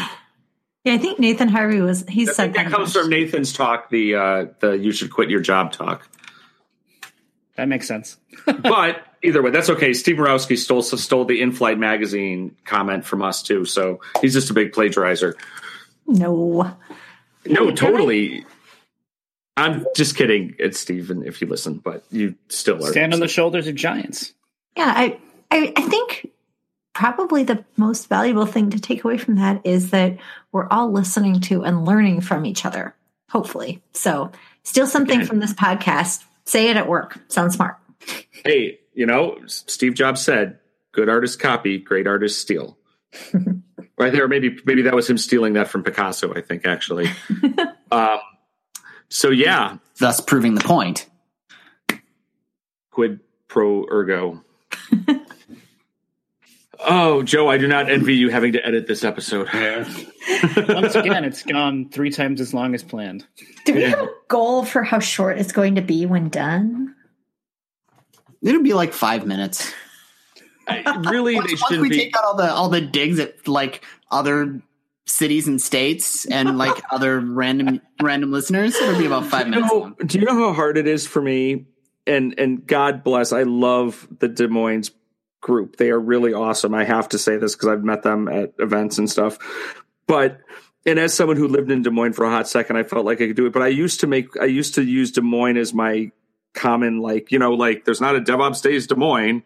Yeah, 0.86 0.94
I 0.94 0.98
think 0.98 1.20
Nathan 1.20 1.50
Harvey 1.50 1.82
was 1.82 2.06
he 2.08 2.28
I 2.28 2.32
said 2.32 2.54
that, 2.54 2.64
that 2.64 2.72
comes 2.72 2.94
from 2.94 3.10
Nathan's 3.10 3.52
talk, 3.52 3.90
the 3.90 4.16
uh 4.16 4.46
the 4.60 4.72
you 4.72 4.94
should 4.94 5.12
quit 5.12 5.30
your 5.30 5.42
job 5.42 5.74
talk. 5.74 6.08
That 7.58 7.68
makes 7.68 7.88
sense. 7.88 8.16
but 8.46 9.04
either 9.22 9.42
way, 9.42 9.52
that's 9.52 9.70
okay. 9.70 9.92
Steve 9.92 10.16
Murawski 10.16 10.58
stole 10.58 10.82
stole 10.82 11.26
the 11.26 11.42
in-flight 11.42 11.78
magazine 11.78 12.56
comment 12.64 13.04
from 13.04 13.22
us 13.22 13.44
too, 13.44 13.66
so 13.66 14.00
he's 14.22 14.34
just 14.34 14.50
a 14.50 14.54
big 14.54 14.72
plagiarizer. 14.72 15.34
No. 16.08 16.76
No, 17.50 17.72
totally. 17.72 18.46
I'm 19.58 19.86
just 19.96 20.16
kidding. 20.16 20.56
It's 20.58 20.80
Steven 20.80 21.26
if 21.26 21.42
you 21.42 21.48
listen, 21.48 21.76
but 21.80 22.04
you 22.12 22.36
still 22.48 22.78
are 22.86 22.92
stand 22.92 23.14
on 23.14 23.20
the 23.20 23.28
shoulders 23.28 23.68
of 23.68 23.76
giants. 23.76 24.34
Yeah, 24.78 24.94
I, 24.96 25.20
I, 25.52 25.74
I 25.76 25.82
think 25.82 26.32
probably 26.94 27.44
the 27.44 27.66
most 27.76 28.08
valuable 28.08 28.46
thing 28.46 28.70
to 28.70 28.80
take 28.80 29.04
away 29.04 29.18
from 29.18 29.36
that 29.36 29.62
is 29.66 29.92
that 29.92 30.18
we're 30.52 30.68
all 30.70 30.92
listening 30.92 31.42
to 31.42 31.64
and 31.64 31.86
learning 31.86 32.22
from 32.22 32.46
each 32.46 32.66
other, 32.66 32.96
hopefully. 33.30 33.82
So, 33.94 34.32
steal 34.64 34.88
something 34.88 35.26
from 35.26 35.40
this 35.40 35.54
podcast, 35.54 36.24
say 36.46 36.70
it 36.70 36.78
at 36.78 36.88
work. 36.88 37.20
Sounds 37.28 37.56
smart. 37.56 37.78
Hey, 38.46 38.80
you 38.94 39.06
know, 39.06 39.40
Steve 39.46 39.94
Jobs 39.94 40.22
said, 40.22 40.60
"Good 40.94 41.10
artists 41.10 41.36
copy, 41.36 41.80
great 41.80 42.08
artists 42.08 42.40
steal." 42.40 42.78
right 44.00 44.12
there, 44.12 44.28
maybe 44.28 44.58
maybe 44.66 44.82
that 44.84 44.96
was 44.96 45.10
him 45.10 45.18
stealing 45.18 45.54
that 45.54 45.68
from 45.68 45.84
Picasso. 45.84 46.34
I 46.34 46.42
think 46.42 46.66
actually. 46.66 47.08
um, 47.92 48.20
so 49.10 49.30
yeah, 49.30 49.78
thus 50.00 50.22
proving 50.22 50.56
the 50.56 50.62
point. 50.62 51.08
Quid 52.92 53.20
pro 53.48 53.86
ergo. 53.92 54.44
oh, 56.80 57.24
Joe, 57.24 57.50
I 57.50 57.58
do 57.58 57.68
not 57.68 57.90
envy 57.90 58.16
you 58.16 58.30
having 58.30 58.54
to 58.54 58.66
edit 58.66 58.88
this 58.88 59.04
episode. 59.04 59.48
Once 59.54 60.96
again, 60.96 61.26
it's 61.26 61.44
gone 61.44 61.90
three 61.90 62.12
times 62.12 62.42
as 62.42 62.54
long 62.54 62.74
as 62.74 62.84
planned. 62.84 63.26
Do 63.66 63.74
we 63.74 63.84
have 63.84 64.00
a 64.00 64.10
goal 64.28 64.64
for 64.64 64.84
how 64.84 65.00
short 65.00 65.38
it's 65.38 65.52
going 65.52 65.76
to 65.76 65.82
be 65.82 66.06
when 66.06 66.30
done? 66.30 66.96
It'll 68.42 68.64
be 68.64 68.74
like 68.74 68.94
five 68.94 69.26
minutes. 69.26 69.74
Really, 71.10 71.36
once, 71.36 71.48
they 71.48 71.54
once 71.56 71.68
should 71.68 71.82
we 71.82 71.90
be. 71.90 71.98
take 71.98 72.18
out 72.18 72.24
all 72.26 72.36
the 72.36 72.52
all 72.52 72.70
the 72.70 72.82
digs 72.82 73.20
at 73.20 73.48
like 73.48 73.84
other 74.12 74.62
cities 75.06 75.48
and 75.48 75.62
states 75.62 76.26
and 76.26 76.58
like 76.58 76.82
other 76.92 77.20
random 77.20 77.82
random 78.02 78.32
listeners, 78.32 78.76
it'll 78.76 79.00
be 79.00 79.06
about 79.06 79.26
five 79.26 79.48
you 79.48 79.52
minutes. 79.52 79.74
know, 79.74 79.96
do 80.06 80.20
you 80.20 80.26
know 80.26 80.36
how 80.36 80.54
hard 80.54 80.78
it 80.78 80.88
is 80.88 81.08
for 81.08 81.22
me? 81.22 81.66
And 82.08 82.36
and 82.38 82.66
God 82.66 83.04
bless, 83.04 83.34
I 83.34 83.44
love 83.44 84.08
the 84.20 84.28
Des 84.28 84.48
Moines 84.48 84.92
group. 85.42 85.78
They 85.78 85.90
are 85.90 86.00
really 86.00 86.34
awesome. 86.34 86.74
I 86.74 86.84
have 86.84 87.10
to 87.10 87.18
say 87.18 87.38
this 87.38 87.56
because 87.56 87.70
I've 87.70 87.84
met 87.84 88.04
them 88.04 88.28
at 88.28 88.54
events 88.60 88.98
and 88.98 89.10
stuff. 89.10 89.38
But 90.08 90.40
and 90.86 90.98
as 90.98 91.14
someone 91.14 91.38
who 91.38 91.48
lived 91.48 91.72
in 91.72 91.82
Des 91.82 91.92
Moines 91.92 92.14
for 92.14 92.26
a 92.26 92.30
hot 92.30 92.48
second, 92.48 92.78
I 92.78 92.84
felt 92.84 93.06
like 93.06 93.22
I 93.22 93.28
could 93.28 93.36
do 93.36 93.46
it. 93.46 93.54
But 93.54 93.62
I 93.62 93.68
used 93.68 94.00
to 94.02 94.08
make 94.08 94.30
I 94.40 94.46
used 94.46 94.76
to 94.76 94.84
use 94.84 95.12
Des 95.12 95.22
Moines 95.22 95.58
as 95.58 95.74
my 95.74 96.12
common 96.54 97.00
like 97.00 97.32
you 97.32 97.38
know 97.38 97.54
like 97.54 97.86
there's 97.86 98.02
not 98.02 98.16
a 98.16 98.20
DevOps 98.20 98.62
Days 98.62 98.88
Des 98.88 98.96
Moines, 98.96 99.44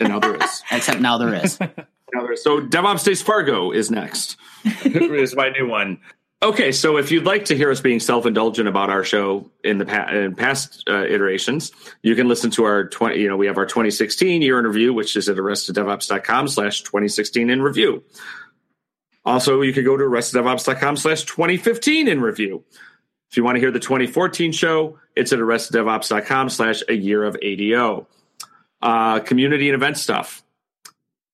and 0.00 0.08
now 0.08 0.18
there 0.18 0.36
is. 0.36 0.62
Except 0.70 1.00
now 1.00 1.18
there 1.18 1.34
is. 1.34 1.58
Now 1.60 1.68
there 2.12 2.32
is. 2.32 2.42
So 2.42 2.60
DevOps 2.60 3.04
Days 3.04 3.22
Fargo 3.22 3.70
is 3.70 3.90
next. 3.90 4.36
is 4.84 5.34
my 5.36 5.50
new 5.50 5.68
one. 5.68 6.00
Okay, 6.40 6.70
so 6.70 6.98
if 6.98 7.10
you'd 7.10 7.24
like 7.24 7.46
to 7.46 7.56
hear 7.56 7.68
us 7.68 7.80
being 7.80 7.98
self-indulgent 7.98 8.68
about 8.68 8.90
our 8.90 9.02
show 9.02 9.50
in 9.64 9.78
the 9.78 9.84
pa- 9.84 10.08
in 10.08 10.36
past 10.36 10.84
uh, 10.88 11.04
iterations, 11.04 11.72
you 12.02 12.14
can 12.14 12.28
listen 12.28 12.52
to 12.52 12.62
our 12.62 12.86
20, 12.88 13.18
you 13.18 13.28
know, 13.28 13.36
we 13.36 13.48
have 13.48 13.58
our 13.58 13.66
2016 13.66 14.40
year 14.40 14.60
in 14.60 14.64
review, 14.64 14.94
which 14.94 15.16
is 15.16 15.28
at 15.28 15.36
arresteddevops.com 15.36 16.46
slash 16.46 16.82
2016 16.82 17.50
in 17.50 17.60
review. 17.60 18.04
Also, 19.24 19.62
you 19.62 19.72
could 19.72 19.84
go 19.84 19.96
to 19.96 20.04
arresteddevops.com 20.04 20.96
slash 20.96 21.24
2015 21.24 22.06
in 22.06 22.20
review. 22.20 22.62
If 23.30 23.36
you 23.36 23.42
want 23.42 23.56
to 23.56 23.60
hear 23.60 23.72
the 23.72 23.80
2014 23.80 24.52
show, 24.52 24.98
it's 25.16 25.32
at 25.32 25.40
arresteddevops.com 25.40 26.50
slash 26.50 26.82
a 26.88 26.94
year 26.94 27.24
of 27.24 27.36
ADO. 27.42 28.06
Uh, 28.80 29.20
community 29.20 29.68
and 29.68 29.74
event 29.74 29.96
stuff. 29.96 30.42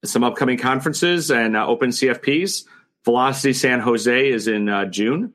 Some 0.04 0.24
upcoming 0.24 0.58
conferences 0.58 1.30
and 1.30 1.56
uh, 1.56 1.66
open 1.66 1.90
CFPs. 1.90 2.64
Velocity 3.04 3.52
San 3.52 3.80
Jose 3.80 4.28
is 4.30 4.48
in 4.48 4.68
uh, 4.68 4.86
June. 4.86 5.32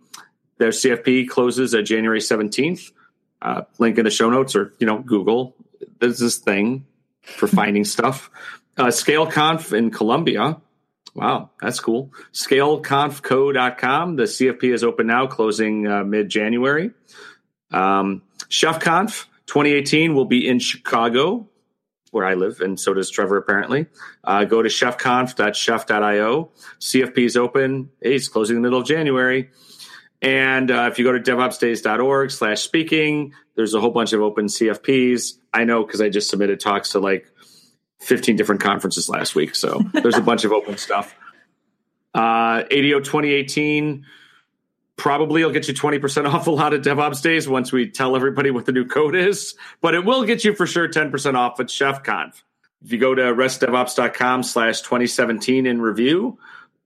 Their 0.57 0.69
CFP 0.69 1.30
closes 1.30 1.73
at 1.73 1.86
January 1.86 2.19
17th. 2.19 2.91
Uh, 3.41 3.61
link 3.77 3.98
in 3.98 4.06
the 4.06 4.11
show 4.11 4.30
notes 4.30 4.56
or, 4.56 4.73
you 4.80 4.88
know, 4.88 4.99
Google. 4.99 5.56
There's 5.99 6.19
this 6.19 6.38
thing 6.38 6.86
for 7.22 7.48
finding 7.48 7.86
stuff. 7.86 8.30
Uh, 8.77 8.88
ScaleConf 8.88 9.76
in 9.77 9.91
Colombia. 9.91 10.57
Wow, 11.15 11.49
that's 11.61 11.80
cool. 11.80 12.11
ScaleConfCo.com. 12.34 14.15
The 14.15 14.23
CFP 14.23 14.73
is 14.73 14.84
open 14.84 15.07
now, 15.07 15.27
closing 15.27 15.88
uh, 15.88 16.03
mid 16.03 16.30
January. 16.30 16.91
Um, 17.72 18.22
ChefConf 18.49 19.26
2018 19.48 20.14
will 20.14 20.26
be 20.26 20.48
in 20.48 20.60
Chicago, 20.60 21.49
where 22.11 22.26
I 22.26 22.34
live, 22.34 22.61
and 22.61 22.80
so 22.80 22.94
does 22.94 23.10
Trevor 23.10 23.38
apparently. 23.38 23.88
Uh, 24.23 24.45
go 24.45 24.61
to 24.61 24.69
chefconf.chef.io. 24.69 26.52
CFP 26.80 27.18
is 27.19 27.38
open. 27.38 27.90
It's 28.02 28.27
closing 28.27 28.56
in 28.56 28.61
the 28.61 28.68
middle 28.68 28.81
of 28.81 28.88
January. 28.88 29.49
And 30.22 30.69
uh, 30.69 30.90
if 30.91 30.99
you 30.99 31.06
go 31.06 31.11
to 31.11 31.19
devopsdays.org 31.19 32.31
slash 32.31 32.61
speaking, 32.61 33.34
there's 33.56 33.73
a 33.73 33.80
whole 33.80 33.91
bunch 33.91 34.14
of 34.14 34.22
open 34.22 34.48
CFPs. 34.48 35.38
I 35.53 35.64
know 35.64 35.86
because 35.86 36.02
I 36.02 36.10
just 36.10 36.30
submitted 36.30 36.60
talks 36.60 36.91
to 36.91 36.99
like 36.99 37.31
15 38.02 38.36
different 38.36 38.61
conferences 38.61 39.10
last 39.10 39.36
week. 39.36 39.56
So 39.56 39.81
there's 39.94 40.18
a 40.18 40.22
bunch 40.22 40.44
of 40.44 40.52
open 40.52 40.77
stuff. 40.77 41.15
Uh, 42.14 42.64
ADO 42.69 42.99
2018 42.99 44.06
probably 45.00 45.44
will 45.44 45.52
get 45.52 45.68
you 45.68 45.74
20% 45.74 46.32
off 46.32 46.46
a 46.48 46.52
lot 46.52 46.74
of 46.74 46.82
DevOps 46.82 47.22
days 47.24 47.48
once 47.48 47.72
we 47.72 47.90
tell 47.90 48.16
everybody 48.16 48.52
what 48.52 48.66
the 48.66 48.72
new 48.72 48.86
code 48.86 49.16
is, 49.16 49.56
but 49.82 49.96
it 49.96 50.06
will 50.06 50.24
get 50.26 50.44
you 50.44 50.54
for 50.54 50.68
sure 50.68 50.88
10% 50.88 51.36
off 51.36 51.60
at 51.60 51.68
ChefConf. 51.68 52.44
If 52.84 52.92
you 52.92 52.98
go 52.98 53.16
to 53.16 53.24
restdevops.com 53.24 54.44
slash 54.44 54.82
2017 54.82 55.66
in 55.66 55.82
review, 55.82 56.38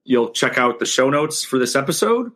you'll 0.04 0.30
check 0.30 0.58
out 0.58 0.78
the 0.78 0.86
show 0.86 1.10
notes 1.10 1.44
for 1.44 1.58
this 1.58 1.76
episode. 1.76 2.32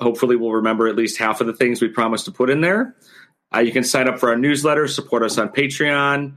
Hopefully 0.00 0.36
we'll 0.36 0.52
remember 0.52 0.88
at 0.88 0.96
least 0.96 1.18
half 1.18 1.40
of 1.40 1.46
the 1.46 1.52
things 1.52 1.82
we 1.82 1.88
promised 1.88 2.26
to 2.26 2.32
put 2.32 2.50
in 2.50 2.60
there. 2.60 2.94
Uh, 3.54 3.60
you 3.60 3.72
can 3.72 3.84
sign 3.84 4.08
up 4.08 4.18
for 4.18 4.30
our 4.30 4.36
newsletter, 4.36 4.86
support 4.86 5.22
us 5.22 5.38
on 5.38 5.48
Patreon. 5.48 6.34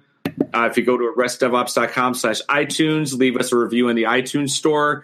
Uh, 0.54 0.68
if 0.70 0.78
you 0.78 0.84
go 0.84 0.98
to 0.98 1.14
arrestdevops.com 1.16 2.14
slash 2.16 2.42
iTunes, 2.50 3.18
leave 3.18 3.38
us 3.38 3.52
a 3.52 3.58
review 3.58 3.90
in 3.90 3.96
the 3.96 4.04
iTunes 4.04 4.50
store. 4.50 5.04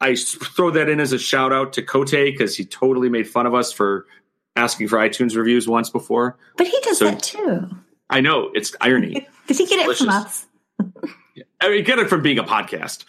I 0.00 0.14
throw 0.14 0.70
that 0.72 0.88
in 0.88 1.00
as 1.00 1.12
a 1.12 1.18
shout 1.18 1.52
out 1.52 1.72
to 1.74 1.82
Coté 1.82 2.26
because 2.32 2.56
he 2.56 2.64
totally 2.64 3.08
made 3.08 3.28
fun 3.28 3.46
of 3.46 3.54
us 3.54 3.72
for 3.72 4.06
asking 4.54 4.88
for 4.88 4.98
iTunes 4.98 5.36
reviews 5.36 5.66
once 5.68 5.90
before. 5.90 6.36
But 6.56 6.66
he 6.66 6.78
does 6.82 6.98
So- 6.98 7.06
that 7.06 7.22
too. 7.22 7.68
I 8.08 8.20
know 8.20 8.50
it's 8.54 8.74
irony. 8.80 9.26
Did 9.48 9.56
he 9.58 9.66
get 9.66 9.88
it 9.88 9.96
from 9.96 10.08
us? 10.10 10.46
I 11.60 11.70
mean, 11.70 11.84
get 11.84 11.98
it 11.98 12.08
from 12.08 12.22
being 12.22 12.38
a 12.38 12.44
podcast. 12.44 13.04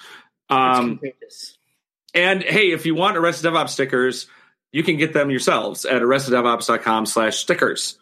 Um, 0.49 0.99
and 2.13 2.41
hey, 2.41 2.71
if 2.71 2.85
you 2.85 2.95
want 2.95 3.17
Arrested 3.17 3.47
DevOps 3.51 3.69
stickers, 3.69 4.27
you 4.71 4.81
can 4.83 4.97
get 4.97 5.13
them 5.13 5.29
yourselves 5.29 5.85
at 5.85 6.01
arresteddevops.com 6.01 7.05
slash 7.05 7.37
stickers. 7.37 7.97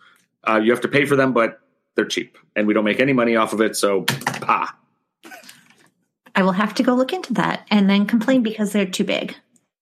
Uh, 0.47 0.57
you 0.63 0.71
have 0.71 0.81
to 0.81 0.87
pay 0.87 1.05
for 1.05 1.15
them, 1.15 1.33
but 1.33 1.59
they're 1.95 2.05
cheap 2.05 2.37
and 2.55 2.67
we 2.67 2.73
don't 2.73 2.85
make 2.85 2.99
any 2.99 3.13
money 3.13 3.35
off 3.35 3.51
of 3.53 3.61
it. 3.61 3.75
So, 3.75 4.03
pa. 4.03 4.75
I 6.35 6.43
will 6.43 6.51
have 6.51 6.73
to 6.75 6.83
go 6.83 6.93
look 6.95 7.13
into 7.13 7.33
that 7.33 7.65
and 7.71 7.89
then 7.89 8.05
complain 8.05 8.43
because 8.43 8.71
they're 8.73 8.85
too 8.85 9.03
big. 9.05 9.35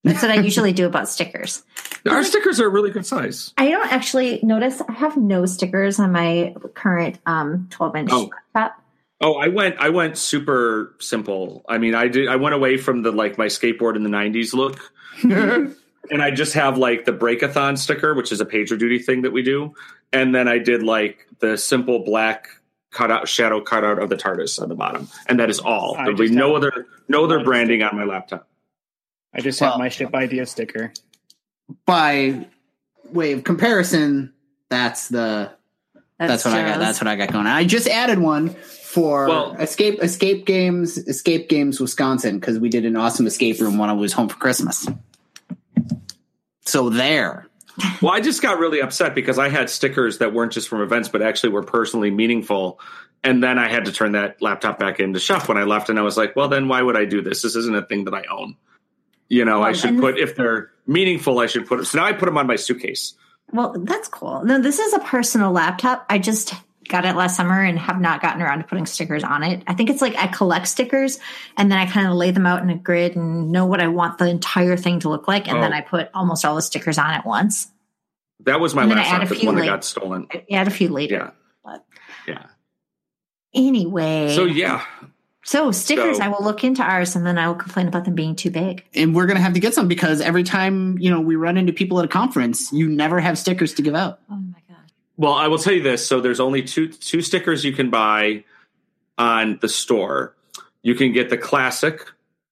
That's 0.04 0.20
what 0.22 0.30
I 0.30 0.34
usually 0.40 0.72
do 0.74 0.86
about 0.86 1.08
stickers. 1.08 1.62
Our 2.08 2.22
stickers 2.24 2.60
are 2.60 2.66
a 2.66 2.68
really 2.68 2.90
good 2.90 3.06
size. 3.06 3.54
I 3.56 3.70
don't 3.70 3.90
actually 3.90 4.38
notice. 4.42 4.82
I 4.86 4.92
have 4.92 5.16
no 5.16 5.46
stickers 5.46 5.98
on 5.98 6.12
my 6.12 6.54
current 6.74 7.18
um, 7.24 7.68
12 7.70 7.96
inch 7.96 8.10
Oh. 8.12 8.30
laptop. 8.54 8.80
Oh, 9.20 9.34
I 9.36 9.48
went 9.48 9.76
I 9.78 9.88
went 9.88 10.18
super 10.18 10.94
simple. 10.98 11.64
I 11.68 11.78
mean, 11.78 11.94
I 11.94 12.08
did 12.08 12.28
I 12.28 12.36
went 12.36 12.54
away 12.54 12.76
from 12.76 13.02
the 13.02 13.12
like 13.12 13.38
my 13.38 13.46
skateboard 13.46 13.96
in 13.96 14.02
the 14.02 14.10
90s 14.10 14.52
look. 14.52 14.78
and 15.22 16.22
I 16.22 16.30
just 16.30 16.52
have 16.54 16.76
like 16.76 17.06
the 17.06 17.12
breakathon 17.12 17.78
sticker, 17.78 18.14
which 18.14 18.30
is 18.32 18.40
a 18.42 18.46
pager 18.46 18.78
duty 18.78 18.98
thing 18.98 19.22
that 19.22 19.32
we 19.32 19.42
do. 19.42 19.74
And 20.12 20.34
then 20.34 20.48
I 20.48 20.58
did 20.58 20.82
like 20.82 21.26
the 21.38 21.56
simple 21.56 22.04
black 22.04 22.48
cutout 22.94 23.28
shadow 23.28 23.60
cutout 23.60 23.98
of 23.98 24.08
the 24.08 24.16
TARDIS 24.16 24.62
on 24.62 24.68
the 24.70 24.74
bottom. 24.74 25.08
And 25.26 25.38
that 25.40 25.50
is 25.50 25.58
all. 25.58 25.94
There'll 25.96 26.16
be 26.16 26.30
no 26.30 26.56
other 26.56 26.86
no 27.08 27.24
other 27.24 27.36
one 27.38 27.44
branding 27.44 27.82
on 27.82 27.94
my 27.96 28.04
laptop. 28.04 28.48
I 29.34 29.40
just 29.40 29.60
Well- 29.60 29.72
have 29.72 29.78
my 29.78 29.90
ship 29.90 30.14
idea 30.14 30.46
sticker. 30.46 30.92
By 31.86 32.46
way 33.12 33.32
of 33.32 33.44
comparison, 33.44 34.32
that's 34.70 35.08
the 35.08 35.50
that's, 36.18 36.44
what 36.44 36.54
I 36.54 36.62
got. 36.64 36.78
That's 36.78 37.00
what 37.00 37.08
I 37.08 37.16
got 37.16 37.32
going. 37.32 37.46
on. 37.46 37.52
I 37.52 37.64
just 37.64 37.88
added 37.88 38.18
one 38.18 38.50
for 38.50 39.26
Well- 39.28 39.56
Escape 39.58 40.02
Escape 40.02 40.46
Games 40.46 40.96
Escape 40.96 41.48
Games 41.48 41.80
Wisconsin 41.80 42.38
because 42.38 42.58
we 42.58 42.68
did 42.68 42.84
an 42.86 42.96
awesome 42.96 43.26
escape 43.26 43.60
room 43.60 43.76
when 43.76 43.90
I 43.90 43.94
was 43.94 44.12
home 44.12 44.28
for 44.28 44.36
Christmas. 44.36 44.86
So 46.64 46.88
there. 46.90 47.46
Well, 48.00 48.12
I 48.12 48.20
just 48.20 48.42
got 48.42 48.58
really 48.58 48.80
upset 48.80 49.14
because 49.14 49.38
I 49.38 49.48
had 49.48 49.68
stickers 49.68 50.18
that 50.18 50.32
weren't 50.32 50.52
just 50.52 50.68
from 50.68 50.80
events, 50.80 51.08
but 51.08 51.22
actually 51.22 51.50
were 51.50 51.62
personally 51.62 52.10
meaningful. 52.10 52.78
And 53.22 53.42
then 53.42 53.58
I 53.58 53.68
had 53.68 53.86
to 53.86 53.92
turn 53.92 54.12
that 54.12 54.40
laptop 54.40 54.78
back 54.78 55.00
into 55.00 55.18
Chef 55.18 55.48
when 55.48 55.58
I 55.58 55.64
left. 55.64 55.88
And 55.88 55.98
I 55.98 56.02
was 56.02 56.16
like, 56.16 56.36
well, 56.36 56.48
then 56.48 56.68
why 56.68 56.82
would 56.82 56.96
I 56.96 57.04
do 57.04 57.22
this? 57.22 57.42
This 57.42 57.56
isn't 57.56 57.74
a 57.74 57.82
thing 57.82 58.04
that 58.04 58.14
I 58.14 58.24
own. 58.30 58.56
You 59.28 59.44
know, 59.44 59.62
I 59.62 59.72
should 59.72 59.98
put, 59.98 60.18
if 60.18 60.36
they're 60.36 60.70
meaningful, 60.86 61.38
I 61.38 61.46
should 61.46 61.66
put 61.66 61.84
So 61.86 61.98
now 61.98 62.04
I 62.04 62.12
put 62.12 62.26
them 62.26 62.36
on 62.36 62.46
my 62.46 62.56
suitcase. 62.56 63.14
Well, 63.52 63.74
that's 63.78 64.08
cool. 64.08 64.44
No, 64.44 64.60
this 64.60 64.78
is 64.78 64.92
a 64.92 64.98
personal 65.00 65.50
laptop. 65.50 66.06
I 66.08 66.18
just 66.18 66.54
got 66.88 67.04
it 67.04 67.14
last 67.16 67.36
summer 67.36 67.62
and 67.62 67.78
have 67.78 68.00
not 68.00 68.20
gotten 68.22 68.42
around 68.42 68.58
to 68.58 68.64
putting 68.64 68.86
stickers 68.86 69.24
on 69.24 69.42
it. 69.42 69.62
I 69.66 69.74
think 69.74 69.90
it's 69.90 70.02
like 70.02 70.16
I 70.16 70.26
collect 70.26 70.68
stickers 70.68 71.18
and 71.56 71.70
then 71.70 71.78
I 71.78 71.86
kind 71.86 72.06
of 72.06 72.14
lay 72.14 72.30
them 72.30 72.46
out 72.46 72.62
in 72.62 72.70
a 72.70 72.76
grid 72.76 73.16
and 73.16 73.50
know 73.52 73.66
what 73.66 73.80
I 73.80 73.88
want 73.88 74.18
the 74.18 74.26
entire 74.28 74.76
thing 74.76 75.00
to 75.00 75.08
look 75.08 75.26
like. 75.28 75.48
And 75.48 75.62
then 75.62 75.72
Oh. 75.72 75.76
I 75.76 75.80
put 75.80 76.10
almost 76.14 76.44
all 76.44 76.54
the 76.56 76.62
stickers 76.62 76.98
on 76.98 77.10
at 77.10 77.24
once. 77.26 77.68
That 78.40 78.60
was 78.60 78.74
my 78.74 78.82
And 78.82 78.90
then 78.90 78.98
I 78.98 79.02
last 79.02 79.12
add 79.12 79.22
a 79.22 79.26
the 79.28 79.34
few, 79.36 79.46
one 79.46 79.54
that 79.56 79.60
like- 79.62 79.70
got 79.70 79.84
stolen. 79.84 80.26
I 80.32 80.44
add 80.52 80.66
a 80.68 80.70
few 80.70 80.88
later. 80.88 81.14
Yeah. 81.14 81.30
But 81.64 81.84
Yeah. 82.26 82.46
anyway. 83.54 84.34
So, 84.34 84.44
yeah. 84.44 84.82
So 85.46 85.70
stickers, 85.72 86.16
So- 86.18 86.24
I 86.24 86.28
will 86.28 86.42
look 86.42 86.64
into 86.64 86.82
ours 86.82 87.16
and 87.16 87.26
then 87.26 87.36
I 87.38 87.48
will 87.48 87.54
complain 87.54 87.86
about 87.86 88.04
them 88.06 88.14
being 88.14 88.34
too 88.34 88.50
big. 88.50 88.82
And 88.94 89.14
we're 89.14 89.26
gonna 89.26 89.40
have 89.40 89.52
to 89.54 89.60
get 89.60 89.74
some 89.74 89.88
because 89.88 90.20
every 90.22 90.42
time 90.42 90.96
you 90.98 91.10
know 91.10 91.20
we 91.20 91.36
run 91.36 91.56
into 91.58 91.72
people 91.72 91.98
at 91.98 92.04
a 92.06 92.08
conference, 92.08 92.72
you 92.72 92.88
never 92.88 93.20
have 93.20 93.36
stickers 93.38 93.74
to 93.74 93.82
give 93.82 93.94
out. 93.94 94.20
Oh 94.30 94.36
my 94.36 94.54
god. 94.54 94.63
Well, 95.16 95.32
I 95.32 95.48
will 95.48 95.58
tell 95.58 95.72
you 95.72 95.82
this. 95.82 96.06
So 96.06 96.20
there's 96.20 96.40
only 96.40 96.62
two 96.62 96.88
two 96.88 97.22
stickers 97.22 97.64
you 97.64 97.72
can 97.72 97.90
buy 97.90 98.44
on 99.18 99.58
the 99.60 99.68
store. 99.68 100.34
You 100.82 100.94
can 100.94 101.12
get 101.12 101.30
the 101.30 101.38
classic, 101.38 102.00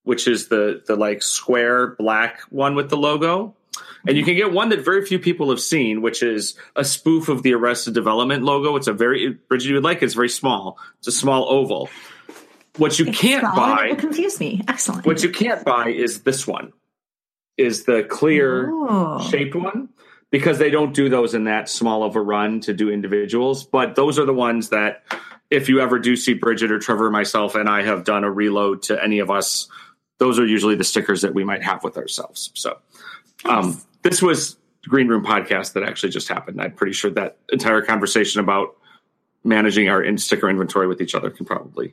which 0.04 0.28
is 0.28 0.48
the 0.48 0.82
the 0.86 0.96
like 0.96 1.22
square 1.22 1.88
black 1.88 2.40
one 2.50 2.74
with 2.74 2.88
the 2.90 2.96
logo. 2.96 3.54
And 4.06 4.16
you 4.16 4.24
can 4.24 4.34
get 4.34 4.52
one 4.52 4.68
that 4.70 4.84
very 4.84 5.04
few 5.06 5.18
people 5.20 5.48
have 5.50 5.60
seen, 5.60 6.02
which 6.02 6.22
is 6.24 6.56
a 6.74 6.84
spoof 6.84 7.28
of 7.28 7.44
the 7.44 7.54
Arrested 7.54 7.94
Development 7.94 8.42
logo. 8.42 8.74
It's 8.74 8.88
a 8.88 8.92
very 8.92 9.30
Bridget, 9.48 9.68
you 9.68 9.74
would 9.74 9.84
like 9.84 9.98
it. 10.02 10.06
It's 10.06 10.14
very 10.14 10.28
small. 10.28 10.76
It's 10.98 11.06
a 11.06 11.12
small 11.12 11.48
oval. 11.48 11.88
What 12.78 12.98
you 12.98 13.06
It's 13.06 13.18
can't 13.18 13.42
solid. 13.42 13.56
buy, 13.56 13.86
It 13.90 13.98
confused 13.98 14.40
me. 14.40 14.60
Excellent. 14.66 15.06
what 15.06 15.22
you 15.22 15.30
can't 15.30 15.64
buy 15.64 15.88
is 15.90 16.22
this 16.22 16.46
one. 16.48 16.72
Is 17.56 17.84
the 17.84 18.02
clear 18.02 18.70
Oh. 18.72 19.24
shaped 19.30 19.54
one 19.54 19.88
because 20.32 20.58
they 20.58 20.70
don't 20.70 20.94
do 20.94 21.10
those 21.10 21.34
in 21.34 21.44
that 21.44 21.68
small 21.68 22.02
of 22.02 22.16
a 22.16 22.20
run 22.20 22.58
to 22.60 22.72
do 22.72 22.90
individuals. 22.90 23.64
But 23.64 23.94
those 23.94 24.18
are 24.18 24.24
the 24.24 24.32
ones 24.32 24.70
that, 24.70 25.04
if 25.50 25.68
you 25.68 25.80
ever 25.80 25.98
do 25.98 26.16
see 26.16 26.32
Bridget 26.32 26.72
or 26.72 26.78
Trevor, 26.78 27.10
myself, 27.10 27.54
and 27.54 27.68
I 27.68 27.82
have 27.82 28.02
done 28.02 28.24
a 28.24 28.30
reload 28.30 28.82
to 28.84 29.00
any 29.00 29.18
of 29.18 29.30
us, 29.30 29.68
those 30.18 30.38
are 30.38 30.46
usually 30.46 30.74
the 30.74 30.84
stickers 30.84 31.20
that 31.22 31.34
we 31.34 31.44
might 31.44 31.62
have 31.62 31.84
with 31.84 31.98
ourselves. 31.98 32.50
So, 32.54 32.78
um, 33.44 33.80
this 34.02 34.22
was 34.22 34.56
Green 34.84 35.06
Room 35.06 35.22
podcast 35.24 35.74
that 35.74 35.82
actually 35.82 36.10
just 36.10 36.28
happened. 36.28 36.60
I'm 36.60 36.72
pretty 36.72 36.94
sure 36.94 37.10
that 37.10 37.36
entire 37.52 37.82
conversation 37.82 38.40
about 38.40 38.74
managing 39.44 39.90
our 39.90 40.02
in- 40.02 40.16
sticker 40.16 40.48
inventory 40.48 40.86
with 40.86 41.02
each 41.02 41.14
other 41.14 41.28
can 41.28 41.44
probably 41.44 41.92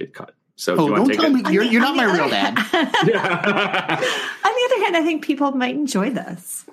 get 0.00 0.12
cut. 0.12 0.34
So, 0.56 0.74
oh, 0.76 0.88
you 0.88 0.96
don't 0.96 1.08
take 1.08 1.20
tell 1.20 1.26
it? 1.26 1.44
me 1.44 1.52
you're, 1.52 1.62
you're 1.62 1.82
not 1.82 1.94
my 1.94 2.12
real 2.12 2.28
dad. 2.28 2.58
On 2.74 2.74
the 2.74 4.72
other 4.74 4.84
hand, 4.84 4.96
I 4.96 5.02
think 5.04 5.22
people 5.22 5.52
might 5.52 5.76
enjoy 5.76 6.10
this. 6.10 6.64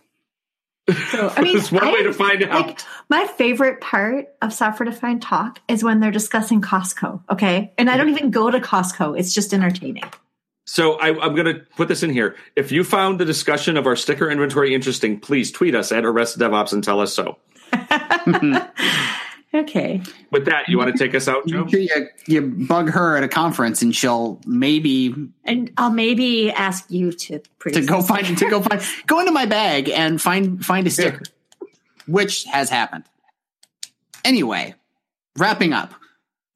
So, 1.11 1.31
I 1.35 1.41
mean, 1.43 1.57
It's 1.57 1.72
one 1.72 1.91
way 1.91 2.03
to 2.03 2.14
find 2.14 2.43
out. 2.43 2.68
Like, 2.68 2.81
my 3.10 3.26
favorite 3.26 3.81
part 3.81 4.27
of 4.41 4.53
software 4.53 4.89
defined 4.89 5.22
talk 5.22 5.60
is 5.68 5.84
when 5.84 5.99
they're 5.99 6.11
discussing 6.11 6.61
Costco. 6.61 7.23
Okay, 7.30 7.72
and 7.77 7.89
I 7.89 7.97
don't 7.97 8.10
even 8.10 8.31
go 8.31 8.51
to 8.51 8.60
Costco; 8.60 9.18
it's 9.18 9.34
just 9.34 9.53
entertaining. 9.53 10.03
So 10.65 10.93
I, 10.93 11.10
I'm 11.10 11.35
going 11.35 11.53
to 11.53 11.61
put 11.76 11.89
this 11.89 12.03
in 12.03 12.10
here. 12.10 12.35
If 12.55 12.72
you 12.72 12.84
found 12.84 13.19
the 13.19 13.26
discussion 13.26 13.76
of 13.76 13.85
our 13.85 13.97
sticker 13.97 14.30
inventory 14.30 14.73
interesting, 14.73 15.19
please 15.19 15.51
tweet 15.51 15.76
us 15.76 15.91
at 15.91 16.05
Arrested 16.05 16.41
DevOps 16.41 16.72
and 16.72 16.84
tell 16.84 17.01
us 17.01 17.14
so. 17.14 17.38
Okay, 19.55 20.01
With 20.31 20.45
that, 20.45 20.67
you 20.67 20.80
want 20.80 20.95
to 20.95 20.97
take 20.97 21.13
us 21.13 21.27
out, 21.27 21.45
Joe? 21.45 21.67
Sure 21.67 21.80
you, 21.80 22.07
you 22.25 22.41
bug 22.41 22.89
her 22.89 23.15
at 23.15 23.23
a 23.23 23.27
conference, 23.27 23.84
and 23.84 23.95
she'll 23.95 24.41
maybe 24.47 25.13
and 25.45 25.71
I'll 25.77 25.91
maybe 25.91 26.51
ask 26.51 26.89
you 26.89 27.11
to 27.11 27.39
to 27.39 27.85
go 27.85 27.97
this. 27.97 28.07
find 28.07 28.38
to 28.38 28.49
go 28.49 28.61
find 28.61 28.81
go 29.05 29.19
into 29.19 29.31
my 29.31 29.45
bag 29.45 29.89
and 29.89 30.19
find 30.19 30.65
find 30.65 30.88
a 30.88 30.89
sticker, 30.89 31.21
which 32.07 32.45
has 32.45 32.71
happened. 32.71 33.03
Anyway, 34.25 34.73
wrapping 35.38 35.71
up. 35.71 35.93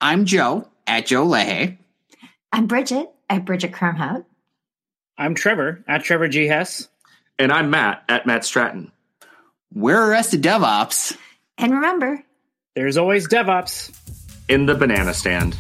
I'm 0.02 0.26
Joe 0.26 0.68
at 0.88 1.06
Joe 1.06 1.28
Lehe. 1.28 1.78
I'm 2.52 2.66
Bridget 2.66 3.12
at 3.30 3.46
Bridget 3.46 3.74
Kromhout. 3.74 4.26
I'm 5.20 5.36
Trevor 5.36 5.84
at 5.88 6.04
Trevor 6.04 6.28
G. 6.30 6.48
Hess. 6.48 6.88
And 7.40 7.52
I'm 7.52 7.70
Matt 7.70 8.04
at 8.10 8.26
Matt 8.26 8.44
Stratton. 8.46 8.92
We're 9.72 10.10
Arrested 10.10 10.42
DevOps. 10.42 11.16
And 11.60 11.74
remember, 11.74 12.24
There's 12.78 12.96
always 12.96 13.28
DevOps. 13.28 13.92
In 14.50 14.68
the 14.68 14.76
banana 14.76 15.12
stand. 15.12 15.58